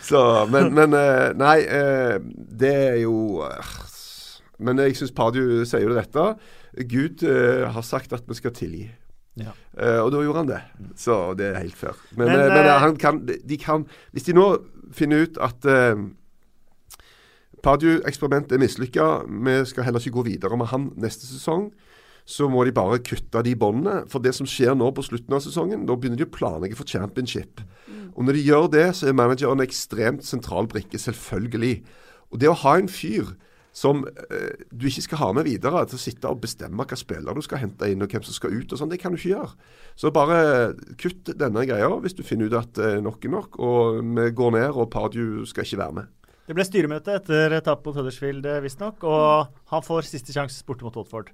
Så, 0.09 0.21
men, 0.49 0.71
men 0.73 0.93
eh, 0.97 1.27
Nei, 1.37 1.59
eh, 1.69 2.15
det 2.57 2.71
er 2.73 2.95
jo 3.03 3.43
eh, 3.45 3.73
Men 4.57 4.81
jeg 4.81 4.95
syns 4.97 5.13
Pardew 5.13 5.61
sier 5.69 5.83
jo 5.85 5.91
det 5.91 5.99
rette. 5.99 6.23
Gud 6.89 7.21
har 7.21 7.85
sagt 7.85 8.15
at 8.17 8.25
vi 8.25 8.37
skal 8.37 8.55
tilgi. 8.57 8.87
Ja. 9.39 9.53
Uh, 9.77 9.99
og 10.03 10.11
da 10.13 10.21
gjorde 10.23 10.41
han 10.41 10.49
det. 10.49 10.59
Så 10.99 11.17
det 11.39 11.51
er 11.53 11.61
helt 11.61 11.77
fair. 11.77 11.97
Men, 12.11 12.27
Men, 12.27 12.47
men 12.51 12.69
han 12.83 12.97
kan, 12.99 13.21
de 13.27 13.57
kan 13.57 13.85
Hvis 14.11 14.27
de 14.27 14.35
nå 14.35 14.47
finner 14.95 15.27
ut 15.27 15.37
at 15.37 15.65
eh, 15.69 15.99
Pardew-eksperimentet 17.65 18.55
er 18.55 18.61
mislykka, 18.61 19.07
vi 19.27 19.55
skal 19.67 19.87
heller 19.87 20.03
ikke 20.03 20.17
gå 20.19 20.25
videre 20.29 20.57
med 20.59 20.71
han 20.71 20.89
neste 20.99 21.27
sesong, 21.27 21.69
så 22.29 22.45
må 22.51 22.63
de 22.65 22.73
bare 22.75 23.01
kutte 23.01 23.41
de 23.43 23.55
båndene. 23.57 24.03
For 24.11 24.21
det 24.21 24.35
som 24.37 24.47
skjer 24.47 24.75
nå 24.77 24.91
på 24.93 25.05
slutten 25.05 25.33
av 25.33 25.41
sesongen, 25.43 25.87
da 25.89 25.97
begynner 25.97 26.21
de 26.21 26.27
å 26.27 26.33
planlegge 26.33 26.77
for 26.77 26.89
championship. 26.89 27.63
Og 28.13 28.25
når 28.25 28.37
de 28.37 28.45
gjør 28.45 28.71
det, 28.73 28.87
så 28.97 29.09
er 29.09 29.17
manageren 29.17 29.59
en 29.59 29.65
ekstremt 29.65 30.25
sentral 30.27 30.69
brikke, 30.69 30.99
selvfølgelig. 31.01 31.79
Og 32.29 32.41
det 32.41 32.51
å 32.51 32.57
ha 32.61 32.75
en 32.77 32.91
fyr 32.91 33.33
som 33.75 34.01
eh, 34.05 34.65
du 34.73 34.87
ikke 34.89 35.05
skal 35.05 35.21
ha 35.21 35.29
med 35.37 35.45
videre 35.47 35.83
til 35.87 35.97
å 35.99 36.01
sitte 36.01 36.29
og 36.29 36.41
bestemme 36.43 36.85
hva 36.85 36.97
spillere 36.97 37.37
du 37.37 37.45
skal 37.45 37.61
hente 37.63 37.89
inn, 37.89 38.01
og 38.03 38.11
hvem 38.11 38.25
som 38.25 38.35
skal 38.35 38.55
ut 38.55 38.73
og 38.73 38.81
sånn, 38.81 38.91
det 38.91 38.99
kan 39.01 39.13
du 39.13 39.19
ikke 39.19 39.35
gjøre. 39.35 39.51
Så 39.99 40.13
bare 40.13 40.39
kutt 41.01 41.31
denne 41.37 41.65
greia 41.69 41.89
hvis 42.01 42.17
du 42.17 42.23
finner 42.25 42.49
ut 42.49 42.57
at 42.59 42.81
eh, 42.81 42.97
nok 43.03 43.25
er 43.25 43.35
nok, 43.35 43.59
og 43.61 44.01
vi 44.17 44.29
går 44.35 44.55
ned, 44.57 44.69
og 44.73 44.89
Pardew 44.93 45.45
skal 45.49 45.67
ikke 45.67 45.83
være 45.83 45.97
med. 46.01 46.15
Det 46.49 46.55
ble 46.57 46.65
styremøte 46.65 47.13
etter 47.19 47.53
tap 47.61 47.83
mot 47.85 47.93
Huddersfield, 47.99 48.45
eh, 48.49 48.59
visstnok, 48.65 49.03
og 49.05 49.51
han 49.69 49.83
får 49.85 50.07
siste 50.09 50.33
sjanse 50.33 50.63
borte 50.65 50.81
mot 50.87 50.95
Watford. 50.97 51.29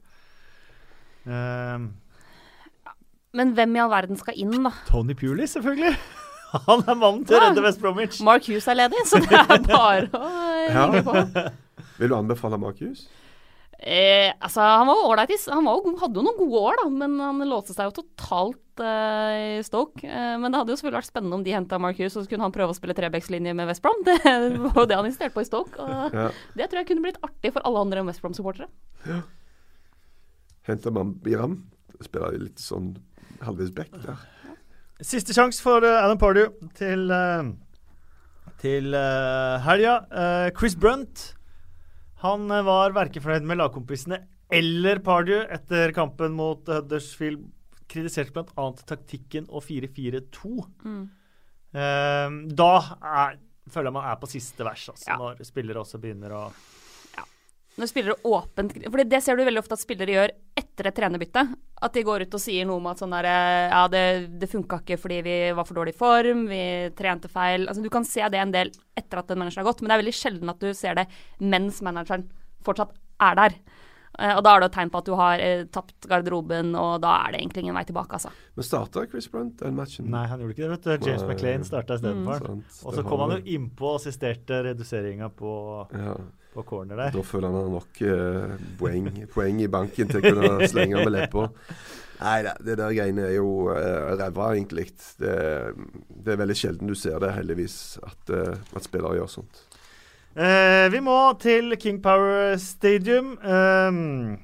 Um, 1.25 1.85
Men 3.35 3.53
hvem 3.55 3.75
i 3.77 3.79
all 3.83 3.89
verden 3.91 4.19
skal 4.19 4.35
inn, 4.39 4.51
da? 4.67 4.73
Tony 4.89 5.15
Pulis, 5.17 5.55
selvfølgelig. 5.55 5.95
Han 6.67 6.83
er 6.87 6.95
mannen 6.99 7.23
til 7.27 7.35
å 7.35 7.39
Ja. 7.41 7.47
redde 7.49 7.63
West 7.65 7.81
Bromwich. 7.81 8.19
Mark 8.23 8.45
Hughes 8.47 8.67
er 8.71 8.77
ledig, 8.79 9.01
så 9.09 9.19
det 9.23 9.31
er 9.39 9.63
bare 9.65 10.07
å 10.11 10.29
Ja. 10.75 10.85
på. 11.03 11.23
Vil 11.97 12.11
du 12.11 12.15
anbefale 12.15 12.59
Markus? 12.59 13.07
Eh, 13.79 14.31
altså, 14.39 14.63
han 14.63 14.87
var 14.87 15.01
ålreit 15.03 15.33
i 15.35 15.37
Han 15.51 15.65
var 15.67 15.81
jo, 15.83 15.91
hadde 15.99 16.17
jo 16.17 16.23
noen 16.23 16.37
gode 16.39 16.61
år, 16.69 16.77
da, 16.79 16.85
men 17.01 17.17
han 17.19 17.43
låste 17.49 17.75
seg 17.75 17.89
jo 17.89 17.97
totalt 17.99 18.81
eh, 18.81 19.59
i 19.59 19.63
Stoke. 19.67 19.99
Eh, 20.07 20.35
men 20.39 20.47
det 20.47 20.61
hadde 20.61 20.71
jo 20.73 20.79
selvfølgelig 20.79 21.01
vært 21.01 21.11
spennende 21.11 21.39
om 21.39 21.43
de 21.45 21.55
henta 21.55 21.79
Mark 21.81 21.99
Hughes, 21.99 22.15
og 22.15 22.23
så 22.25 22.31
kunne 22.31 22.47
han 22.47 22.55
prøve 22.55 22.71
å 22.71 22.77
spille 22.77 22.95
trebekslinje 22.97 23.55
med 23.57 23.67
West 23.69 23.83
Brom. 23.83 23.99
Det 24.05 24.15
var 24.23 24.79
jo 24.79 24.87
det 24.89 24.99
han 24.99 25.09
insisterte 25.09 25.35
på 25.35 25.43
i 25.43 25.49
Stoke. 25.49 25.75
Og 25.81 26.15
Ja. 26.15 26.29
det 26.55 26.69
tror 26.69 26.81
jeg 26.81 26.89
kunne 26.93 27.03
blitt 27.03 27.19
artig 27.25 27.51
for 27.55 27.67
alle 27.67 27.83
andre 27.83 28.05
West 28.07 28.23
Brom-supportere. 28.23 28.71
Henter 30.65 30.91
man 30.95 31.13
Biram? 31.21 31.59
Spiller 32.01 32.39
litt 32.39 32.59
sånn 32.59 32.95
halvveis 33.45 33.71
back 33.75 33.91
der. 34.03 34.23
Siste 35.03 35.35
sjanse 35.35 35.59
for 35.63 35.83
uh, 35.83 35.99
Adam 36.01 36.17
Pardew 36.19 36.49
til, 36.79 37.11
uh, 37.11 37.43
til 38.63 38.95
uh, 38.95 39.59
helga. 39.67 39.97
Eh, 40.09 40.49
Chris 40.55 40.75
Brunt 40.79 41.34
han 42.23 42.49
eh, 42.51 42.63
var 42.65 42.95
verken 42.95 43.23
fornøyd 43.23 43.47
med 43.49 43.59
lagkompisene 43.59 44.21
eller 44.55 44.99
Pardew 45.03 45.41
etter 45.51 45.91
kampen 45.95 46.35
mot 46.37 46.67
Huddersfield. 46.69 47.43
Kritiserte 47.91 48.33
bl.a. 48.33 48.65
taktikken 48.87 49.45
og 49.49 49.61
4-4-2. 49.65 50.53
Mm. 50.85 51.03
Eh, 51.75 52.37
da 52.57 52.69
er, 53.01 53.37
føler 53.69 53.89
jeg 53.91 53.97
man 53.97 54.07
er 54.09 54.17
på 54.21 54.29
siste 54.31 54.65
vers, 54.65 54.87
altså, 54.93 55.09
Ja. 55.11 55.17
når 55.21 55.43
spillere 55.45 55.81
også 55.83 55.99
begynner 56.01 56.33
å 56.33 56.43
Når 57.75 57.89
spillere 57.91 58.15
åpent 58.23 58.71
For 58.87 59.03
det 59.03 59.19
ser 59.23 59.35
du 59.35 59.43
veldig 59.43 59.59
ofte 59.59 59.75
at 59.75 59.81
spillere 59.81 60.13
gjør 60.13 60.33
etter 60.55 60.87
et 60.87 60.95
trenerbytte. 60.95 61.43
At 61.83 61.95
de 61.97 62.03
går 62.07 62.23
ut 62.23 62.37
og 62.37 62.41
sier 62.41 62.67
noe 62.67 62.79
om 62.79 62.87
at 62.87 63.01
sånn 63.01 63.15
der, 63.17 63.27
Ja, 63.27 63.81
det, 63.91 64.03
det 64.39 64.51
funka 64.51 64.79
ikke 64.83 64.99
fordi 65.01 65.21
vi 65.25 65.37
var 65.57 65.67
for 65.67 65.81
dårlig 65.81 65.95
i 65.95 65.99
form, 65.99 66.45
vi 66.47 66.61
trente 66.95 67.31
feil. 67.31 67.67
Altså 67.67 67.83
Du 67.83 67.91
kan 67.91 68.07
se 68.07 68.23
det 68.31 68.39
en 68.39 68.53
del 68.55 68.71
etter 68.95 69.19
at 69.19 69.31
en 69.31 69.43
manager 69.43 69.63
har 69.63 69.71
gått, 69.71 69.83
men 69.83 69.91
det 69.91 69.97
er 69.97 70.05
veldig 70.05 70.19
sjelden 70.21 70.53
at 70.53 70.63
du 70.63 70.71
ser 70.77 70.95
det 71.01 71.09
mens 71.43 71.81
manageren 71.83 72.29
fortsatt 72.65 72.95
er 73.25 73.35
der. 73.41 73.59
Eh, 74.19 74.31
og 74.37 74.43
da 74.45 74.53
er 74.55 74.63
det 74.63 74.69
et 74.69 74.77
tegn 74.77 74.91
på 74.93 75.01
at 75.01 75.09
du 75.09 75.13
har 75.19 75.43
eh, 75.43 75.65
tapt 75.75 76.07
garderoben, 76.07 76.71
og 76.79 77.01
da 77.03 77.17
er 77.25 77.35
det 77.35 77.41
egentlig 77.41 77.65
ingen 77.65 77.75
vei 77.75 77.83
tilbake, 77.87 78.15
altså. 78.15 78.31
Men 78.55 78.67
starta 78.67 79.03
Chris 79.11 79.27
Brunt 79.31 79.59
den 79.59 79.75
matchen? 79.75 80.07
Nei, 80.11 80.23
han 80.31 80.39
gjorde 80.39 80.55
ikke 80.55 80.63
det. 80.63 80.71
vet 80.77 80.87
du. 80.87 81.09
James 81.09 81.25
Nei. 81.25 81.33
McLean 81.33 81.67
starta 81.67 81.99
istedenfor. 81.99 82.47
Mm. 82.47 82.63
Og 82.85 82.95
så 82.95 83.03
kom 83.07 83.25
han 83.25 83.35
jo 83.35 83.57
innpå 83.57 83.91
og 83.91 83.99
assisterte 83.99 84.61
reduseringa 84.69 85.29
på, 85.35 85.51
ja. 85.91 86.15
På 86.55 86.63
corner 86.67 86.97
der. 87.03 87.13
Da 87.15 87.23
føler 87.25 87.51
han 87.51 87.59
har 87.59 87.69
nok 87.75 88.01
eh, 88.07 88.55
poeng, 88.79 89.11
poeng 89.33 89.61
i 89.61 89.69
banken 89.71 90.11
til 90.11 90.21
å 90.21 90.25
kunne 90.25 90.71
slenge 90.71 91.03
med 91.03 91.13
leppa. 91.13 91.49
Nei 92.15 92.37
da, 92.47 92.55
det 92.63 92.77
der 92.79 92.93
greiene 92.95 93.25
er 93.27 93.33
jo 93.35 93.67
uh, 93.67 94.15
ræva, 94.15 94.53
egentlig. 94.55 94.87
Det, 95.19 95.35
det 96.07 96.31
er 96.31 96.39
veldig 96.39 96.55
sjelden 96.55 96.91
du 96.91 96.95
ser 96.95 97.19
det, 97.19 97.33
heldigvis, 97.35 97.97
at, 98.07 98.31
eh, 98.31 98.55
at 98.55 98.87
spillere 98.87 99.19
gjør 99.19 99.33
sånt. 99.33 99.65
Eh, 100.35 100.87
vi 100.91 100.99
må 101.03 101.15
til 101.39 101.75
King 101.79 102.01
Power 102.03 102.55
Stadium. 102.59 103.35
Ehm, 103.39 104.37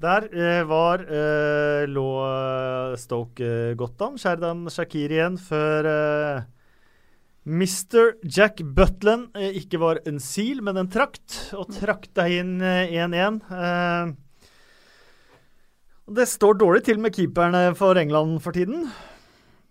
der 0.00 0.28
eh, 0.32 0.62
var 0.68 1.04
eh, 1.04 1.84
lå 1.88 2.08
eh, 2.24 2.96
Stoke 3.00 3.44
eh, 3.44 3.76
godt 3.76 4.04
an. 4.04 4.18
Sherdan 4.20 4.66
Shakir 4.72 5.12
igjen 5.16 5.40
før 5.40 5.88
eh, 5.92 6.42
Mr. 7.48 8.18
Jack 8.28 8.60
Butland 8.60 9.32
eh, 9.36 9.56
ikke 9.62 9.80
var 9.80 10.02
en 10.06 10.20
sil, 10.20 10.60
men 10.64 10.76
en 10.76 10.90
trakt, 10.92 11.54
og 11.56 11.72
trakta 11.72 12.28
inn 12.28 12.58
eh, 12.60 12.92
1-1. 13.00 13.40
Eh, 13.48 14.12
det 16.18 16.28
står 16.28 16.60
dårlig 16.60 16.84
til 16.86 17.00
med 17.00 17.12
keeperne 17.16 17.74
for 17.76 17.98
England 18.00 18.38
for 18.44 18.56
tiden. 18.56 18.86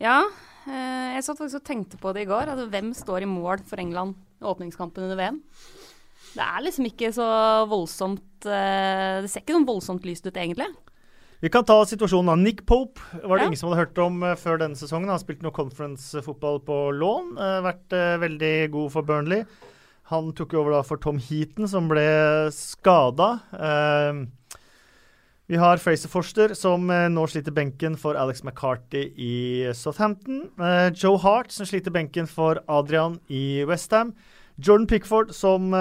Ja, 0.02 0.24
eh, 0.66 1.16
jeg 1.16 1.26
satt 1.26 1.40
faktisk 1.40 1.62
og 1.62 1.68
tenkte 1.70 2.02
på 2.02 2.14
det 2.14 2.26
i 2.26 2.30
går. 2.30 2.50
Altså, 2.54 2.68
hvem 2.74 2.92
står 2.98 3.26
i 3.26 3.30
mål 3.30 3.64
for 3.66 3.82
England 3.82 4.18
i 4.42 4.50
åpningskampen 4.50 5.08
under 5.08 5.18
VM? 5.18 5.40
Det 6.34 6.44
er 6.44 6.66
liksom 6.66 6.86
ikke 6.90 7.10
så 7.16 7.26
voldsomt 7.72 8.46
eh, 8.46 9.24
Det 9.24 9.32
ser 9.32 9.42
ikke 9.42 9.56
sånn 9.56 9.70
voldsomt 9.70 10.06
lyst 10.06 10.28
ut, 10.28 10.36
egentlig. 10.36 10.70
Vi 11.40 11.50
kan 11.54 11.66
ta 11.66 11.76
situasjonen 11.86 12.30
av 12.34 12.38
Nick 12.42 12.64
Pope. 12.66 13.00
Var 13.24 13.38
det 13.38 13.44
Ja. 13.44 13.48
ingen 13.48 13.58
som 13.58 13.70
hadde 13.70 13.86
hørt 13.86 13.98
om 14.02 14.24
eh, 14.24 14.34
før 14.36 14.58
denne 14.58 14.76
sesongen. 14.76 15.06
Han 15.06 15.18
har 15.18 15.20
spilt 15.20 15.44
noe 15.44 15.52
conference-fotball 15.54 16.60
på 16.66 16.78
lån. 16.98 17.38
eh, 17.38 17.62
vært 17.62 17.94
eh, 17.94 18.18
veldig 18.18 18.72
god 18.72 18.92
for 18.92 19.02
Burnley. 19.04 19.46
Han 20.10 20.32
tok 20.34 20.54
jo 20.54 20.62
over 20.62 20.72
da 20.72 20.82
for 20.82 20.98
Tom 20.98 21.20
Heaton, 21.20 21.68
som 21.68 21.88
ble 21.90 22.50
skada. 22.50 23.42
Vi 25.50 25.56
har 25.56 25.78
Fraser 25.78 26.10
Forster, 26.10 26.54
som 26.56 26.88
nå 26.88 27.26
sliter 27.28 27.52
benken 27.52 27.98
for 27.98 28.16
Alex 28.16 28.42
McCarthy 28.44 29.12
i 29.18 29.68
Southampton. 29.74 30.50
Joe 30.96 31.18
Hart, 31.18 31.52
som 31.52 31.66
sliter 31.66 31.92
benken 31.92 32.26
for 32.28 32.60
Adrian 32.70 33.20
i 33.30 33.64
Westham. 33.66 34.14
Jordan 34.58 34.88
Pickford, 34.88 35.34
som 35.36 35.72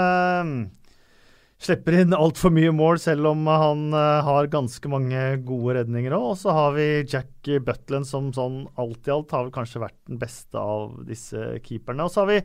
slipper 1.62 1.96
inn 2.02 2.14
altfor 2.16 2.52
mye 2.52 2.72
mål, 2.74 2.98
selv 3.00 3.30
om 3.30 3.46
han 3.48 3.86
eh, 3.96 4.26
har 4.26 4.50
ganske 4.52 4.90
mange 4.92 5.20
gode 5.46 5.78
redninger 5.78 6.14
òg. 6.16 6.32
Og 6.34 6.40
så 6.40 6.54
har 6.56 6.74
vi 6.76 6.88
Jack 7.02 7.30
Butland, 7.64 8.08
som 8.08 8.32
sånn 8.36 8.64
alt 8.80 9.08
i 9.08 9.14
alt 9.14 9.32
har 9.34 9.46
vel 9.46 9.54
kanskje 9.54 9.84
vært 9.86 9.98
den 10.10 10.20
beste 10.20 10.60
av 10.60 10.98
disse 11.08 11.56
keeperne. 11.64 12.06
Og 12.06 12.12
så 12.12 12.24
har 12.24 12.32
vi 12.34 12.42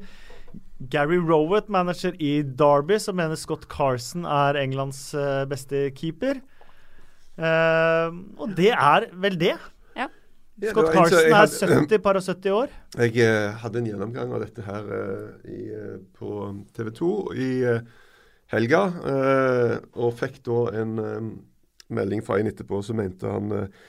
Gary 0.92 1.20
Rowett, 1.20 1.70
manager 1.72 2.16
i 2.24 2.40
Derby, 2.44 2.98
som 3.00 3.20
mener 3.20 3.40
Scott 3.40 3.68
Carson 3.72 4.26
er 4.26 4.60
Englands 4.62 5.12
eh, 5.18 5.44
beste 5.50 5.90
keeper. 5.98 6.42
Uh, 7.42 8.12
og 8.38 8.52
det 8.58 8.74
er 8.76 9.08
vel 9.18 9.38
det. 9.40 9.56
Ja. 9.56 9.72
Ja, 9.98 10.08
det 10.62 10.74
Scott 10.76 10.92
Carson 10.94 11.32
er 11.32 11.48
70, 11.48 12.02
par 12.04 12.20
og 12.20 12.26
70 12.26 12.54
år. 12.54 12.74
Jeg 13.00 13.54
hadde 13.64 13.82
en 13.82 13.88
gjennomgang 13.88 14.34
av 14.36 14.44
dette 14.44 14.66
her 14.66 14.90
uh, 14.92 15.48
i, 15.50 15.62
uh, 15.74 15.96
på 16.18 16.52
TV 16.76 16.92
2 17.00 17.12
i 17.34 17.50
eh, 17.72 17.80
helga, 18.52 18.84
eh, 19.08 19.78
og 20.02 20.14
fikk 20.20 20.42
da 20.48 20.60
en 20.82 21.00
eh, 21.00 21.32
melding 21.96 22.24
fra 22.26 22.40
en 22.40 22.52
etterpå 22.52 22.82
som 22.86 23.00
mente 23.00 23.30
han 23.30 23.56
eh, 23.56 23.82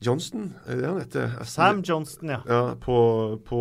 Johnston, 0.00 0.54
er 0.64 0.80
det 0.80 0.88
han 0.88 1.00
heter? 1.02 1.36
Sam 1.44 1.82
Johnston, 1.84 2.32
ja. 2.32 2.40
Ja, 2.48 2.60
på, 2.80 2.96
på 3.44 3.60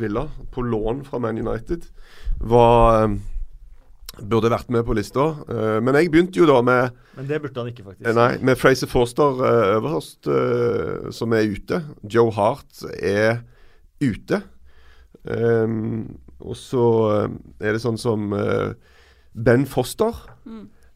Villa, 0.00 0.24
på 0.50 0.64
lån 0.66 1.04
fra 1.06 1.20
Man 1.22 1.38
United, 1.38 1.86
var, 2.42 3.12
Burde 4.16 4.48
vært 4.50 4.70
med 4.72 4.82
på 4.88 4.94
lista. 4.96 5.26
Men 5.84 5.94
jeg 5.98 6.08
begynte 6.08 6.40
jo 6.40 6.46
da 6.48 6.56
med 6.64 6.94
Men 7.18 7.26
det 7.28 7.36
burde 7.44 7.60
han 7.60 7.68
ikke, 7.68 7.84
faktisk. 7.84 8.08
Nei, 8.16 8.30
med 8.48 8.56
Fraser 8.56 8.88
Forster 8.88 9.42
øverst, 9.76 10.30
som 11.14 11.36
er 11.36 11.52
ute. 11.52 11.82
Joe 12.14 12.32
Hart 12.32 12.80
er 12.96 13.44
ute. 14.00 14.40
Um, 15.22 16.16
og 16.40 16.56
så 16.56 16.86
er 17.60 17.76
det 17.76 17.84
sånn 17.84 18.00
som 18.00 18.32
Ben 19.36 19.66
Foster, 19.68 20.16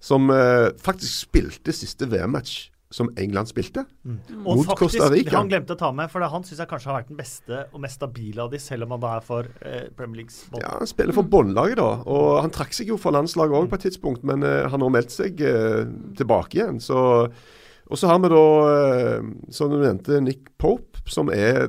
som 0.00 0.30
eh, 0.32 0.70
faktisk 0.80 1.28
spilte 1.28 1.74
siste 1.76 2.08
VM-match 2.08 2.70
som 2.90 3.10
England 3.16 3.46
spilte. 3.48 3.84
Mm. 4.04 4.18
Mot 4.42 4.66
faktisk, 4.66 4.78
Costa 4.78 5.08
Rica. 5.12 5.36
han 5.36 5.48
glemte 5.50 5.76
å 5.76 5.78
ta 5.78 5.92
med, 5.94 6.10
for 6.10 6.24
han 6.26 6.44
syns 6.46 6.58
jeg 6.58 6.70
kanskje 6.72 6.90
har 6.90 6.96
vært 6.98 7.12
den 7.12 7.20
beste 7.20 7.60
og 7.70 7.82
mest 7.84 8.00
stabile 8.00 8.42
av 8.42 8.50
de, 8.50 8.58
selv 8.62 8.86
om 8.86 8.96
han 8.96 9.04
da 9.04 9.12
er 9.14 9.26
for 9.26 9.46
eh, 9.62 9.84
Premier 9.94 10.22
Leagues 10.22 10.40
bånd. 10.50 10.64
Ja, 10.64 10.72
Han 10.80 10.90
spiller 10.90 11.14
for 11.14 11.30
båndlaget, 11.30 11.78
da. 11.78 12.02
Og 12.10 12.40
han 12.42 12.54
trakk 12.54 12.74
seg 12.74 12.90
jo 12.90 12.98
for 12.98 13.14
landslaget 13.14 13.60
òg 13.60 13.70
på 13.70 13.78
et 13.78 13.86
tidspunkt, 13.86 14.26
men 14.26 14.42
eh, 14.46 14.66
han 14.72 14.82
har 14.82 14.94
meldt 14.96 15.14
seg 15.14 15.38
eh, 15.38 15.84
tilbake 16.18 16.58
igjen. 16.58 16.82
Så, 16.82 16.98
og 17.30 18.00
så 18.00 18.10
har 18.10 18.18
vi 18.24 18.32
da, 18.34 18.44
eh, 18.74 19.30
som 19.54 19.70
du 19.70 19.78
nevnte, 19.78 20.18
Nick 20.26 20.50
Pope, 20.58 21.04
som 21.10 21.30
er 21.30 21.68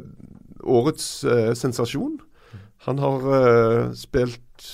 årets 0.65 1.11
eh, 1.29 1.51
sensasjon. 1.57 2.17
Han 2.87 2.97
har 3.01 3.29
eh, 3.37 3.83
spilt 3.93 4.71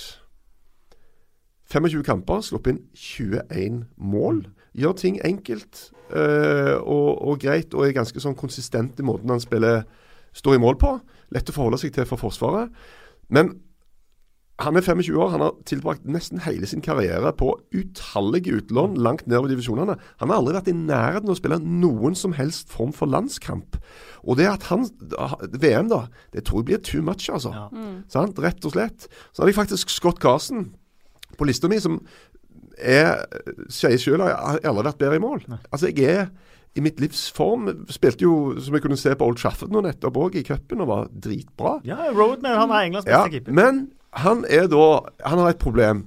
25 1.68 2.04
kamper, 2.08 2.42
sluppet 2.46 2.76
inn 2.76 2.84
21 2.96 3.86
mål. 3.98 4.46
Gjør 4.78 4.98
ting 5.00 5.20
enkelt 5.26 5.90
øh, 6.16 6.76
og, 6.80 7.10
og 7.28 7.40
greit, 7.44 7.74
og 7.74 7.88
er 7.88 7.96
ganske 7.98 8.22
sånn 8.24 8.38
konsistent 8.40 9.00
i 9.00 9.06
måten 9.08 9.34
han 9.34 9.44
spiller 9.44 9.84
står 10.38 10.58
i 10.58 10.64
mål 10.64 10.78
på. 10.80 10.98
Lett 11.36 11.50
å 11.50 11.56
forholde 11.56 11.80
seg 11.82 11.96
til 11.96 12.08
for 12.08 12.22
Forsvaret. 12.22 12.72
Men 13.34 13.58
han 14.58 14.74
er 14.74 14.82
25 14.82 15.14
år, 15.22 15.30
han 15.36 15.44
har 15.44 15.58
tilbrakt 15.70 16.08
nesten 16.10 16.42
hele 16.42 16.66
sin 16.66 16.82
karriere 16.82 17.30
på 17.38 17.52
utallige 17.78 18.56
utlån 18.58 18.96
langt 19.06 19.28
nedover 19.28 19.52
divisjonene. 19.52 19.98
Han 20.18 20.32
har 20.32 20.40
aldri 20.40 20.56
vært 20.56 20.72
i 20.72 20.74
nærheten 20.78 21.30
av 21.30 21.36
å 21.36 21.38
spille 21.38 21.60
noen 21.62 22.18
som 22.18 22.34
helst 22.34 22.72
form 22.74 22.96
for 22.96 23.12
landskamp. 23.12 23.78
Og 24.26 24.40
det 24.40 24.48
at 24.50 24.66
han 24.72 24.88
VM, 25.54 25.92
da, 25.94 26.08
det 26.34 26.48
tror 26.48 26.64
jeg 26.64 26.70
blir 26.72 26.82
too 26.82 27.06
much, 27.06 27.30
altså. 27.30 27.54
Ja. 27.54 27.86
Sant? 28.10 28.42
Rett 28.42 28.66
og 28.66 28.74
slett. 28.74 29.06
Så 29.30 29.44
hadde 29.44 29.54
jeg 29.54 29.60
faktisk 29.60 29.94
Scott 29.94 30.24
Carson 30.24 30.72
på 31.38 31.48
lista 31.50 31.70
mi, 31.72 31.80
som 31.84 32.00
er 32.78 33.24
sier 33.74 33.98
sjøl 33.98 34.22
har 34.22 34.60
jeg 34.60 34.70
aldri 34.70 34.86
vært 34.92 35.00
bedre 35.02 35.18
i 35.18 35.24
mål. 35.24 35.42
Altså, 35.72 35.90
jeg 35.90 36.06
er 36.14 36.28
i 36.78 36.84
mitt 36.86 37.00
livs 37.02 37.24
form. 37.34 37.70
Spilte 37.90 38.26
jo, 38.28 38.34
som 38.62 38.76
jeg 38.78 38.84
kunne 38.84 39.00
se 39.00 39.16
på 39.18 39.26
Old 39.26 39.40
Trafford 39.42 39.72
nå 39.74 39.82
nettopp 39.86 40.20
òg, 40.22 40.36
i 40.38 40.44
cupen, 40.46 40.84
og 40.86 40.92
var 40.92 41.08
dritbra. 41.10 41.80
Ja, 41.88 42.12
Roadman 42.14 42.60
han 42.60 42.74
er 42.76 42.86
Englands 42.90 43.10
Ja, 43.10 43.24
beste 43.26 43.40
keeper. 43.40 43.56
men 43.58 43.88
han 44.18 44.46
er 44.50 44.68
da 44.72 44.84
Han 45.26 45.42
har 45.42 45.50
et 45.56 45.60
problem. 45.62 46.06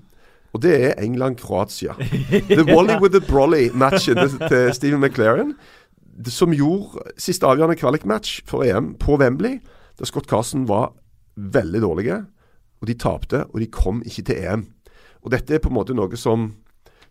Og 0.53 0.63
det 0.63 0.73
er 0.83 0.95
England-Kroatia. 1.03 1.95
The 2.51 2.65
Wally 2.67 2.97
with 3.03 3.13
the 3.15 3.21
Brolly-matchen 3.23 4.19
til, 4.49 4.75
Steven 4.75 4.99
McLaren, 5.01 5.53
som 6.27 6.51
gjorde 6.51 7.05
siste 7.23 7.47
avgjørende 7.47 7.79
kvalikmatch 7.79 8.41
for 8.51 8.65
EM 8.67 8.97
på 8.99 9.15
Wembley, 9.21 9.61
da 9.99 10.05
Scott 10.09 10.27
Carson 10.27 10.67
var 10.69 10.91
veldig 11.37 11.81
dårlige, 11.83 12.17
og 12.83 12.89
de 12.91 12.95
tapte, 12.99 13.45
og 13.47 13.61
de 13.63 13.69
kom 13.71 14.03
ikke 14.03 14.23
til 14.27 14.43
EM. 14.43 14.67
Og 15.23 15.31
dette 15.35 15.55
er 15.55 15.63
på 15.63 15.69
en 15.69 15.77
måte 15.77 15.95
noe 15.97 16.17
som 16.17 16.51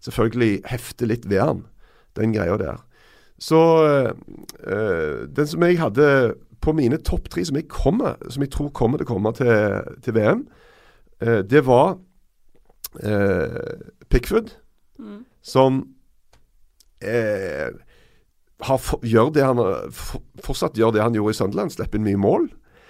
selvfølgelig 0.02 0.62
hefter 0.72 1.10
litt 1.10 1.26
ved 1.30 1.42
han, 1.44 1.66
den 2.16 2.34
greia 2.34 2.56
der. 2.58 2.80
Så 3.40 3.60
øh, 4.68 5.28
den 5.36 5.48
som 5.48 5.64
jeg 5.64 5.80
hadde 5.80 6.36
på 6.62 6.74
mine 6.76 6.98
topp 6.98 7.30
tre, 7.32 7.46
som 7.46 7.56
jeg, 7.56 7.68
kommer, 7.72 8.16
som 8.30 8.44
jeg 8.44 8.52
tror 8.52 8.70
kommer 8.76 8.98
til 9.00 9.08
å 9.08 9.12
komme 9.14 9.32
til, 9.38 9.94
til 10.04 10.16
VM, 10.18 10.42
øh, 11.24 11.44
det 11.48 11.62
var 11.68 11.98
øh, 13.04 13.80
Pickford, 14.10 14.56
Mm. 15.00 15.22
som 15.42 15.78
eh, 17.02 17.70
har, 18.62 18.78
for- 18.78 19.00
gjør 19.08 19.30
det 19.32 19.44
han, 19.46 19.58
for, 19.96 20.20
fortsatt 20.44 20.76
gjør 20.76 20.92
det 20.92 21.02
han 21.06 21.14
gjorde 21.16 21.32
i 21.32 21.38
Sunderland, 21.38 21.72
slipper 21.72 21.96
inn 22.02 22.04
mye 22.04 22.20
mål. 22.20 22.50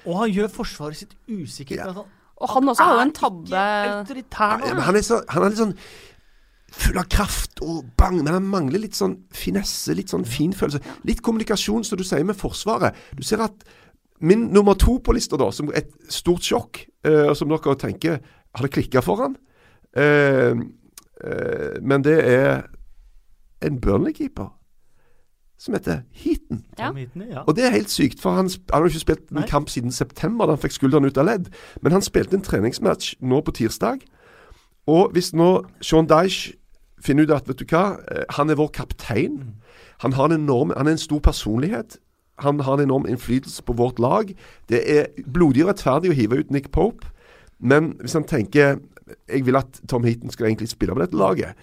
Og 0.09 0.15
han 0.24 0.32
gjør 0.34 0.47
forsvaret 0.49 0.97
sitt 0.97 1.13
usikkert. 1.30 1.86
Ja. 1.86 2.03
Han 2.40 2.46
Og 2.46 2.54
han 2.54 2.70
også 2.72 2.84
har 2.84 2.94
jo 2.94 3.02
en 3.08 3.16
tabbe 3.16 3.64
autoritær. 4.00 4.62
Ja, 4.66 4.74
men 4.74 4.84
han, 4.84 4.96
er 4.96 5.02
så, 5.06 5.20
han 5.30 5.44
er 5.44 5.52
litt 5.52 5.60
sånn 5.60 5.76
full 6.70 7.00
av 7.02 7.08
kraft 7.10 7.62
og 7.66 7.88
bang, 7.98 8.20
men 8.22 8.36
han 8.36 8.48
mangler 8.48 8.84
litt 8.84 8.98
sånn 8.98 9.18
finesse, 9.36 9.96
litt 9.98 10.14
sånn 10.14 10.26
finfølelse. 10.28 10.82
Litt 11.10 11.24
kommunikasjon, 11.26 11.86
som 11.88 12.00
du 12.00 12.06
sier, 12.06 12.24
med 12.28 12.38
Forsvaret. 12.38 12.98
Du 13.18 13.24
ser 13.26 13.42
at 13.44 13.66
min 14.20 14.50
nummer 14.54 14.78
to 14.80 15.00
på 15.04 15.16
lista, 15.16 15.40
da, 15.40 15.50
som 15.56 15.72
et 15.76 15.90
stort 16.12 16.46
sjokk, 16.46 16.84
eh, 17.08 17.26
og 17.30 17.36
som 17.40 17.50
dere 17.52 17.78
tenker 17.80 18.20
Har 18.56 18.66
det 18.66 18.74
klikka 18.74 19.02
for 19.06 19.22
han? 19.22 19.36
Uh, 19.94 20.58
uh, 21.22 21.76
men 21.86 22.02
det 22.02 22.16
er 22.18 22.64
en 23.62 23.78
Burnley-keeper 23.78 24.48
som 25.60 25.76
heter 25.76 26.01
Heaton. 26.12 26.64
Ja. 26.80 26.93
Ja. 27.30 27.43
Og 27.43 27.55
det 27.55 27.66
er 27.66 27.74
helt 27.76 27.91
sykt, 27.91 28.22
for 28.22 28.32
han, 28.32 28.47
han 28.47 28.74
har 28.74 28.88
jo 28.88 28.93
ikke 28.93 28.99
spilt 29.03 29.26
en 29.30 29.41
Nei. 29.41 29.47
kamp 29.47 29.70
siden 29.70 29.91
september, 29.91 30.47
da 30.47 30.55
han 30.55 30.62
fikk 30.62 30.78
skulderen 30.78 31.05
ut 31.05 31.20
av 31.20 31.28
ledd. 31.28 31.49
Men 31.84 31.91
han 31.91 32.05
spilte 32.05 32.38
en 32.38 32.45
treningsmatch 32.45 33.18
nå 33.20 33.41
på 33.43 33.51
tirsdag. 33.60 34.05
Og 34.88 35.12
hvis 35.14 35.34
nå 35.36 35.49
Sean 35.82 36.07
Dyche 36.10 36.55
finner 37.03 37.28
ut 37.28 37.36
at 37.36 37.47
vet 37.47 37.60
du 37.60 37.66
hva, 37.68 37.99
eh, 38.12 38.24
han 38.38 38.49
er 38.49 38.60
vår 38.60 38.72
kaptein. 38.76 39.55
Han 40.03 40.16
har 40.16 40.30
en 40.32 40.39
enorm, 40.41 40.72
han 40.78 40.88
er 40.88 40.95
en 40.95 41.01
stor 41.01 41.20
personlighet. 41.20 41.97
Han 42.39 42.60
har 42.64 42.78
en 42.78 42.88
enorm 42.88 43.07
innflytelse 43.07 43.64
på 43.64 43.76
vårt 43.76 43.99
lag. 43.99 44.32
Det 44.70 44.80
er 44.88 45.07
blodig 45.28 45.68
rettferdig 45.68 46.14
å 46.14 46.16
hive 46.16 46.39
ut 46.39 46.51
Nick 46.51 46.72
Pope. 46.72 47.07
Men 47.60 47.97
hvis 47.99 48.16
han 48.16 48.24
tenker 48.24 48.80
jeg 49.28 49.45
vil 49.45 49.57
at 49.57 49.82
Tom 49.89 50.03
Heaton 50.03 50.30
skal 50.30 50.45
egentlig 50.45 50.70
spille 50.70 50.93
på 50.93 51.01
dette 51.01 51.18
laget, 51.18 51.57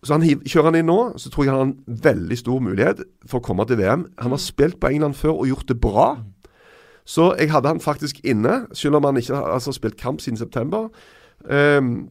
så 0.00 0.16
han 0.16 0.24
kjører 0.24 0.70
han 0.70 0.78
inn 0.80 0.88
nå, 0.88 1.00
så 1.20 1.28
tror 1.28 1.44
jeg 1.44 1.52
han 1.52 1.58
har 1.58 1.66
en 1.68 1.98
veldig 2.06 2.36
stor 2.40 2.60
mulighet 2.64 3.02
for 3.28 3.40
å 3.40 3.44
komme 3.44 3.66
til 3.68 3.76
VM. 3.82 4.06
Han 4.22 4.32
har 4.32 4.40
spilt 4.40 4.78
på 4.80 4.88
England 4.88 5.18
før 5.18 5.42
og 5.42 5.50
gjort 5.50 5.68
det 5.68 5.76
bra. 5.82 6.06
Så 7.04 7.34
jeg 7.36 7.50
hadde 7.52 7.68
han 7.68 7.82
faktisk 7.84 8.22
inne, 8.24 8.64
selv 8.76 8.96
om 8.96 9.08
han 9.08 9.20
ikke 9.20 9.36
har 9.36 9.52
altså, 9.56 9.74
spilt 9.76 9.98
kamp 10.00 10.22
siden 10.24 10.40
september. 10.40 10.88
Um, 11.44 12.08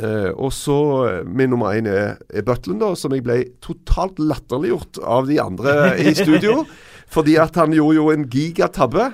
uh, 0.00 0.32
og 0.36 0.52
så 0.56 0.76
eh, 1.04 1.26
Min 1.26 1.50
nummer 1.52 1.74
én 1.76 1.88
er, 1.88 2.16
er 2.30 2.44
Butlen, 2.44 2.80
da, 2.80 2.94
som 2.96 3.12
jeg 3.12 3.24
ble 3.24 3.42
totalt 3.64 4.20
latterliggjort 4.20 5.00
av 5.04 5.28
de 5.28 5.40
andre 5.40 5.96
i 6.00 6.14
studio. 6.16 6.64
fordi 7.14 7.38
at 7.40 7.56
han 7.56 7.72
gjorde 7.72 7.96
jo 7.96 8.10
en 8.12 8.28
gigatabbe 8.28 9.10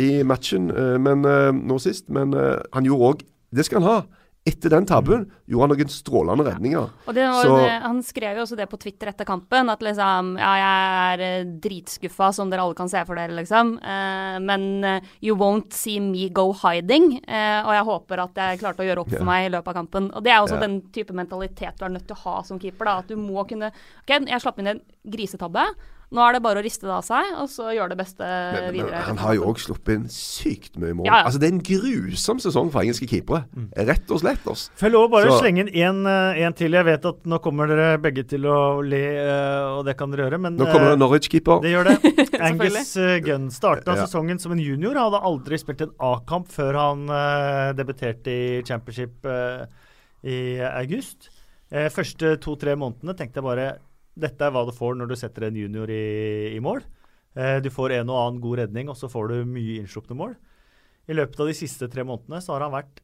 i 0.00 0.22
matchen 0.24 0.70
uh, 0.72 0.96
men, 1.00 1.28
uh, 1.28 1.52
nå 1.52 1.78
sist. 1.82 2.08
Men 2.08 2.32
han 2.72 2.88
gjorde 2.88 3.10
òg 3.12 3.26
Det 3.54 3.68
skal 3.68 3.82
han 3.82 3.90
ha. 3.90 4.23
Etter 4.44 4.68
den 4.74 4.84
tabben 4.84 5.22
gjorde 5.48 5.64
han 5.64 5.70
noen 5.72 5.88
strålende 5.88 6.44
redninger. 6.44 6.90
Og 7.08 7.14
det 7.16 7.24
Så- 7.32 7.56
det, 7.56 7.80
Han 7.82 8.02
skrev 8.02 8.36
jo 8.36 8.42
også 8.42 8.56
det 8.56 8.68
på 8.68 8.78
Twitter 8.78 9.06
etter 9.08 9.24
kampen, 9.24 9.70
at 9.70 9.80
liksom 9.80 10.36
Ja, 10.38 10.52
jeg 10.60 11.18
er 11.18 11.22
eh, 11.40 11.44
dritskuffa, 11.44 12.30
som 12.34 12.50
dere 12.50 12.60
alle 12.60 12.74
kan 12.74 12.86
se 12.86 13.02
for 13.06 13.14
dere, 13.14 13.30
liksom. 13.32 13.78
Eh, 13.82 14.38
men 14.40 14.84
eh, 14.84 15.00
you 15.22 15.34
won't 15.34 15.72
see 15.72 15.98
me 15.98 16.28
go 16.28 16.52
hiding. 16.52 17.22
Eh, 17.26 17.62
og 17.64 17.72
jeg 17.72 17.84
håper 17.84 18.18
at 18.22 18.34
jeg 18.34 18.60
klarte 18.60 18.80
å 18.84 18.84
gjøre 18.94 18.98
opp 19.00 19.08
for 19.08 19.18
Ja. 19.18 19.24
meg 19.24 19.46
i 19.50 19.56
løpet 19.56 19.68
av 19.68 19.74
kampen. 19.74 20.10
Og 20.14 20.22
det 20.22 20.32
er 20.32 20.40
også 20.42 20.60
Ja. 20.60 20.66
den 20.66 20.82
type 20.92 21.14
mentalitet 21.14 21.78
du 21.78 21.84
er 21.86 21.88
nødt 21.88 22.06
til 22.06 22.14
å 22.16 22.18
ha 22.24 22.42
som 22.42 22.58
keeper. 22.58 22.84
da, 22.84 22.98
At 22.98 23.06
du 23.08 23.16
må 23.16 23.48
kunne 23.48 23.68
OK, 24.02 24.26
jeg 24.28 24.40
slapp 24.42 24.58
inn 24.58 24.66
en 24.66 24.80
grisetabbe. 25.08 25.64
Nå 26.14 26.22
er 26.22 26.36
det 26.36 26.40
bare 26.44 26.60
å 26.60 26.64
riste 26.64 26.86
det 26.86 26.92
av 26.94 27.02
seg, 27.02 27.26
og 27.42 27.48
så 27.50 27.72
gjøre 27.74 27.90
det 27.90 27.98
beste 27.98 28.22
Men, 28.22 28.62
men 28.68 28.74
videre. 28.76 29.00
han 29.08 29.16
har 29.18 29.34
jo 29.34 29.48
òg 29.50 29.58
sluppet 29.58 29.96
inn 29.96 30.04
sykt 30.14 30.76
mye 30.78 30.94
mål. 30.94 31.08
Ja, 31.08 31.16
ja. 31.18 31.24
Altså 31.26 31.40
Det 31.42 31.48
er 31.48 31.54
en 31.56 31.64
grusom 31.66 32.38
sesong 32.42 32.70
for 32.70 32.84
engelske 32.84 33.08
keepere. 33.10 33.44
Rett 33.88 34.10
og 34.14 34.20
slett. 34.22 34.46
Oss. 34.46 34.68
Får 34.78 34.86
jeg 34.88 34.94
lov 34.94 35.08
å 35.08 35.12
bare 35.16 35.30
Så- 35.32 35.40
slenge 35.42 35.64
inn 35.64 35.72
en, 35.74 36.06
eh, 36.06 36.50
til? 36.54 36.70
Jeg 36.78 36.84
vet 36.84 37.04
at 37.10 37.24
nå 37.24 37.38
kommer 37.42 37.66
dere 37.66 37.98
begge 37.98 38.22
til 38.28 38.42
å 38.46 38.78
le, 38.84 39.02
eh, 39.24 39.78
og 39.78 39.84
det 39.86 39.96
kan 39.98 40.10
dere 40.10 40.30
gjøre, 40.30 40.40
men 40.40 40.56
Nå 40.56 40.66
kommer 40.70 40.92
eh, 40.92 40.96
det 40.96 40.98
Norwich-keeper. 41.02 41.62
Det 41.62 41.72
gjør 41.74 41.84
det. 41.90 42.40
Angus 42.46 42.94
Gunn 43.24 43.50
starta 43.50 43.96
Ja. 43.96 44.06
sesongen 44.06 44.38
som 44.40 44.52
en 44.52 44.58
junior. 44.62 44.94
Hadde 44.94 45.20
aldri 45.20 45.58
spilt 45.58 45.80
en 45.82 45.90
A-kamp 45.98 46.46
før 46.48 46.74
han 46.78 47.08
eh, 47.10 47.72
debuterte 47.74 48.30
i 48.30 48.62
championship 48.62 49.24
eh, 49.26 49.66
i 50.24 50.60
august. 50.62 51.28
Eh, 51.72 51.88
første 51.90 52.36
to-tre 52.38 52.76
månedene 52.76 53.16
tenkte 53.18 53.40
jeg 53.40 53.44
bare 53.48 53.66
dette 54.16 54.44
er 54.46 54.50
hva 54.54 54.64
du 54.68 54.72
får 54.76 54.94
når 54.98 55.08
du 55.10 55.16
setter 55.18 55.48
en 55.48 55.56
junior 55.58 55.90
i, 55.90 56.54
i 56.54 56.60
mål. 56.62 56.82
Eh, 57.36 57.58
du 57.64 57.70
får 57.74 57.96
en 57.98 58.10
og 58.14 58.20
annen 58.20 58.40
god 58.44 58.58
redning, 58.62 58.88
og 58.92 58.96
så 58.96 59.08
får 59.10 59.28
du 59.32 59.40
mye 59.50 59.80
innslupne 59.82 60.14
mål. 60.18 60.36
I 61.10 61.16
løpet 61.18 61.40
av 61.42 61.50
de 61.50 61.56
siste 61.58 61.88
tre 61.92 62.04
månedene 62.06 62.38
så 62.40 62.54
har 62.54 62.62
han 62.68 62.72
vært 62.76 63.00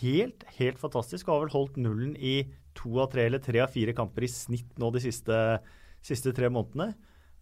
helt, 0.00 0.46
helt 0.58 0.78
fantastisk 0.80 1.28
og 1.28 1.34
har 1.34 1.42
vel 1.44 1.52
holdt 1.52 1.76
nullen 1.76 2.14
i 2.16 2.38
to 2.78 2.94
av 3.02 3.10
tre 3.12 3.26
eller 3.28 3.42
tre 3.44 3.60
av 3.60 3.68
fire 3.74 3.92
kamper 3.92 4.24
i 4.24 4.30
snitt 4.32 4.78
nå 4.80 4.88
de 4.94 5.02
siste, 5.04 5.36
siste 6.00 6.32
tre 6.32 6.48
månedene. 6.48 6.94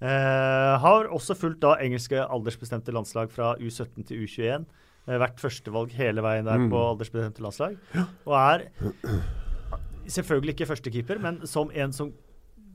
Eh, 0.03 0.75
har 0.83 1.07
også 1.15 1.37
fulgt 1.39 1.63
da 1.63 1.77
engelske 1.81 2.19
aldersbestemte 2.21 2.93
landslag 2.93 3.31
fra 3.33 3.55
U17 3.63 4.03
til 4.11 4.27
U21. 4.27 4.67
Eh, 5.07 5.21
vært 5.23 5.39
førstevalg 5.41 5.95
hele 5.97 6.21
veien 6.27 6.45
der 6.45 6.59
Mm. 6.59 6.69
på 6.75 6.83
aldersbestemte 6.91 7.41
landslag. 7.47 7.79
Og 8.27 8.35
er 8.35 8.67
selvfølgelig 10.11 10.55
ikke 10.57 10.69
førstekeeper, 10.75 11.21
men 11.23 11.41
som 11.47 11.71
en 11.75 11.93
som 11.93 12.13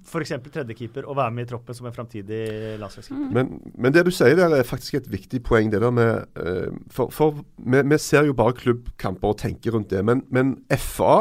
f.eks. 0.07 0.31
tredjekeeper 0.51 1.03
og 1.07 1.17
være 1.19 1.31
med 1.35 1.43
i 1.45 1.49
troppen 1.51 1.75
som 1.77 1.87
en 1.87 1.95
framtidig 1.95 2.41
landslagskeeper. 2.81 3.29
Men, 3.35 3.45
men 3.75 3.93
det 3.93 4.05
du 4.07 4.13
sier 4.15 4.35
der 4.39 4.51
er 4.57 4.63
faktisk 4.67 4.93
et 4.99 5.11
viktig 5.11 5.39
poeng. 5.47 5.67
det 5.71 5.81
der 5.81 5.93
med, 5.93 6.11
eh, 6.37 6.71
For, 6.91 7.05
for 7.13 7.27
vi, 7.57 7.81
vi 7.81 7.97
ser 8.01 8.23
jo 8.25 8.37
bare 8.37 8.57
klubbkamper 8.57 9.27
og 9.33 9.39
tenker 9.43 9.71
rundt 9.71 9.93
det. 9.93 10.05
Men, 10.05 10.17
men 10.31 10.47
FA 10.77 11.17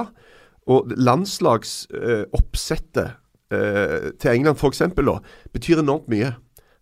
Og 0.71 0.81
landslagsoppsettet 0.97 3.09
eh, 3.51 4.11
til 4.21 4.31
England 4.31 4.57
f.eks. 4.57 4.83
betyr 5.53 5.79
enormt 5.81 6.09
mye. 6.09 6.35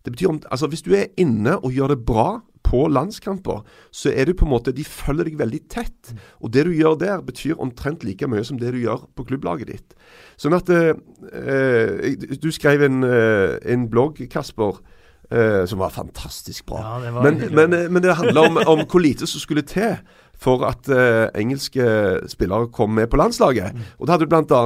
Det 0.09 0.17
betyr 0.17 0.31
om, 0.33 0.41
altså 0.49 0.69
Hvis 0.71 0.85
du 0.85 0.95
er 0.97 1.11
inne 1.21 1.59
og 1.59 1.75
gjør 1.75 1.93
det 1.93 2.01
bra 2.05 2.39
på 2.69 2.83
landskamper, 2.89 3.63
så 3.91 4.11
er 4.13 4.29
du 4.29 4.35
på 4.37 4.45
en 4.45 4.53
måte 4.53 4.73
De 4.75 4.85
følger 4.85 5.29
deg 5.29 5.39
veldig 5.39 5.61
tett. 5.69 6.13
Og 6.41 6.53
det 6.53 6.65
du 6.67 6.73
gjør 6.73 6.97
der, 7.01 7.21
betyr 7.25 7.61
omtrent 7.61 8.05
like 8.05 8.27
mye 8.29 8.45
som 8.45 8.59
det 8.61 8.73
du 8.75 8.81
gjør 8.81 9.07
på 9.17 9.25
klubblaget 9.29 9.71
ditt. 9.71 9.97
Sånn 10.37 10.57
at 10.57 10.69
eh, 10.73 10.93
Du 12.41 12.49
skrev 12.53 12.85
en, 12.89 13.03
eh, 13.05 13.59
en 13.73 13.89
blogg, 13.89 14.21
Kasper. 14.31 14.81
Eh, 15.29 15.65
som 15.69 15.77
var 15.77 15.91
fantastisk 15.93 16.65
bra. 16.65 16.79
Ja, 16.81 17.11
var 17.13 17.21
men, 17.21 17.35
men, 17.53 17.73
eh, 17.73 17.85
men 17.85 18.01
det 18.01 18.15
handler 18.17 18.47
om, 18.49 18.57
om 18.65 18.79
hvor 18.89 19.03
lite 19.03 19.27
som 19.29 19.37
skulle 19.43 19.61
til 19.61 19.99
for 20.33 20.63
at 20.65 20.89
eh, 20.89 21.27
engelske 21.37 21.85
spillere 22.31 22.71
kom 22.73 22.95
med 22.97 23.11
på 23.11 23.19
landslaget. 23.19 23.77
Og 23.99 24.07
da 24.07 24.15
hadde 24.15 24.25
du 24.25 24.31
bl.a. 24.33 24.63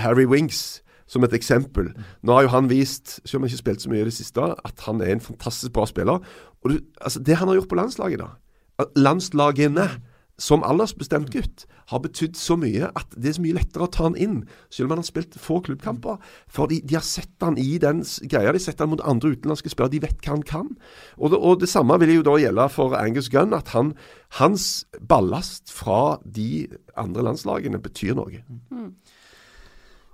Harry 0.00 0.24
Winks 0.24 0.80
som 1.06 1.24
et 1.24 1.36
eksempel. 1.36 1.92
Nå 2.22 2.34
har 2.34 2.46
jo 2.46 2.54
han 2.54 2.70
vist, 2.70 3.20
selv 3.24 3.40
om 3.40 3.46
han 3.46 3.52
ikke 3.52 3.62
spilt 3.62 3.84
så 3.84 3.92
mye 3.92 4.02
i 4.02 4.08
det 4.08 4.16
siste, 4.16 4.42
at 4.42 4.84
han 4.88 5.00
er 5.00 5.14
en 5.14 5.24
fantastisk 5.24 5.72
bra 5.76 5.86
spiller. 5.86 6.20
Og 6.64 6.72
du, 6.72 6.80
altså 7.00 7.22
Det 7.22 7.36
han 7.36 7.48
har 7.48 7.60
gjort 7.60 7.72
på 7.72 7.78
landslaget, 7.78 8.20
da 8.20 8.86
Landslagene 8.96 9.88
som 10.36 10.64
aldersbestemt 10.66 11.30
gutt 11.32 11.64
har 11.88 12.02
betydd 12.04 12.36
så 12.36 12.58
mye 12.60 12.90
at 12.98 13.14
det 13.16 13.30
er 13.30 13.36
så 13.38 13.44
mye 13.44 13.56
lettere 13.56 13.86
å 13.86 13.92
ta 13.92 14.04
han 14.04 14.18
inn, 14.20 14.42
selv 14.68 14.88
om 14.88 14.96
han 14.96 15.00
har 15.00 15.08
spilt 15.08 15.38
få 15.40 15.62
klubbkamper. 15.64 16.18
For 16.52 16.68
de, 16.68 16.82
de 16.84 16.98
har 16.98 17.04
sett 17.06 17.32
han 17.40 17.56
i 17.60 17.78
den 17.80 18.02
greia. 18.28 18.50
De 18.50 18.58
har 18.58 18.64
sett 18.66 18.82
han 18.82 18.90
mot 18.92 19.04
andre 19.06 19.32
utenlandske 19.32 19.72
spillere. 19.72 19.94
De 19.94 20.02
vet 20.04 20.20
hva 20.20 20.34
han 20.34 20.44
kan. 20.46 20.72
Og 21.16 21.32
det, 21.32 21.40
og 21.40 21.62
det 21.62 21.70
samme 21.72 21.96
vil 22.02 22.18
jo 22.18 22.26
da 22.26 22.36
gjelde 22.42 22.68
for 22.74 22.96
Angus 22.98 23.30
Gunn. 23.32 23.56
At 23.56 23.72
han, 23.72 23.94
hans 24.40 24.84
ballast 25.00 25.72
fra 25.72 26.18
de 26.20 26.66
andre 27.00 27.24
landslagene 27.30 27.80
betyr 27.80 28.18
noe. 28.18 28.42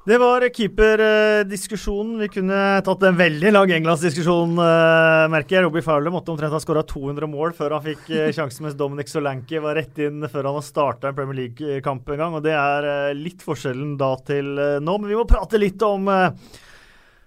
Det 0.02 0.16
var 0.18 0.42
keeperdiskusjonen. 0.50 2.16
Vi 2.24 2.26
kunne 2.34 2.56
tatt 2.82 3.04
en 3.06 3.18
veldig 3.20 3.52
lang 3.52 3.70
Englandsdiskusjon, 3.70 4.56
uh, 4.58 5.28
merker 5.30 5.60
jeg. 5.60 5.62
Robbie 5.68 5.84
Fowler 5.86 6.10
måtte 6.10 6.32
omtrent 6.32 6.50
ha 6.50 6.58
skåra 6.58 6.82
200 6.90 7.28
mål 7.30 7.54
før 7.54 7.76
han 7.76 7.84
fikk 7.84 8.10
eh, 8.10 8.32
sjansen, 8.34 8.64
mens 8.66 8.74
Dominic 8.74 9.12
Solanke 9.12 9.62
var 9.62 9.78
rett 9.78 10.00
inn 10.02 10.26
før 10.26 10.48
han 10.50 10.58
har 10.58 10.66
starta 10.66 11.12
en 11.12 11.14
Premier 11.14 11.38
League-kamp 11.38 12.10
en 12.10 12.18
gang. 12.24 12.34
Og 12.34 12.42
det 12.42 12.56
er 12.58 12.88
eh, 12.90 13.14
litt 13.14 13.46
forskjellen 13.46 13.94
da 14.00 14.10
til 14.26 14.50
eh, 14.58 14.80
nå. 14.82 14.98
Men 14.98 15.12
vi 15.12 15.20
må 15.20 15.28
prate 15.30 15.62
litt 15.62 15.86
om 15.86 16.10
eh, 16.10 16.34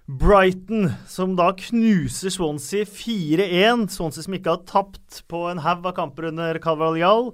Brighton, 0.04 0.90
som 1.08 1.32
da 1.40 1.54
knuser 1.56 2.36
Swansea 2.36 2.84
4-1. 2.84 3.88
Swansea 3.96 4.28
som 4.28 4.36
ikke 4.36 4.52
har 4.52 4.66
tapt 4.68 5.24
på 5.32 5.46
en 5.48 5.64
haug 5.64 5.88
av 5.88 5.96
kamper 5.96 6.28
under 6.28 6.60
Calvarlial. 6.60 7.32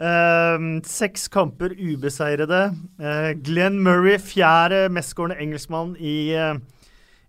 Ehm, 0.00 0.80
seks 0.88 1.28
kamper 1.28 1.74
ubeseirede. 1.76 2.60
Uh, 3.00 3.32
Glenn 3.44 3.80
Murray, 3.84 4.16
fjerde 4.16 4.86
mestskårende 4.92 5.36
engelskmann 5.42 5.92
i, 6.00 6.32
uh, 6.40 6.56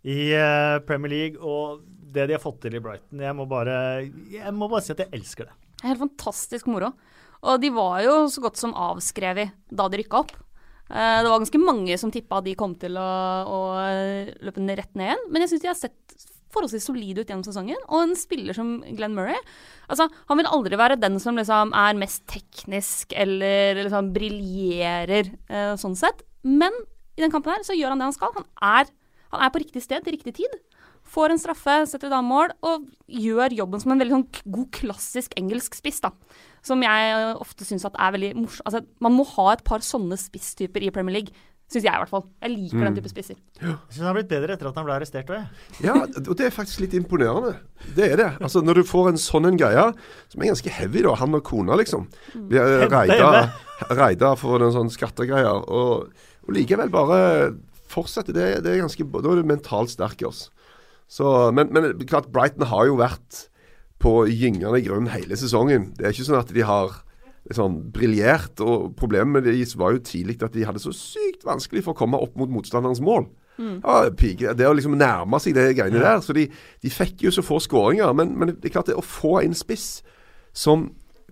i 0.07 0.31
eh, 0.37 0.77
Premier 0.87 1.11
League. 1.11 1.41
Og 1.43 1.81
det 2.11 2.29
de 2.29 2.37
har 2.37 2.43
fått 2.43 2.61
til 2.63 2.75
i 2.75 2.81
Brighton 2.83 3.21
Jeg 3.23 3.35
må 3.37 3.45
bare, 3.47 3.75
jeg 4.33 4.51
må 4.55 4.67
bare 4.71 4.83
si 4.83 4.93
at 4.95 5.03
jeg 5.03 5.11
elsker 5.15 5.49
det. 5.49 5.57
Helt 5.83 5.99
fantastisk 5.99 6.69
moro. 6.71 6.93
Og 7.41 7.59
de 7.61 7.71
var 7.73 8.01
jo 8.05 8.15
så 8.31 8.43
godt 8.43 8.59
som 8.59 8.75
avskrevet 8.77 9.53
da 9.71 9.87
de 9.89 10.01
rykka 10.01 10.23
opp. 10.23 10.33
Det 10.91 11.29
var 11.29 11.39
ganske 11.39 11.61
mange 11.61 11.95
som 11.97 12.11
tippa 12.11 12.41
de 12.43 12.51
kom 12.59 12.73
til 12.75 12.97
å, 12.99 13.11
å 13.47 13.59
løpe 14.43 14.65
rett 14.75 14.91
ned 14.99 15.07
igjen. 15.07 15.23
Men 15.31 15.45
jeg 15.45 15.53
syns 15.53 15.63
de 15.63 15.69
har 15.71 15.79
sett 15.79 16.27
forholdsvis 16.53 16.87
solid 16.89 17.21
ut 17.21 17.27
gjennom 17.27 17.45
sesongen. 17.45 17.79
Og 17.89 18.05
en 18.05 18.15
spiller 18.19 18.57
som 18.57 18.79
Glenn 18.97 19.15
Murray 19.17 19.37
altså, 19.87 20.07
Han 20.29 20.39
vil 20.39 20.49
aldri 20.49 20.79
være 20.79 20.99
den 21.01 21.19
som 21.23 21.37
liksom 21.39 21.73
er 21.77 21.99
mest 21.99 22.25
teknisk 22.31 23.15
eller 23.17 23.83
liksom 23.83 24.11
briljerer 24.15 25.31
eh, 25.49 25.75
sånn 25.79 25.97
sett. 25.99 26.25
Men 26.47 26.75
i 27.17 27.23
den 27.23 27.33
kampen 27.33 27.53
her 27.53 27.63
så 27.67 27.77
gjør 27.77 27.93
han 27.93 28.01
det 28.01 28.09
han 28.09 28.17
skal. 28.17 28.35
Han 28.37 28.47
er, 28.73 28.91
han 29.33 29.45
er 29.45 29.53
på 29.53 29.63
riktig 29.63 29.83
sted 29.85 30.03
til 30.05 30.15
riktig 30.17 30.35
tid. 30.39 30.59
Får 31.11 31.33
en 31.33 31.41
straffe, 31.41 31.73
setter 31.89 32.07
et 32.07 32.23
mål 32.23 32.53
og 32.63 32.85
gjør 33.09 33.55
jobben 33.57 33.81
som 33.81 33.91
en 33.93 33.99
veldig 33.99 34.15
sånn 34.15 34.27
god, 34.53 34.67
klassisk 34.77 35.33
engelsk 35.39 35.75
spiss. 35.75 35.99
da. 36.03 36.13
Som 36.63 36.83
jeg 36.85 37.13
eh, 37.15 37.33
ofte 37.41 37.67
syns 37.67 37.87
er 37.89 38.15
veldig 38.15 38.31
morsom. 38.37 38.65
Altså, 38.69 38.83
man 39.03 39.15
må 39.17 39.25
ha 39.33 39.51
et 39.53 39.63
par 39.67 39.83
sånne 39.83 40.17
spisstyper 40.19 40.85
i 40.85 40.91
Premier 40.93 41.19
League. 41.19 41.47
Syns 41.71 41.85
jeg, 41.85 41.93
i 41.95 42.01
hvert 42.01 42.11
fall. 42.11 42.25
Jeg 42.43 42.51
liker 42.51 42.81
den 42.83 42.95
type 42.97 43.09
spisser. 43.11 43.37
Jeg 43.61 43.75
syns 43.93 44.01
han 44.01 44.09
har 44.09 44.15
blitt 44.17 44.31
bedre 44.31 44.57
etter 44.57 44.67
at 44.67 44.75
han 44.75 44.83
ble 44.87 44.95
arrestert 44.97 45.29
òg, 45.31 45.37
jeg. 45.39 45.67
Ja, 45.87 45.93
og 46.03 46.33
det 46.35 46.49
er 46.49 46.51
faktisk 46.51 46.81
litt 46.83 46.95
imponerende. 46.97 47.53
Det 47.95 48.09
er 48.11 48.19
det. 48.19 48.29
Altså 48.43 48.59
Når 48.65 48.81
du 48.81 48.89
får 48.89 49.11
en 49.13 49.21
sånn 49.21 49.47
en 49.47 49.59
greie, 49.59 49.85
som 50.33 50.43
er 50.43 50.51
ganske 50.51 50.73
heavy, 50.81 51.05
da, 51.05 51.15
han 51.21 51.37
og 51.37 51.45
kona, 51.47 51.77
liksom. 51.79 52.09
Vi 52.35 52.59
har 52.59 52.73
Hente 52.83 52.91
reida, 52.91 53.45
reida 53.95 54.33
for 54.39 54.63
en 54.65 54.75
sånn 54.75 54.91
skattegreie, 54.91 55.53
Og, 55.71 56.11
og 56.43 56.57
likevel 56.57 56.91
bare 56.91 57.21
fortsette. 57.91 58.35
Det, 58.35 58.49
det 58.65 58.73
er 58.73 58.83
ganske, 58.83 59.07
da 59.07 59.31
er 59.31 59.39
du 59.39 59.47
mentalt 59.47 59.93
sterk. 59.93 60.25
Altså. 60.27 60.51
Så, 61.11 61.31
men, 61.55 61.71
men 61.71 61.93
klart, 62.03 62.29
Brighton 62.35 62.67
har 62.71 62.87
jo 62.87 62.99
vært 62.99 63.45
på 64.01 64.25
gyngende 64.27 64.83
grunn 64.83 65.07
hele 65.13 65.39
sesongen. 65.39 65.91
Det 65.95 66.07
er 66.07 66.15
ikke 66.15 66.27
sånn 66.27 66.41
at 66.41 66.51
de 66.55 66.63
har 66.67 66.99
sånn 67.49 67.79
briljert. 67.93 68.61
Og 68.63 68.91
problemet 68.99 69.39
med 69.39 69.49
deres 69.49 69.75
var 69.79 69.95
jo 69.95 70.03
tidlig 70.05 70.39
at 70.45 70.55
de 70.55 70.65
hadde 70.67 70.83
så 70.83 70.93
sykt 70.95 71.45
vanskelig 71.47 71.85
for 71.85 71.95
å 71.95 72.01
komme 72.03 72.19
opp 72.21 72.37
mot 72.39 72.51
motstanderens 72.51 73.03
mål. 73.03 73.29
Ja, 73.61 74.07
det 74.09 74.65
å 74.67 74.73
liksom 74.73 74.95
nærme 74.97 75.39
seg 75.41 75.57
det 75.57 75.73
greiene 75.77 76.01
der. 76.01 76.21
Så 76.25 76.33
de, 76.37 76.47
de 76.81 76.93
fikk 76.93 77.25
jo 77.27 77.33
så 77.33 77.43
få 77.45 77.59
skåringer. 77.61 78.13
Men, 78.17 78.33
men 78.39 78.55
det 78.55 78.71
er 78.71 78.77
klart 78.77 78.89
det 78.89 78.97
å 78.99 79.05
få 79.05 79.39
en 79.43 79.57
spiss 79.57 80.01
som 80.53 80.89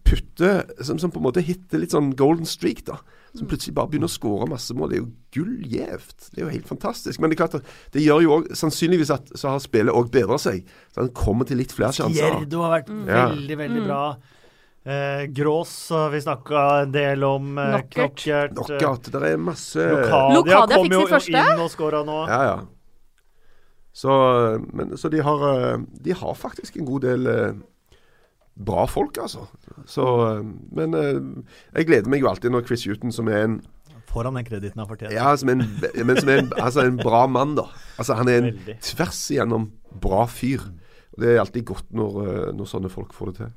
putter 0.09 0.63
som, 0.81 0.99
som 1.01 1.11
på 1.11 1.19
en 1.21 1.27
måte 1.27 1.43
hitter 1.45 1.81
litt 1.81 1.93
sånn 1.93 2.13
golden 2.17 2.47
streak, 2.49 2.85
da. 2.87 2.99
Som 3.37 3.45
plutselig 3.45 3.75
bare 3.77 3.91
begynner 3.91 4.09
å 4.09 4.13
skåre 4.13 4.47
masse 4.49 4.73
mål. 4.73 4.89
Det 4.89 4.97
er 4.97 5.03
jo 5.03 5.09
gullgjevt. 5.35 6.31
Det 6.31 6.39
er 6.39 6.47
jo 6.47 6.53
helt 6.55 6.69
fantastisk. 6.69 7.21
Men 7.21 7.29
det 7.29 7.37
er 7.37 7.41
klart 7.43 7.59
at 7.59 7.73
det 7.93 8.01
gjør 8.01 8.23
jo 8.25 8.31
òg 8.39 8.47
sannsynligvis 8.57 9.11
at 9.13 9.29
så 9.37 9.53
har 9.53 9.61
spillet 9.61 9.93
òg 9.93 10.09
bedra 10.13 10.39
seg. 10.41 10.65
Så 10.89 11.03
han 11.03 11.11
kommer 11.17 11.45
til 11.45 11.61
litt 11.61 11.75
flere 11.75 11.93
sjanser. 11.93 12.25
Gjerdo 12.25 12.63
har 12.65 12.79
vært 12.79 12.89
mm. 12.89 13.03
veldig, 13.05 13.59
veldig 13.61 13.83
bra. 13.85 14.01
Eh, 14.85 15.25
Grås 15.35 15.89
har 15.91 16.09
vi 16.13 16.21
snakka 16.23 16.61
en 16.81 16.91
del 16.91 17.23
om. 17.23 17.57
Eh, 17.57 17.71
Knockert. 17.71 18.23
Knockert. 18.23 18.69
eh, 18.71 18.77
Knockout. 18.79 19.09
Det 19.11 19.23
er 19.33 19.37
masse 19.37 19.75
Lokadia, 19.89 20.35
Lokadia 20.37 20.75
kom 20.77 20.85
fikk 20.87 20.93
jo 20.95 21.07
første. 21.11 21.41
inn 21.53 21.63
og 21.65 21.71
skåra 21.73 22.03
nå. 22.07 22.19
Ja, 22.29 22.43
ja. 22.47 22.59
Så, 23.93 24.11
men, 24.73 24.93
så 24.97 25.09
de, 25.11 25.19
har, 25.25 25.43
eh, 25.73 25.81
de 26.05 26.13
har 26.15 26.33
faktisk 26.37 26.77
en 26.79 26.85
god 26.87 27.01
del 27.03 27.27
eh, 27.27 27.51
bra 28.55 28.85
folk, 28.87 29.17
altså. 29.19 29.47
Så, 29.89 30.05
eh, 30.29 30.43
men 30.77 30.95
eh, 30.95 31.19
jeg 31.75 31.89
gleder 31.89 32.09
meg 32.13 32.23
jo 32.23 32.29
alltid 32.31 32.53
når 32.55 32.65
Chris 32.69 32.85
Huton, 32.87 33.11
som 33.15 33.27
er 33.27 33.43
en 33.49 33.59
Får 34.09 34.25
han 34.25 34.33
den 34.39 34.45
krediten 34.47 34.79
han 34.81 34.87
fortjener? 34.89 35.13
Ja, 35.13 35.35
som 35.37 35.51
en, 35.53 35.59
men 36.07 36.17
som 36.17 36.29
er 36.33 36.39
en, 36.41 36.47
altså 36.57 36.81
en 36.81 36.95
bra 36.97 37.27
mann, 37.29 37.51
da. 37.59 37.67
Altså 38.01 38.15
Han 38.17 38.27
er 38.31 38.39
en 38.39 38.47
Veldig. 38.55 38.77
tvers 38.81 39.19
igjennom 39.35 39.67
bra 40.01 40.23
fyr. 40.25 40.63
Og 41.13 41.19
Det 41.21 41.35
er 41.35 41.41
alltid 41.43 41.65
godt 41.69 41.91
når, 41.93 42.17
når 42.57 42.69
sånne 42.71 42.89
folk 42.89 43.13
får 43.13 43.29
det 43.29 43.35
til. 43.43 43.51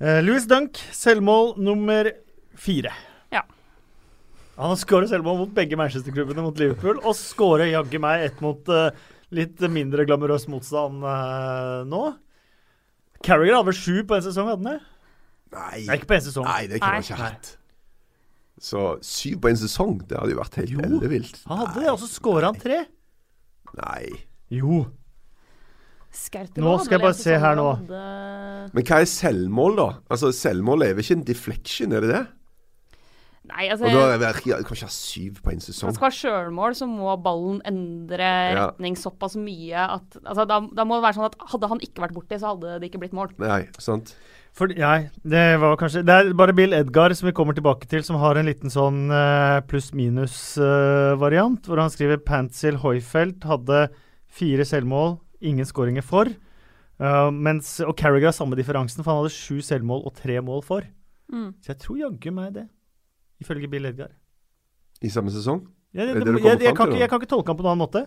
Eh, 0.00 0.22
Louis 0.24 0.46
Dunk, 0.48 0.78
selvmål 0.96 1.58
nummer 1.60 2.08
fire. 2.56 2.92
Ja. 3.32 3.42
Han 4.56 4.72
har 4.72 4.78
skåret 4.80 5.10
selvmål 5.12 5.42
mot 5.42 5.52
begge 5.56 5.76
Manchester-klubbene 5.76 6.44
mot 6.44 6.56
Liverpool, 6.60 7.02
og 7.04 7.16
skårer 7.18 7.68
jaggu 7.74 8.00
meg 8.00 8.24
et 8.30 8.40
mot 8.44 8.70
uh, 8.72 8.88
litt 9.36 9.60
mindre 9.68 10.06
glamorøs 10.08 10.46
motstand 10.52 11.04
uh, 11.04 11.82
nå. 11.88 12.00
Carriger 13.20 13.58
hadde 13.58 13.68
vel 13.68 13.76
sju 13.76 14.00
på 14.08 14.16
en 14.16 14.24
sesong, 14.24 14.48
hadde 14.48 14.64
han 14.64 14.70
det? 14.70 14.78
Nei, 15.50 15.82
Nei, 15.84 15.98
ikke 15.98 16.08
på 16.08 16.16
en 16.16 16.24
sesong. 16.30 16.48
nei 16.48 16.62
det 16.70 16.80
kunne 16.80 16.94
han 16.96 17.04
ikke 17.04 17.20
hatt. 17.20 17.52
Så 18.60 18.86
syv 19.04 19.40
på 19.44 19.52
en 19.52 19.60
sesong, 19.60 19.98
det 20.08 20.16
hadde 20.16 20.32
jo 20.32 20.40
vært 20.40 20.56
helt 20.60 20.80
ellevilt. 20.86 21.42
Han 21.50 21.60
hadde 21.64 21.84
det, 21.84 21.92
og 21.92 22.00
så 22.00 22.08
skåra 22.08 22.52
han 22.52 22.60
tre. 22.60 22.82
Nei. 23.76 24.08
Jo. 24.52 24.82
Skertel 26.10 26.64
Nå 26.64 26.72
skal 26.82 26.98
jeg 26.98 27.04
bare 27.04 27.14
se 27.14 27.38
her 27.38 27.54
nå. 27.56 27.68
hadde- 27.76 28.74
Men 28.74 28.84
hva 28.84 29.00
er 29.00 29.06
selvmål, 29.06 29.76
da? 29.76 29.88
Altså 30.10 30.32
Selvmål 30.34 30.82
er 30.88 30.94
vel 30.94 31.04
ikke 31.04 31.16
en 31.18 31.24
deflection, 31.24 31.92
er 31.92 32.00
det 32.00 32.10
det? 32.14 32.26
Nei, 33.50 33.68
altså 33.72 33.86
Og 33.86 33.92
da 33.94 34.02
er 34.14 34.18
det, 34.18 34.28
Kanskje 34.36 34.64
kan 34.66 34.76
ikke 34.76 34.86
ha 34.86 34.94
syv 34.94 35.38
på 35.42 35.50
en 35.52 35.60
sesong. 35.64 35.94
skal 35.94 36.10
være 36.10 36.18
sjølmål, 36.20 36.74
så 36.76 36.86
må 36.86 37.14
ballen 37.22 37.60
endre 37.64 38.18
Ja. 38.20 38.66
retning 38.70 38.94
såpass 38.96 39.34
mye 39.36 39.74
at 39.74 40.18
altså, 40.26 40.46
da, 40.46 40.60
da 40.60 40.84
må 40.84 40.98
det 41.00 41.06
være 41.08 41.16
sånn 41.18 41.24
at 41.30 41.36
hadde 41.50 41.68
han 41.68 41.80
ikke 41.80 42.02
vært 42.04 42.12
borti, 42.14 42.38
så 42.38 42.54
hadde 42.54 42.78
det 42.80 42.90
ikke 42.92 43.00
blitt 43.00 43.12
mål. 43.16 43.30
Nei, 43.38 43.66
sant? 43.78 44.14
For, 44.52 44.66
nei, 44.66 45.08
det 45.24 45.58
var 45.60 45.76
kanskje 45.78 46.04
Det 46.04 46.10
er 46.10 46.32
bare 46.34 46.52
Bill 46.52 46.72
Edgar 46.74 47.14
som 47.14 47.26
vi 47.28 47.32
kommer 47.32 47.54
tilbake 47.54 47.86
til, 47.88 48.02
som 48.02 48.16
har 48.18 48.34
en 48.36 48.46
liten 48.46 48.68
sånn 48.70 49.10
uh, 49.10 49.60
pluss-minus-variant, 49.66 51.62
hvor 51.66 51.78
han 51.80 51.90
skriver 51.92 52.18
Pantzil 52.24 52.76
Hoyfeldt 52.82 53.44
hadde 53.48 53.88
fire 54.30 54.64
selvmål, 54.66 55.18
ingen 55.40 55.66
skåringer 55.68 56.04
for. 56.06 56.30
Uh, 57.00 57.30
mens, 57.32 57.78
og 57.80 57.94
Carriger 57.96 58.28
har 58.28 58.36
samme 58.36 58.58
differansen, 58.58 59.02
for 59.02 59.12
han 59.12 59.22
hadde 59.22 59.32
sju 59.32 59.60
selvmål 59.64 60.04
og 60.08 60.14
tre 60.18 60.36
mål 60.44 60.64
for. 60.66 60.86
Mm. 61.32 61.52
Så 61.62 61.72
jeg 61.72 61.82
tror 61.84 62.00
jaggu 62.02 62.32
meg 62.36 62.54
det, 62.58 62.66
ifølge 63.40 63.70
Bill 63.72 63.88
Edgar. 63.88 64.12
I 65.00 65.12
samme 65.12 65.32
sesong? 65.32 65.62
Er 65.94 66.10
det, 66.10 66.20
det 66.20 66.34
det 66.36 66.42
jeg, 66.44 66.60
jeg, 66.68 66.76
kan 66.76 66.90
ikke, 66.90 67.00
jeg 67.00 67.10
kan 67.10 67.22
ikke 67.22 67.30
tolke 67.30 67.50
han 67.50 67.58
på 67.58 67.64
noen 67.64 67.72
annen 67.72 67.86
måte. 67.86 68.04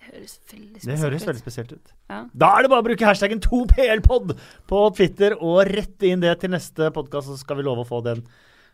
Det 0.00 0.10
høres 0.10 0.36
veldig 0.50 0.82
spesielt 0.82 1.02
høres 1.04 1.22
ut. 1.22 1.28
veldig 1.28 1.42
spesielt 1.42 1.72
ut. 1.72 1.94
Ja. 2.10 2.20
Da 2.42 2.52
er 2.56 2.64
det 2.64 2.70
bare 2.72 2.84
å 2.84 2.86
bruke 2.86 3.08
hashtaggen 3.08 3.42
2PLpod 3.44 4.36
på 4.70 4.84
Twitter 4.98 5.36
og 5.38 5.64
rette 5.70 6.10
inn 6.10 6.22
det 6.22 6.36
til 6.42 6.52
neste 6.52 6.90
podkast, 6.94 7.30
så 7.30 7.40
skal 7.40 7.60
vi 7.60 7.66
love 7.66 7.86
å 7.86 7.88
få 7.88 8.02
den 8.04 8.22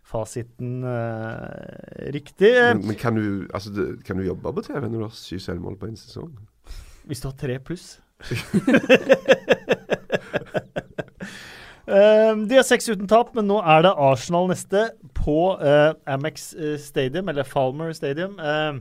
fasiten 0.06 0.84
uh, 0.86 2.10
riktig. 2.14 2.52
Men, 2.52 2.84
men 2.90 2.98
kan, 2.98 3.18
du, 3.18 3.46
altså, 3.54 3.72
kan 4.06 4.18
du 4.18 4.26
jobbe 4.26 4.54
på 4.58 4.66
TV 4.68 4.84
når 4.86 4.98
du 4.98 5.06
har 5.08 5.16
syv 5.18 5.42
selvmål 5.46 5.80
på 5.80 5.90
en 5.90 5.98
sesong? 5.98 6.30
Hvis 7.06 7.22
du 7.22 7.30
har 7.30 7.36
tre 7.38 7.58
pluss. 7.62 7.96
Eh, 11.86 12.36
de 12.36 12.56
har 12.58 12.64
seks 12.66 12.88
uten 12.90 13.06
tap, 13.06 13.28
men 13.36 13.46
nå 13.46 13.60
er 13.62 13.84
det 13.86 13.92
Arsenal 13.94 14.48
neste 14.50 14.88
på 15.14 15.52
uh, 15.60 15.92
Amex 16.10 16.48
eh, 16.58 16.74
Stadium, 16.82 17.30
eller 17.30 17.46
Falmer 17.46 17.92
Stadium. 17.94 18.34
Uh, 18.42 18.80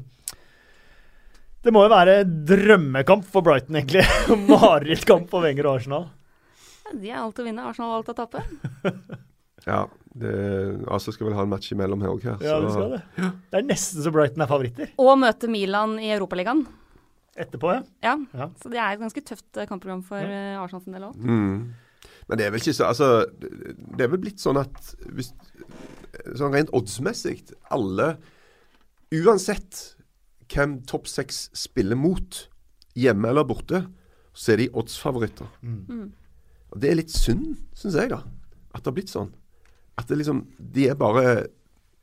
det 1.65 1.73
må 1.73 1.83
jo 1.85 1.91
være 1.93 2.23
drømmekamp 2.25 3.27
for 3.29 3.45
Brighton, 3.45 3.77
egentlig. 3.77 4.01
Marerittkamp 4.49 5.29
for 5.29 5.45
Wenger 5.45 5.69
og 5.69 5.79
Arsenal. 5.79 6.07
De 6.93 7.11
er 7.11 7.21
alt 7.21 7.41
å 7.41 7.45
vinne, 7.45 7.65
Arsenal 7.65 7.93
har 7.93 8.01
alt 8.01 8.11
å 8.13 8.19
tape. 8.23 8.45
Ja. 9.65 9.87
Det, 10.15 10.31
altså 10.93 11.09
skal 11.11 11.25
vel 11.25 11.33
ha 11.35 11.41
en 11.41 11.49
match 11.49 11.71
imellom 11.73 12.03
her 12.05 12.11
òg. 12.11 12.21
Ja, 12.23 12.59
det 12.61 12.69
skal 12.69 12.91
det. 12.93 12.99
Det 13.49 13.57
er 13.57 13.63
nesten 13.65 14.03
så 14.05 14.11
Brighton 14.13 14.43
er 14.45 14.47
favoritter. 14.51 14.91
Og 15.01 15.17
møte 15.17 15.49
Milan 15.49 15.95
i 15.97 16.11
Europaligaen. 16.13 16.61
Etterpå, 17.35 17.71
ja. 17.75 17.81
Ja. 18.05 18.15
Ja. 18.33 18.49
Så 18.61 18.71
det 18.71 18.79
er 18.79 18.93
et 18.95 19.01
ganske 19.01 19.23
tøft 19.27 19.57
eh, 19.59 19.67
kampprogram 19.67 20.03
for 20.07 20.23
ja. 20.23 20.61
Arsenal 20.61 20.83
sin 20.85 20.95
del 20.95 21.07
òg. 21.09 21.17
Mm. 21.19 21.73
Men 22.29 22.39
det 22.39 22.45
er 22.45 22.53
vel 22.53 22.61
ikke 22.61 22.75
så 22.77 22.87
Altså, 22.89 23.09
det 23.41 24.05
er 24.05 24.11
vel 24.11 24.21
blitt 24.23 24.41
sånn 24.41 24.59
at 24.61 24.93
hvis, 25.13 25.33
Sånn 26.37 26.53
rent 26.55 26.71
oddsmessig 26.73 27.41
Alle, 27.73 28.15
uansett 29.13 29.81
hvem 30.51 30.79
topp 30.87 31.09
seks 31.09 31.47
spiller 31.57 31.97
mot, 31.97 32.43
hjemme 32.95 33.31
eller 33.31 33.47
borte, 33.49 33.79
så 34.35 34.53
er 34.53 34.61
de 34.61 34.67
oddsfavoritter. 34.77 35.47
Mm. 35.65 36.11
Og 36.69 36.81
det 36.83 36.91
er 36.91 36.99
litt 36.99 37.13
synd, 37.13 37.55
syns 37.73 37.97
jeg, 37.97 38.11
da. 38.13 38.19
At 38.75 38.83
det 38.83 38.91
har 38.91 38.95
blitt 38.99 39.11
sånn. 39.11 39.31
At 39.97 40.09
det 40.11 40.19
liksom 40.19 40.43
De 40.59 40.85
er 40.91 40.99
bare 40.99 41.47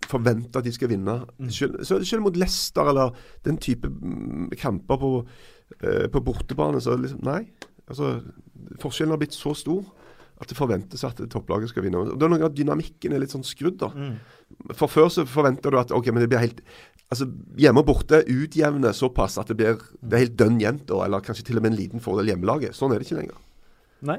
forventa 0.08 0.60
at 0.60 0.66
de 0.66 0.74
skal 0.74 0.90
vinne. 0.92 1.18
Selv, 1.52 1.82
selv 1.86 2.24
mot 2.26 2.36
Leicester 2.36 2.90
eller 2.92 3.16
den 3.46 3.58
type 3.62 3.88
mm, 3.88 4.50
kamper 4.60 5.00
på, 5.00 5.12
eh, 5.80 6.06
på 6.12 6.24
bortebane, 6.24 6.80
så 6.82 6.96
liksom 6.98 7.22
Nei. 7.26 7.44
Altså, 7.90 8.20
forskjellen 8.80 9.12
har 9.12 9.20
blitt 9.20 9.36
så 9.36 9.52
stor 9.58 9.82
at 10.42 10.50
det 10.50 10.58
forventes 10.58 11.04
at 11.06 11.20
topplaget 11.30 11.70
skal 11.70 11.84
vinne. 11.84 12.00
Og 12.00 12.16
det 12.18 12.26
er 12.26 12.32
noe 12.32 12.46
av 12.48 12.54
Dynamikken 12.56 13.14
er 13.14 13.22
litt 13.22 13.34
sånn 13.34 13.46
skrudd, 13.46 13.78
da. 13.82 13.90
For 14.74 14.90
før 14.90 15.10
så 15.12 15.24
forventer 15.28 15.72
du 15.72 15.78
at 15.80 15.94
ok, 15.94 16.10
men 16.10 16.24
det 16.24 16.30
blir 16.32 16.42
helt 16.42 16.62
altså 17.12 17.26
Hjemme 17.60 17.82
og 17.82 17.88
borte 17.90 18.22
utjevne 18.30 18.92
såpass 18.96 19.36
at 19.40 19.50
det 19.52 19.58
blir 19.58 19.80
det 20.00 20.16
er 20.16 20.22
helt 20.24 20.38
dønn 20.40 20.60
jevnt, 20.62 20.92
eller 20.96 21.24
kanskje 21.24 21.44
til 21.50 21.60
og 21.60 21.64
med 21.64 21.74
en 21.74 21.78
liten 21.78 22.02
fordel 22.04 22.30
hjemmelaget. 22.32 22.76
Sånn 22.76 22.94
er 22.94 23.00
det 23.00 23.08
ikke 23.08 23.18
lenger. 23.20 23.42
Nei. 24.08 24.18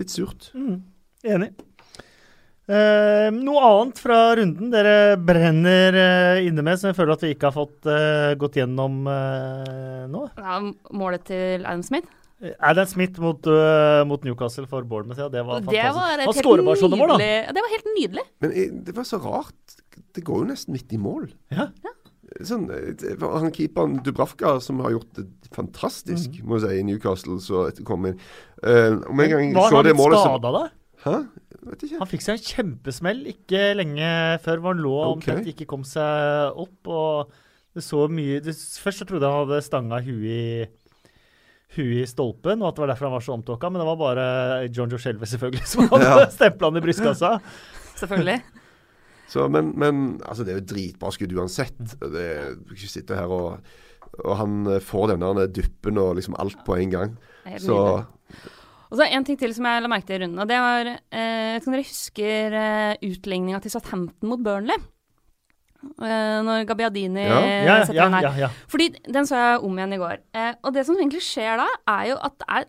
Litt 0.00 0.14
surt. 0.14 0.48
Enig. 1.22 1.52
Eh, 2.70 3.28
noe 3.34 3.62
annet 3.66 3.98
fra 3.98 4.16
runden 4.38 4.68
dere 4.70 5.16
brenner 5.18 5.96
eh, 5.98 6.44
inne 6.46 6.62
med, 6.62 6.78
som 6.78 6.92
jeg 6.92 6.98
føler 7.00 7.16
at 7.16 7.24
vi 7.26 7.32
ikke 7.34 7.48
har 7.50 7.56
fått 7.56 7.88
eh, 7.90 8.34
gått 8.38 8.58
gjennom 8.60 9.00
eh, 9.10 10.04
nå? 10.12 10.28
Ja, 10.38 10.60
målet 10.94 11.24
til 11.26 11.64
Adam 11.66 11.82
Smith. 11.82 12.06
Eh, 12.38 12.54
Adam 12.62 12.86
Smith 12.86 13.18
mot, 13.22 13.48
uh, 13.50 14.04
mot 14.06 14.22
Newcastle 14.22 14.68
for 14.70 14.86
Bournemouth, 14.86 15.18
ja. 15.18 15.26
Det 15.32 15.42
var 15.46 15.58
Det 15.58 15.74
fantastisk. 15.74 16.28
var 16.28 16.38
skårer 16.38 16.78
sånne 16.84 17.00
da. 17.02 17.16
nydelig 17.18 17.56
Det 17.58 17.64
var 17.66 17.74
helt 17.74 17.90
nydelig. 17.96 18.24
Men 18.44 18.54
det 18.86 18.94
var 19.00 19.08
så 19.10 19.18
rart. 19.22 19.76
Det 20.14 20.22
går 20.26 20.44
jo 20.44 20.50
nesten 20.52 20.76
midt 20.76 20.94
i 20.94 21.00
mål. 21.02 21.32
Ja. 21.50 21.66
Sånn, 22.46 22.68
han 23.20 23.50
keeperen 23.52 23.98
Dubravka 24.06 24.54
som 24.64 24.78
har 24.80 24.94
gjort 24.94 25.18
det 25.18 25.26
fantastisk, 25.52 26.38
må 26.46 26.56
jeg 26.56 26.64
si, 26.64 26.78
i 26.78 26.86
Newcastle, 26.88 27.36
så 27.42 27.66
kom 27.84 28.06
inn. 28.08 28.22
uh, 28.62 29.02
om 29.10 29.20
en 29.20 29.34
gang 29.34 29.52
Var 29.58 29.68
så 29.68 29.82
han 29.82 29.84
det 29.84 29.92
litt 29.92 30.00
målet 30.00 30.22
så 30.22 30.30
skada 30.30 30.54
da? 30.54 30.62
Hæ? 31.02 31.16
Vet 31.62 31.82
ikke. 31.86 31.98
Han 32.00 32.08
fikk 32.10 32.24
seg 32.24 32.38
en 32.38 32.46
kjempesmell 32.48 33.20
ikke 33.30 33.60
lenge 33.78 34.06
før 34.42 34.58
hvor 34.62 34.72
han 34.74 34.80
lå 34.82 34.94
Ok. 35.04 35.10
omtrent 35.16 35.50
ikke 35.52 35.66
kom 35.70 35.84
seg 35.86 36.56
opp. 36.58 36.88
og 36.90 37.30
det 37.72 37.84
så 37.86 38.02
mye 38.10 38.40
det, 38.44 38.52
Først 38.82 38.98
så 39.00 39.06
trodde 39.08 39.24
jeg 39.24 39.32
han 39.32 39.46
hadde 39.46 39.60
stanga 39.64 40.00
huet 40.04 40.26
i, 40.26 40.66
huet 41.78 42.02
i 42.02 42.08
stolpen, 42.10 42.60
og 42.60 42.68
at 42.68 42.74
det 42.76 42.82
var 42.84 42.90
derfor 42.92 43.08
han 43.08 43.14
var 43.14 43.24
så 43.24 43.36
omtåka, 43.36 43.70
men 43.72 43.80
det 43.80 43.86
var 43.88 44.00
bare 44.00 44.26
John 44.74 44.90
Joe 44.92 44.98
Shelve 45.00 45.28
selvfølgelig 45.30 45.68
som 45.70 45.86
hadde 45.88 46.10
Ja. 46.24 46.26
stempla 46.34 46.68
han 46.68 46.76
i 46.80 46.84
brystkassa. 46.84 47.30
Selvfølgelig. 48.02 48.40
Så, 49.30 49.46
men, 49.48 49.70
men 49.78 50.20
altså, 50.26 50.42
det 50.44 50.52
er 50.52 50.58
jo 50.58 50.66
dritbra 50.74 51.12
skudd 51.14 51.32
uansett. 51.38 51.78
Det, 51.78 52.26
du 52.58 52.66
kan 52.66 52.76
ikke 52.76 52.90
sitte 52.98 53.16
her 53.16 53.30
og 53.32 53.62
og 54.26 54.34
han 54.36 54.66
får 54.84 55.14
denne 55.14 55.46
duppen 55.56 55.96
og 55.96 56.18
liksom 56.18 56.34
alt 56.42 56.58
på 56.66 56.74
en 56.76 56.90
gang. 56.92 57.12
Så. 57.62 57.76
Og 58.92 58.98
så 59.00 59.06
En 59.08 59.24
ting 59.24 59.38
til 59.40 59.54
som 59.56 59.64
jeg 59.64 59.82
la 59.82 59.88
merke 59.88 60.06
til 60.06 60.20
i 60.20 60.24
runden. 60.26 60.38
og 60.42 60.48
det 60.48 60.58
var, 60.60 60.86
eh, 61.10 61.56
Jeg 61.56 61.64
dere 61.64 61.86
husker 61.88 62.52
eh, 62.52 62.96
utligninga 63.08 63.60
til 63.62 63.72
Southampton 63.72 64.28
mot 64.28 64.42
Burnley? 64.44 64.76
Eh, 65.82 66.42
når 66.46 66.66
Gabbiadini 66.68 67.24
Ja. 67.24 67.40
Ja, 67.64 67.84
setter 67.84 67.94
ja, 67.94 68.04
den 68.04 68.14
her. 68.14 68.38
ja. 68.38 68.48
Fordi 68.68 68.90
den 69.10 69.24
så 69.26 69.34
jeg 69.40 69.64
om 69.64 69.78
igjen 69.78 69.94
i 69.94 69.98
går. 69.98 70.18
Eh, 70.34 70.54
og 70.62 70.74
det 70.74 70.84
som 70.86 70.96
egentlig 70.96 71.22
skjer 71.24 71.56
da, 71.58 71.66
er 71.88 72.10
jo 72.12 72.18
at 72.22 72.36
det 72.38 72.46
er 72.48 72.64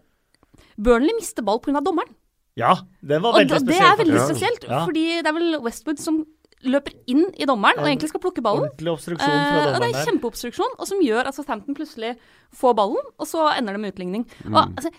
Burnley 0.82 1.14
mister 1.20 1.44
ball 1.44 1.60
pga. 1.60 1.84
dommeren. 1.84 2.16
ja 2.56 2.74
den 3.02 3.22
var 3.22 3.34
veldig 3.34 3.60
spesielt. 3.60 3.62
Og 3.62 3.68
det 3.68 3.82
er 3.82 3.98
veldig 4.06 4.24
spesielt, 4.30 4.66
fordi 4.70 5.06
det 5.22 5.28
er 5.28 5.34
vel 5.34 5.60
Westwood 5.62 6.00
som 6.00 6.26
løper 6.64 6.94
inn 7.12 7.26
i 7.36 7.46
dommeren 7.46 7.80
og 7.82 7.88
egentlig 7.90 8.10
skal 8.10 8.22
plukke 8.24 8.42
ballen. 8.42 8.70
Ordentlig 8.70 8.94
obstruksjon 8.94 9.28
fra 9.28 9.64
Eh, 9.64 9.74
og 9.76 9.82
det 9.82 9.90
er 9.90 10.06
kjempeobstruksjon, 10.08 10.76
og 10.80 10.88
som 10.88 11.02
gjør 11.04 11.28
at 11.28 11.36
Southampton 11.36 11.76
plutselig 11.76 12.16
får 12.56 12.76
ballen, 12.78 13.10
og 13.20 13.28
så 13.28 13.50
ender 13.58 13.74
det 13.76 13.82
med 13.82 13.94
utligning. 13.94 14.24
Mm. 14.46 14.56
Og, 14.56 14.72
altså, 14.78 14.90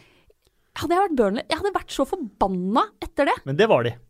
hadde 0.81 0.97
jeg 0.97 1.03
vært 1.05 1.17
Burnley, 1.19 1.45
jeg 1.49 1.59
hadde 1.61 1.73
vært 1.75 1.93
så 1.95 2.05
forbanna 2.09 2.83
etter 3.05 3.29
det. 3.31 3.35
Men 3.47 3.59
det 3.59 3.69
var 3.71 3.87
de. 3.87 3.95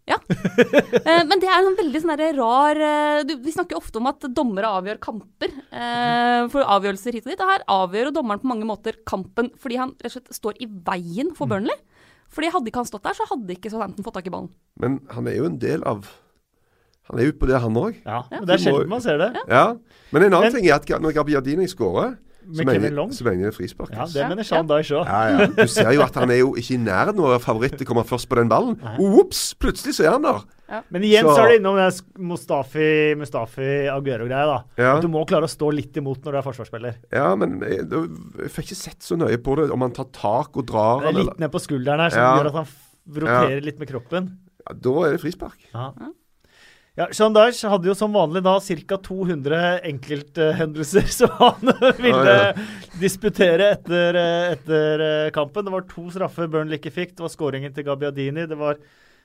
Eh, 1.05 1.23
men 1.29 1.41
det 1.41 1.49
er 1.51 1.67
en 1.67 1.75
veldig 1.77 2.01
sånn 2.01 2.21
rar 2.39 2.79
eh, 2.81 3.23
du, 3.29 3.35
Vi 3.45 3.53
snakker 3.53 3.77
ofte 3.77 3.99
om 4.01 4.07
at 4.09 4.25
dommere 4.33 4.71
avgjør 4.79 5.01
kamper. 5.03 5.51
Eh, 5.69 6.47
for 6.53 6.65
avgjørelser 6.77 7.17
hit 7.17 7.27
og 7.27 7.33
dit. 7.33 7.43
Og 7.45 7.51
her 7.51 7.65
avgjør 7.75 8.13
dommeren 8.15 8.41
på 8.41 8.49
mange 8.49 8.69
måter 8.69 8.97
kampen 9.09 9.51
fordi 9.61 9.79
han 9.81 9.93
rett 9.99 10.09
og 10.09 10.15
slett 10.17 10.39
står 10.39 10.61
i 10.65 10.69
veien 10.87 11.35
for 11.37 11.51
Burnley. 11.51 11.77
Fordi 12.33 12.51
hadde 12.55 12.71
ikke 12.71 12.83
han 12.83 12.89
stått 12.89 13.05
der, 13.05 13.17
så 13.19 13.27
hadde 13.29 13.57
ikke 13.57 13.73
Southampton 13.73 14.07
fått 14.07 14.17
tak 14.19 14.29
i 14.31 14.33
ballen. 14.33 14.51
Men 14.81 14.99
han 15.15 15.29
er 15.31 15.37
jo 15.39 15.49
en 15.51 15.59
del 15.61 15.85
av 15.89 16.09
Han 17.11 17.21
er 17.21 17.29
jo 17.29 17.35
på 17.37 17.49
det, 17.51 17.59
han 17.61 17.77
òg. 17.77 17.99
Ja, 18.01 18.23
ja. 18.33 18.41
Det 18.49 18.55
er 18.57 18.63
sjelden 18.63 18.89
man 18.89 19.03
ser 19.05 19.21
det. 19.21 19.35
Ja. 19.45 19.67
Men 20.15 20.25
en 20.25 20.33
annen 20.39 20.49
Men- 20.49 20.57
ting 20.57 20.71
er 20.71 20.79
at 20.79 20.89
når 21.05 21.19
Gabiadini 21.19 21.69
skårer, 21.69 22.17
Med 22.47 22.69
Kevin 22.69 22.95
Long. 22.95 23.11
så 23.13 23.25
mener 23.25 23.45
jeg 23.51 23.55
frispark. 23.55 23.91
Ja. 23.95 24.05
Det 24.07 24.29
mener 24.29 24.43
Sean 24.45 24.67
Dyche 24.69 24.99
òg. 25.01 25.07
Ja, 25.07 25.21
ja. 25.39 25.47
Du 25.47 25.67
ser 25.69 25.91
jo 25.93 26.03
at 26.03 26.15
han 26.15 26.31
er 26.31 26.39
jo 26.43 26.55
ikke 26.55 26.75
i 26.75 26.81
nærheten 26.83 27.19
av 27.19 27.25
å 27.29 27.33
være 27.35 27.45
favoritt 27.45 27.77
til 27.79 27.87
å 27.87 27.91
komme 27.93 28.05
først 28.05 28.29
på 28.29 28.37
den 28.37 28.49
ballen. 28.53 28.77
Ops! 28.99 29.55
Plutselig 29.55 29.95
så 29.97 30.05
er 30.07 30.11
han 30.19 30.23
der. 30.23 30.43
Men 30.91 31.03
igjen 31.05 31.25
Så- 31.29 31.35
så 31.37 31.43
er 31.45 31.49
det 31.53 31.59
innom 31.61 31.77
den 31.77 32.25
Mustafi, 32.29 33.15
Mustafi 33.21 33.87
Aguero-greia. 33.93 34.47
da. 34.49 34.65
Ja. 34.83 35.01
Du 35.01 35.09
må 35.09 35.25
klare 35.27 35.45
å 35.45 35.51
stå 35.53 35.69
litt 35.73 35.93
imot 36.01 36.23
når 36.25 36.33
du 36.33 36.39
er 36.39 36.43
forsvarsspiller. 36.43 36.95
Ja, 37.13 37.35
men 37.37 37.61
jeg, 37.61 37.85
jeg 37.89 38.51
fikk 38.51 38.71
ikke 38.73 38.77
sett 38.81 39.01
så 39.01 39.17
nøye 39.21 39.37
på 39.39 39.57
det, 39.61 39.71
om 39.71 39.81
han 39.81 39.93
tar 39.93 40.07
tak 40.13 40.57
og 40.57 40.67
drar. 40.67 41.01
Det 41.01 41.07
er 41.07 41.09
eller- 41.13 41.25
litt 41.31 41.39
ned 41.41 41.53
på 41.53 41.61
skulderen 41.61 42.01
her, 42.01 42.11
som 42.11 42.21
Ja. 42.21 42.39
gjør 42.39 42.47
at 42.47 42.55
han 42.55 42.67
roterer 43.21 43.63
litt 43.63 43.79
med 43.79 43.89
kroppen. 43.89 44.37
Ja, 44.67 44.75
da 44.81 44.91
er 45.05 45.13
det 45.13 45.21
frispark. 45.21 45.59
Ja. 45.75 45.93
Ja, 46.95 47.09
Sean 47.11 47.35
Dyche 47.35 47.71
hadde 47.73 47.89
jo 47.91 47.95
som 47.99 48.13
vanlig 48.15 48.45
da 48.47 48.55
ca. 48.63 48.99
200 49.03 49.63
enkelthendelser 49.91 51.09
som 51.19 51.33
han 51.41 51.73
ville 51.99 52.21
ah, 52.21 52.53
ja. 52.53 52.67
disputere 53.01 53.73
etter, 53.75 54.19
eh, 54.21 54.53
etter 54.53 55.03
eh, 55.03 55.31
kampen. 55.35 55.67
Det 55.67 55.75
var 55.75 55.89
to 55.91 56.07
straffer 56.15 56.47
Burnley 56.51 56.79
ikke 56.79 56.95
fikk. 56.95 57.17
Det 57.17 57.27
var 57.27 57.33
skåringen 57.33 57.75
til 57.75 57.89
Gabbiadini. 57.89 58.47
Det 58.47 58.59
var 58.61 58.79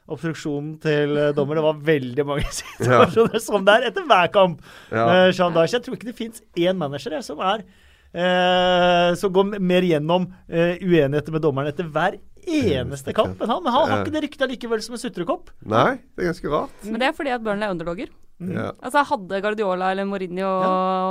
obstruksjonen 0.09 0.79
til 0.81 1.13
eh, 1.13 1.29
dommer. 1.37 1.59
Det 1.59 1.67
var 1.67 1.83
veldig 1.91 2.25
mange 2.31 2.49
situasjoner 2.61 3.45
som 3.45 3.67
det 3.67 3.77
er 3.77 3.91
etter 3.91 4.09
hver 4.09 4.33
kamp. 4.33 4.65
Ja. 4.89 5.29
Sean 5.29 5.53
Dyche. 5.53 5.77
Jeg 5.77 5.85
tror 5.85 5.99
ikke 5.99 6.09
det 6.09 6.17
fins 6.17 6.41
én 6.57 6.81
manager 6.81 7.21
som 7.25 7.45
er 7.53 7.67
eh, 8.13 9.13
så 9.19 9.29
går 9.29 9.59
mer 9.61 9.85
gjennom 9.85 10.27
eh, 10.47 10.77
uenigheter 10.81 11.35
med 11.35 11.43
dommeren 11.45 11.69
etter 11.71 11.89
hver 11.89 12.17
eneste 12.47 13.13
kamp. 13.15 13.41
enn 13.41 13.49
han, 13.51 13.63
men 13.63 13.73
han 13.73 13.89
har 13.89 14.01
ikke 14.05 14.13
det 14.15 14.23
ryktet 14.27 14.49
likevel 14.53 14.81
som 14.85 14.95
en 14.95 15.01
sutrekopp. 15.01 15.49
Nei, 15.65 15.99
det 16.15 16.23
er 16.25 16.31
ganske 16.31 16.51
rart. 16.53 16.81
Men 16.85 16.99
det 17.01 17.07
er 17.09 17.15
fordi 17.17 17.33
at 17.35 17.43
Burnley 17.43 17.67
er 17.67 17.75
underdogger. 17.75 18.09
Ja. 18.39 18.69
Altså 18.79 19.01
Hadde 19.03 19.41
Guardiola 19.43 19.89
eller 19.91 20.05
Mourinho 20.07 20.47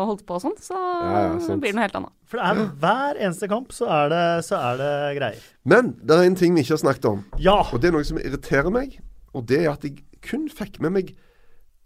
holdt 0.08 0.22
på 0.24 0.38
og 0.38 0.40
sånn, 0.46 0.54
så 0.64 0.72
Ja, 0.78 1.18
ja, 1.26 1.56
blir 1.60 1.68
det 1.68 1.76
noe 1.76 1.84
helt 1.84 1.98
annet. 1.98 2.14
For 2.24 2.40
det 2.40 2.46
er 2.48 2.70
hver 2.80 3.20
eneste 3.20 3.48
kamp 3.52 3.74
så 3.76 3.88
er 3.92 4.08
det, 4.14 4.22
så 4.48 4.56
er 4.70 4.78
det 4.80 4.92
greier. 5.18 5.42
Men 5.68 5.90
det 6.00 6.16
er 6.16 6.24
en 6.24 6.38
ting 6.40 6.56
vi 6.56 6.64
ikke 6.64 6.78
har 6.78 6.84
snakket 6.86 7.10
om, 7.10 7.24
Ja! 7.36 7.58
og 7.68 7.80
det 7.82 7.90
er 7.90 7.98
noe 7.98 8.04
som 8.08 8.16
irriterer 8.22 8.72
meg. 8.72 8.96
Og 9.36 9.44
det 9.44 9.60
er 9.66 9.72
at 9.74 9.84
jeg 9.84 10.00
kun 10.24 10.48
fikk 10.48 10.80
med 10.80 10.92
meg 10.96 11.12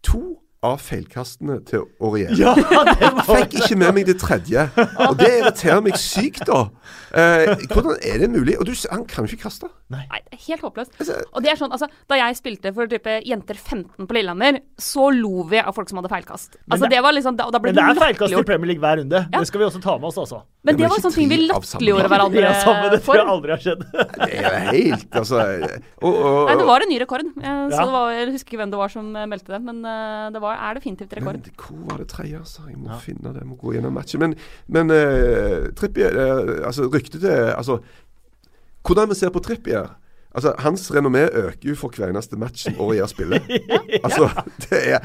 to 0.07 0.38
av 0.63 0.79
feilkastene 0.79 1.57
til 1.67 1.83
Aurier. 2.01 2.31
Ja, 2.39 2.53
jeg 2.55 3.25
Fikk 3.27 3.57
ikke 3.59 3.77
med 3.81 3.97
meg 3.97 4.07
det 4.07 4.15
tredje. 4.23 4.63
Og 5.09 5.17
det 5.19 5.31
irriterer 5.41 5.81
meg 5.83 5.97
sykt, 5.99 6.45
da. 6.47 6.61
Eh, 7.13 7.65
hvordan 7.73 7.97
er 7.99 8.23
det 8.23 8.29
mulig? 8.31 8.55
Og 8.63 8.69
du, 8.69 8.73
han 8.93 9.03
kan 9.11 9.27
jo 9.27 9.33
ikke 9.35 9.49
kaste. 9.49 9.67
Nei, 9.93 10.05
det 10.31 10.39
er 10.39 10.43
helt 10.47 10.63
håpløst. 10.69 10.95
Altså, 11.03 11.19
Og 11.35 11.43
det 11.45 11.51
er 11.53 11.59
sånn, 11.61 11.75
altså, 11.75 11.89
Da 12.09 12.17
jeg 12.21 12.39
spilte 12.39 12.73
for 12.77 12.87
type 12.89 13.19
jenter 13.29 13.59
15 13.59 14.07
på 14.07 14.17
Lillehammer, 14.17 14.61
så 14.81 15.11
lo 15.13 15.43
vi 15.51 15.59
av 15.61 15.75
folk 15.77 15.91
som 15.91 15.99
hadde 16.01 16.13
feilkast. 16.15 16.57
Altså, 16.71 16.85
det- 16.87 16.95
det 16.95 17.03
var 17.03 17.13
liksom, 17.19 17.37
da, 17.37 17.51
da 17.51 17.59
ble 17.59 17.73
Men 17.75 17.83
det 17.83 17.97
er 17.97 18.07
feilkast 18.07 18.39
i 18.39 18.43
Premier 18.47 18.73
League 18.73 18.81
hver 18.87 19.03
runde. 19.03 19.27
Ja. 19.33 19.39
Det 19.43 19.47
skal 19.51 19.61
vi 19.61 19.67
også 19.67 19.83
ta 19.83 19.99
med 19.99 20.09
oss, 20.13 20.19
altså. 20.23 20.45
Men 20.63 20.77
det 20.79 20.85
var 20.87 20.93
var 20.95 21.01
sånne 21.03 21.17
ting 21.17 21.31
vi 21.31 21.37
latterliggjorde 21.43 22.09
hverandre 22.13 22.43
Ja, 22.45 22.51
samme, 22.63 22.91
det 22.93 22.99
tror 23.03 23.07
for. 23.09 23.19
jeg 23.19 23.31
aldri 23.33 23.51
har 23.51 23.63
skjedd. 23.65 23.81
Det 24.23 24.37
er 24.47 24.67
helt 24.69 25.17
Altså 25.19 25.39
og, 25.43 26.13
og, 26.13 26.37
Nei, 26.47 26.55
det 26.61 26.67
var 26.69 26.85
en 26.85 26.93
ny 26.93 26.99
rekord. 27.03 27.25
Så 27.35 27.43
Ja. 27.43 27.81
det 27.83 27.89
var, 27.97 28.11
jeg 28.15 28.29
husker 28.31 28.53
ikke 28.53 28.61
hvem 28.63 28.71
det 28.71 28.79
var 28.79 28.93
som 28.95 29.09
eh, 29.17 29.27
meldte 29.33 29.51
det, 29.57 29.61
men 29.67 29.81
eh, 29.85 30.29
det 30.37 30.43
var, 30.45 30.61
er 30.69 30.79
definitivt 30.79 31.17
rekord. 31.19 31.41
Men 31.41 31.59
hvor 31.65 31.81
var 31.91 31.99
det 32.05 32.07
tredje, 32.15 32.39
altså? 32.39 32.63
Jeg 32.71 32.79
må 32.79 32.93
Ja. 32.93 33.01
finne 33.03 33.33
det. 33.33 33.43
Jeg 33.43 33.51
må 33.51 33.59
gå 33.59 33.75
gjennom 33.75 33.93
matchen. 33.99 34.23
Men, 34.23 34.37
men 34.69 34.95
uh, 34.95 35.67
Trippier 35.75 36.15
uh, 36.15 36.55
Altså, 36.69 36.87
ryktet 36.95 37.21
til 37.27 37.35
Altså, 37.57 37.81
hvordan 38.87 39.09
vi 39.11 39.15
ser 39.19 39.35
på 39.35 39.43
Trippier 39.43 39.91
Altså, 40.35 40.55
Hans 40.63 40.87
renommé 40.95 41.27
øker 41.29 41.69
jo 41.73 41.75
for 41.77 41.91
hver 41.93 42.09
eneste 42.15 42.39
match 42.41 42.63
som 42.69 42.79
Aurier 42.81 43.07
spiller. 43.11 43.43
Altså, 44.07 44.31
det 44.71 44.79
er 44.95 45.03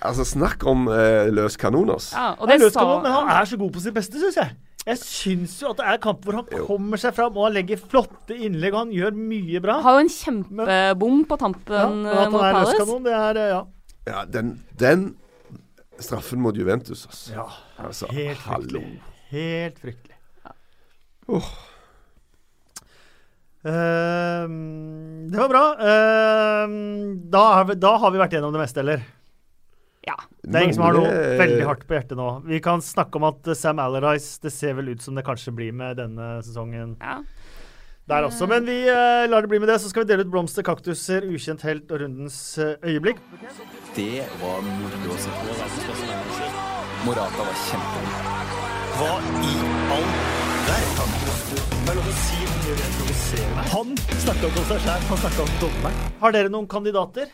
Altså, 0.00 0.24
snakk 0.24 0.62
om 0.70 0.86
uh, 0.88 1.26
løs 1.34 1.58
kanon, 1.60 1.90
ass. 1.92 2.12
Ja, 2.14 2.30
og 2.38 2.46
Det 2.48 2.54
det 2.54 2.62
er 2.62 2.66
løs 2.70 2.78
kanon, 2.78 3.02
men 3.02 3.12
han 3.12 3.28
er 3.36 3.44
så 3.44 3.58
god 3.60 3.70
på 3.74 3.80
sitt 3.84 3.92
beste, 3.98 4.16
syns 4.22 4.38
jeg. 4.38 4.54
Jeg 4.86 4.96
syns 5.02 5.58
jo 5.60 5.70
at 5.74 5.80
det 5.82 5.86
er 5.92 5.98
kamp 6.02 6.22
hvor 6.24 6.38
han 6.40 6.46
Jo. 6.56 6.62
kommer 6.66 7.00
seg 7.02 7.12
fram 7.14 7.34
og 7.36 7.44
han 7.48 7.56
legger 7.58 7.78
flotte 7.82 8.34
innlegg 8.34 8.72
og 8.74 8.78
han 8.86 8.92
gjør 8.96 9.18
mye 9.18 9.60
bra. 9.62 9.76
Har 9.84 9.98
jo 9.98 10.04
en 10.06 10.12
kjempebom 10.14 11.24
på 11.28 11.36
tampen 11.42 11.98
men 12.06 12.12
eh, 12.14 12.30
mot 12.32 12.40
Palace. 12.40 12.72
løskanon, 12.78 13.04
det 13.04 13.16
er 13.18 13.40
eh, 13.42 13.50
ja. 13.52 13.60
Ja, 14.08 14.22
den, 14.24 14.54
den 14.80 15.02
straffen 16.00 16.40
mot 16.40 16.56
Juventus, 16.56 17.04
altså. 17.10 17.34
ja. 17.36 17.44
Altså, 17.84 18.08
Helt 18.16 18.40
hallo. 18.48 18.80
fryktelig. 18.80 19.02
Helt 19.30 19.82
fryktelig. 19.84 20.16
Ja. 20.46 20.54
Oh. 21.28 21.50
Uh, 23.60 24.48
det 25.28 25.36
var 25.36 25.50
bra. 25.52 25.64
Uh, 25.76 26.72
da, 27.30 27.42
har 27.58 27.66
vi, 27.68 27.76
da 27.76 27.90
har 28.00 28.14
vi 28.14 28.20
vært 28.22 28.32
gjennom 28.38 28.54
det 28.56 28.62
meste, 28.62 28.80
eller? 28.80 29.02
Ja. 30.06 30.16
Det 30.42 30.56
er 30.56 30.64
ingen 30.64 30.76
som 30.78 30.86
har 30.86 30.96
noe 30.96 31.08
veldig 31.40 31.64
hardt 31.68 31.82
på 31.88 31.96
hjertet 31.96 32.16
nå. 32.18 32.28
Vi 32.48 32.60
kan 32.64 32.80
snakke 32.84 33.20
om 33.20 33.26
at 33.28 33.50
eh, 33.50 33.58
Sam 33.58 33.82
Allardyce 33.82 34.40
Det 34.40 34.52
ser 34.54 34.78
vel 34.78 34.94
ut 34.94 35.02
som 35.04 35.18
det 35.18 35.26
kanskje 35.26 35.52
blir 35.52 35.74
med 35.76 36.00
denne 36.00 36.38
sesongen 36.46 36.94
ja. 36.96 37.18
der 38.08 38.28
også. 38.30 38.48
Men 38.50 38.64
vi 38.68 38.78
eh, 38.88 39.28
lar 39.28 39.44
det 39.44 39.52
bli 39.52 39.60
med 39.60 39.68
det. 39.68 39.80
Så 39.82 39.92
skal 39.92 40.06
vi 40.06 40.12
dele 40.12 40.24
ut 40.24 40.32
blomster, 40.32 40.64
kaktuser, 40.66 41.28
ukjent 41.28 41.66
helt 41.68 41.92
og 41.92 42.00
rundens 42.04 42.40
eh, 42.58 42.76
øyeblikk. 42.80 43.20
Det 43.96 44.24
var 44.40 44.64
moro 44.64 45.16
å 45.16 45.20
se 45.20 45.36
på. 45.36 45.60
Morata 47.04 47.44
var 47.44 47.60
kjempegod. 47.68 48.48
Hva 49.00 49.14
i 49.44 49.54
all 49.96 50.08
verden? 50.70 51.16
Er. 51.90 53.70
Han 53.72 53.92
snakka 53.98 54.48
om 54.48 54.64
seg 54.68 54.82
sjæl, 54.84 55.04
han 55.08 55.18
snakka 55.22 55.44
om 55.44 55.54
dommeren. 55.62 56.02
Har 56.20 56.34
dere 56.34 56.52
noen 56.52 56.68
kandidater? 56.70 57.30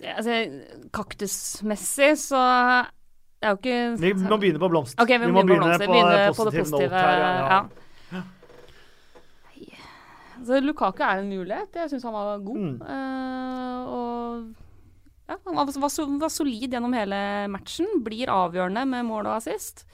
Altså, 0.00 0.36
kaktusmessig 0.94 2.14
så 2.22 2.40
det 3.40 3.48
er 3.48 3.54
jo 3.54 3.58
ikke 3.60 3.76
Vi 4.00 4.12
må 4.20 4.36
begynne 4.36 4.60
på 4.60 4.68
blomst. 4.68 4.98
Okay, 5.00 5.16
vi, 5.20 5.28
må 5.32 5.42
begynne 5.48 5.76
på, 5.80 5.86
begynne 5.88 6.16
eh, 6.26 6.32
på 6.36 6.44
det 6.48 6.60
positive. 6.60 6.90
her, 6.92 7.20
ja, 7.20 7.60
ja. 8.12 8.22
Altså, 10.40 10.58
Lukaku 10.64 11.02
er 11.04 11.22
en 11.22 11.30
mulighet. 11.30 11.78
Jeg 11.82 11.92
syns 11.92 12.04
han 12.08 12.16
var 12.16 12.44
god. 12.44 12.60
Mm. 12.60 12.76
Uh, 12.84 13.80
og 13.96 14.44
ja, 15.30 15.36
han 15.46 15.56
var, 15.56 15.72
var, 15.84 16.32
solid 16.32 16.76
gjennom 16.76 16.96
hele 16.96 17.18
matchen. 17.52 17.88
Blir 18.04 18.32
avgjørende 18.32 18.86
med 18.92 19.08
mål 19.08 19.28
og 19.30 19.38
assist. 19.38 19.86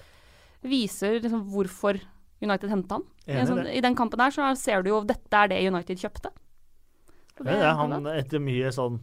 Viser 0.66 1.20
liksom 1.20 1.46
hvorfor 1.50 1.98
United 2.42 2.70
henta 2.70 2.98
han. 2.98 3.07
I, 3.26 3.42
sånn. 3.46 3.66
I 3.70 3.82
den 3.82 3.98
kampen 3.98 4.20
der 4.20 4.34
så 4.34 4.50
ser 4.59 4.82
du 4.82 4.92
jo 4.92 5.02
dette 5.07 5.38
er 5.38 5.50
det 5.50 5.62
United 5.66 6.02
kjøpte. 6.02 6.34
Det, 7.36 7.46
Det 7.46 7.74
han 7.78 8.11
etter 8.14 8.42
mye 8.42 8.70
sånn 8.74 9.00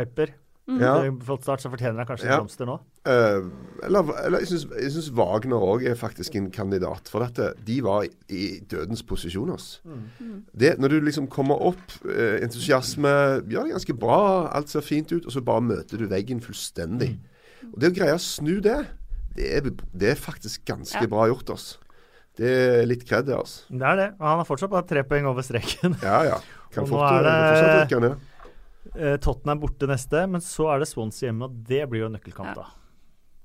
pepper. 0.00 0.32
Mm. 0.70 0.78
Ja. 0.78 0.92
Flott 1.26 1.42
start, 1.42 1.62
så 1.64 1.70
fortjener 1.72 1.98
han 1.98 2.06
kanskje 2.06 2.28
Ja. 2.28 2.36
blomster 2.38 2.68
nå. 2.68 2.76
Uh, 3.02 3.48
eller, 3.82 4.10
eller 4.26 4.42
jeg 4.44 4.60
syns- 4.92 5.08
Wagner 5.16 5.56
òg 5.58 5.82
er 5.88 5.96
faktisk 5.98 6.36
en 6.38 6.50
kandidat. 6.54 7.08
For 7.10 7.24
dette, 7.24 7.54
de 7.66 7.80
var 7.82 8.04
i, 8.04 8.10
i 8.28 8.60
dødens 8.70 9.02
posisjon. 9.02 9.50
ass. 9.50 9.80
Det, 10.54 10.76
når 10.78 10.88
du 10.94 11.00
liksom 11.08 11.26
kommer 11.32 11.58
opp, 11.72 11.82
uh, 12.04 12.36
entusiasme, 12.44 13.10
gjør 13.50 13.66
det 13.66 13.74
ganske 13.74 13.98
bra, 13.98 14.20
alt 14.54 14.68
ser 14.70 14.84
fint 14.86 15.10
ut, 15.16 15.26
og 15.26 15.32
så 15.34 15.42
bare 15.42 15.64
møter 15.72 15.98
du 15.98 16.06
veggen 16.06 16.40
fullstendig. 16.44 17.16
Og 17.72 17.80
Det 17.80 17.90
å 17.90 17.96
greie 17.96 18.14
å 18.14 18.22
snu 18.22 18.60
det, 18.60 18.78
det 19.34 19.50
er, 19.56 19.70
det 19.96 20.12
er 20.14 20.20
faktisk 20.20 20.64
ganske 20.70 21.02
Ja. 21.02 21.06
bra 21.10 21.26
gjort. 21.26 21.50
ass. 21.50 21.78
Det 22.38 22.46
er 22.46 22.86
litt 22.86 23.02
kred, 23.08 23.26
det. 23.26 23.34
ass. 23.36 23.64
Det 23.68 23.82
er 23.82 23.96
det. 23.96 24.08
Og 24.20 24.26
han 24.28 24.38
har 24.38 24.44
fortsatt 24.46 24.70
bare 24.70 24.86
tre 24.86 25.02
poeng 25.02 25.26
over 25.26 25.42
streken. 25.42 25.98
Ja, 26.02 26.22
ja. 26.24 26.38
Kan 26.70 26.84
Og 26.86 26.90
nå 26.90 26.94
fort, 26.94 27.10
er 27.10 27.22
det- 27.26 27.34
fortsatt 27.50 27.90
rykke 27.90 28.00
ned. 28.06 28.16
Eh, 28.96 29.16
Tottenham 29.22 29.60
borte 29.62 29.86
neste, 29.86 30.24
men 30.28 30.40
så 30.42 30.66
er 30.74 30.80
det 30.82 30.88
Swansea 30.90 31.28
hjemme, 31.30 31.46
og 31.46 31.60
det 31.68 31.84
blir 31.90 32.00
jo 32.02 32.06
en 32.10 32.16
nøkkelkamp, 32.18 32.50
Ja. 32.50 32.54
da. 32.54 32.66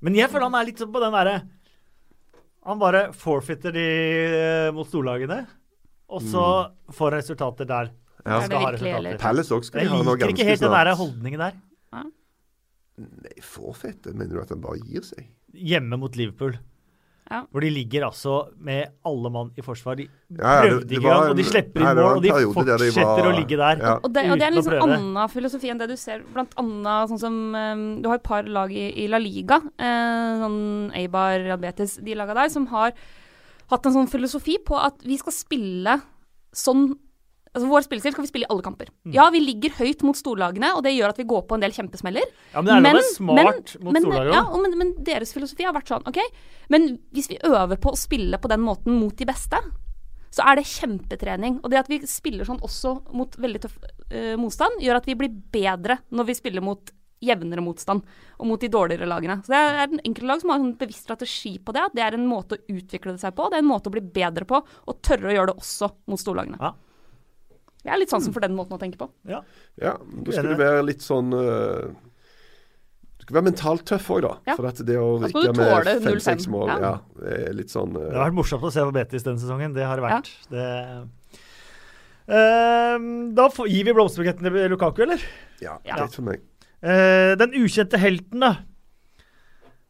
Men 0.00 0.14
jeg 0.18 0.28
føler 0.30 0.42
han 0.50 0.54
er 0.58 0.66
litt 0.66 0.78
sånn 0.78 0.92
på 0.92 1.00
den 1.00 1.12
derre 1.12 1.48
Han 2.66 2.78
bare 2.80 3.12
forfeiter 3.14 3.72
de 3.72 3.84
eh, 3.86 4.70
mot 4.74 4.86
storlagene, 4.90 5.46
og 6.10 6.20
så 6.20 6.72
får 6.90 7.12
resultater 7.14 7.64
der. 7.64 7.92
Ja. 8.26 8.40
Skal 8.42 8.58
ha 8.58 8.70
resultater. 8.74 9.18
Palace 9.22 9.54
òg 9.54 9.64
skal 9.64 9.80
de 9.84 9.86
ha 9.88 9.96
Jeg 9.96 10.04
liker 10.06 10.32
ikke 10.34 10.44
helt 10.48 10.60
den 10.60 10.70
der 10.74 10.84
snart. 10.90 10.98
holdningen 10.98 11.38
der. 11.38 11.52
Nei, 12.98 13.34
forfitter 13.44 14.14
Mener 14.16 14.34
du 14.34 14.40
at 14.40 14.48
han 14.54 14.60
bare 14.64 14.78
gir 14.80 15.02
seg? 15.04 15.26
Hjemme 15.54 15.98
mot 16.00 16.16
Liverpool. 16.16 16.56
Ja. 17.30 17.40
Hvor 17.50 17.60
de 17.64 17.70
ligger 17.74 18.04
altså 18.06 18.34
med 18.62 18.86
alle 19.04 19.30
mann 19.34 19.48
i 19.58 19.62
forsvar. 19.66 19.96
De 19.98 20.04
Ja, 20.06 20.36
ja, 20.36 20.62
det- 20.62 20.70
prøvde 20.70 20.86
det 20.88 20.96
ikke 20.98 21.06
engang, 21.10 21.30
og 21.30 21.36
de 21.36 21.44
slipper 21.44 21.80
inn 21.80 21.96
mål, 21.96 22.16
og 22.16 22.22
de 22.22 22.30
fortsetter 22.30 22.78
de 22.94 23.04
var- 23.04 23.26
å 23.26 23.36
ligge 23.36 23.56
der. 23.56 23.76
Ja. 23.82 23.94
Og 23.96 24.12
det, 24.12 24.24
og 24.30 24.38
det 24.38 24.42
er 24.46 24.52
en 24.56 24.62
sånn 24.62 24.82
annen 24.82 25.28
filosofi 25.28 25.70
enn 25.70 25.78
det 25.78 25.88
du 25.88 25.96
ser 25.96 26.22
blant 26.32 26.54
annet 26.56 27.08
sånn 27.10 27.18
som 27.18 27.54
um, 27.54 28.02
Du 28.02 28.08
har 28.08 28.14
et 28.16 28.22
par 28.22 28.42
lag 28.44 28.70
i, 28.70 29.04
i 29.04 29.08
La 29.08 29.18
Liga, 29.18 29.60
eh, 29.78 30.38
sånn 30.42 30.92
Eibar, 30.94 31.38
Diabetes, 31.42 31.96
de 31.96 32.14
laga 32.14 32.34
der, 32.34 32.48
som 32.48 32.66
har 32.66 32.92
hatt 33.70 33.86
en 33.86 33.92
sånn 33.92 34.08
filosofi 34.08 34.58
på 34.64 34.78
at 34.78 34.94
vi 35.02 35.16
skal 35.16 35.32
spille 35.32 36.00
sånn 36.54 36.96
Altså 37.56 37.70
Vår 37.70 37.86
spillestil 37.86 38.12
skal 38.12 38.26
vi 38.26 38.28
spille 38.28 38.44
i 38.44 38.50
alle 38.52 38.64
kamper. 38.64 38.90
Mm. 39.06 39.14
Ja, 39.16 39.26
vi 39.32 39.40
ligger 39.40 39.72
høyt 39.78 40.04
mot 40.04 40.18
storlagene, 40.18 40.74
og 40.76 40.84
det 40.84 40.92
gjør 40.92 41.14
at 41.14 41.20
vi 41.20 41.28
går 41.30 41.46
på 41.48 41.56
en 41.56 41.64
del 41.64 41.72
kjempesmeller. 41.72 42.28
Ja, 42.52 42.60
men 42.60 42.68
det 42.68 42.76
er 42.76 42.84
men, 42.84 42.98
være 42.98 43.08
smart 43.14 43.72
mot 43.80 43.96
men, 43.96 44.10
ja, 44.28 44.44
men, 44.60 44.76
men 44.82 44.92
deres 45.06 45.32
filosofi 45.32 45.64
har 45.64 45.72
vært 45.76 45.88
sånn, 45.88 46.04
OK, 46.10 46.20
men 46.72 46.92
hvis 47.16 47.30
vi 47.32 47.40
øver 47.48 47.80
på 47.80 47.94
å 47.94 47.98
spille 47.98 48.40
på 48.42 48.50
den 48.52 48.60
måten 48.66 48.98
mot 49.00 49.16
de 49.16 49.28
beste, 49.28 49.62
så 50.36 50.44
er 50.50 50.58
det 50.58 50.66
kjempetrening. 50.68 51.60
Og 51.64 51.72
det 51.72 51.80
at 51.80 51.88
vi 51.88 52.02
spiller 52.08 52.44
sånn 52.44 52.60
også 52.64 52.98
mot 53.16 53.38
veldig 53.40 53.62
tøff 53.64 53.78
uh, 53.80 54.34
motstand, 54.40 54.82
gjør 54.84 55.00
at 55.00 55.08
vi 55.08 55.16
blir 55.16 55.32
bedre 55.54 56.00
når 56.12 56.28
vi 56.28 56.36
spiller 56.36 56.64
mot 56.64 56.92
jevnere 57.24 57.62
motstand 57.64 58.04
og 58.36 58.48
mot 58.50 58.60
de 58.60 58.68
dårligere 58.68 59.08
lagene. 59.08 59.38
Så 59.44 59.54
det 59.54 59.60
er 59.60 59.86
en 59.86 60.02
enkelte 60.02 60.28
lag 60.28 60.42
som 60.42 60.52
har 60.52 60.60
en 60.60 60.74
bevisst 60.76 61.06
strategi 61.06 61.54
på 61.56 61.72
det. 61.72 61.86
At 61.88 61.96
det 61.96 62.04
er 62.04 62.18
en 62.18 62.28
måte 62.28 62.58
å 62.58 62.74
utvikle 62.76 63.14
det 63.14 63.22
seg 63.22 63.36
på. 63.36 63.48
Det 63.48 63.58
er 63.58 63.64
en 63.64 63.70
måte 63.70 63.88
å 63.88 63.94
bli 63.94 64.04
bedre 64.04 64.48
på, 64.48 64.60
og 64.60 65.00
tørre 65.04 65.30
å 65.30 65.36
gjøre 65.38 65.52
det 65.52 65.62
også 65.62 65.90
mot 66.12 66.20
storlagene. 66.20 66.60
Ja. 66.60 66.74
Jeg 67.86 67.94
er 67.94 68.02
litt 68.02 68.12
sansen 68.12 68.34
for 68.34 68.44
den 68.44 68.56
måten 68.56 68.76
å 68.76 68.80
tenke 68.82 68.98
på. 69.00 69.08
Ja. 69.30 69.44
Ja, 69.78 69.94
da 69.96 70.34
skal 70.34 70.50
du 70.50 70.58
være 70.58 70.82
litt 70.86 71.04
sånn 71.04 71.30
uh, 71.32 71.86
Du 73.16 73.26
skal 73.26 73.38
være 73.38 73.48
mentalt 73.52 73.86
tøff 73.88 74.08
òg, 74.16 74.24
da. 74.26 74.32
Ja. 74.50 74.56
For 74.58 74.68
at 74.70 74.82
det 74.88 74.96
å 74.98 75.12
rykke 75.22 75.54
med 75.54 75.90
fem-seks 76.04 76.48
mål, 76.50 76.72
ja. 76.74 76.80
ja. 76.82 77.20
det 77.22 77.36
er 77.50 77.60
litt 77.60 77.74
sånn 77.74 77.94
uh, 77.94 78.08
Det 78.08 78.16
har 78.18 78.26
vært 78.26 78.40
morsomt 78.40 78.66
å 78.66 78.72
se 78.74 78.86
på 78.88 78.96
Betis 78.96 79.26
denne 79.26 79.42
sesongen. 79.42 79.76
Det 79.76 79.86
har 79.86 80.00
det 80.00 80.08
vært. 80.08 80.34
Det 80.50 80.66
Uh, 82.26 82.98
da 83.38 83.44
gir 83.70 83.84
vi 83.86 83.92
blomsterbuketten 83.94 84.48
til 84.48 84.72
Lukaku, 84.72 85.04
eller? 85.04 85.22
Ja, 85.62 85.76
Ja. 85.86 86.00
greit 86.00 86.16
for 86.16 86.26
meg. 86.26 86.40
Uh, 86.82 87.38
den 87.38 87.54
ukjente 87.54 88.00
helten, 88.02 88.42
da. 88.42 88.56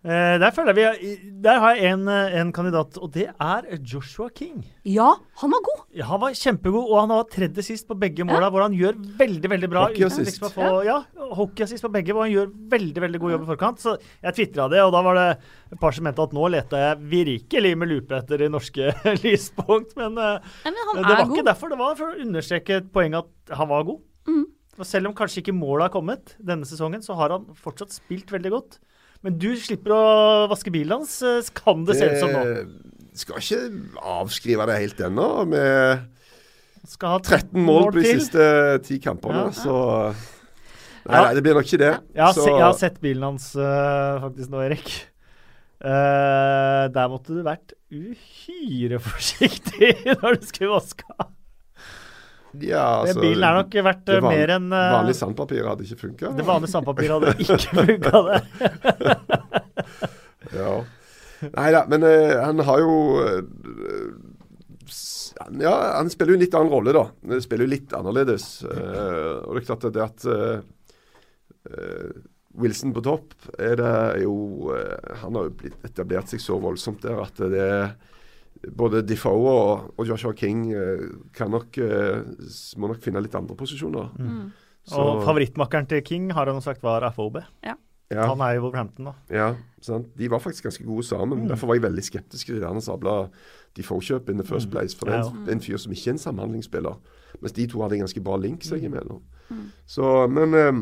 Eh, 0.07 0.36
der 0.38 0.52
føler 0.54 0.76
jeg 0.78 0.98
vi 1.00 1.30
Der 1.42 1.59
har 1.59 1.74
jeg 1.74 1.90
en, 1.96 2.07
eh, 2.07 2.36
en 2.38 2.52
kandidat, 2.54 2.94
og 3.02 3.11
det 3.11 3.26
er 3.26 3.64
Joshua 3.82 4.28
King. 4.30 4.61
Ja, 4.86 5.16
han 5.40 5.50
var 5.50 5.64
god! 5.66 5.80
Ja, 5.98 6.04
han 6.07 6.20
var 6.22 6.30
kjempegod, 6.30 6.86
og 6.86 7.00
han 7.00 7.11
var 7.11 7.24
tredje 7.32 7.64
sist 7.66 7.88
på 7.88 7.96
begge 7.98 8.22
måla, 8.22 8.46
hvor 8.54 8.62
han 8.62 8.76
gjør 8.76 8.94
veldig 9.18 9.50
veldig 9.50 9.70
bra. 9.72 9.88
Hockey 9.88 10.07
assist. 10.07 10.38
Liksom 10.38 10.54
få, 10.54 10.84
ja, 10.86 11.00
hockeyassist 11.34 11.82
på 11.82 11.90
begge, 11.90 12.14
hvor 12.14 12.22
han 12.22 12.30
gjør 12.36 12.52
veldig 12.70 13.02
veldig 13.02 13.22
god 13.24 13.34
jobb 13.34 13.42
i 13.42 13.50
forkant. 13.50 13.82
Så 13.82 13.96
jeg 14.22 14.38
tvitra 14.38 14.68
det, 14.70 14.84
og 14.86 14.94
da 14.94 15.02
var 15.02 15.18
det 15.18 15.28
et 15.72 15.80
par 15.82 15.96
som 15.96 16.07
mente 16.07 16.22
at 16.22 16.38
nå 16.38 16.50
leta 16.54 16.84
jeg 16.84 17.02
virkelig 17.16 17.76
med 17.82 17.90
lupe 17.90 18.20
etter 18.20 18.46
de 18.46 18.52
norske 18.54 18.94
lyspunkt. 19.26 19.96
Men 19.98 20.14
ja, 20.14 20.38
men 20.70 20.82
han 20.92 21.02
det 21.02 21.16
var 21.16 21.24
god. 21.26 21.34
ikke 21.34 21.50
derfor. 21.50 21.74
Det 21.74 21.82
var 21.82 21.98
for 21.98 22.14
å 22.14 22.26
understreke 22.28 22.78
et 22.78 22.92
poeng 22.94 23.18
at 23.18 23.59
han 23.59 23.74
var 23.74 23.82
god. 23.90 24.04
Mm. 24.30 24.44
Og 24.76 24.86
selv 24.86 25.11
om 25.11 25.18
kanskje 25.18 25.42
ikke 25.42 25.57
målet 25.57 25.88
har 25.88 25.96
kommet 25.98 26.36
denne 26.38 26.68
sesongen, 26.68 27.02
så 27.02 27.16
har 27.18 27.34
han 27.34 27.50
fortsatt 27.59 27.90
spilt 27.96 28.30
veldig 28.30 28.54
godt. 28.54 28.78
Men 29.26 29.40
du 29.42 29.48
slipper 29.58 29.90
å 29.90 30.02
vaske 30.52 30.70
bilen 30.70 31.00
hans, 31.00 31.16
eh, 31.26 31.42
kan 31.56 31.82
det 31.86 31.96
se 31.98 32.06
ut 32.12 32.20
som 32.22 32.30
nå. 32.30 32.42
Det 33.10 33.18
skal 33.24 33.40
ikke 33.42 33.58
avskrive 34.20 34.66
det 34.70 34.76
helt 34.84 35.02
ennå. 35.08 35.26
Med 35.50 36.06
Skal 36.86 37.16
ha 37.16 37.18
13 37.18 37.58
mål 37.58 37.88
på 37.90 37.98
de 37.98 38.12
siste 38.20 38.46
ti 38.86 39.00
kampene, 39.02 39.48
Ja. 39.48 39.50
så 39.50 40.14
Nei, 41.06 41.20
nei, 41.22 41.34
det 41.38 41.42
blir 41.42 41.54
nok 41.54 41.66
ikke 41.66 41.78
det. 41.78 41.92
Jeg 42.16 42.22
har, 42.22 42.32
se, 42.34 42.46
jeg 42.50 42.62
har 42.64 42.74
sett 42.74 42.96
bilen 43.02 43.22
hans 43.22 43.52
uh, 43.54 44.18
faktisk 44.24 44.50
nå, 44.50 44.62
Erik. 44.66 44.88
Uh, 45.78 46.90
der 46.90 47.10
måtte 47.12 47.36
du 47.36 47.44
vært 47.46 47.76
uhyre 47.94 48.98
forsiktig 48.98 49.92
når 50.22 50.40
du 50.40 50.46
skulle 50.48 50.72
vaske 50.74 51.06
av. 51.14 51.30
ja, 52.64 52.84
altså, 53.02 53.20
bilen 53.20 53.44
er 53.44 53.54
nok 53.59 53.74
verdt 53.86 54.09
eh, 54.12 54.20
van- 54.22 54.32
mer 54.36 54.48
enn 54.57 54.68
uh, 54.72 54.92
Vanlig 54.94 55.16
sandpapir 55.18 55.66
hadde 55.68 55.82
ikke 55.86 55.98
funka. 56.04 56.26
Det 56.38 56.46
vanlige 56.46 56.72
sandpapiret 56.72 57.12
hadde 57.16 57.28
ikke 57.44 57.70
funka 57.80 58.16
det. 58.30 58.38
Ja. 60.57 60.72
Nei 61.52 61.68
da, 61.74 61.82
men 61.90 62.00
uh, 62.07 62.36
han 62.40 62.57
har 62.64 62.78
jo 62.80 62.92
uh, 63.20 63.42
Ja, 65.61 65.72
han 65.98 66.09
spiller 66.12 66.32
jo 66.32 66.36
en 66.38 66.44
litt 66.46 66.54
annen 66.57 66.72
rolle, 66.72 66.92
da. 66.96 67.02
Han 67.28 67.42
spiller 67.44 67.64
jo 67.66 67.72
litt 67.74 67.90
annerledes. 67.98 68.44
og 68.64 68.70
det 69.52 69.61
er 69.61 69.66
klart 69.66 69.84
at 69.90 69.94
det 69.98 70.04
at 70.07 70.20
Wilson 72.57 72.94
på 72.96 73.02
topp 73.04 73.34
er 73.61 73.74
det 73.76 73.92
jo 74.22 74.32
Han 75.20 75.34
har 75.36 75.42
jo 75.50 75.57
blitt 75.61 75.76
etablert 75.84 76.28
seg 76.32 76.40
så 76.40 76.57
voldsomt 76.62 77.02
der 77.04 77.18
at 77.20 77.36
det 77.42 77.61
er 77.66 77.90
både 78.76 79.02
Defoe 79.07 79.50
og, 79.52 79.94
og 79.98 80.07
Joshua 80.09 80.32
King 80.36 80.70
eh, 80.72 81.07
kan 81.36 81.50
nok, 81.50 81.78
eh, 81.78 82.22
må 82.80 82.88
nok 82.92 83.02
finne 83.04 83.20
litt 83.22 83.34
andre 83.34 83.57
posisjoner. 83.57 84.12
Mm. 84.18 84.52
Så- 84.86 85.02
Og 85.02 85.24
favorittmakkeren 85.26 85.88
til 85.90 86.02
King 86.07 86.30
har 86.32 86.46
han 86.46 86.61
sagt 86.62 86.82
var 86.82 87.09
FOB. 87.12 87.40
ja. 87.64 87.74
Han 88.12 88.38
er 88.40 88.54
jo 88.54 88.61
Wolverhampton, 88.62 89.04
da. 89.09 89.12
Ja, 89.34 89.46
sant? 89.82 90.12
De 90.16 90.28
var 90.30 90.38
faktisk 90.38 90.62
ganske 90.68 90.84
gode 90.86 91.02
sammen. 91.02 91.40
Mm. 91.42 91.48
Derfor 91.48 91.66
var 91.66 91.74
jeg 91.74 91.82
veldig 91.82 92.04
skeptisk 92.07 92.46
til 92.46 92.61
det 92.61 92.68
han 92.68 92.78
sabla 92.80 93.28
Defoe-kjøpet 93.76 94.30
in 94.30 94.38
the 94.38 94.46
first 94.46 94.70
place. 94.70 94.94
For 94.96 95.07
det 95.11 95.14
er 95.16 95.24
en, 95.26 95.48
en 95.57 95.61
fyr 95.61 95.76
som 95.82 95.90
ikke 95.92 96.12
er 96.12 96.14
en 96.14 96.22
samhandlingsspiller. 96.22 97.00
Mens 97.42 97.52
de 97.57 97.66
to 97.66 97.82
hadde 97.82 97.96
en 97.98 98.04
ganske 98.07 98.22
bra 98.22 98.36
link 98.38 98.62
seg 98.62 98.84
imellom. 98.86 99.22
Mm. 99.50 99.64
Så, 99.90 100.12
men 100.30 100.54
um, 100.54 100.80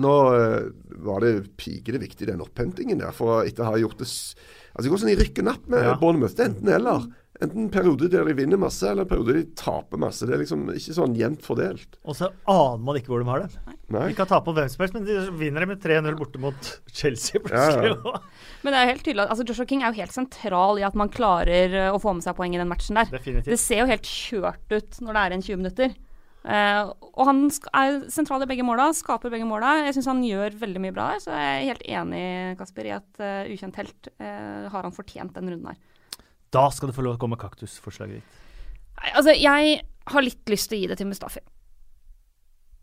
nå 0.00 0.14
uh, 0.32 0.70
var 1.04 1.20
det 1.20 1.34
pikende 1.60 2.00
viktig 2.00 2.26
den 2.32 2.40
opphentingen 2.40 2.98
der. 3.04 3.12
For 3.12 3.42
etter 3.44 3.66
å 3.66 3.74
ha 3.74 3.76
gjort 3.82 3.98
det 4.00 4.08
s- 4.08 4.34
Altså 4.74 4.84
Det 4.86 4.92
går 4.94 5.02
sånn 5.04 5.14
i 5.14 5.18
rykk 5.20 5.40
og 5.42 5.48
napp 5.50 5.66
med 5.72 5.82
Ja. 5.84 5.96
Bournemouth. 6.00 6.36
Det 6.36 6.44
er 6.46 6.52
enten 6.54 6.68
eller. 6.76 7.08
Enten 7.40 7.70
periode 7.72 8.10
der 8.12 8.26
de 8.28 8.34
vinner 8.36 8.58
masse, 8.60 8.84
eller 8.84 9.06
periode 9.08 9.32
der 9.32 9.38
de 9.40 9.54
taper 9.56 9.96
masse. 9.96 10.26
Det 10.28 10.34
er 10.36 10.42
liksom 10.42 10.66
ikke 10.76 10.92
sånn 10.92 11.14
jevnt 11.16 11.40
fordelt. 11.40 11.96
Og 12.04 12.12
så 12.18 12.28
aner 12.52 12.82
man 12.84 12.98
ikke 13.00 13.08
hvor 13.14 13.22
de 13.24 13.30
har 13.30 13.40
dem. 13.46 13.76
Nei. 13.96 14.08
De 14.10 14.16
kan 14.18 14.28
tape 14.28 14.44
på 14.44 14.52
hvem 14.58 14.68
som 14.68 14.82
helst, 14.84 14.94
men 14.98 15.06
de 15.08 15.16
vinner 15.40 15.64
med 15.66 15.80
3-0 15.80 16.18
borte 16.20 16.38
mot 16.42 16.68
Chelsea 16.92 17.40
plutselig. 17.40 17.94
ja. 17.96 18.20
Men 18.62 18.74
det 18.74 18.80
er 18.82 18.90
helt 18.90 19.02
tydelig 19.06 19.24
altså 19.24 19.44
Joshua 19.48 19.64
King 19.64 19.80
er 19.82 19.94
jo 19.94 20.02
helt 20.02 20.12
sentral 20.12 20.78
i 20.78 20.84
at 20.84 20.94
man 21.00 21.08
klarer 21.08 21.72
eh, 21.72 21.88
å 21.88 21.96
få 21.98 22.12
med 22.12 22.22
seg 22.26 22.36
poeng 22.36 22.52
i 22.52 22.60
den 22.60 22.68
matchen 22.68 22.98
der. 23.00 23.08
Det 23.40 23.56
ser 23.58 23.80
jo 23.80 23.88
helt 23.88 24.04
kjørt 24.04 24.74
ut 24.76 25.00
når 25.00 25.16
det 25.16 25.22
er 25.24 25.34
en 25.38 25.44
20 25.46 25.62
minutter. 25.62 25.94
Eh, 26.40 26.82
og 26.88 27.26
han 27.28 27.42
er 27.76 27.98
sentral 28.12 28.44
i 28.44 28.48
begge 28.48 28.64
måla, 28.64 28.88
skaper 28.96 29.32
begge 29.32 29.48
måla. 29.48 29.76
Jeg 29.84 29.98
syns 29.98 30.08
han 30.08 30.22
gjør 30.24 30.56
veldig 30.62 30.82
mye 30.82 30.96
bra 30.96 31.10
der, 31.12 31.22
så 31.24 31.36
jeg 31.36 31.52
er 31.52 31.68
helt 31.68 31.86
enig 31.98 32.24
Kasper, 32.60 32.88
i 32.88 32.94
at 32.96 33.20
uh, 33.20 33.50
ukjent 33.52 33.80
helt 33.80 34.10
uh, 34.16 34.68
har 34.72 34.86
han 34.86 34.96
fortjent 34.96 35.36
den 35.36 35.52
runden 35.52 35.72
her. 35.72 36.26
Da 36.50 36.64
skal 36.74 36.90
du 36.90 36.96
få 36.96 37.04
lov 37.04 37.14
til 37.14 37.20
å 37.20 37.22
komme 37.26 37.36
med 37.36 37.44
kaktusforslaget 37.44 38.20
ditt. 38.20 38.38
Nei, 39.00 39.12
altså, 39.12 39.34
jeg 39.36 39.80
har 40.10 40.24
litt 40.24 40.52
lyst 40.52 40.70
til 40.70 40.78
å 40.78 40.80
gi 40.80 40.90
det 40.90 40.98
til 41.00 41.10
Mustafi. 41.10 41.44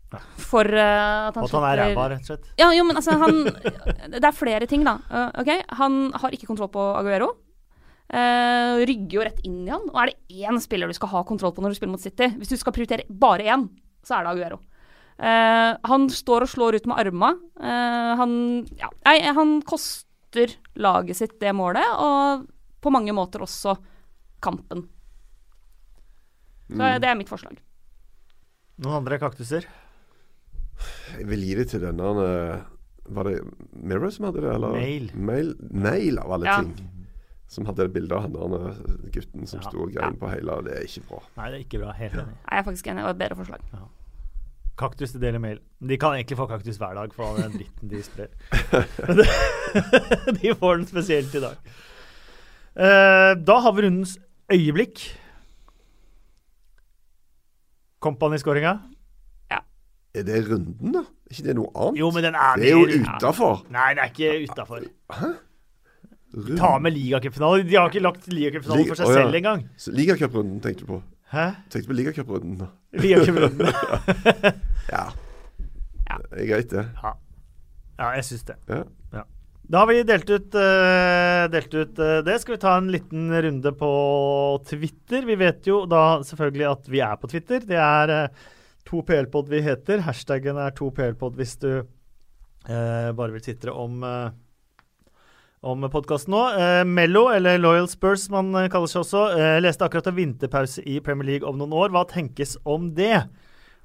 Ja. 0.08 0.22
For 0.40 0.64
at 0.64 1.36
han 1.36 1.44
at 1.44 1.52
han 1.58 1.66
er 1.68 1.82
ræva, 1.82 2.06
rett 2.14 2.22
og 2.24 2.30
slett. 2.30 2.46
Ja, 2.56 2.70
jo, 2.72 2.86
men 2.88 2.96
altså, 2.96 3.18
han 3.20 3.42
Det 4.14 4.24
er 4.24 4.32
flere 4.38 4.70
ting, 4.70 4.86
da. 4.86 4.96
Uh, 5.10 5.28
ok, 5.42 5.50
Han 5.82 6.00
har 6.22 6.32
ikke 6.32 6.48
kontroll 6.48 6.70
på 6.72 6.86
Aguero. 6.96 7.34
Uh, 8.08 8.80
rygger 8.88 9.18
jo 9.18 9.24
rett 9.26 9.40
inn 9.44 9.66
i 9.66 9.70
han. 9.70 9.82
Og 9.92 9.98
er 10.00 10.12
det 10.14 10.38
én 10.46 10.58
spiller 10.64 10.88
du 10.88 10.96
skal 10.96 11.10
ha 11.12 11.20
kontroll 11.28 11.52
på 11.52 11.60
når 11.60 11.74
du 11.74 11.78
spiller 11.80 11.92
mot 11.92 12.00
City, 12.00 12.30
hvis 12.40 12.48
du 12.48 12.56
skal 12.56 12.72
prioritere 12.72 13.04
bare 13.10 13.44
én, 13.52 13.66
så 14.06 14.16
er 14.16 14.24
det 14.24 14.32
Aguero. 14.32 14.60
Uh, 15.18 15.74
han 15.90 16.06
står 16.14 16.46
og 16.46 16.48
slår 16.52 16.78
ut 16.78 16.86
med 16.88 17.00
arma. 17.02 17.32
Uh, 17.58 18.12
han 18.20 18.32
Ja, 18.80 18.88
nei, 19.04 19.18
han 19.34 19.58
koster 19.66 20.54
laget 20.78 21.16
sitt 21.18 21.36
det 21.40 21.52
målet, 21.56 21.84
og 21.98 22.46
på 22.80 22.92
mange 22.94 23.12
måter 23.16 23.42
også 23.44 23.76
kampen. 24.40 24.86
Så 26.68 26.76
Mm. 26.78 27.00
det 27.00 27.08
er 27.08 27.14
mitt 27.16 27.28
forslag. 27.30 27.56
Noen 28.78 28.98
andre 29.02 29.18
kaktuser? 29.18 29.64
Jeg 31.18 31.26
vil 31.26 31.40
gi 31.42 31.54
det 31.58 31.64
til 31.72 31.80
denne 31.80 32.10
eh, 32.22 32.60
Var 33.08 33.24
det 33.24 33.38
Mirror 33.72 34.10
som 34.12 34.26
hadde 34.28 34.42
det? 34.44 34.52
Eller? 34.54 34.72
Mail. 34.76 35.10
Mail, 35.16 35.54
Mail 35.72 36.18
av 36.20 36.30
alle 36.36 36.44
Ja. 36.46 36.58
ting. 36.60 36.74
Som 37.48 37.64
hadde 37.64 37.86
det 37.86 37.92
bilde 37.94 38.12
av 38.12 38.26
han 38.26 38.32
der 38.36 38.66
eh, 38.68 38.80
gutten 39.14 39.46
som 39.48 39.60
Ja. 39.62 39.68
sto 39.70 39.82
og 39.86 39.92
grein 39.94 40.16
på 40.20 40.28
hele. 40.28 40.52
og 40.52 40.64
Det 40.66 40.74
er 40.76 40.82
ikke 40.84 41.06
bra. 41.08 41.22
Nei, 41.38 41.46
det 41.50 41.54
er 41.56 41.62
ikke 41.64 41.78
bra. 41.84 41.92
Helt 41.96 42.12
enig. 42.18 42.26
Nei, 42.26 42.50
Jeg 42.50 42.58
er 42.58 42.66
faktisk 42.66 42.86
enig. 42.92 43.00
Det 43.00 43.04
var 43.08 43.14
et 43.16 43.22
bedre 43.22 43.36
forslag. 43.38 43.60
Kaktus 44.78 45.10
til 45.10 45.20
Daily 45.22 45.38
mail. 45.42 45.58
De 45.80 45.96
kan 45.98 46.12
egentlig 46.14 46.36
få 46.38 46.46
kaktus 46.46 46.76
hver 46.78 46.92
dag 46.94 47.14
for 47.16 47.24
all 47.26 47.40
den 47.42 47.52
dritten 47.56 47.88
de 47.90 48.02
sprer. 48.06 48.28
De 50.38 50.52
får 50.54 50.76
den 50.76 50.86
spesielt 50.86 51.34
i 51.34 51.40
dag. 51.42 51.56
Uh, 52.78 53.32
da 53.42 53.56
har 53.64 53.72
vi 53.74 53.82
rundens 53.88 54.18
øyeblikk. 54.52 55.02
Company-skåringa. 58.00 58.76
Ja. 59.50 59.58
Er 60.14 60.22
det 60.22 60.44
runden, 60.50 60.92
da? 60.94 60.98
Er 61.26 61.34
ikke 61.34 61.46
det 61.48 61.56
noe 61.58 61.72
annet? 61.74 61.98
Jo, 61.98 62.10
men 62.14 62.24
den 62.28 62.34
er 62.38 62.54
det 62.60 62.70
er 62.70 62.76
jo 62.76 63.02
utafor. 63.02 63.64
Nei, 63.74 63.88
det 63.98 64.04
er 64.04 64.12
ikke 64.12 64.52
utafor. 64.52 64.84
Ta 66.58 66.74
med 66.78 66.92
ligacupfinale. 66.92 67.62
De 67.64 67.76
har 67.76 67.88
ikke 67.88 68.02
lagt 68.04 68.28
ligacupfinalen 68.28 68.82
Liga- 68.84 68.92
for 68.92 69.00
seg 69.00 69.08
Å, 69.08 69.14
ja. 69.14 69.22
selv 69.22 69.38
engang. 69.38 69.64
Ligacuprunden 69.96 70.60
tenkte 70.64 70.84
du 70.84 70.90
på. 70.92 71.00
Hæ? 71.32 71.46
Tenkte 71.72 71.88
på 71.90 71.96
ligacuprunden. 71.98 72.68
Ligacuprunden. 73.04 73.72
Ja. 74.88 75.02
Ja. 76.08 76.14
Det 76.30 76.38
er 76.40 76.46
greit, 76.48 76.70
det. 76.72 76.86
Ja, 77.02 78.12
jeg 78.16 78.24
syns 78.24 78.46
det. 78.48 78.54
Ja. 78.72 79.24
Da 79.68 79.82
har 79.82 79.88
vi 79.90 79.98
delt 80.08 80.30
ut, 80.32 80.54
uh, 80.56 81.44
delt 81.52 81.74
ut 81.76 81.98
uh, 82.00 82.20
det. 82.24 82.38
Skal 82.40 82.54
vi 82.54 82.60
ta 82.62 82.78
en 82.80 82.88
liten 82.88 83.28
runde 83.44 83.72
på 83.76 83.90
Twitter? 84.64 85.26
Vi 85.28 85.36
vet 85.36 85.68
jo 85.68 85.82
da 85.84 86.22
selvfølgelig 86.24 86.68
at 86.70 86.88
vi 86.88 87.02
er 87.04 87.18
på 87.20 87.28
Twitter. 87.28 87.60
Det 87.68 87.76
er 87.76 88.14
uh, 88.30 88.46
2PLpod 88.88 89.52
vi 89.52 89.60
heter. 89.66 90.00
Hashtaggen 90.06 90.56
er 90.56 90.72
2PLpod 90.72 91.36
hvis 91.36 91.58
du 91.60 91.68
eh, 91.76 93.10
bare 93.12 93.34
vil 93.34 93.42
titre 93.44 93.74
om 93.76 94.00
om 95.60 95.82
podkasten 95.90 96.32
nå. 96.34 96.42
Eh, 96.54 96.84
Mello, 96.86 97.26
eller 97.34 97.58
Loyal 97.58 97.88
Spurs 97.90 98.26
som 98.26 98.38
man 98.38 98.62
eh, 98.62 98.70
kaller 98.72 98.90
seg 98.90 99.02
også, 99.02 99.24
eh, 99.34 99.58
leste 99.62 99.86
akkurat 99.86 100.10
en 100.10 100.18
vinterpause 100.18 100.84
i 100.86 100.98
Premier 101.04 101.32
League 101.32 101.48
om 101.48 101.58
noen 101.58 101.74
år. 101.74 101.92
Hva 101.94 102.04
tenkes 102.08 102.56
om 102.68 102.92
det? 102.94 103.24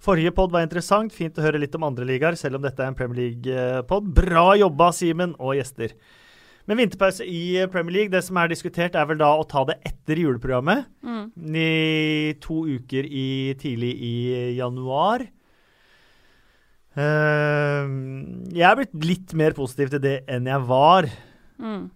Forrige 0.04 0.34
pod 0.36 0.54
var 0.54 0.66
interessant. 0.66 1.14
Fint 1.16 1.38
å 1.40 1.46
høre 1.46 1.62
litt 1.62 1.76
om 1.78 1.86
andre 1.88 2.06
ligaer, 2.08 2.38
selv 2.40 2.60
om 2.60 2.66
dette 2.66 2.84
er 2.84 2.92
en 2.92 2.98
Premier 2.98 3.22
League-pod. 3.22 4.12
Bra 4.18 4.52
jobba, 4.60 4.92
Simen 4.94 5.34
og 5.40 5.56
gjester. 5.58 5.96
Men 6.68 6.80
vinterpause 6.80 7.26
i 7.28 7.60
Premier 7.72 7.98
League, 7.98 8.12
det 8.12 8.22
som 8.24 8.38
er 8.40 8.52
diskutert, 8.52 8.96
er 8.96 9.08
vel 9.08 9.20
da 9.20 9.34
å 9.36 9.48
ta 9.48 9.66
det 9.68 9.80
etter 9.88 10.20
juleprogrammet. 10.20 10.86
Mm. 11.04 11.26
I 11.60 12.36
to 12.44 12.64
uker 12.68 13.08
i, 13.08 13.56
tidlig 13.60 13.96
i 14.00 14.16
januar. 14.60 15.26
Uh, 16.94 17.90
jeg 18.54 18.68
er 18.70 18.78
blitt 18.78 18.96
litt 19.02 19.32
mer 19.40 19.56
positiv 19.58 19.90
til 19.96 20.04
det 20.04 20.18
enn 20.32 20.52
jeg 20.52 20.68
var. 20.70 21.08
Mm. 21.60 21.90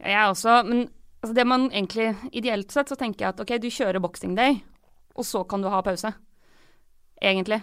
Ja, 0.00 0.08
jeg 0.08 0.28
også. 0.32 0.58
Men 0.68 0.84
altså, 1.22 1.34
det 1.34 1.46
man 1.46 1.68
egentlig 1.70 2.14
Ideelt 2.32 2.70
sett 2.72 2.88
så 2.88 2.96
tenker 2.98 3.24
jeg 3.26 3.34
at 3.34 3.40
ok, 3.42 3.56
du 3.62 3.68
kjører 3.70 4.00
boxing 4.02 4.34
day, 4.38 4.60
og 5.18 5.24
så 5.26 5.42
kan 5.48 5.62
du 5.62 5.68
ha 5.72 5.80
pause. 5.82 6.12
Egentlig. 7.22 7.62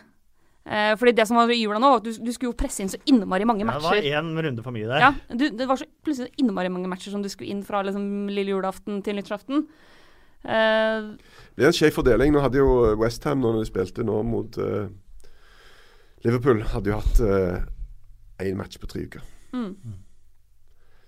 Eh, 0.66 0.96
fordi 0.98 1.12
det 1.16 1.28
som 1.30 1.38
var 1.38 1.52
i 1.54 1.60
jula 1.62 1.78
nå, 1.80 1.90
var 1.94 2.02
at 2.02 2.08
du, 2.08 2.12
du 2.26 2.32
skulle 2.34 2.50
jo 2.52 2.58
presse 2.58 2.82
inn 2.82 2.90
så 2.90 2.98
innmari 3.06 3.46
mange 3.46 3.62
Ja, 3.64 3.76
det 3.78 3.84
var 3.86 3.96
matcher. 4.00 4.18
én 4.18 4.32
runde 4.48 4.64
for 4.66 4.74
mye 4.76 4.88
der. 4.90 5.00
Ja, 5.04 5.12
du, 5.30 5.46
det 5.54 5.68
var 5.70 5.78
så 5.78 5.86
plutselig 6.04 6.32
så 6.32 6.42
innmari 6.42 6.72
mange 6.74 6.90
matcher 6.90 7.14
som 7.14 7.22
du 7.22 7.30
skulle 7.30 7.52
inn 7.54 7.62
fra 7.64 7.84
liksom, 7.86 8.28
lille 8.34 8.56
julaften 8.56 9.04
til 9.06 9.16
nyttårsaften. 9.20 9.68
Eh, 10.44 11.12
Det 11.56 11.64
er 11.64 11.70
en 11.70 11.78
skjev 11.78 11.94
fordeling. 11.96 12.34
Nå 12.34 12.42
hadde 12.44 12.60
jo 12.60 12.96
Westham, 13.00 13.40
når 13.46 13.62
de 13.62 13.68
spilte 13.70 14.04
nå 14.06 14.18
mot 14.26 14.58
uh, 14.58 14.90
Liverpool, 16.26 16.64
hadde 16.74 16.90
jo 16.92 16.98
hatt 17.00 17.22
én 18.42 18.58
match 18.58 18.82
på 18.82 18.90
tre 18.90 19.06
uker. 19.06 19.22
mm. 19.54 19.72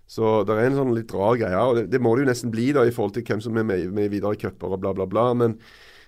Så 0.08 0.42
det 0.48 0.56
er 0.56 0.70
en 0.70 0.78
sånn 0.80 0.94
litt 0.96 1.12
rar 1.12 1.36
greie. 1.36 1.60
og 1.60 1.76
det, 1.76 1.86
det 1.92 2.00
må 2.02 2.14
det 2.16 2.24
jo 2.24 2.30
nesten 2.32 2.52
bli 2.54 2.70
da 2.76 2.86
i 2.88 2.94
forhold 2.96 3.18
til 3.18 3.26
hvem 3.28 3.42
som 3.44 3.58
er 3.60 3.66
med, 3.68 3.90
med 3.92 4.10
videre 4.14 4.38
i 4.38 4.40
cuper 4.40 4.74
og 4.78 4.80
bla, 4.86 4.94
bla, 4.96 5.06
bla. 5.12 5.26
Men, 5.36 5.58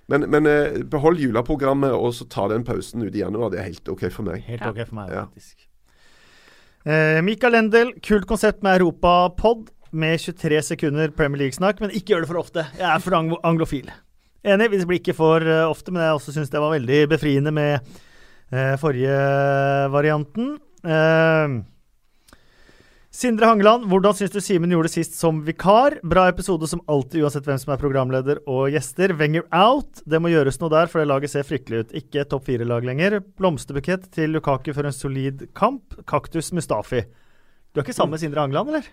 men, 0.07 0.23
men 0.31 0.47
eh, 0.47 0.77
behold 0.87 1.19
juleprogrammet 1.19 1.91
og 1.91 2.13
så 2.15 2.27
ta 2.31 2.47
den 2.51 2.63
pausen 2.67 3.03
ut 3.03 3.11
i 3.15 3.19
januar. 3.25 3.51
Det 3.51 3.59
er 3.59 3.67
helt 3.67 3.91
OK 3.91 4.05
for 4.15 4.23
meg. 4.29 4.45
Helt 4.47 4.63
OK 4.69 4.79
for 4.87 4.95
meg, 5.01 5.11
Ja. 5.11 5.25
faktisk. 5.27 5.65
Eh, 6.87 7.19
Mikael 7.27 7.57
Endel, 7.59 7.91
kult 8.05 8.23
konsept 8.29 8.63
med 8.63 8.79
Europapod 8.79 9.67
med 9.91 10.19
23 10.21 10.61
sekunder 10.63 11.11
Premier 11.11 11.41
League-snakk, 11.43 11.81
men 11.83 11.91
ikke 11.91 12.13
gjør 12.13 12.23
det 12.23 12.29
for 12.31 12.39
ofte. 12.39 12.63
Jeg 12.79 12.87
er 12.87 13.01
for 13.03 13.17
ang 13.17 13.33
anglofil. 13.43 13.89
Enig, 14.47 14.69
hvis 14.71 14.85
det 14.85 14.87
blir 14.87 15.01
ikke 15.01 15.17
for 15.17 15.43
eh, 15.43 15.65
ofte, 15.67 15.91
men 15.91 16.05
jeg 16.05 16.15
også 16.21 16.37
syns 16.37 16.53
det 16.53 16.61
var 16.63 16.71
veldig 16.77 17.01
befriende 17.11 17.51
med 17.51 17.81
eh, 18.55 18.77
forrige 18.79 19.17
varianten. 19.91 20.53
Eh, 20.87 21.57
Sindre 23.19 23.49
Hangeland, 23.49 23.83
hvordan 23.91 24.15
syns 24.15 24.31
du 24.31 24.37
Simen 24.39 24.71
gjorde 24.71 24.87
det 24.87 24.93
sist 24.93 25.17
som 25.19 25.41
vikar? 25.43 25.97
Bra 26.07 26.29
episode 26.31 26.69
som 26.71 26.79
alltid, 26.87 27.25
uansett 27.25 27.49
hvem 27.49 27.57
som 27.59 27.73
er 27.73 27.81
programleder 27.81 28.39
og 28.47 28.69
gjester. 28.71 29.11
Wenger 29.19 29.43
out. 29.51 29.99
Det 30.07 30.21
må 30.23 30.31
gjøres 30.31 30.55
noe 30.61 30.71
der, 30.71 30.87
for 30.87 31.01
det 31.01 31.09
laget 31.09 31.33
ser 31.33 31.43
fryktelig 31.43 31.81
ut. 31.81 31.91
Ikke 31.99 32.21
et 32.23 32.31
topp 32.31 32.47
fire-lag 32.47 32.87
lenger. 32.87 33.17
Blomsterbukett 33.35 34.07
til 34.15 34.31
Lukaku 34.37 34.71
for 34.71 34.87
en 34.87 34.95
solid 34.95 35.49
kamp. 35.51 35.99
Kaktus 36.07 36.53
Mustafi. 36.55 37.03
Du 37.75 37.81
er 37.81 37.83
ikke 37.83 37.97
sammen 37.99 38.15
med 38.15 38.23
Sindre 38.23 38.45
Hangeland, 38.45 38.71
eller? 38.71 38.87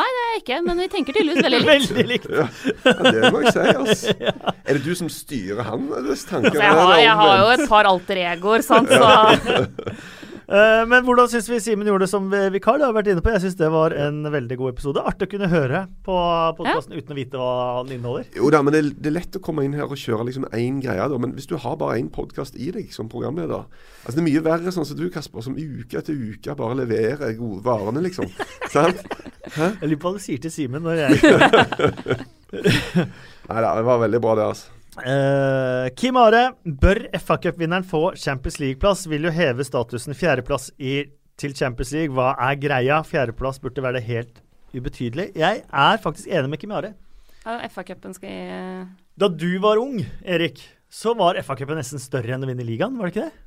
Nei, 0.00 0.08
det 0.08 0.24
er 0.24 0.32
jeg 0.32 0.44
ikke, 0.46 0.64
men 0.70 0.80
vi 0.80 0.90
tenker 0.96 1.20
tydeligvis 1.20 1.44
veldig 1.44 1.60
likt. 1.68 1.92
Veldig 1.92 2.10
likt. 2.14 2.32
Ja, 2.32 2.96
det 3.12 3.28
må 3.28 3.44
jeg 3.44 3.56
si. 3.58 3.70
altså. 3.76 4.16
Er 4.56 4.72
det 4.72 4.86
du 4.88 4.94
som 4.96 5.12
styrer 5.12 5.68
han? 5.68 5.84
tanker? 5.92 6.48
Altså, 6.48 6.64
jeg, 6.64 6.80
har, 6.80 6.98
jeg 7.04 7.20
har 7.20 7.40
jo 7.44 7.56
et 7.58 7.68
par 7.76 7.92
alter 7.92 8.24
egoer, 8.24 8.64
sant, 8.64 8.88
så 8.88 9.04
men 10.46 11.02
hvordan 11.02 11.26
syns 11.30 11.48
vi 11.50 11.56
Simen 11.60 11.88
gjorde 11.88 12.04
det 12.06 12.10
som 12.12 12.28
vikar? 12.54 12.78
Det 12.78 12.86
har 12.86 12.94
vært 12.94 13.08
inne 13.10 13.22
på. 13.24 13.32
Jeg 13.34 13.42
syns 13.42 13.56
det 13.58 13.70
var 13.74 13.94
en 13.98 14.20
veldig 14.30 14.58
god 14.60 14.74
episode. 14.76 15.02
Artig 15.02 15.26
å 15.26 15.32
kunne 15.32 15.48
høre 15.50 15.80
på 16.06 16.18
podkasten 16.58 16.94
uten 16.94 17.14
å 17.14 17.18
vite 17.18 17.40
hva 17.40 17.82
den 17.86 17.96
inneholder. 17.98 18.28
Jo 18.38 18.50
da, 18.54 18.60
men 18.62 18.76
det, 18.76 18.82
det 19.00 19.10
er 19.10 19.16
lett 19.18 19.38
å 19.38 19.42
komme 19.42 19.64
inn 19.66 19.74
her 19.74 19.90
og 19.90 19.98
kjøre 19.98 20.28
liksom 20.28 20.46
én 20.54 20.78
greie. 20.84 21.08
da, 21.10 21.18
Men 21.22 21.34
hvis 21.34 21.50
du 21.50 21.56
har 21.62 21.74
bare 21.80 21.98
én 21.98 22.12
podkast 22.14 22.54
i 22.62 22.70
deg 22.74 22.94
som 22.94 23.10
programleder 23.10 23.64
altså 23.66 24.14
Det 24.14 24.22
er 24.22 24.28
mye 24.28 24.44
verre 24.46 24.74
sånn 24.74 24.86
som 24.86 24.98
du, 24.98 25.08
Kasper, 25.10 25.42
som 25.42 25.58
uke 25.58 25.98
etter 25.98 26.14
uke 26.14 26.54
bare 26.58 26.78
leverer 26.84 27.34
gode 27.40 27.64
varene, 27.66 28.04
liksom. 28.06 28.30
Sant? 28.74 29.02
Jeg 29.56 29.82
lurer 29.82 29.98
på 30.02 30.12
hva 30.12 30.20
du 30.20 30.22
sier 30.22 30.42
til 30.42 30.52
Simen 30.54 30.86
når 30.86 31.02
jeg 31.02 31.12
Nei 33.46 33.60
da, 33.62 33.74
det 33.78 33.84
var 33.86 34.00
veldig 34.02 34.20
bra, 34.22 34.34
det, 34.38 34.46
altså. 34.54 34.75
Uh, 34.96 35.90
Kim 35.98 36.16
Are, 36.16 36.54
bør 36.64 37.02
FA-cupvinneren 37.18 37.84
få 37.84 38.14
Champions 38.16 38.56
League-plass? 38.62 39.04
Vil 39.10 39.28
jo 39.28 39.32
heve 39.34 39.66
statusen 39.66 40.16
fjerdeplass 40.16 40.70
i, 40.80 41.02
til 41.36 41.56
Champions 41.56 41.92
League. 41.92 42.14
Hva 42.16 42.32
er 42.48 42.56
greia? 42.60 43.02
Fjerdeplass 43.04 43.60
burde 43.60 43.84
være 43.84 44.00
det 44.00 44.06
helt 44.08 44.40
ubetydelig. 44.76 45.30
Jeg 45.36 45.64
er 45.64 46.00
faktisk 46.02 46.30
enig 46.32 46.52
med 46.52 46.62
Kim 46.62 46.72
Are. 46.76 46.94
Ja, 47.44 47.60
FA-cupen 47.70 48.16
skal 48.16 48.32
gi 48.32 48.86
Da 49.20 49.28
du 49.30 49.50
var 49.62 49.78
ung, 49.78 50.00
Erik, 50.24 50.62
så 50.90 51.14
var 51.18 51.38
FA-cupen 51.44 51.78
nesten 51.78 52.02
større 52.02 52.34
enn 52.34 52.42
å 52.42 52.48
vinne 52.48 52.66
ligaen, 52.66 52.96
var 52.98 53.10
det 53.10 53.14
ikke 53.14 53.28
det? 53.28 53.45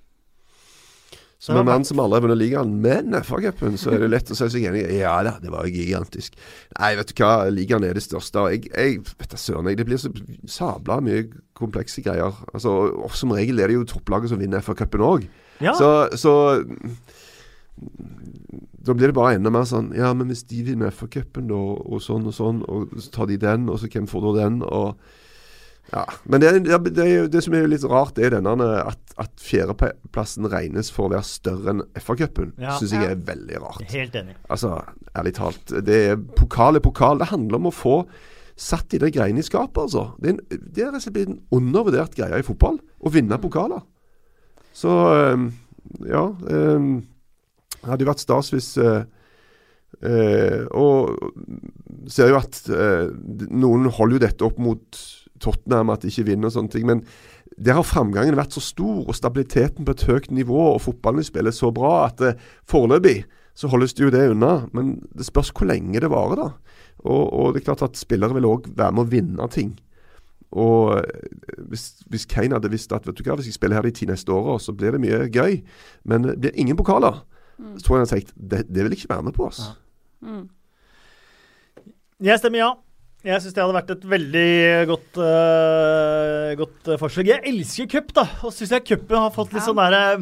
Som 1.39 1.55
en 1.55 1.67
mann 1.69 1.85
som 1.87 1.99
aldri 2.03 2.17
har 2.17 2.23
vunnet 2.25 2.39
ligaen, 2.41 2.71
men 2.83 3.13
FA-cupen, 3.23 3.77
så 3.79 3.93
er 3.95 4.01
det 4.03 4.09
lett 4.11 4.31
å 4.33 4.35
si 4.35 4.47
seg 4.51 4.65
enig. 4.67 4.81
Ja 4.97 5.13
da, 5.23 5.37
det 5.39 5.53
var 5.53 5.69
gigantisk. 5.71 6.33
Nei, 6.75 6.89
vet 6.99 7.13
du 7.13 7.21
hva, 7.21 7.45
ligaen 7.47 7.85
er 7.87 7.95
det 7.95 8.03
største. 8.03 8.43
Jeg, 8.51 8.65
jeg 8.73 8.97
vet 9.07 9.31
da 9.31 9.39
søren, 9.39 9.69
det 9.79 9.85
blir 9.87 10.01
så 10.01 10.11
sabla 10.51 10.99
mye 11.05 11.29
komplekse 11.55 12.03
greier. 12.03 12.35
Altså, 12.51 12.73
og 12.91 13.15
Som 13.15 13.31
regel 13.37 13.63
er 13.63 13.71
det 13.71 13.79
jo 13.79 13.87
topplaget 13.87 14.33
som 14.33 14.43
vinner 14.43 14.65
FA-cupen 14.65 15.05
òg. 15.07 15.29
Ja. 15.63 15.77
Så, 15.79 15.89
så 16.19 16.35
da 18.83 18.95
blir 18.97 19.07
det 19.07 19.15
bare 19.15 19.37
enda 19.37 19.51
mer 19.51 19.63
sånn 19.67 19.93
Ja, 19.95 20.11
men 20.17 20.27
hvis 20.31 20.43
de 20.49 20.59
vinner 20.67 20.91
FA-cupen, 20.91 21.47
da, 21.47 21.55
og 21.55 22.03
sånn 22.03 22.27
og 22.27 22.35
sånn, 22.35 22.61
og 22.67 22.91
så 22.99 23.15
tar 23.15 23.31
de 23.31 23.39
den, 23.39 23.69
og 23.71 23.79
så 23.79 23.87
hvem 23.87 24.11
får 24.11 24.27
da 24.27 24.35
den? 24.41 24.59
og 24.67 24.99
ja, 25.91 26.05
Men 26.29 26.43
det, 26.43 26.51
det, 26.67 27.05
det, 27.33 27.41
som 27.43 27.55
er 27.57 27.69
litt 27.69 27.85
rart, 27.89 28.19
er 28.21 28.35
denne 28.35 28.69
at, 28.81 28.99
at 29.21 29.31
fjerdeplassen 29.41 30.47
regnes 30.51 30.91
for 30.93 31.07
å 31.07 31.13
være 31.15 31.25
større 31.27 31.73
enn 31.73 31.85
FA-cupen. 31.97 32.53
Ja. 32.61 32.75
Syns 32.77 32.93
jeg 32.93 33.07
er 33.09 33.21
veldig 33.29 33.61
rart. 33.63 33.85
Helt 33.93 34.17
enig. 34.19 34.35
Altså, 34.53 34.75
ærlig 35.17 35.35
talt. 35.39 35.77
Det 35.85 36.01
er 36.11 36.19
pokal 36.37 36.77
er 36.77 36.85
pokal. 36.85 37.21
Det 37.21 37.31
handler 37.31 37.61
om 37.61 37.71
å 37.71 37.75
få 37.75 37.95
satt 38.59 38.89
de 38.91 38.99
der 39.01 39.13
greiene 39.15 39.39
i 39.41 39.45
skapet, 39.45 39.79
altså. 39.87 40.09
Det 40.19 40.33
er, 40.33 40.59
det 40.59 40.83
er 40.83 40.91
rett 40.91 40.99
og 40.99 41.05
slett 41.05 41.15
blitt 41.15 41.31
en 41.31 41.41
undervurdert 41.55 42.17
greie 42.17 42.41
i 42.41 42.45
fotball. 42.45 42.77
Å 42.99 43.13
vinne 43.13 43.39
pokaler. 43.41 43.85
Så 44.75 44.91
øhm, 45.13 45.47
ja. 46.07 46.27
Um, 46.51 46.91
hadde 47.85 48.03
jo 48.03 48.09
vært 48.09 48.23
stas 48.23 48.51
hvis 48.51 48.73
uh, 48.83 49.05
uh, 50.03 50.65
Og 50.75 52.09
ser 52.11 52.33
jo 52.33 52.39
at 52.39 52.59
uh, 52.67 53.07
noen 53.47 53.87
holder 53.95 54.17
jo 54.17 54.23
dette 54.25 54.47
opp 54.47 54.59
mot 54.59 54.99
Tottenham, 55.43 55.91
at 55.93 56.03
de 56.03 56.11
ikke 56.11 56.27
vinner 56.31 56.49
og 56.49 56.55
sånne 56.55 56.73
ting. 56.73 56.85
Men 56.89 57.03
der 57.59 57.77
har 57.79 57.87
framgangen 57.87 58.37
vært 58.39 58.55
så 58.55 58.63
stor, 58.63 59.03
og 59.07 59.17
stabiliteten 59.17 59.87
på 59.87 59.95
et 59.95 60.05
høyt 60.07 60.31
nivå, 60.31 60.59
og 60.75 60.81
fotballen 60.85 61.25
spiller 61.25 61.55
så 61.55 61.73
bra, 61.75 62.07
at 62.07 62.21
det, 62.21 62.35
foreløpig 62.69 63.23
så 63.59 63.67
holdes 63.67 63.95
det 63.97 64.05
jo 64.05 64.13
det 64.13 64.29
unna. 64.31 64.53
Men 64.75 64.97
det 65.17 65.27
spørs 65.27 65.51
hvor 65.51 65.67
lenge 65.67 65.99
det 65.99 66.11
varer, 66.11 66.39
da. 66.39 66.75
Og, 66.99 67.23
og 67.27 67.53
det 67.53 67.61
er 67.61 67.69
klart 67.71 67.85
at 67.87 67.99
spillere 67.99 68.35
vil 68.35 68.47
òg 68.47 68.69
være 68.75 68.95
med 68.95 69.05
å 69.05 69.11
vinne 69.11 69.47
ting. 69.51 69.73
Og 70.49 70.95
eh, 70.97 71.25
hvis, 71.69 71.89
hvis 72.09 72.25
Kane 72.29 72.57
hadde 72.57 72.71
visst 72.73 72.93
at 72.95 73.05
vet 73.07 73.17
du 73.17 73.23
hva, 73.25 73.37
hvis 73.37 73.51
jeg 73.51 73.57
spiller 73.59 73.79
her 73.79 73.85
de 73.85 73.93
ti 73.95 74.07
neste 74.09 74.33
åra, 74.33 74.57
så 74.61 74.73
blir 74.75 74.95
det 74.95 75.01
mye 75.03 75.27
gøy, 75.29 75.59
men 76.09 76.25
det 76.25 76.39
blir 76.41 76.57
ingen 76.59 76.79
pokaler, 76.79 77.21
så 77.59 77.85
tror 77.85 77.97
jeg 77.97 77.99
han 77.99 78.07
hadde 78.07 78.15
sagt 78.15 78.33
det, 78.35 78.63
det 78.67 78.85
vil 78.85 78.95
jeg 78.95 79.03
ikke 79.03 79.13
være 79.13 79.27
med 79.27 79.35
på. 79.35 79.49
Altså. 79.51 79.73
mm. 80.25 80.45
Jeg 82.29 82.41
stemmer 82.41 82.63
ja. 82.63 82.71
Jeg 83.19 83.43
syns 83.43 83.55
det 83.55 83.59
hadde 83.59 83.75
vært 83.75 83.89
et 83.91 84.05
veldig 84.07 84.51
godt, 84.87 85.17
uh, 85.19 86.51
godt 86.55 86.87
øh, 86.87 86.99
forslag. 87.01 87.27
Jeg 87.33 87.43
elsker 87.51 87.89
cup, 87.91 88.13
da. 88.15 88.23
Og 88.47 88.53
syns 88.55 88.71
jeg 88.71 88.85
cupen 88.87 89.19
har 89.19 89.33
fått 89.35 89.51
litt 89.51 89.65
sånn 89.65 89.79
derre 89.79 90.21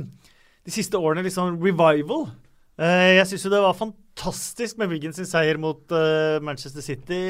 De 0.66 0.74
siste 0.74 0.98
årene 0.98 1.22
litt 1.28 1.36
sånn 1.36 1.60
revival. 1.62 2.26
Uh, 2.82 3.14
jeg 3.20 3.30
syns 3.30 3.46
jo 3.46 3.54
det 3.54 3.62
var 3.62 3.78
fantastisk 3.78 4.82
med 4.82 4.90
Wiggins 4.90 5.22
sin 5.22 5.30
seier 5.30 5.62
mot 5.62 5.94
uh, 5.94 6.42
Manchester 6.42 6.82
City. 6.82 7.22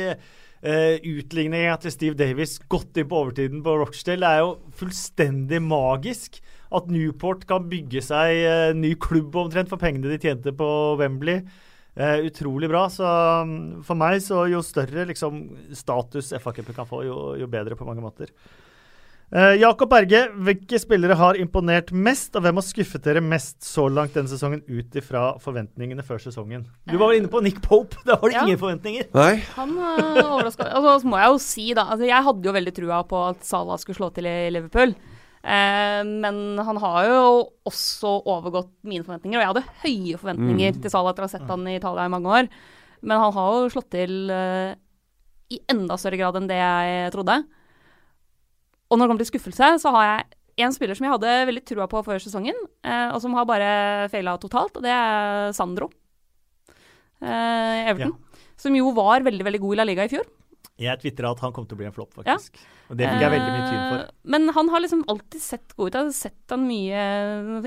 Uh, 0.63 1.03
Utligninga 1.03 1.75
til 1.83 1.91
Steve 1.91 2.17
Davis 2.17 2.61
gått 2.71 2.95
inn 2.95 3.11
på 3.11 3.19
overtiden 3.25 3.59
på 3.65 3.75
Rochdale 3.81 4.23
det 4.23 4.31
er 4.31 4.45
jo 4.45 4.55
fullstendig 4.79 5.59
magisk. 5.67 6.39
At 6.71 6.87
Newport 6.91 7.43
kan 7.47 7.67
bygge 7.67 8.07
seg 8.07 8.75
ny 8.79 8.95
klubb 9.03 9.35
omtrent 9.39 9.67
for 9.71 9.79
pengene 9.83 10.15
de 10.15 10.23
tjente 10.23 10.55
på 10.55 10.69
Wembley. 10.99 11.43
Eh, 11.97 12.27
utrolig 12.29 12.69
bra. 12.69 12.85
Så 12.93 13.03
um, 13.41 13.81
for 13.85 13.97
meg, 13.97 14.21
så 14.21 14.45
jo 14.51 14.61
større 14.65 15.07
liksom, 15.09 15.41
status 15.73 16.31
FA-cupen 16.37 16.77
kan 16.77 16.87
få, 16.89 17.01
jo, 17.07 17.17
jo 17.41 17.49
bedre 17.49 17.77
på 17.79 17.87
mange 17.87 18.03
måter. 18.05 18.29
Eh, 19.27 19.57
Jakob 19.59 19.89
Berge, 19.91 20.21
hvilke 20.39 20.79
spillere 20.79 21.17
har 21.19 21.35
imponert 21.41 21.89
mest, 21.91 22.31
og 22.37 22.45
hvem 22.45 22.61
har 22.61 22.63
skuffet 22.63 23.03
dere 23.03 23.19
mest 23.19 23.57
så 23.67 23.89
langt 23.91 24.13
denne 24.15 24.31
sesongen 24.31 24.61
ut 24.69 24.95
ifra 24.95 25.33
forventningene 25.43 26.05
før 26.05 26.21
sesongen? 26.23 26.63
Du 26.87 26.95
var 26.95 27.11
vel 27.11 27.19
inne 27.19 27.31
på 27.33 27.41
Nick 27.43 27.59
Pope. 27.65 27.99
Da 28.07 28.15
var 28.21 28.29
det 28.29 28.37
Ja. 28.37 28.45
ingen 28.47 28.61
forventninger. 28.61 29.09
Nei, 29.17 29.41
Han 29.57 29.75
uh, 29.75 30.21
overraska 30.37 30.69
Altså, 30.69 30.99
så 31.01 31.11
må 31.11 31.19
jeg 31.19 31.33
jo 31.33 31.41
si, 31.43 31.67
da 31.75 31.89
altså, 31.91 32.07
Jeg 32.07 32.23
hadde 32.29 32.47
jo 32.47 32.55
veldig 32.55 32.75
trua 32.77 33.01
på 33.09 33.25
at 33.33 33.43
Salah 33.43 33.81
skulle 33.81 33.99
slå 33.99 34.13
til 34.15 34.29
i 34.31 34.37
Liverpool. 34.53 34.95
Eh, 35.47 36.01
men 36.03 36.59
han 36.59 36.79
har 36.83 37.05
jo 37.07 37.19
også 37.69 38.17
overgått 38.27 38.73
mine 38.87 39.05
forventninger. 39.07 39.39
Og 39.39 39.43
jeg 39.43 39.51
hadde 39.53 39.77
høye 39.83 40.19
forventninger 40.19 40.81
til 40.81 40.91
Salah 40.91 41.13
etter 41.13 41.23
å 41.23 41.29
ha 41.29 41.33
sett 41.35 41.47
han 41.47 41.67
i 41.69 41.77
Italia 41.79 42.07
i 42.07 42.11
mange 42.11 42.33
år. 42.39 42.49
Men 43.07 43.21
han 43.21 43.35
har 43.35 43.53
jo 43.55 43.69
slått 43.71 43.91
til 43.95 44.31
eh, 44.33 44.73
i 45.53 45.61
enda 45.71 45.95
større 45.99 46.19
grad 46.19 46.39
enn 46.39 46.49
det 46.49 46.57
jeg 46.59 47.13
trodde. 47.15 47.37
Og 48.87 48.97
når 48.97 49.05
det 49.05 49.11
kommer 49.11 49.23
til 49.23 49.31
skuffelse, 49.31 49.71
så 49.83 49.93
har 49.95 50.07
jeg 50.07 50.65
en 50.65 50.73
spiller 50.73 50.97
som 50.97 51.05
jeg 51.05 51.13
hadde 51.13 51.33
veldig 51.51 51.63
trua 51.69 51.87
på 51.91 52.01
før 52.05 52.21
sesongen, 52.23 52.57
eh, 52.83 53.09
og 53.13 53.21
som 53.23 53.35
har 53.37 53.47
bare 53.47 53.71
feila 54.11 54.37
totalt, 54.41 54.79
og 54.79 54.83
det 54.83 54.91
er 54.91 55.51
Sandro. 55.55 55.91
Eh, 57.21 57.91
Everton. 57.91 58.15
Som 58.57 58.75
jo 58.75 58.89
var 58.95 59.25
veldig, 59.25 59.45
veldig 59.45 59.61
god 59.61 59.75
i 59.75 59.79
La 59.79 59.85
Liga 59.85 60.07
i 60.07 60.11
fjor. 60.11 60.25
Jeg 60.77 60.99
tvitra 61.01 61.31
at 61.33 61.39
han 61.41 61.51
kom 61.55 61.65
til 61.65 61.73
å 61.73 61.79
bli 61.79 61.87
en 61.89 61.93
flopp, 61.95 62.11
faktisk. 62.13 62.59
Og 62.91 62.97
det 62.99 63.07
fikk 63.09 63.21
jeg 63.23 63.31
veldig 63.33 63.53
mye 63.55 63.65
tyn 63.65 63.79
for. 63.89 64.01
Eh, 64.03 64.11
Men 64.29 64.49
han 64.53 64.69
har 64.69 64.79
liksom 64.83 65.03
alltid 65.09 65.41
sett 65.41 65.73
god 65.75 65.87
ut. 65.89 65.93
Jeg 65.97 66.03
har 66.05 66.11
sett 66.13 66.53
han 66.53 66.67
mye 66.67 67.03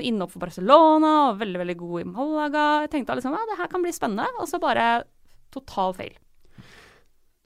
innopp 0.07 0.31
for 0.31 0.39
Barcelona, 0.39 1.11
og 1.31 1.39
veldig, 1.41 1.59
veldig 1.59 1.77
god 1.81 2.01
i 2.01 2.07
Malaga. 2.07 2.65
Jeg 2.85 2.91
tenkte 2.95 3.17
liksom 3.19 3.35
ja, 3.35 3.43
det 3.51 3.57
her 3.59 3.67
kan 3.67 3.83
bli 3.83 3.91
spennende, 3.91 4.29
og 4.39 4.47
så 4.47 4.59
bare 4.63 5.03
total 5.51 5.93
feil. 5.93 6.15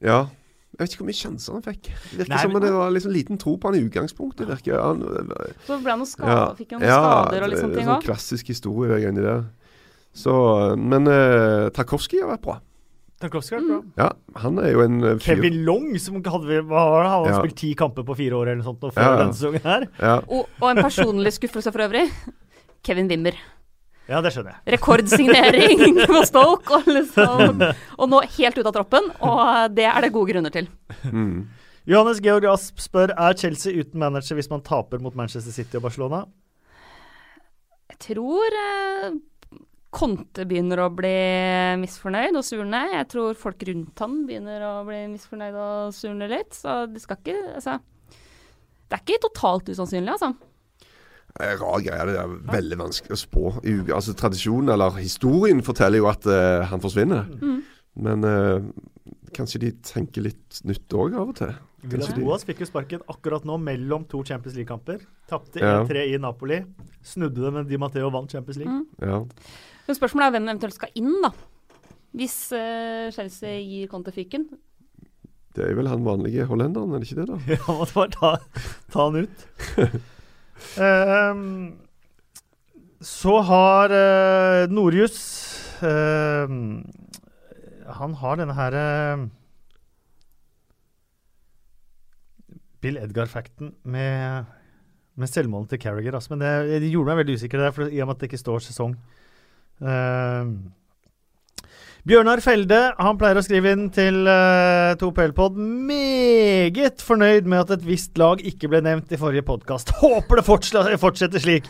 ja. 0.05 0.27
Jeg 0.75 0.83
vet 0.83 0.91
ikke 0.91 0.99
hvor 1.05 1.07
mye 1.07 1.15
sjanser 1.15 1.53
han 1.55 1.61
fikk. 1.63 1.83
Det 1.87 2.17
virker 2.19 2.29
Nei, 2.33 2.39
som 2.43 2.51
men- 2.51 2.61
det 2.65 2.71
var 2.75 2.89
liksom 2.91 3.11
liten 3.15 3.37
tro 3.39 3.53
på 3.55 3.69
han 3.71 3.75
i 3.79 3.83
utgangspunktet. 3.87 4.43
Det 4.43 4.57
virker, 4.57 4.75
han, 4.83 4.99
Så 5.65 5.77
ble 5.81 5.89
han 5.93 5.99
noe 6.01 6.05
skada, 6.05 6.53
fikk 6.57 6.71
han 6.75 6.81
noen 6.81 6.89
ja, 6.89 6.97
skader 6.99 7.43
og 7.45 7.49
litt 7.49 7.59
ting 7.61 7.63
sånne 7.63 7.71
Ja, 7.71 7.77
ting 7.79 7.87
sånn 7.87 7.95
òg. 7.95 8.03
klassisk 8.03 8.47
historie, 8.51 8.89
det 8.91 8.97
greiene 9.05 9.23
der. 9.23 9.45
Så, 10.13 10.75
men 10.75 11.07
uh, 11.07 11.69
Tarkovskij 11.71 12.19
har 12.25 12.35
vært 12.35 12.41
bra. 12.43 12.59
Tarkovskij 13.23 13.55
er 13.57 13.63
bra. 13.69 13.77
Ja, 14.01 14.09
han 14.41 14.57
er 14.59 14.71
jo 14.73 14.81
en 14.83 14.97
eh, 15.03 15.13
fyr 15.23 15.37
Kevin 15.37 15.61
Long, 15.65 15.85
som 16.03 16.17
hadde, 16.19 16.57
hva 16.67 16.81
var 16.91 17.03
han 17.05 17.11
hadde 17.13 17.29
Ja. 17.31 17.39
spilt 17.39 17.55
ti 17.61 17.69
kamper 17.79 18.03
på 18.03 18.15
fire 18.19 18.35
år 18.35 18.49
eller 18.51 18.59
noe 18.63 18.67
sånt 18.73 18.81
før 18.93 19.01
Ja, 19.01 19.11
ja. 19.11 19.17
denne 19.23 19.33
sesongen 19.37 19.63
her. 19.63 19.85
Ja, 20.01 20.15
Og, 20.27 20.49
og 20.61 20.69
en 20.73 20.83
personlig 20.83 21.31
skuffelse 21.37 21.71
for 21.71 21.85
øvrig. 21.87 22.09
Kevin 22.83 23.07
Wimmer. 23.09 23.37
Ja, 24.09 24.19
det 24.21 24.33
skjønner 24.35 24.51
jeg. 24.59 24.75
Rekordsignering 24.75 25.95
på 26.11 26.19
Stoke, 26.27 26.75
og, 26.77 26.85
liksom, 26.91 27.63
og 27.99 28.09
nå 28.11 28.19
helt 28.35 28.59
ute 28.59 28.67
av 28.69 28.75
troppen. 28.75 29.07
Og 29.25 29.71
det 29.73 29.87
er 29.89 30.01
det 30.05 30.11
gode 30.13 30.33
grunner 30.33 30.51
til. 30.53 30.67
mm. 31.09 31.47
Johannes 31.87 32.17
Georg 32.19 32.45
Asp 32.49 32.79
spør 32.81 33.11
er 33.13 33.35
Chelsea 33.37 33.73
uten 33.79 33.99
manager 34.01 34.33
hvis 34.35 34.49
man 34.49 34.61
taper 34.65 34.97
mot 34.99 35.13
Manchester 35.15 35.53
City 35.53 35.77
og 35.77 35.83
Barcelona. 35.85 36.23
Jeg 37.93 37.99
tror 38.07 38.55
eh, 38.61 39.11
Conte 39.95 40.43
begynner 40.47 40.81
å 40.83 40.89
bli 40.91 41.15
misfornøyd 41.79 42.35
og 42.35 42.43
surne. 42.43 42.81
Jeg 42.91 43.07
tror 43.13 43.37
folk 43.39 43.61
rundt 43.69 44.01
han 44.03 44.17
begynner 44.27 44.65
å 44.67 44.73
bli 44.87 45.05
misfornøyd 45.13 45.55
og 45.55 45.93
surne 45.95 46.27
litt. 46.31 46.51
Så 46.57 46.83
det 46.91 47.03
skal 47.03 47.21
ikke 47.21 47.37
Altså. 47.55 47.79
Det 48.85 48.99
er 48.99 49.01
ikke 49.01 49.23
totalt 49.23 49.69
usannsynlig, 49.71 50.13
altså. 50.13 50.35
Rar 51.35 51.81
greie. 51.83 52.03
Det 52.07 52.17
er 52.21 52.35
veldig 52.51 52.77
vanskelig 52.79 53.15
å 53.15 53.19
spå. 53.19 53.45
Altså 53.95 54.13
Tradisjonen, 54.15 54.69
eller 54.75 54.99
historien, 55.01 55.63
forteller 55.65 56.03
jo 56.03 56.09
at 56.11 56.27
uh, 56.29 56.67
han 56.69 56.83
forsvinner. 56.83 57.25
Mm. 57.41 57.57
Men 58.05 58.27
uh, 58.29 58.67
kanskje 59.35 59.63
de 59.65 59.71
tenker 59.83 60.27
litt 60.27 60.61
nytt 60.69 60.95
òg 60.95 61.17
av 61.17 61.33
og 61.33 61.39
til. 61.41 61.55
Villas 61.85 62.13
Boas 62.17 62.45
fikk 62.47 62.63
jo 62.63 62.69
sparken 62.69 63.03
akkurat 63.11 63.43
nå 63.45 63.57
mellom 63.61 64.05
to 64.09 64.23
Champions 64.25 64.55
League-kamper. 64.57 65.03
Tapte 65.29 65.61
1-3 65.61 66.05
i 66.13 66.19
Napoli. 66.21 66.61
Snudde 67.05 67.43
det, 67.43 67.51
men 67.57 67.67
Di 67.69 67.79
Matteo 67.81 68.09
vant 68.13 68.31
Champions 68.31 68.61
League. 68.61 68.73
Mm. 68.73 68.85
Ja. 69.01 69.19
Men 69.85 69.97
spørsmålet 69.97 70.27
er 70.27 70.35
hvem 70.35 70.47
eventuelt 70.49 70.77
skal 70.77 70.95
inn, 70.97 71.13
da. 71.23 71.31
Hvis 72.15 72.37
uh, 72.55 73.11
Chelsea 73.13 73.59
gir 73.59 73.89
Conte 73.91 74.13
fyken. 74.15 74.47
Det 75.55 75.63
er 75.63 75.77
vel 75.77 75.87
han 75.87 76.03
vanlige 76.03 76.45
hollenderen, 76.49 76.91
er 76.95 77.03
det 77.03 77.09
ikke 77.09 77.21
det? 77.21 77.29
da? 77.31 77.37
Ja, 77.55 77.77
måtte 77.77 77.95
bare 77.95 78.11
ta, 78.15 78.31
ta 78.91 79.07
han 79.07 79.23
ut. 79.23 79.47
Ehm, 80.79 81.75
Så 83.03 83.33
har 83.43 83.91
uh, 83.91 84.71
Nordjus 84.71 85.17
uh, 85.83 86.47
Han 87.99 88.13
har 88.21 88.39
denne 88.39 88.55
her 88.55 88.77
eh, 88.79 89.25
Bill 92.81 92.97
Edgar-fakten 93.01 93.73
med, 93.83 94.47
med 95.19 95.27
selvmålet 95.29 95.69
til 95.73 95.81
Carriager. 95.83 96.15
Altså. 96.15 96.33
Men 96.33 96.43
det, 96.45 96.81
det 96.81 96.91
gjorde 96.93 97.11
meg 97.11 97.21
veldig 97.23 97.37
usikker, 97.39 97.61
der, 97.61 97.75
for, 97.75 97.91
i 97.91 98.01
og 98.01 98.07
med 98.09 98.15
at 98.15 98.23
det 98.23 98.31
ikke 98.31 98.41
står 98.41 98.65
sesong. 98.65 98.95
Eh, 99.81 100.43
Bjørnar 102.05 102.37
Felde 102.45 102.77
han 103.01 103.17
pleier 103.17 103.39
å 103.39 103.41
skrive 103.41 103.71
inn 103.73 103.87
til 103.89 104.27
uh, 104.29 104.93
2PL-pod 105.01 105.55
meget 105.57 107.01
fornøyd 107.01 107.49
med 107.49 107.63
at 107.63 107.79
et 107.79 107.87
visst 107.87 108.13
lag 108.21 108.43
ikke 108.45 108.69
ble 108.69 108.83
nevnt 108.85 109.09
i 109.09 109.17
forrige 109.17 109.41
podkast. 109.47 109.89
Håper 110.03 110.37
det 110.37 110.45
fortsetter 111.01 111.41
slik. 111.41 111.65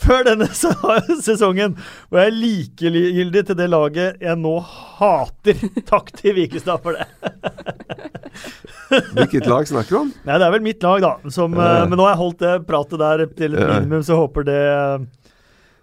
Før 0.00 0.22
denne 0.28 0.46
sesongen 1.26 1.74
og 1.74 2.20
jeg 2.20 2.30
er 2.30 2.36
likegyldig 2.38 3.42
til 3.48 3.58
det 3.58 3.66
laget 3.72 4.22
jeg 4.22 4.38
nå 4.38 4.54
hater. 4.62 5.58
Takk 5.90 6.14
til 6.22 6.38
Vikestad 6.38 6.86
for 6.86 6.94
det. 6.94 7.10
Hvilket 9.10 9.50
lag 9.50 9.66
snakker 9.66 9.90
du 9.90 10.00
om? 10.04 10.14
Nei, 10.22 10.38
Det 10.38 10.46
er 10.46 10.54
vel 10.54 10.68
mitt 10.70 10.86
lag, 10.86 11.02
da. 11.02 11.32
Som, 11.34 11.58
uh, 11.58 11.82
men 11.90 11.98
nå 11.98 12.06
har 12.06 12.14
jeg 12.14 12.22
holdt 12.22 12.46
det 12.46 12.54
pratet 12.70 13.02
der 13.02 13.26
til 13.34 13.58
et 13.58 13.66
minimum, 13.74 14.06
så 14.06 14.22
håper 14.22 14.46
det 14.46 14.62
uh, 14.70 15.10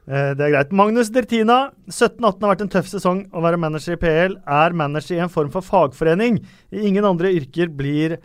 det 0.08 0.40
er 0.40 0.54
greit. 0.54 0.70
Magnus 0.72 1.10
Dertina. 1.12 1.74
17-18 1.92 2.24
har 2.24 2.52
vært 2.54 2.62
en 2.64 2.72
tøff 2.72 2.88
sesong 2.88 3.26
å 3.36 3.42
være 3.44 3.60
manager 3.60 3.98
i 3.98 4.00
PL. 4.00 4.38
Er 4.48 4.76
manager 4.78 5.18
i 5.18 5.24
en 5.26 5.32
form 5.34 5.52
for 5.52 5.66
fagforening. 5.66 6.40
I 6.72 6.86
ingen 6.88 7.08
andre 7.10 7.34
yrker 7.36 7.74
blir 7.76 8.16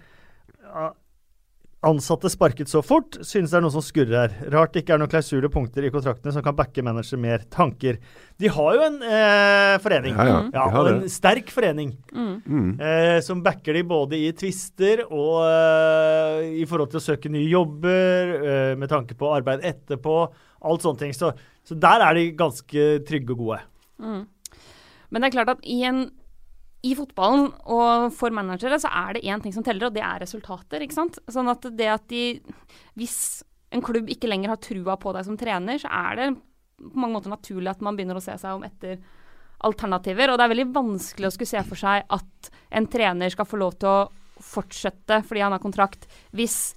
ansatte 1.82 2.30
sparket 2.30 2.70
så 2.70 2.80
fort. 2.84 3.16
Synes 3.26 3.50
det 3.50 3.58
er 3.58 3.64
noe 3.64 3.74
som 3.74 3.82
skurrer 3.82 4.14
her. 4.14 4.34
Rart 4.54 4.74
det 4.74 4.84
ikke 4.84 4.94
er 4.94 5.02
noen 5.02 5.10
klausuler 5.10 5.50
punkter 5.52 5.86
i 5.86 5.90
kontraktene 5.94 6.34
som 6.34 6.44
kan 6.44 6.54
backe 6.56 6.84
manager 6.84 7.18
mer 7.20 7.42
tanker. 7.50 7.98
De 8.38 8.50
har 8.54 8.76
jo 8.76 8.84
en 8.86 9.00
eh, 9.06 9.74
forening. 9.82 10.14
Ja, 10.14 10.28
ja. 10.28 10.38
ja 10.54 10.66
og 10.78 10.90
en 10.92 11.02
sterk 11.10 11.50
forening. 11.54 11.96
Mm. 12.14 12.78
Eh, 12.78 13.18
som 13.26 13.42
backer 13.42 13.78
de 13.78 13.84
både 13.88 14.20
i 14.20 14.30
tvister 14.38 15.04
og 15.08 15.42
eh, 15.48 16.62
i 16.62 16.68
forhold 16.70 16.94
til 16.94 17.02
å 17.02 17.06
søke 17.08 17.32
nye 17.32 17.50
jobber, 17.50 18.34
eh, 18.38 18.72
med 18.78 18.90
tanke 18.92 19.18
på 19.18 19.34
arbeid 19.34 19.66
etterpå. 19.72 20.16
Alt 20.62 20.84
sånne 20.84 21.02
ting. 21.02 21.16
Så 21.16 21.32
så 21.66 21.76
der 21.78 22.02
er 22.02 22.18
de 22.18 22.32
ganske 22.38 22.88
trygge 23.06 23.34
og 23.34 23.44
gode. 23.44 23.60
Mm. 24.02 24.24
Men 25.12 25.22
det 25.22 25.28
er 25.28 25.36
klart 25.36 25.52
at 25.54 25.64
i, 25.68 25.78
en, 25.86 26.04
i 26.82 26.94
fotballen 26.98 27.50
og 27.70 28.10
for 28.16 28.34
managere 28.34 28.80
så 28.82 28.90
er 29.02 29.16
det 29.16 29.24
én 29.30 29.42
ting 29.42 29.54
som 29.54 29.64
teller, 29.66 29.88
og 29.88 29.96
det 29.96 30.02
er 30.06 30.22
resultater. 30.24 30.82
ikke 30.82 30.98
sant? 30.98 31.20
Sånn 31.30 31.50
at 31.52 31.68
det 31.78 31.90
at 31.92 32.06
de 32.10 32.40
Hvis 32.98 33.42
en 33.72 33.84
klubb 33.84 34.10
ikke 34.12 34.28
lenger 34.28 34.52
har 34.52 34.60
trua 34.60 34.98
på 35.00 35.14
deg 35.14 35.24
som 35.28 35.38
trener, 35.38 35.78
så 35.80 35.88
er 35.88 36.18
det 36.18 36.30
på 36.82 36.98
mange 36.98 37.14
måter 37.14 37.32
naturlig 37.32 37.70
at 37.70 37.84
man 37.84 37.96
begynner 37.96 38.18
å 38.18 38.24
se 38.24 38.34
seg 38.40 38.56
om 38.56 38.64
etter 38.66 38.98
alternativer. 39.62 40.32
Og 40.32 40.38
det 40.38 40.44
er 40.44 40.52
veldig 40.52 40.72
vanskelig 40.74 41.28
å 41.28 41.32
skulle 41.32 41.52
se 41.52 41.62
for 41.68 41.78
seg 41.78 42.02
at 42.10 42.50
en 42.74 42.88
trener 42.90 43.32
skal 43.32 43.46
få 43.46 43.60
lov 43.62 43.78
til 43.78 43.88
å 43.88 44.10
fortsette 44.42 45.20
fordi 45.22 45.44
han 45.44 45.54
har 45.54 45.62
kontrakt, 45.62 46.08
hvis 46.34 46.74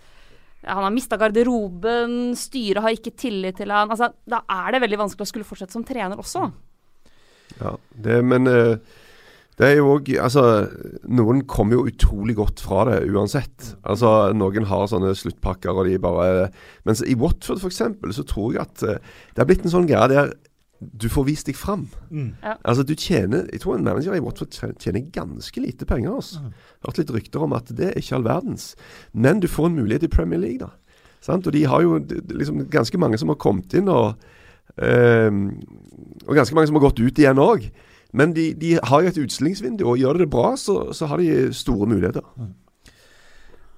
han 0.65 0.85
har 0.85 0.93
mista 0.93 1.17
garderoben, 1.21 2.35
styret 2.37 2.83
har 2.83 2.95
ikke 2.95 3.15
tillit 3.17 3.59
til 3.61 3.73
han. 3.73 3.91
Altså, 3.93 4.11
da 4.25 4.41
er 4.49 4.75
det 4.75 4.83
veldig 4.85 5.01
vanskelig 5.05 5.27
å 5.27 5.31
skulle 5.31 5.47
fortsette 5.47 5.75
som 5.75 5.85
trener 5.87 6.19
også. 6.21 6.47
Ja, 7.59 7.75
det, 8.05 8.19
men 8.25 8.49
uh, 8.49 8.75
det 9.59 9.67
er 9.67 9.77
jo 9.77 9.93
òg 9.93 10.09
Altså, 10.19 10.43
noen 11.07 11.43
kommer 11.47 11.77
jo 11.77 11.85
utrolig 11.91 12.35
godt 12.39 12.63
fra 12.65 12.83
det 12.89 12.97
uansett. 13.07 13.75
Altså, 13.87 14.33
Noen 14.35 14.67
har 14.67 14.89
sånne 14.91 15.13
sluttpakker, 15.15 15.71
og 15.71 15.87
de 15.87 16.01
bare 16.01 16.49
Mens 16.87 17.05
i 17.05 17.15
Watford 17.19 17.61
f.eks. 17.61 17.83
så 18.17 18.27
tror 18.27 18.57
jeg 18.57 18.65
at 18.65 18.83
uh, 18.83 19.15
det 19.31 19.43
har 19.43 19.49
blitt 19.49 19.65
en 19.67 19.75
sånn 19.77 19.89
greie 19.89 20.11
der 20.11 20.33
du 20.79 21.07
får 21.09 21.25
vist 21.29 21.47
deg 21.47 21.55
fram. 21.57 21.87
Mm. 22.09 22.35
Ja. 22.43 22.55
Altså 22.63 22.83
du 22.83 22.93
tjener 22.95 23.47
Jeg 23.51 23.61
tror 23.63 23.77
en 23.77 23.83
manager 23.83 24.15
i 24.15 24.19
Watford 24.19 24.51
tjener 24.51 25.05
ganske 25.13 25.61
lite 25.61 25.85
penger. 25.85 26.15
Altså. 26.15 26.41
Mm. 26.43 26.51
Hørt 26.85 26.97
litt 26.97 27.13
rykter 27.15 27.45
om 27.45 27.55
at 27.55 27.71
det 27.77 27.91
er 27.91 27.99
ikke 27.99 28.15
all 28.19 28.27
verdens. 28.27 28.73
Men 29.13 29.39
du 29.39 29.47
får 29.47 29.69
en 29.69 29.79
mulighet 29.79 30.03
i 30.03 30.11
Premier 30.11 30.39
League, 30.39 30.59
da. 30.59 30.73
Sant? 31.23 31.47
Og 31.47 31.53
de 31.53 31.65
har 31.65 31.81
jo 31.81 31.99
liksom 32.29 32.67
ganske 32.69 32.97
mange 33.01 33.17
som 33.17 33.31
har 33.31 33.39
kommet 33.41 33.73
inn, 33.73 33.89
og, 33.89 34.13
øh, 34.77 35.31
og 36.27 36.35
ganske 36.35 36.55
mange 36.55 36.67
som 36.67 36.77
har 36.77 36.85
gått 36.85 37.01
ut 37.01 37.19
igjen 37.19 37.41
òg. 37.41 37.69
Men 38.15 38.35
de, 38.35 38.53
de, 38.53 38.77
har 38.83 39.01
jo 39.01 39.11
et 39.11 39.17
utstillingsvindu, 39.25 39.83
og 39.89 39.97
gjør 39.99 40.13
de 40.13 40.23
det 40.23 40.29
bra, 40.31 40.53
så, 40.55 40.93
så 40.93 41.09
har 41.09 41.19
de 41.19 41.53
store 41.53 41.87
muligheter. 41.89 42.23
Mm. 42.37 42.53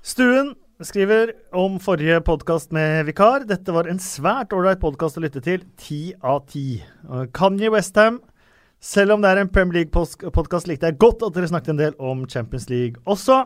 Stuen 0.03 0.53
skriver 0.85 1.31
om 1.57 1.79
forrige 1.81 2.19
podkast 2.21 2.71
med 2.75 3.07
vikar. 3.07 3.47
Dette 3.49 3.73
var 3.73 3.87
en 3.89 3.97
svært 4.01 4.51
ålreit 4.53 4.77
podkast 4.77 5.17
å 5.17 5.23
lytte 5.23 5.41
til. 5.41 5.63
Ti 5.81 6.13
av 6.21 6.43
ti. 6.51 6.83
Kanye 7.33 7.71
Westham. 7.73 8.19
Selv 8.77 9.15
om 9.15 9.23
det 9.23 9.31
er 9.31 9.41
en 9.41 9.49
Premier 9.49 9.79
League-podkast, 9.79 10.69
likte 10.69 10.91
jeg 10.91 10.99
godt 11.01 11.25
at 11.25 11.33
dere 11.33 11.49
snakket 11.49 11.73
en 11.73 11.79
del 11.79 11.97
om 11.97 12.27
Champions 12.29 12.69
League 12.69 13.01
også. 13.09 13.39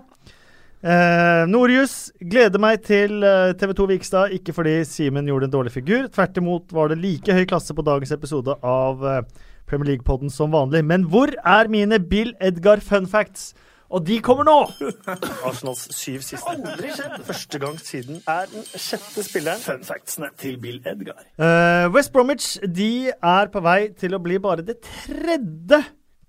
Eh, 0.83 1.45
Nordjus 1.47 2.11
gleder 2.19 2.59
meg 2.59 2.83
til 2.83 3.23
eh, 3.23 3.53
TV 3.55 3.71
2 3.79 3.87
Vikstad, 3.93 4.35
ikke 4.35 4.57
fordi 4.57 4.81
Simen 4.89 5.29
gjorde 5.31 5.47
en 5.47 5.55
dårlig 5.55 5.71
figur. 5.77 6.09
Tvert 6.11 6.41
imot 6.41 6.75
var 6.75 6.91
det 6.91 6.99
like 6.99 7.31
høy 7.37 7.45
klasse 7.47 7.71
på 7.77 7.85
dagens 7.87 8.11
episode 8.11 8.57
av 8.59 9.07
eh, 9.07 9.23
Premier 9.71 9.93
League-podden 9.93 10.33
som 10.33 10.51
vanlig. 10.51 10.83
Men 10.83 11.07
hvor 11.07 11.31
er 11.31 11.71
mine 11.71 12.01
Bill 12.11 12.35
Edgar 12.43 12.83
fun 12.83 13.07
facts? 13.07 13.53
Og 13.91 14.05
de 14.07 14.17
kommer 14.23 14.47
nå! 14.47 14.57
Arsenals 15.47 15.83
syv 15.95 16.21
siste. 16.23 16.47
Aldri 16.47 16.93
skjedd! 16.95 17.17
Første 17.27 17.59
gang 17.59 17.79
siden 17.81 18.21
er 18.29 18.47
den 18.51 18.63
sjette 18.71 19.23
spilleren. 19.27 19.59
Fun 19.63 19.83
factsene 19.87 20.29
til 20.39 20.55
Bill 20.63 20.79
Edgar. 20.87 21.19
Uh, 21.35 21.91
West 21.91 22.13
Bromwich 22.15 22.53
de 22.63 23.11
er 23.11 23.51
på 23.51 23.63
vei 23.65 23.91
til 23.99 24.15
å 24.15 24.21
bli 24.23 24.39
bare 24.43 24.63
det 24.65 24.79
tredje 24.85 25.81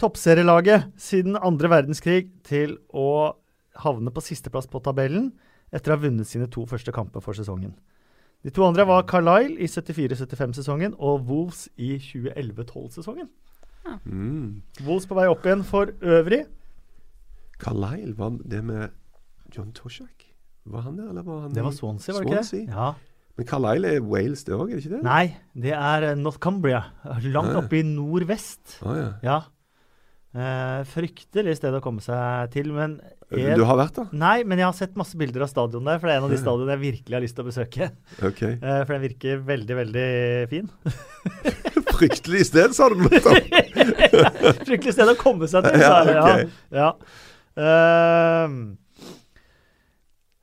toppserielaget 0.03 0.91
siden 0.99 1.39
andre 1.39 1.71
verdenskrig 1.71 2.33
til 2.49 2.75
å 2.91 3.37
havne 3.85 4.11
på 4.13 4.25
sisteplass 4.25 4.67
på 4.71 4.83
tabellen 4.83 5.31
etter 5.73 5.93
å 5.93 5.97
ha 5.97 6.03
vunnet 6.03 6.29
sine 6.29 6.49
to 6.51 6.65
første 6.69 6.93
kamper 6.95 7.23
for 7.25 7.39
sesongen. 7.39 7.77
De 8.43 8.51
to 8.51 8.65
andre 8.67 8.85
var 8.89 9.07
Carlisle 9.07 9.55
i 9.63 9.69
74-75-sesongen 9.71 10.97
og 10.99 11.29
Wolves 11.29 11.69
i 11.79 11.95
2011-12-sesongen. 12.03 13.31
Ja. 13.87 13.95
Mm. 14.03 14.63
Wolves 14.83 15.07
på 15.07 15.15
vei 15.19 15.29
opp 15.31 15.47
igjen 15.47 15.63
for 15.67 15.95
øvrig. 16.03 16.43
Carlisle, 17.63 18.15
var 18.19 18.37
det 18.53 18.61
med 18.67 18.91
John 19.55 19.73
Toshak? 19.77 20.29
Var 20.73 20.85
han 20.87 20.97
der, 20.99 21.09
eller 21.11 21.25
var 21.27 21.41
han 21.47 21.55
Det 21.57 21.63
var 21.65 21.73
Swansea, 21.75 22.15
var 22.17 22.27
det 22.27 22.35
ikke 22.37 22.45
det? 22.51 22.67
Ja. 22.75 22.91
Men 23.39 23.47
Carlisle 23.49 23.95
er 23.97 24.05
Wales, 24.05 24.45
det 24.45 24.55
òg, 24.55 24.69
er 24.71 24.77
det 24.79 24.85
ikke 24.85 24.97
det? 24.99 25.03
Nei, 25.07 25.25
det 25.57 25.73
er 25.79 26.11
eh, 26.11 26.19
North 26.21 26.39
Cumbria. 26.43 26.83
Langt 27.25 27.55
Ja. 27.55 27.63
oppe 27.63 27.79
i 27.81 27.83
nordvest. 27.87 28.79
Ah, 28.85 28.99
ja. 28.99 29.09
Ja. 29.25 29.39
Eh, 30.33 30.83
fryktelig 30.89 31.59
sted 31.59 31.75
å 31.77 31.81
komme 31.85 32.01
seg 32.05 32.53
til, 32.55 32.71
men 32.73 32.95
jeg, 33.33 33.57
Du 33.57 33.65
har 33.69 33.77
vært 33.81 33.99
der? 33.99 34.07
Nei, 34.17 34.45
men 34.49 34.61
jeg 34.61 34.65
har 34.69 34.77
sett 34.77 34.95
masse 34.97 35.17
bilder 35.21 35.45
av 35.45 35.51
stadion 35.51 35.85
der, 35.89 35.99
for 36.01 36.09
det 36.09 36.15
er 36.15 36.21
en 36.23 36.29
av 36.29 36.33
de 36.33 36.39
stadionene 36.41 36.77
jeg 36.77 36.83
virkelig 36.87 37.17
har 37.19 37.25
lyst 37.25 37.37
til 37.37 37.45
å 37.45 37.49
besøke. 37.51 37.91
Ok. 38.29 38.41
Eh, 38.69 38.79
for 38.85 38.93
den 38.97 39.05
virker 39.09 39.43
veldig, 39.49 39.77
veldig 39.81 40.07
fin. 40.53 40.71
Fryktelig 41.99 42.47
sted, 42.49 42.73
sa 42.77 42.89
du. 42.93 43.01
nettopp. 43.03 43.53
Fryktelig 44.69 44.95
sted 44.97 45.13
å 45.13 45.17
komme 45.21 45.49
seg 45.51 45.69
til. 45.69 45.81
Sa 45.85 46.01
jeg. 46.05 46.17
ok. 46.17 46.25
Okay. 46.25 46.49
ja. 46.81 46.93
Ehm, 47.57 48.77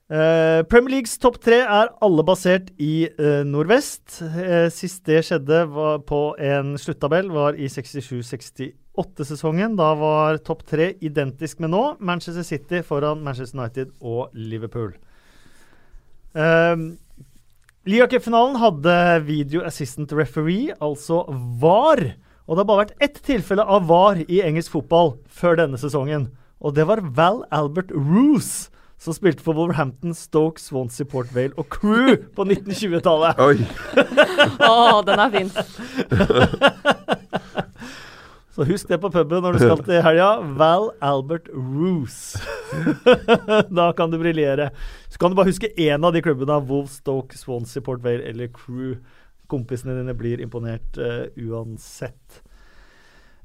eh, 0.09 0.63
Premier 0.69 0.91
Leagues 0.95 1.17
topp 1.21 1.37
tre 1.41 1.59
er 1.63 1.89
alle 2.05 2.23
basert 2.25 2.69
i 2.77 3.09
uh, 3.19 3.43
nordvest. 3.47 4.21
Uh, 4.21 4.69
sist 4.73 5.05
det 5.09 5.25
skjedde 5.27 5.67
på 6.09 6.35
en 6.37 6.77
sluttabell, 6.77 7.31
var 7.33 7.53
i 7.57 7.67
67-68-sesongen. 7.71 9.77
Da 9.79 9.93
var 9.97 10.37
topp 10.45 10.63
tre 10.69 10.93
identisk 11.01 11.59
med 11.63 11.69
nå. 11.73 11.83
Manchester 11.99 12.43
City 12.45 12.81
foran 12.85 13.23
Manchester 13.25 13.59
United 13.59 13.87
og 14.01 14.29
Liverpool. 14.33 14.93
Um, 16.33 16.97
Ligacupfinalen 17.89 18.59
hadde 18.61 18.95
video 19.25 19.63
assistant 19.65 20.11
referee, 20.13 20.75
altså 20.77 21.23
VAR. 21.61 22.03
Og 22.45 22.53
det 22.53 22.61
har 22.61 22.67
bare 22.69 22.83
vært 22.83 23.01
ett 23.01 23.17
tilfelle 23.25 23.65
av 23.65 23.87
VAR 23.89 24.21
i 24.25 24.43
engelsk 24.45 24.71
fotball 24.75 25.15
før 25.25 25.57
denne 25.61 25.77
sesongen. 25.81 26.29
Og 26.59 26.75
det 26.75 26.87
var 26.87 26.99
Val 27.15 27.43
Albert 27.55 27.91
Roos, 27.95 28.69
som 28.99 29.15
spilte 29.15 29.43
for 29.43 29.55
Wolverhampton, 29.55 30.13
Stoke, 30.13 30.59
Swansea, 30.59 31.07
Port 31.07 31.31
Vale 31.35 31.55
og 31.55 31.69
Crew 31.71 32.17
på 32.35 32.43
1920-tallet. 32.43 33.39
Oi. 33.39 33.63
Å, 34.67 34.99
den 35.07 35.23
er 35.23 35.29
fin. 35.37 35.51
Så 38.59 38.65
husk 38.67 38.89
det 38.91 38.97
på 38.99 39.07
puben 39.13 39.39
når 39.39 39.55
du 39.55 39.61
skal 39.61 39.79
til 39.87 40.01
helga. 40.03 40.33
Val 40.59 40.89
Albert 40.99 41.47
Roos. 41.55 42.35
da 43.79 43.85
kan 43.95 44.11
du 44.11 44.17
briljere. 44.19 44.73
Så 45.07 45.15
kan 45.21 45.31
du 45.31 45.39
bare 45.39 45.47
huske 45.47 45.71
én 45.79 46.03
av 46.03 46.11
de 46.11 46.19
klubbene. 46.25 46.57
Wolf, 46.67 46.91
Stoke, 46.99 47.39
Swansea, 47.39 47.79
Port 47.85 48.03
Vale 48.03 48.27
eller 48.27 48.51
Crew. 48.51 48.97
Kompisene 49.47 49.95
dine 49.95 50.11
blir 50.17 50.43
imponert 50.43 50.99
uh, 50.99 51.31
uansett. 51.39 52.41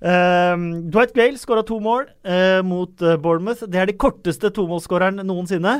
Um, 0.04 0.64
Dwight 0.92 1.14
Gale 1.16 1.38
skåra 1.40 1.62
to 1.64 1.78
mål 1.80 2.04
uh, 2.28 2.60
mot 2.66 3.00
uh, 3.00 3.14
Bournemouth. 3.16 3.62
Det 3.70 3.80
er 3.80 3.88
de 3.88 3.94
korteste 3.96 4.50
tomålsskåreren 4.52 5.22
noensinne. 5.24 5.78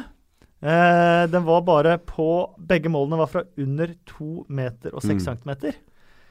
Uh, 0.65 1.27
den 1.29 1.45
var 1.45 1.61
bare 1.67 1.99
på 2.01 2.29
Begge 2.57 2.89
målene 2.89 3.19
var 3.21 3.29
fra 3.29 3.43
under 3.61 3.93
to 4.09 4.47
meter 4.49 4.95
og 4.97 5.03
seks 5.05 5.21
Mm. 5.21 5.27
centimeter. 5.29 5.77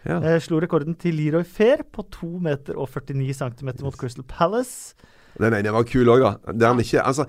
Ja. 0.03 0.17
Slo 0.43 0.57
rekorden 0.59 0.97
til 0.99 1.13
Leroy 1.15 1.45
Fair 1.47 1.85
på 1.93 2.03
2 2.11 2.27
meter 2.43 2.75
og 2.75 2.89
49 2.91 3.33
centimeter 3.37 3.85
mot 3.85 3.95
Crystal 3.95 4.25
Palace. 4.27 4.95
Den 5.39 5.53
ene 5.55 5.71
var 5.71 5.85
kul 5.87 6.09
òg, 6.11 6.19
da. 6.25 6.51
Der 6.51 6.67
han 6.73 6.81
ikke 6.83 6.99
Altså, 7.07 7.23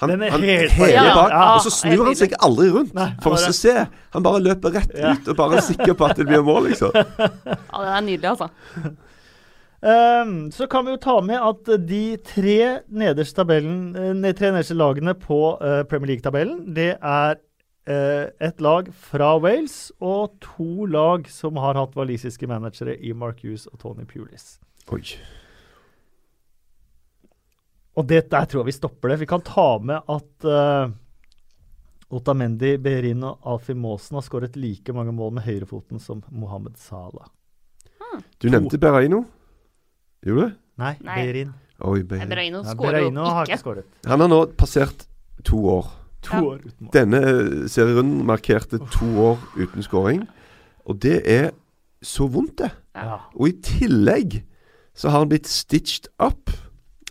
han, 0.00 0.10
Den 0.10 0.22
er 0.26 0.30
han 0.34 0.42
helt 0.42 0.72
heler 0.72 1.12
bak. 1.14 1.20
bak, 1.20 1.30
Ja, 1.30 1.44
og 1.54 1.60
så 1.62 1.70
snur 1.70 2.04
han 2.08 2.16
seg 2.18 2.34
aldri 2.42 2.66
rundt 2.74 2.94
Nei, 2.98 3.12
for 3.22 3.36
bare- 3.36 3.52
å 3.52 3.54
se. 3.54 3.86
Han 4.16 4.22
bare 4.26 4.40
løper 4.42 4.74
rett 4.74 4.96
Ja. 4.98 5.12
ut 5.14 5.28
og 5.28 5.36
bare 5.36 5.56
er 5.60 5.60
sikker 5.68 5.94
på 5.94 6.04
at 6.10 6.16
det 6.16 6.26
blir 6.26 6.42
mål, 6.42 6.66
liksom. 6.72 6.90
Ja, 6.96 7.78
den 7.78 7.94
er 7.94 8.00
nydelig, 8.08 8.32
altså. 8.34 8.50
Ehm, 9.86 10.50
så 10.50 10.66
kan 10.66 10.84
vi 10.84 10.96
jo 10.96 10.98
ta 10.98 11.20
med 11.22 11.38
at 11.38 11.68
eh, 11.70 11.78
de 11.78 12.04
tre 12.26 12.58
nederste, 12.90 13.38
tabellen, 13.38 13.94
eh, 13.94 14.32
tre 14.34 14.50
nederste 14.50 14.74
lagene 14.74 15.14
på 15.14 15.38
uh, 15.60 15.82
Premier 15.86 16.14
League-tabellen, 16.14 16.64
det 16.74 16.96
er 16.96 17.38
uh, 17.38 18.24
et 18.42 18.64
lag 18.64 18.90
fra 18.90 19.36
Wales 19.38 19.92
og 20.02 20.40
to 20.42 20.88
lag 20.90 21.30
som 21.30 21.60
har 21.62 21.78
hatt 21.78 21.94
walisiske 21.98 22.48
managere 22.50 22.96
i 22.98 23.14
Mark 23.14 23.44
Hughes 23.44 23.68
og 23.70 23.78
Tony 23.84 24.08
Pulis. 24.10 24.56
Oi. 24.90 25.04
Og 27.96 28.10
det 28.10 28.26
der 28.32 28.50
tror 28.50 28.64
jeg 28.64 28.72
vi 28.72 28.78
stopper 28.80 29.12
det. 29.14 29.20
Vi 29.22 29.30
kan 29.30 29.46
ta 29.46 29.68
med 29.78 30.02
at 30.02 30.50
uh, 30.50 30.90
Otamendi, 32.10 32.74
Behrin 32.82 33.22
og 33.22 33.38
Alfie 33.54 33.78
Maasen 33.78 34.18
har 34.18 34.26
skåret 34.26 34.58
like 34.58 34.90
mange 34.94 35.14
mål 35.14 35.38
med 35.38 35.46
høyrefoten 35.46 36.02
som 36.02 36.26
Mohammed 36.34 36.74
Salah. 36.82 37.30
Du 38.40 38.50
nevnte 38.50 38.78
Bereino. 38.80 39.24
Gjorde 40.26 40.48
du? 40.50 40.56
Nei, 40.82 40.94
Nei. 41.06 41.20
Behrin. 41.26 41.52
Oi, 41.86 42.00
Beirin. 42.08 42.28
Breino 42.32 42.62
Nei, 42.64 42.72
skårer 42.74 43.02
jo 43.04 43.10
ikke. 43.12 43.28
har 43.36 43.46
ikke. 43.50 43.58
skåret. 43.62 43.84
Han 44.10 44.20
har 44.24 44.28
nå 44.32 44.40
passert 44.56 45.06
to 45.44 45.56
år. 45.70 45.86
To 46.26 46.34
Ja. 46.36 46.42
år 46.42 46.58
uten 46.64 46.72
mål. 46.80 46.90
Denne 46.96 47.20
eh, 47.22 47.68
serierunden 47.68 48.26
markerte 48.26 48.78
to 48.90 49.06
år 49.30 49.38
uten 49.56 49.82
skåring. 49.86 50.26
Og 50.86 50.98
det 51.00 51.22
er 51.28 51.50
så 52.02 52.26
vondt, 52.30 52.58
det. 52.58 52.70
Ja. 52.96 53.18
Og 53.36 53.48
i 53.48 53.52
tillegg 53.62 54.42
så 54.96 55.10
har 55.10 55.18
han 55.20 55.28
blitt 55.28 55.46
stitched 55.46 56.08
up 56.18 56.50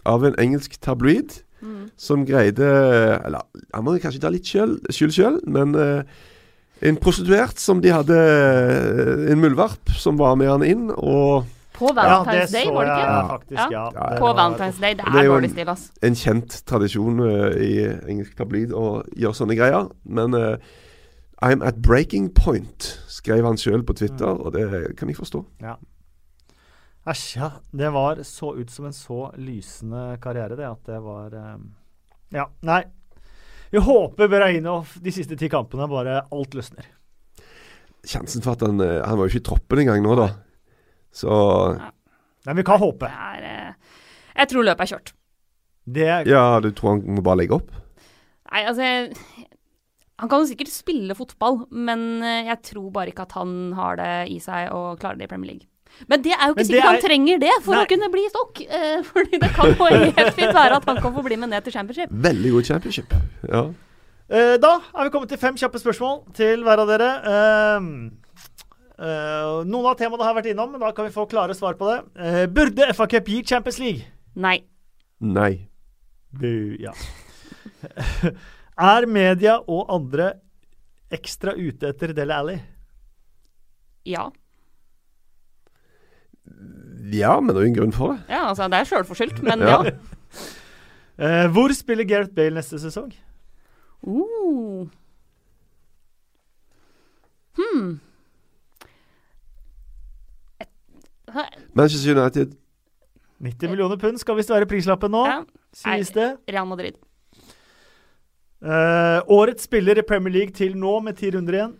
av 0.05 0.25
en 0.25 0.35
engelsk 0.39 0.79
tabloid 0.81 1.41
Mm. 1.65 1.89
som 1.97 2.25
greide 2.27 2.61
Eller 3.25 3.41
han 3.73 3.83
må 3.85 3.97
kanskje 3.97 4.19
ta 4.21 4.29
litt 4.29 4.43
skyld 4.45 4.85
sjøl, 4.91 5.39
men 5.47 5.73
uh, 5.73 6.03
en 6.83 6.97
prostituert 6.97 7.57
som 7.57 7.79
de 7.81 7.89
hadde 7.89 8.13
eh, 8.13 9.31
En 9.31 9.39
muldvarp 9.41 9.89
som 9.97 10.17
var 10.19 10.35
med 10.35 10.49
han 10.51 10.63
inn, 10.67 10.91
og 10.91 11.45
På 11.75 11.89
Ja, 11.91 12.23
Valentine's 12.23 12.51
Day, 12.55 12.69
var 12.71 12.85
det 12.85 12.95
ikke? 13.01 13.27
faktisk, 13.29 13.59
Ja. 13.59 13.69
ja. 13.71 13.89
Ja, 13.93 14.19
På 14.19 14.29
Valentine's 14.37 14.79
Day. 14.81 14.93
Det 14.95 15.05
Det 15.05 15.15
er 15.21 15.25
jo 15.25 15.33
dårlig 15.35 15.49
en- 15.49 15.51
stil, 15.51 15.69
altså. 15.69 15.91
en 16.03 16.15
kjent 16.15 16.61
tradisjon 16.65 17.19
uh, 17.19 17.51
i 17.59 17.71
engelsk 18.11 18.35
tabloid 18.37 18.71
å 18.71 19.03
gjøre 19.15 19.35
sånne 19.35 19.57
greier. 19.59 19.89
Men 20.05 20.33
uh, 20.33 20.55
I'm 21.43 21.61
at 21.67 21.81
breaking 21.81 22.29
point, 22.33 22.99
skrev 23.11 23.43
han 23.45 23.57
sjøl 23.59 23.83
på 23.83 23.93
Twitter, 23.97 24.25
og 24.39 24.53
det 24.53 24.95
kan 24.97 25.09
jeg 25.09 25.17
forstå. 25.17 25.43
Æsj, 27.07 27.35
ja. 27.37 27.49
Det 27.71 27.91
var 27.93 28.15
så 28.23 28.55
ut 28.57 28.71
som 28.71 28.85
en 28.85 28.93
så 28.95 29.31
lysende 29.37 30.17
karriere, 30.23 30.55
det, 30.57 30.65
at 30.65 30.85
det 30.87 31.01
var 31.03 31.33
um, 31.35 31.67
Ja, 32.33 32.47
nei. 32.65 32.83
Vi 33.71 33.77
håper 33.81 34.27
Bereino 34.31 34.85
de 35.03 35.11
siste 35.11 35.35
ti 35.37 35.49
kampene 35.49 35.87
bare 35.91 36.21
alt 36.31 36.55
løsner. 36.55 36.85
Sjansen 38.05 38.41
for 38.45 38.53
at 38.53 38.61
han 38.61 38.79
Han 38.79 39.17
var 39.17 39.25
jo 39.27 39.33
ikke 39.33 39.41
i 39.43 39.49
troppen 39.49 39.79
engang 39.83 40.01
nå, 40.05 40.15
da. 40.15 40.27
Så 41.15 41.31
Men 42.45 42.59
vi 42.59 42.63
kan 42.67 42.79
håpe. 42.81 43.07
Det 43.07 43.25
er 43.31 43.45
eh, 43.49 43.73
Jeg 44.41 44.49
tror 44.51 44.65
løpet 44.67 44.83
er 44.85 44.91
kjørt. 44.95 45.13
Det 45.85 46.07
er 46.09 46.27
ja, 46.29 46.43
du 46.59 46.71
tror 46.75 46.95
han 46.97 47.03
må 47.15 47.23
bare 47.25 47.39
legge 47.43 47.55
opp? 47.59 47.69
Nei, 48.51 48.63
altså 48.65 48.81
jeg- 48.81 49.13
Han 50.19 50.29
kan 50.31 50.39
jo 50.43 50.47
sikkert 50.49 50.71
spille 50.71 51.15
fotball, 51.15 51.65
men 51.71 52.21
eh, 52.23 52.45
jeg 52.49 52.61
tror 52.71 52.91
bare 52.95 53.11
ikke 53.11 53.25
at 53.27 53.33
han 53.35 53.73
har 53.77 53.95
det 53.99 54.11
i 54.31 54.37
seg 54.43 54.69
å 54.71 54.95
klare 54.99 55.17
det 55.19 55.27
i 55.27 55.31
Premier 55.31 55.51
League. 55.53 55.67
Men 56.11 56.21
det 56.23 56.33
er 56.35 56.49
jo 56.49 56.55
ikke 56.55 56.65
sikkert 56.67 56.83
er... 56.83 56.87
han 56.89 56.95
er- 56.99 57.05
trenger 57.07 57.39
det 57.39 57.51
for 57.63 57.75
Nei. 57.75 57.83
å 57.85 57.89
kunne 57.91 58.09
bli 58.11 58.23
stokk. 58.31 58.61
Eh, 58.67 59.01
fordi 59.11 59.39
det 59.43 59.49
kan 59.55 59.71
jo 59.73 59.85
helt 59.87 60.35
fint 60.35 60.53
være 60.55 60.79
at 60.81 60.87
han 60.91 61.01
kan 61.03 61.13
få 61.15 61.23
bli 61.27 61.37
med 61.39 61.51
ned 61.53 61.63
til 61.67 61.75
championship. 61.75 62.11
Veldig 62.11 62.51
god 62.57 62.69
championship. 62.71 63.15
Ja. 63.47 63.61
Eh, 64.27 64.55
Da 64.63 64.73
er 64.95 65.03
vi 65.07 65.13
kommet 65.13 65.29
til 65.31 65.39
fem 65.39 65.55
kjappe 65.59 65.79
spørsmål 65.83 66.23
til 66.35 66.63
hver 66.67 66.83
av 66.83 66.87
dere. 66.91 67.09
Ehm, 67.31 67.89
eh, 68.07 68.24
noen 68.97 69.89
av 69.89 69.97
temaene 69.99 70.23
har 70.23 70.35
vært 70.37 70.51
innom, 70.53 70.71
men 70.71 70.79
da 70.81 70.91
kan 70.95 71.07
vi 71.07 71.13
få 71.15 71.25
klare 71.27 71.55
svar 71.57 71.75
på 71.79 71.89
det. 71.89 71.97
Eh, 72.15 72.45
burde 72.47 72.87
FA 72.95 73.07
Cup 73.11 73.27
gi 73.27 73.41
Champions 73.43 73.79
League? 73.83 74.05
Nei. 74.39 74.57
Nei. 75.19 75.51
Bu, 76.35 76.75
ja. 76.79 76.93
er 78.95 79.07
media 79.07 79.57
og 79.67 79.91
andre 79.93 80.33
ekstra 81.15 81.53
ute 81.55 81.91
etter 81.91 82.13
Dele 82.15 82.39
Alli? 82.39 82.57
Ja. 84.05 84.29
Ja, 87.15 87.39
men 87.39 87.53
det 87.53 87.59
er 87.61 87.65
jo 87.65 87.71
en 87.71 87.77
grunn 87.79 87.95
for 87.95 88.13
det. 88.13 88.23
Ja, 88.33 88.45
altså 88.49 88.67
det 88.71 88.79
er 88.79 88.89
sjølforskyldt, 88.89 89.41
men 89.45 89.65
ja. 89.65 89.79
Ja. 89.89 89.95
Eh, 91.15 91.45
hvor 91.47 91.71
spiller 91.71 92.03
Gareth 92.03 92.33
Bale 92.35 92.57
neste 92.57 92.75
sesong? 92.75 93.13
Uh. 94.03 94.89
Hmm. 97.55 98.01
Et- 100.59 101.24
Manchester 101.73 102.15
United 102.15 102.55
90 103.43 103.69
millioner 103.69 103.99
pund 103.99 104.19
skal 104.21 104.37
visst 104.39 104.53
være 104.53 104.67
prislappen 104.69 105.11
nå, 105.11 105.25
Ja, 105.27 105.41
sies 105.75 106.13
det. 106.15 106.29
Real 106.47 106.67
Madrid. 106.69 106.95
Uh, 108.65 109.19
årets 109.29 109.67
spiller 109.67 109.99
i 109.99 110.05
Premier 110.07 110.33
League 110.33 110.55
til 110.55 110.77
nå, 110.79 110.99
med 111.03 111.17
ti 111.19 111.29
runder 111.35 111.57
igjen. 111.59 111.73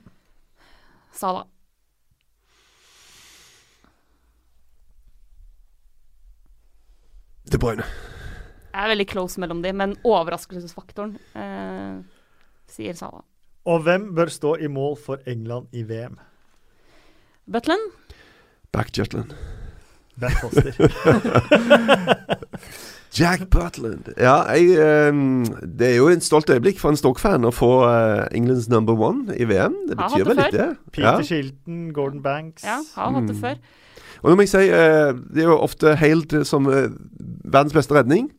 Salah. 1.15 1.47
De 7.51 7.61
Bruyne. 7.61 7.85
Jeg 8.75 8.83
er 8.83 8.91
veldig 8.91 9.07
close 9.07 9.39
mellom 9.39 9.61
de, 9.63 9.71
men 9.71 9.95
overraskelsesfaktoren 10.03 11.15
uh, 11.37 12.03
sier 12.69 12.97
Salah. 12.99 13.23
Og 13.65 13.81
hvem 13.85 14.11
bør 14.17 14.29
stå 14.29 14.57
i 14.61 14.67
mål 14.69 14.97
for 15.01 15.23
England 15.29 15.71
i 15.73 15.85
VM? 15.87 16.19
Butland? 17.49 17.93
Back 18.75 18.91
Jutland. 18.97 19.33
Foster. 20.41 20.75
Jack 23.15 23.45
Butland. 23.49 24.09
Ja, 24.19 24.41
jeg, 24.51 24.75
ehm, 24.75 25.45
det 25.79 25.87
er 25.93 25.95
jo 26.01 26.07
en 26.11 26.21
stolt 26.23 26.49
øyeblikk 26.51 26.79
for 26.81 26.91
en 26.91 26.97
Stoke-fan 26.99 27.45
å 27.47 27.51
få 27.55 27.69
eh, 27.87 28.25
Englands 28.35 28.67
number 28.71 28.95
one 28.99 29.35
i 29.39 29.47
VM. 29.47 29.75
Det 29.89 29.95
betyr 29.99 30.25
vel 30.27 30.39
litt, 30.41 30.51
det. 30.55 30.67
Peter 30.91 31.07
Ja. 31.21 31.23
Shilton, 31.23 31.93
Gordon 31.95 32.21
Banks. 32.25 32.63
Ja, 32.67 32.81
har 32.95 33.11
hatt 33.15 33.27
det 33.29 33.35
Mm. 33.37 33.41
før. 33.41 33.55
Og 34.23 34.31
nå 34.31 34.35
må 34.35 34.41
jeg 34.43 34.49
si, 34.49 34.63
eh, 34.69 35.13
det 35.33 35.43
er 35.43 35.47
jo 35.47 35.57
ofte 35.63 35.95
hailt 35.95 36.35
som 36.47 36.67
eh, 36.67 36.89
verdens 37.45 37.73
beste 37.73 37.95
redning. 37.95 38.31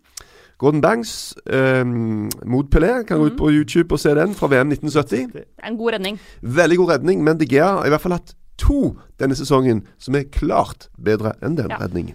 Gordon 0.59 0.81
Banks 0.81 1.35
ehm, 1.53 2.29
mot 2.45 2.69
Pelé. 2.71 3.05
Kan 3.07 3.19
gå 3.21 3.27
ut 3.27 3.33
Mhm. 3.33 3.39
på 3.39 3.51
YouTube 3.53 3.93
og 3.93 3.99
se 4.01 4.15
den 4.15 4.35
fra 4.35 4.47
VM 4.49 4.69
1970. 4.73 5.33
Det 5.33 5.45
er 5.63 5.69
en 5.71 5.77
god 5.79 5.93
redning. 5.93 6.19
Veldig 6.43 6.77
god 6.77 6.91
redning, 6.91 7.25
men 7.25 7.39
De 7.39 7.47
Gea 7.47 7.65
har 7.79 7.85
i 7.87 7.89
hvert 7.91 8.01
fall 8.01 8.13
hatt 8.13 8.35
to 8.59 8.97
denne 9.21 9.37
sesongen 9.39 9.83
som 9.99 10.15
er 10.19 10.25
klart 10.33 10.89
bedre 10.99 11.35
enn 11.43 11.57
den 11.59 11.71
Ja. 11.71 11.79
redningen. 11.83 12.15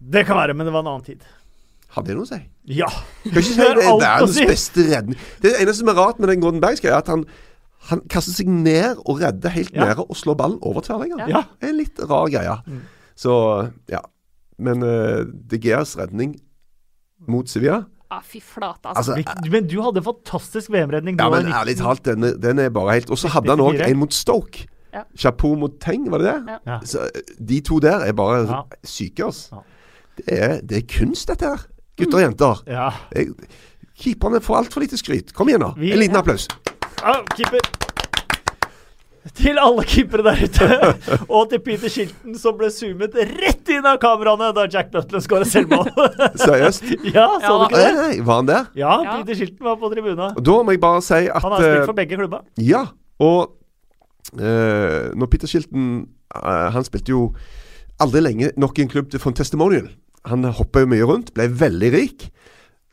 Det 0.00 0.24
kan 0.26 0.36
være, 0.36 0.54
men 0.56 0.66
det 0.66 0.72
var 0.72 0.80
en 0.80 0.86
annen 0.94 1.04
tid. 1.04 1.22
Har 1.90 2.02
det 2.06 2.14
noe 2.16 2.24
å 2.24 2.28
si? 2.30 2.38
Ja. 2.70 2.86
Kan 3.24 3.32
ikke 3.32 3.42
si 3.42 3.56
det 3.60 3.84
er 3.84 3.98
verdens 4.00 4.34
si. 4.38 4.46
beste 4.46 4.84
redning. 4.88 5.18
Det 5.42 5.54
eneste 5.58 5.80
som 5.82 5.88
er 5.92 5.98
rart 5.98 6.20
med 6.22 6.28
den 6.32 6.40
Gordon 6.40 6.60
Bergske, 6.62 6.88
er 6.88 7.00
at 7.02 7.08
han, 7.12 7.24
han 7.90 8.00
kaster 8.08 8.32
seg 8.36 8.48
ned 8.48 9.00
og 9.04 9.20
redder 9.20 9.50
helt 9.56 9.74
Ja. 9.74 9.88
nede 9.90 10.04
og 10.06 10.16
slår 10.16 10.36
ballen 10.38 10.58
over 10.62 10.80
tverrlegger. 10.86 11.26
Ja. 11.28 11.42
Det 11.60 11.68
er 11.68 11.74
en 11.74 11.80
litt 11.82 11.98
rar 12.08 12.28
greie. 12.32 12.56
Mm. 12.66 12.80
Så 13.16 13.34
ja. 13.90 14.00
Men 14.60 14.82
uh, 14.84 15.24
De 15.50 15.58
Geas 15.58 15.96
redning 15.96 16.34
mot 17.28 17.48
Sevilla 17.48 17.82
Ja, 18.10 18.18
fy 18.24 18.40
flate, 18.42 18.88
altså. 18.90 19.14
Altså, 19.16 19.50
Men 19.52 19.66
du 19.70 19.76
hadde 19.82 20.00
en 20.02 20.04
fantastisk 20.04 20.70
VM-redning. 20.72 21.16
ja, 21.20 21.28
men 21.30 21.46
ærlig 21.52 21.76
talt, 21.78 22.04
den, 22.04 22.26
den 22.42 22.58
er 22.58 22.68
bare 22.74 22.96
helt 22.98 23.10
Og 23.10 23.18
så 23.18 23.28
hadde 23.32 23.50
han 23.54 23.60
òg 23.62 23.80
en 23.86 23.98
mot 24.00 24.12
Stoke. 24.12 24.66
Ja. 24.92 25.02
Chapeau 25.18 25.54
mot 25.56 25.78
Teng, 25.80 26.08
var 26.10 26.18
det 26.18 26.26
det? 26.32 26.38
Ja. 26.54 26.58
Ja. 26.66 26.78
Så 26.84 27.04
eh, 27.06 27.34
De 27.50 27.60
to 27.60 27.78
der 27.80 28.06
er 28.08 28.12
bare 28.12 28.40
Ja. 28.48 28.62
syke, 28.84 29.24
altså. 29.24 29.48
Ja. 29.60 29.62
Det, 30.16 30.38
er, 30.42 30.60
det 30.60 30.76
er 30.82 30.86
kunst, 30.98 31.28
dette 31.28 31.44
her. 31.48 31.66
Gutter 31.96 32.18
og 32.18 32.24
jenter. 32.24 32.62
Ja. 32.66 32.88
Jeg, 33.14 33.28
keeperne 34.00 34.40
får 34.40 34.56
altfor 34.64 34.80
lite 34.84 34.98
skryt. 35.00 35.32
Kom 35.34 35.48
igjen, 35.48 35.60
da. 35.60 35.72
Vi- 35.76 35.92
En 35.92 35.98
liten 35.98 36.16
applaus. 36.16 36.48
Ah, 37.02 37.22
keeper. 37.36 37.60
Til 39.36 39.58
alle 39.60 39.82
keepere 39.84 40.22
der 40.24 40.38
ute, 40.46 40.66
og 41.36 41.50
til 41.50 41.60
Peter 41.60 41.88
Shilton 41.92 42.38
som 42.40 42.54
ble 42.56 42.70
zoomet 42.72 43.12
rett 43.36 43.68
inn 43.68 43.84
av 43.86 43.98
kameraene 44.00 44.48
da 44.56 44.64
Jack 44.72 44.88
Butler 44.94 45.20
skåra 45.20 45.44
selvmål. 45.44 45.90
Seriøst? 46.40 46.86
ja, 47.12 47.26
så 47.44 47.58
du 47.60 47.66
ikke 47.68 47.82
det? 47.82 47.90
nei, 47.98 48.14
var 48.24 48.40
han 48.40 48.48
der? 48.48 48.70
Ja, 48.80 48.94
Ja. 49.04 49.18
Peter 49.20 49.36
Shilton 49.42 49.68
var 49.68 49.76
på 49.82 49.90
tribunen. 49.92 50.32
Da 50.40 50.56
må 50.64 50.72
jeg 50.72 50.80
bare 50.80 51.02
si 51.04 51.20
at 51.28 51.36
Han 51.44 51.52
har 51.52 51.60
spilt 51.66 51.82
eh, 51.82 51.86
for 51.92 51.98
begge 52.00 52.16
klubber. 52.16 52.46
Ja, 52.64 52.86
og 53.20 53.52
eh, 54.38 55.10
når 55.16 55.30
Peter 55.30 55.50
Shilton 55.50 56.06
uh, 56.36 56.70
Han 56.74 56.86
spilte 56.86 57.14
jo 57.14 57.30
aldri 58.00 58.22
lenge 58.22 58.52
nok 58.60 58.78
i 58.78 58.86
en 58.86 58.92
klubb 58.92 59.12
å 59.12 59.20
en 59.28 59.36
testimonial. 59.36 59.90
Han 60.30 60.44
hoppa 60.44 60.86
mye 60.88 61.06
rundt, 61.08 61.34
ble 61.36 61.48
veldig 61.48 61.90
rik. 61.92 62.28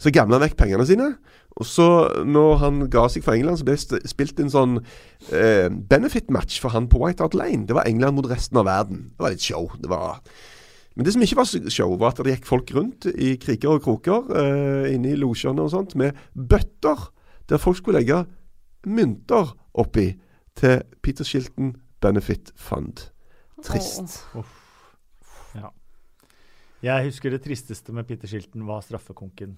Så 0.02 0.12
gamla 0.14 0.38
han 0.38 0.48
vekk 0.48 0.58
pengene 0.60 0.86
sine, 0.88 1.16
Og 1.58 1.66
så, 1.66 1.88
når 2.22 2.58
han 2.62 2.84
ga 2.94 3.08
seg 3.10 3.24
for 3.26 3.34
England, 3.34 3.58
så 3.58 3.66
ble 3.66 3.74
det 3.74 4.10
spilt 4.12 4.38
en 4.40 4.52
sånn 4.54 4.76
uh, 4.78 5.68
benefit-match 5.90 6.60
for 6.62 6.70
han 6.70 6.86
på 6.92 7.02
White 7.02 7.24
Hart 7.24 7.34
Lane. 7.34 7.66
Det 7.66 7.74
var 7.74 7.90
England 7.90 8.14
mot 8.20 8.30
resten 8.30 8.60
av 8.62 8.68
verden. 8.68 9.08
Det 9.16 9.26
var 9.26 9.34
litt 9.34 9.48
show. 9.48 9.72
Det 9.82 9.90
var 9.90 10.22
men 10.98 11.06
det 11.06 11.14
som 11.14 11.22
ikke 11.22 11.38
var 11.38 11.70
show, 11.70 11.92
var 11.98 12.10
at 12.10 12.24
det 12.26 12.34
gikk 12.34 12.48
folk 12.50 12.72
rundt 12.74 13.06
i 13.14 13.36
kriker 13.38 13.76
og 13.76 13.84
kroker 13.86 14.32
inne 14.90 15.12
i 15.12 15.20
losjene 15.22 15.62
og 15.62 15.70
sånt 15.70 15.94
med 15.94 16.18
bøtter 16.34 17.04
der 17.50 17.62
folk 17.62 17.78
skulle 17.78 18.02
legge 18.02 18.24
mynter 18.88 19.52
oppi 19.78 20.08
til 20.58 20.82
Peter 21.06 21.28
Shilton 21.28 21.76
Benefit 22.02 22.52
Fund. 22.58 23.08
Trist. 23.66 24.20
Jeg 26.86 27.08
husker 27.08 27.34
det 27.34 27.42
tristeste 27.42 27.94
med 27.96 28.06
Peter 28.06 28.30
Shilton 28.30 28.68
var 28.68 28.84
straffekonken 28.86 29.56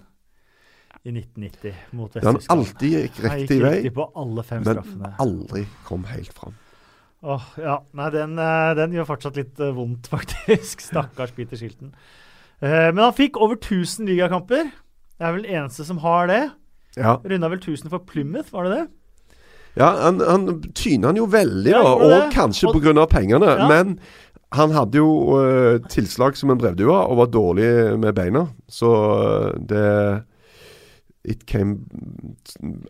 i 1.04 1.12
1990 1.12 1.74
mot 1.96 2.14
Der 2.14 2.24
han 2.24 2.38
Vest-Tyskland. 2.38 2.62
alltid 2.64 2.94
gikk 2.96 3.18
riktig 3.26 3.58
vei, 3.60 3.72
riktig 3.76 3.92
på 3.94 4.06
alle 4.18 4.44
fem 4.46 4.62
men 4.64 4.74
straffene. 4.78 5.10
aldri 5.22 5.66
kom 5.86 6.06
helt 6.08 6.32
fram. 6.34 6.56
Åh, 7.20 7.44
ja. 7.60 7.74
Nei, 7.92 8.08
den, 8.14 8.38
eh, 8.40 8.70
den 8.78 8.96
gjør 8.96 9.08
fortsatt 9.10 9.36
litt 9.36 9.60
eh, 9.60 9.74
vondt, 9.76 10.08
faktisk. 10.14 10.80
Stakkars 10.80 11.34
Peter 11.36 11.60
Shilton. 11.60 11.92
Eh, 12.64 12.88
men 12.88 13.02
han 13.04 13.12
fikk 13.16 13.36
over 13.36 13.60
1000 13.60 14.08
ligakamper. 14.08 14.72
Det 15.20 15.28
er 15.28 15.36
vel 15.36 15.44
eneste 15.44 15.84
som 15.84 16.00
har 16.00 16.32
det. 16.32 16.42
Ja, 16.96 17.18
Runda 17.22 17.52
vel 17.52 17.60
1000 17.60 17.92
for 17.92 18.02
Plymouth, 18.08 18.50
var 18.56 18.66
det 18.66 18.78
det? 18.78 18.86
Ja 19.78 19.90
han, 20.02 20.20
han 20.20 20.62
tyna 20.74 21.06
han 21.12 21.16
jo 21.20 21.26
veldig, 21.30 21.70
Ja, 21.70 21.82
da, 21.82 21.92
gjorde 21.94 22.04
og 22.04 22.10
det. 22.10 22.32
kanskje 22.34 22.68
Og- 22.68 22.80
pga. 22.82 23.06
pengene. 23.06 23.46
Ja. 23.58 23.68
Men 23.68 23.98
han 24.52 24.70
hadde 24.74 24.98
jo 24.98 25.38
uh, 25.38 25.78
tilslag 25.88 26.36
som 26.36 26.50
en 26.50 26.58
brevdue 26.58 26.90
og 26.90 27.16
var 27.16 27.26
dårlig 27.30 27.98
med 27.98 28.14
beina. 28.14 28.48
Så 28.68 28.90
eh, 28.90 29.60
det 29.62 30.24
It 31.24 31.44
came 31.46 31.76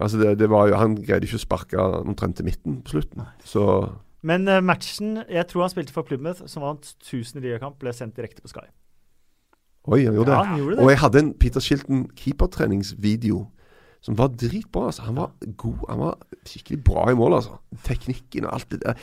Altså, 0.01 0.17
det, 0.19 0.39
det 0.39 0.49
var 0.51 0.69
jo 0.69 0.77
Han 0.77 0.95
greide 0.97 1.27
ikke 1.27 1.35
å 1.37 1.43
sparke 1.43 1.77
omtrent 2.07 2.37
til 2.39 2.45
midten 2.47 2.81
på 2.83 2.91
slutten. 2.95 3.27
Så 3.45 3.91
Men 4.23 4.49
uh, 4.49 4.61
matchen 4.63 5.25
jeg 5.29 5.47
tror 5.49 5.63
han 5.67 5.71
spilte 5.71 5.93
for 5.93 6.03
Plymouth, 6.03 6.43
som 6.47 6.63
vant 6.63 6.95
1000 7.03 7.43
ligakamp, 7.43 7.79
ble 7.81 7.93
sendt 7.93 8.17
direkte 8.17 8.41
på 8.41 8.49
Sky. 8.49 8.69
Oi, 9.89 10.05
han 10.05 10.15
gjorde 10.15 10.31
Ja, 10.33 10.39
det. 10.41 10.47
han 10.47 10.59
gjorde 10.61 10.79
Og 10.85 10.91
jeg 10.91 10.99
hadde 10.99 11.19
en 11.19 11.33
Peter 11.41 11.61
Shilton 11.61 12.07
keepertreningsvideo 12.17 13.47
som 14.03 14.15
var 14.17 14.29
dritbra. 14.29 14.87
altså. 14.87 15.03
Han 15.03 15.15
var 15.17 15.31
god. 15.57 15.79
Han 15.89 15.99
var 15.99 16.15
skikkelig 16.47 16.83
bra 16.85 17.11
i 17.11 17.15
mål, 17.15 17.35
altså. 17.41 17.59
Teknikken 17.85 18.47
og 18.47 18.55
alt 18.55 18.69
det 18.71 18.81
der. 18.83 18.95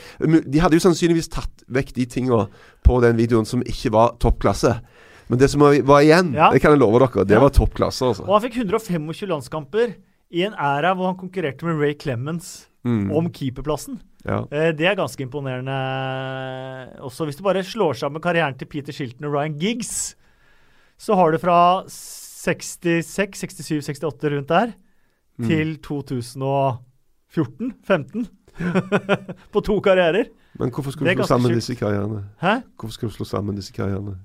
De 0.42 0.58
hadde 0.58 0.74
jo 0.74 0.80
sannsynligvis 0.88 1.28
tatt 1.30 1.62
vekk 1.70 1.92
de 1.94 2.06
tinga 2.06 2.48
på 2.84 3.00
den 3.04 3.16
videoen 3.16 3.46
som 3.46 3.62
ikke 3.62 3.92
var 3.94 4.16
toppklasse. 4.18 4.80
Men 5.28 5.38
det 5.38 5.50
som 5.50 5.60
var 5.60 6.00
igjen, 6.02 6.32
Ja. 6.34 6.50
det 6.50 6.60
kan 6.62 6.72
jeg 6.72 6.80
love 6.80 6.98
dere, 6.98 7.24
det 7.24 7.34
Ja. 7.36 7.40
var 7.40 7.50
toppklasse. 7.50 8.02
altså. 8.06 8.26
Og 8.26 8.40
han 8.40 8.50
fikk 8.50 8.56
125 8.64 9.26
landskamper 9.28 9.94
i 10.32 10.42
en 10.44 10.52
æra 10.54 10.94
hvor 10.96 11.06
han 11.06 11.16
konkurrerte 11.16 11.62
med 11.64 11.78
Ray 11.80 11.94
Clemens 11.94 12.66
Mm. 12.84 13.10
om 13.12 13.28
keeperplassen. 13.30 14.00
Ja. 14.24 14.44
Eh, 14.50 14.72
det 14.72 14.86
er 14.86 14.94
ganske 14.96 15.20
imponerende 15.20 15.72
også. 17.00 17.24
Hvis 17.26 17.36
du 17.36 17.42
bare 17.42 17.62
slår 17.62 17.94
sammen 17.98 18.20
karrieren 18.22 18.56
til 18.58 18.66
Peter 18.66 18.92
Shilton 18.92 19.26
og 19.26 19.34
Ryan 19.34 19.58
Giggs, 19.58 20.14
så 20.98 21.14
har 21.14 21.30
du 21.32 21.38
fra 21.38 21.84
66, 21.88 23.04
67, 23.38 23.82
68 23.88 24.30
rundt 24.32 24.48
der, 24.48 24.72
Mm. 25.38 25.46
til 25.46 25.76
2014? 25.86 27.72
15? 27.86 28.26
På 29.52 29.60
to 29.60 29.80
karrierer. 29.80 30.24
Men 30.58 30.70
hvorfor 30.74 30.90
skal 30.90 31.06
er 31.06 31.14
du 31.14 31.22
slå 31.22 31.26
sammen 31.30 31.54
disse 31.54 31.74
karrierene? 31.78 32.24
Hæ? 32.42 32.54
Hvorfor 32.78 32.92
skal 32.92 33.08
du 33.08 33.14
slå 33.14 33.24
sammen 33.24 33.56
disse 33.56 33.72
karrierene? 33.72 34.16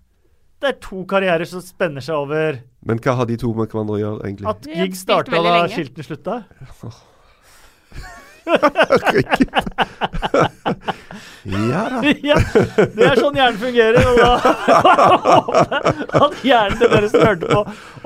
Det 0.64 0.70
er 0.72 0.78
to 0.82 1.04
karrierer 1.06 1.46
som 1.46 1.62
spenner 1.62 2.02
seg 2.02 2.16
over 2.16 2.62
Men 2.88 3.00
hva 3.04 3.18
har 3.20 3.28
de 3.28 3.36
to 3.38 3.50
med 3.54 3.68
hverandre 3.68 3.98
å 3.98 4.00
gjøre, 4.00 4.20
egentlig? 4.24 4.48
at 4.48 4.70
Giggs 4.72 5.02
starta 5.04 5.42
da. 5.44 5.68
Shilton 5.70 6.04
slutta. 6.08 6.44
ja 11.44 11.84
da. 11.92 12.00
ja, 12.24 12.38
det 12.96 13.06
er 13.08 13.20
sånn 13.20 13.38
hjernen 13.38 13.60
fungerer. 13.60 14.04
Og 14.08 14.16
da 14.20 14.32
at 16.26 16.40
hjernen 16.44 16.80
til 16.80 16.92
dere 16.96 17.12
som 17.12 17.24
hørte 17.28 17.52
på, 17.52 17.62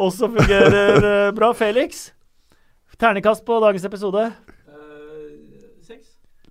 også 0.07 0.29
fungerer 0.35 1.09
eh, 1.11 1.31
bra. 1.37 1.53
Felix, 1.57 2.09
ternekast 3.01 3.45
på 3.45 3.59
dagens 3.63 3.85
episode. 3.85 4.31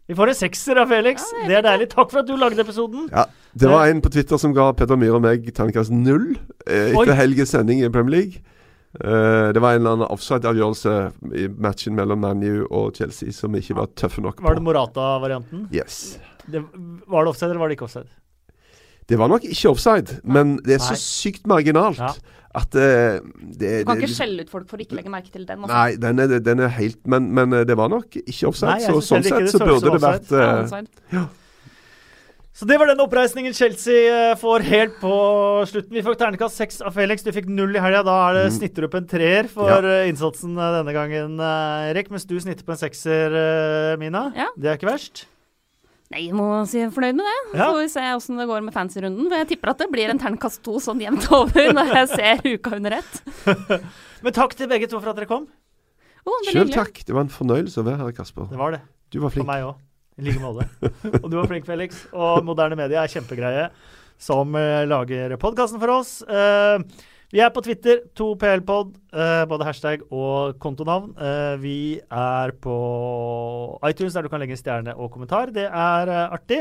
Vi 0.06 0.14
får 0.14 0.30
en 0.30 0.36
sekser 0.38 0.78
av 0.78 0.86
Felix. 0.92 1.24
Ja, 1.34 1.38
det 1.38 1.42
er 1.42 1.48
det 1.48 1.56
er 1.58 1.64
deilig. 1.66 1.86
Takk 1.90 2.12
for 2.12 2.22
at 2.22 2.28
du 2.28 2.36
lagde 2.38 2.62
episoden. 2.62 3.08
Ja, 3.10 3.24
det 3.58 3.70
var 3.70 3.88
en 3.90 4.02
på 4.04 4.12
Twitter 4.14 4.38
som 4.38 4.52
ga 4.54 4.68
Peder 4.78 4.98
Myhr 5.00 5.16
og 5.18 5.24
meg 5.24 5.48
terningkast 5.50 5.90
null 5.90 6.36
eh, 6.62 6.92
Oi. 6.92 7.02
etter 7.02 7.18
helgens 7.18 7.50
sending 7.56 7.82
i 7.82 7.90
Premier 7.90 8.14
League. 8.14 8.44
Eh, 9.00 9.48
det 9.52 9.62
var 9.64 9.74
en 9.74 9.82
eller 9.82 9.96
annen 9.96 10.12
offside-avgjørelse 10.14 10.94
i 11.42 11.48
matchen 11.50 11.98
mellom 11.98 12.22
ManU 12.22 12.68
og 12.70 12.94
Chelsea 12.96 13.34
som 13.34 13.58
ikke 13.58 13.76
var 13.80 13.90
tøffe 13.98 14.22
nok 14.22 14.38
Var 14.46 14.60
det. 14.60 14.64
Morata-varianten? 14.68 15.66
Yes. 15.74 16.20
Det, 16.46 16.62
var 17.10 17.26
det 17.26 17.34
offside, 17.34 17.50
eller 17.50 17.64
var 17.64 17.72
det 17.74 17.80
ikke 17.80 17.88
offside? 17.90 18.08
Det 19.10 19.18
var 19.18 19.30
nok 19.30 19.44
ikke 19.46 19.74
offside, 19.74 20.20
men 20.22 20.56
det 20.62 20.78
er 20.78 20.86
så 20.86 20.94
sykt 20.98 21.50
marginalt 21.50 21.98
Ja. 21.98 22.14
At 22.56 22.76
eh, 22.80 23.18
det, 23.36 23.70
Du 23.84 23.88
kan 23.90 23.98
det, 23.98 24.06
ikke 24.06 24.14
skjelle 24.14 24.44
ut 24.46 24.52
folk 24.52 24.68
for 24.70 24.80
å 24.80 24.84
ikke 24.86 24.96
legge 24.98 25.12
merke 25.12 25.32
til 25.32 25.44
den. 25.48 25.64
Også. 25.66 25.72
Nei, 25.72 25.96
den 26.00 26.22
er, 26.24 26.36
den 26.40 26.62
er 26.64 26.70
helt 26.78 27.00
Men, 27.04 27.26
men 27.36 27.52
eh, 27.52 27.64
det 27.68 27.76
var 27.76 27.90
nok 27.92 28.16
ikke 28.22 28.48
offside, 28.48 28.78
Nei, 28.78 28.86
så 28.86 29.02
sånn 29.04 29.26
sett 29.26 29.44
det 29.44 29.52
så 29.52 29.60
burde 29.60 29.92
det 29.92 30.00
vært 30.04 30.32
Ja, 30.32 31.26
eh. 31.26 31.26
Så 32.56 32.64
det 32.64 32.78
var 32.80 32.88
den 32.88 33.02
oppreisningen 33.04 33.52
Chelsea 33.52 34.30
får 34.40 34.62
helt 34.64 34.94
på 35.02 35.12
slutten. 35.68 35.92
Vi 35.92 36.00
fikk 36.06 36.16
ternekast 36.22 36.56
seks 36.56 36.78
av 36.80 36.94
Felix. 36.96 37.20
Du 37.20 37.28
fikk 37.36 37.50
null 37.52 37.76
i 37.76 37.82
helga. 37.84 38.00
Da 38.06 38.14
er 38.30 38.38
det, 38.38 38.44
Mm. 38.46 38.54
snitter 38.56 38.80
du 38.80 38.86
opp 38.88 38.96
en 38.96 39.10
treer 39.10 39.44
for 39.52 39.68
Ja. 39.68 40.06
innsatsen 40.08 40.56
denne 40.56 40.94
gangen, 40.96 41.36
Erik. 41.36 42.08
Mens 42.08 42.24
du 42.24 42.32
snitter 42.40 42.64
på 42.64 42.72
en 42.72 42.80
sekser, 42.80 43.98
Mina. 44.00 44.32
Ja. 44.34 44.48
Det 44.56 44.72
er 44.72 44.78
ikke 44.80 44.88
verst. 44.88 45.26
Nei, 46.14 46.28
jeg 46.28 46.36
må 46.38 46.46
si 46.70 46.78
jeg 46.78 46.86
er 46.86 46.94
fornøyd 46.94 47.16
med 47.18 47.26
det. 47.26 47.36
Ja. 47.58 47.66
Får 47.66 47.80
vi 47.80 47.86
se 47.90 48.02
åssen 48.14 48.38
det 48.38 48.46
går 48.46 48.62
med 48.62 48.74
fancy-runden. 48.76 49.26
For 49.26 49.40
jeg 49.42 49.48
tipper 49.50 49.72
at 49.72 49.80
det 49.82 49.88
blir 49.90 50.12
en 50.12 50.20
terningkast 50.22 50.60
to 50.66 50.76
sånn 50.82 51.02
jevnt 51.02 51.26
over 51.34 51.72
når 51.74 51.90
jeg 52.00 52.10
ser 52.12 52.44
uka 52.46 52.76
under 52.78 52.98
ett. 53.00 53.18
Men 54.24 54.36
takk 54.36 54.54
til 54.58 54.70
begge 54.70 54.86
to 54.90 55.00
for 55.00 55.10
at 55.10 55.18
dere 55.18 55.30
kom. 55.30 55.48
Oh, 56.26 56.38
Sjøl 56.46 56.70
takk. 56.74 57.02
Det 57.06 57.14
var 57.14 57.26
en 57.26 57.32
fornøyelse 57.32 57.82
å 57.82 57.86
være 57.86 58.00
her, 58.04 58.14
Kasper. 58.14 58.46
Det 58.50 58.58
var 58.58 58.74
det. 58.74 58.80
Du 59.14 59.18
var 59.22 59.34
flink. 59.34 59.46
For 59.46 59.50
meg 59.50 59.66
òg. 59.66 59.82
I 60.16 60.24
like 60.26 60.40
måte. 60.40 60.64
Og 61.22 61.28
du 61.28 61.36
var 61.36 61.50
flink, 61.50 61.66
Felix. 61.68 62.06
Og 62.14 62.46
Moderne 62.46 62.78
Media 62.78 63.02
er 63.02 63.12
kjempegreie 63.12 63.68
som 64.22 64.54
eh, 64.56 64.86
lager 64.88 65.34
podkasten 65.42 65.82
for 65.82 65.98
oss. 65.98 66.20
Eh, 66.22 66.78
vi 67.34 67.40
er 67.42 67.50
på 67.50 67.62
Twitter, 67.64 68.04
2PLpod, 68.14 68.92
uh, 69.16 69.44
både 69.50 69.66
hashtag 69.66 70.04
og 70.14 70.60
kontonavn. 70.62 71.10
Eh, 71.18 71.54
vi 71.58 71.78
er 71.98 72.52
på 72.62 72.76
iTunes, 73.88 74.14
der 74.14 74.22
du 74.22 74.30
kan 74.30 74.42
legge 74.42 74.54
en 74.54 74.60
stjerne 74.60 74.94
og 74.94 75.10
kommentar. 75.10 75.50
Det 75.50 75.66
er 75.66 76.12
eh, 76.12 76.36
artig. 76.38 76.60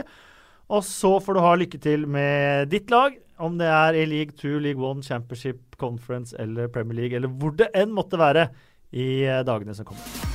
Og 0.66 0.82
så 0.84 1.20
får 1.22 1.38
du 1.38 1.44
ha 1.46 1.54
lykke 1.62 1.78
til 1.78 2.08
med 2.10 2.72
ditt 2.74 2.90
lag, 2.90 3.14
om 3.38 3.60
det 3.60 3.70
er 3.70 4.00
i 4.00 4.08
League 4.10 4.34
2, 4.42 4.58
League 4.64 4.82
1, 4.82 5.06
Championship, 5.06 5.78
Conference 5.78 6.34
eller 6.40 6.68
Premier 6.68 7.04
League, 7.04 7.16
eller 7.16 7.30
hvor 7.30 7.54
det 7.54 7.70
enn 7.78 7.94
måtte 7.94 8.18
være 8.18 8.50
i 8.90 9.22
eh, 9.22 9.44
dagene 9.46 9.78
som 9.78 9.86
kommer. 9.86 10.35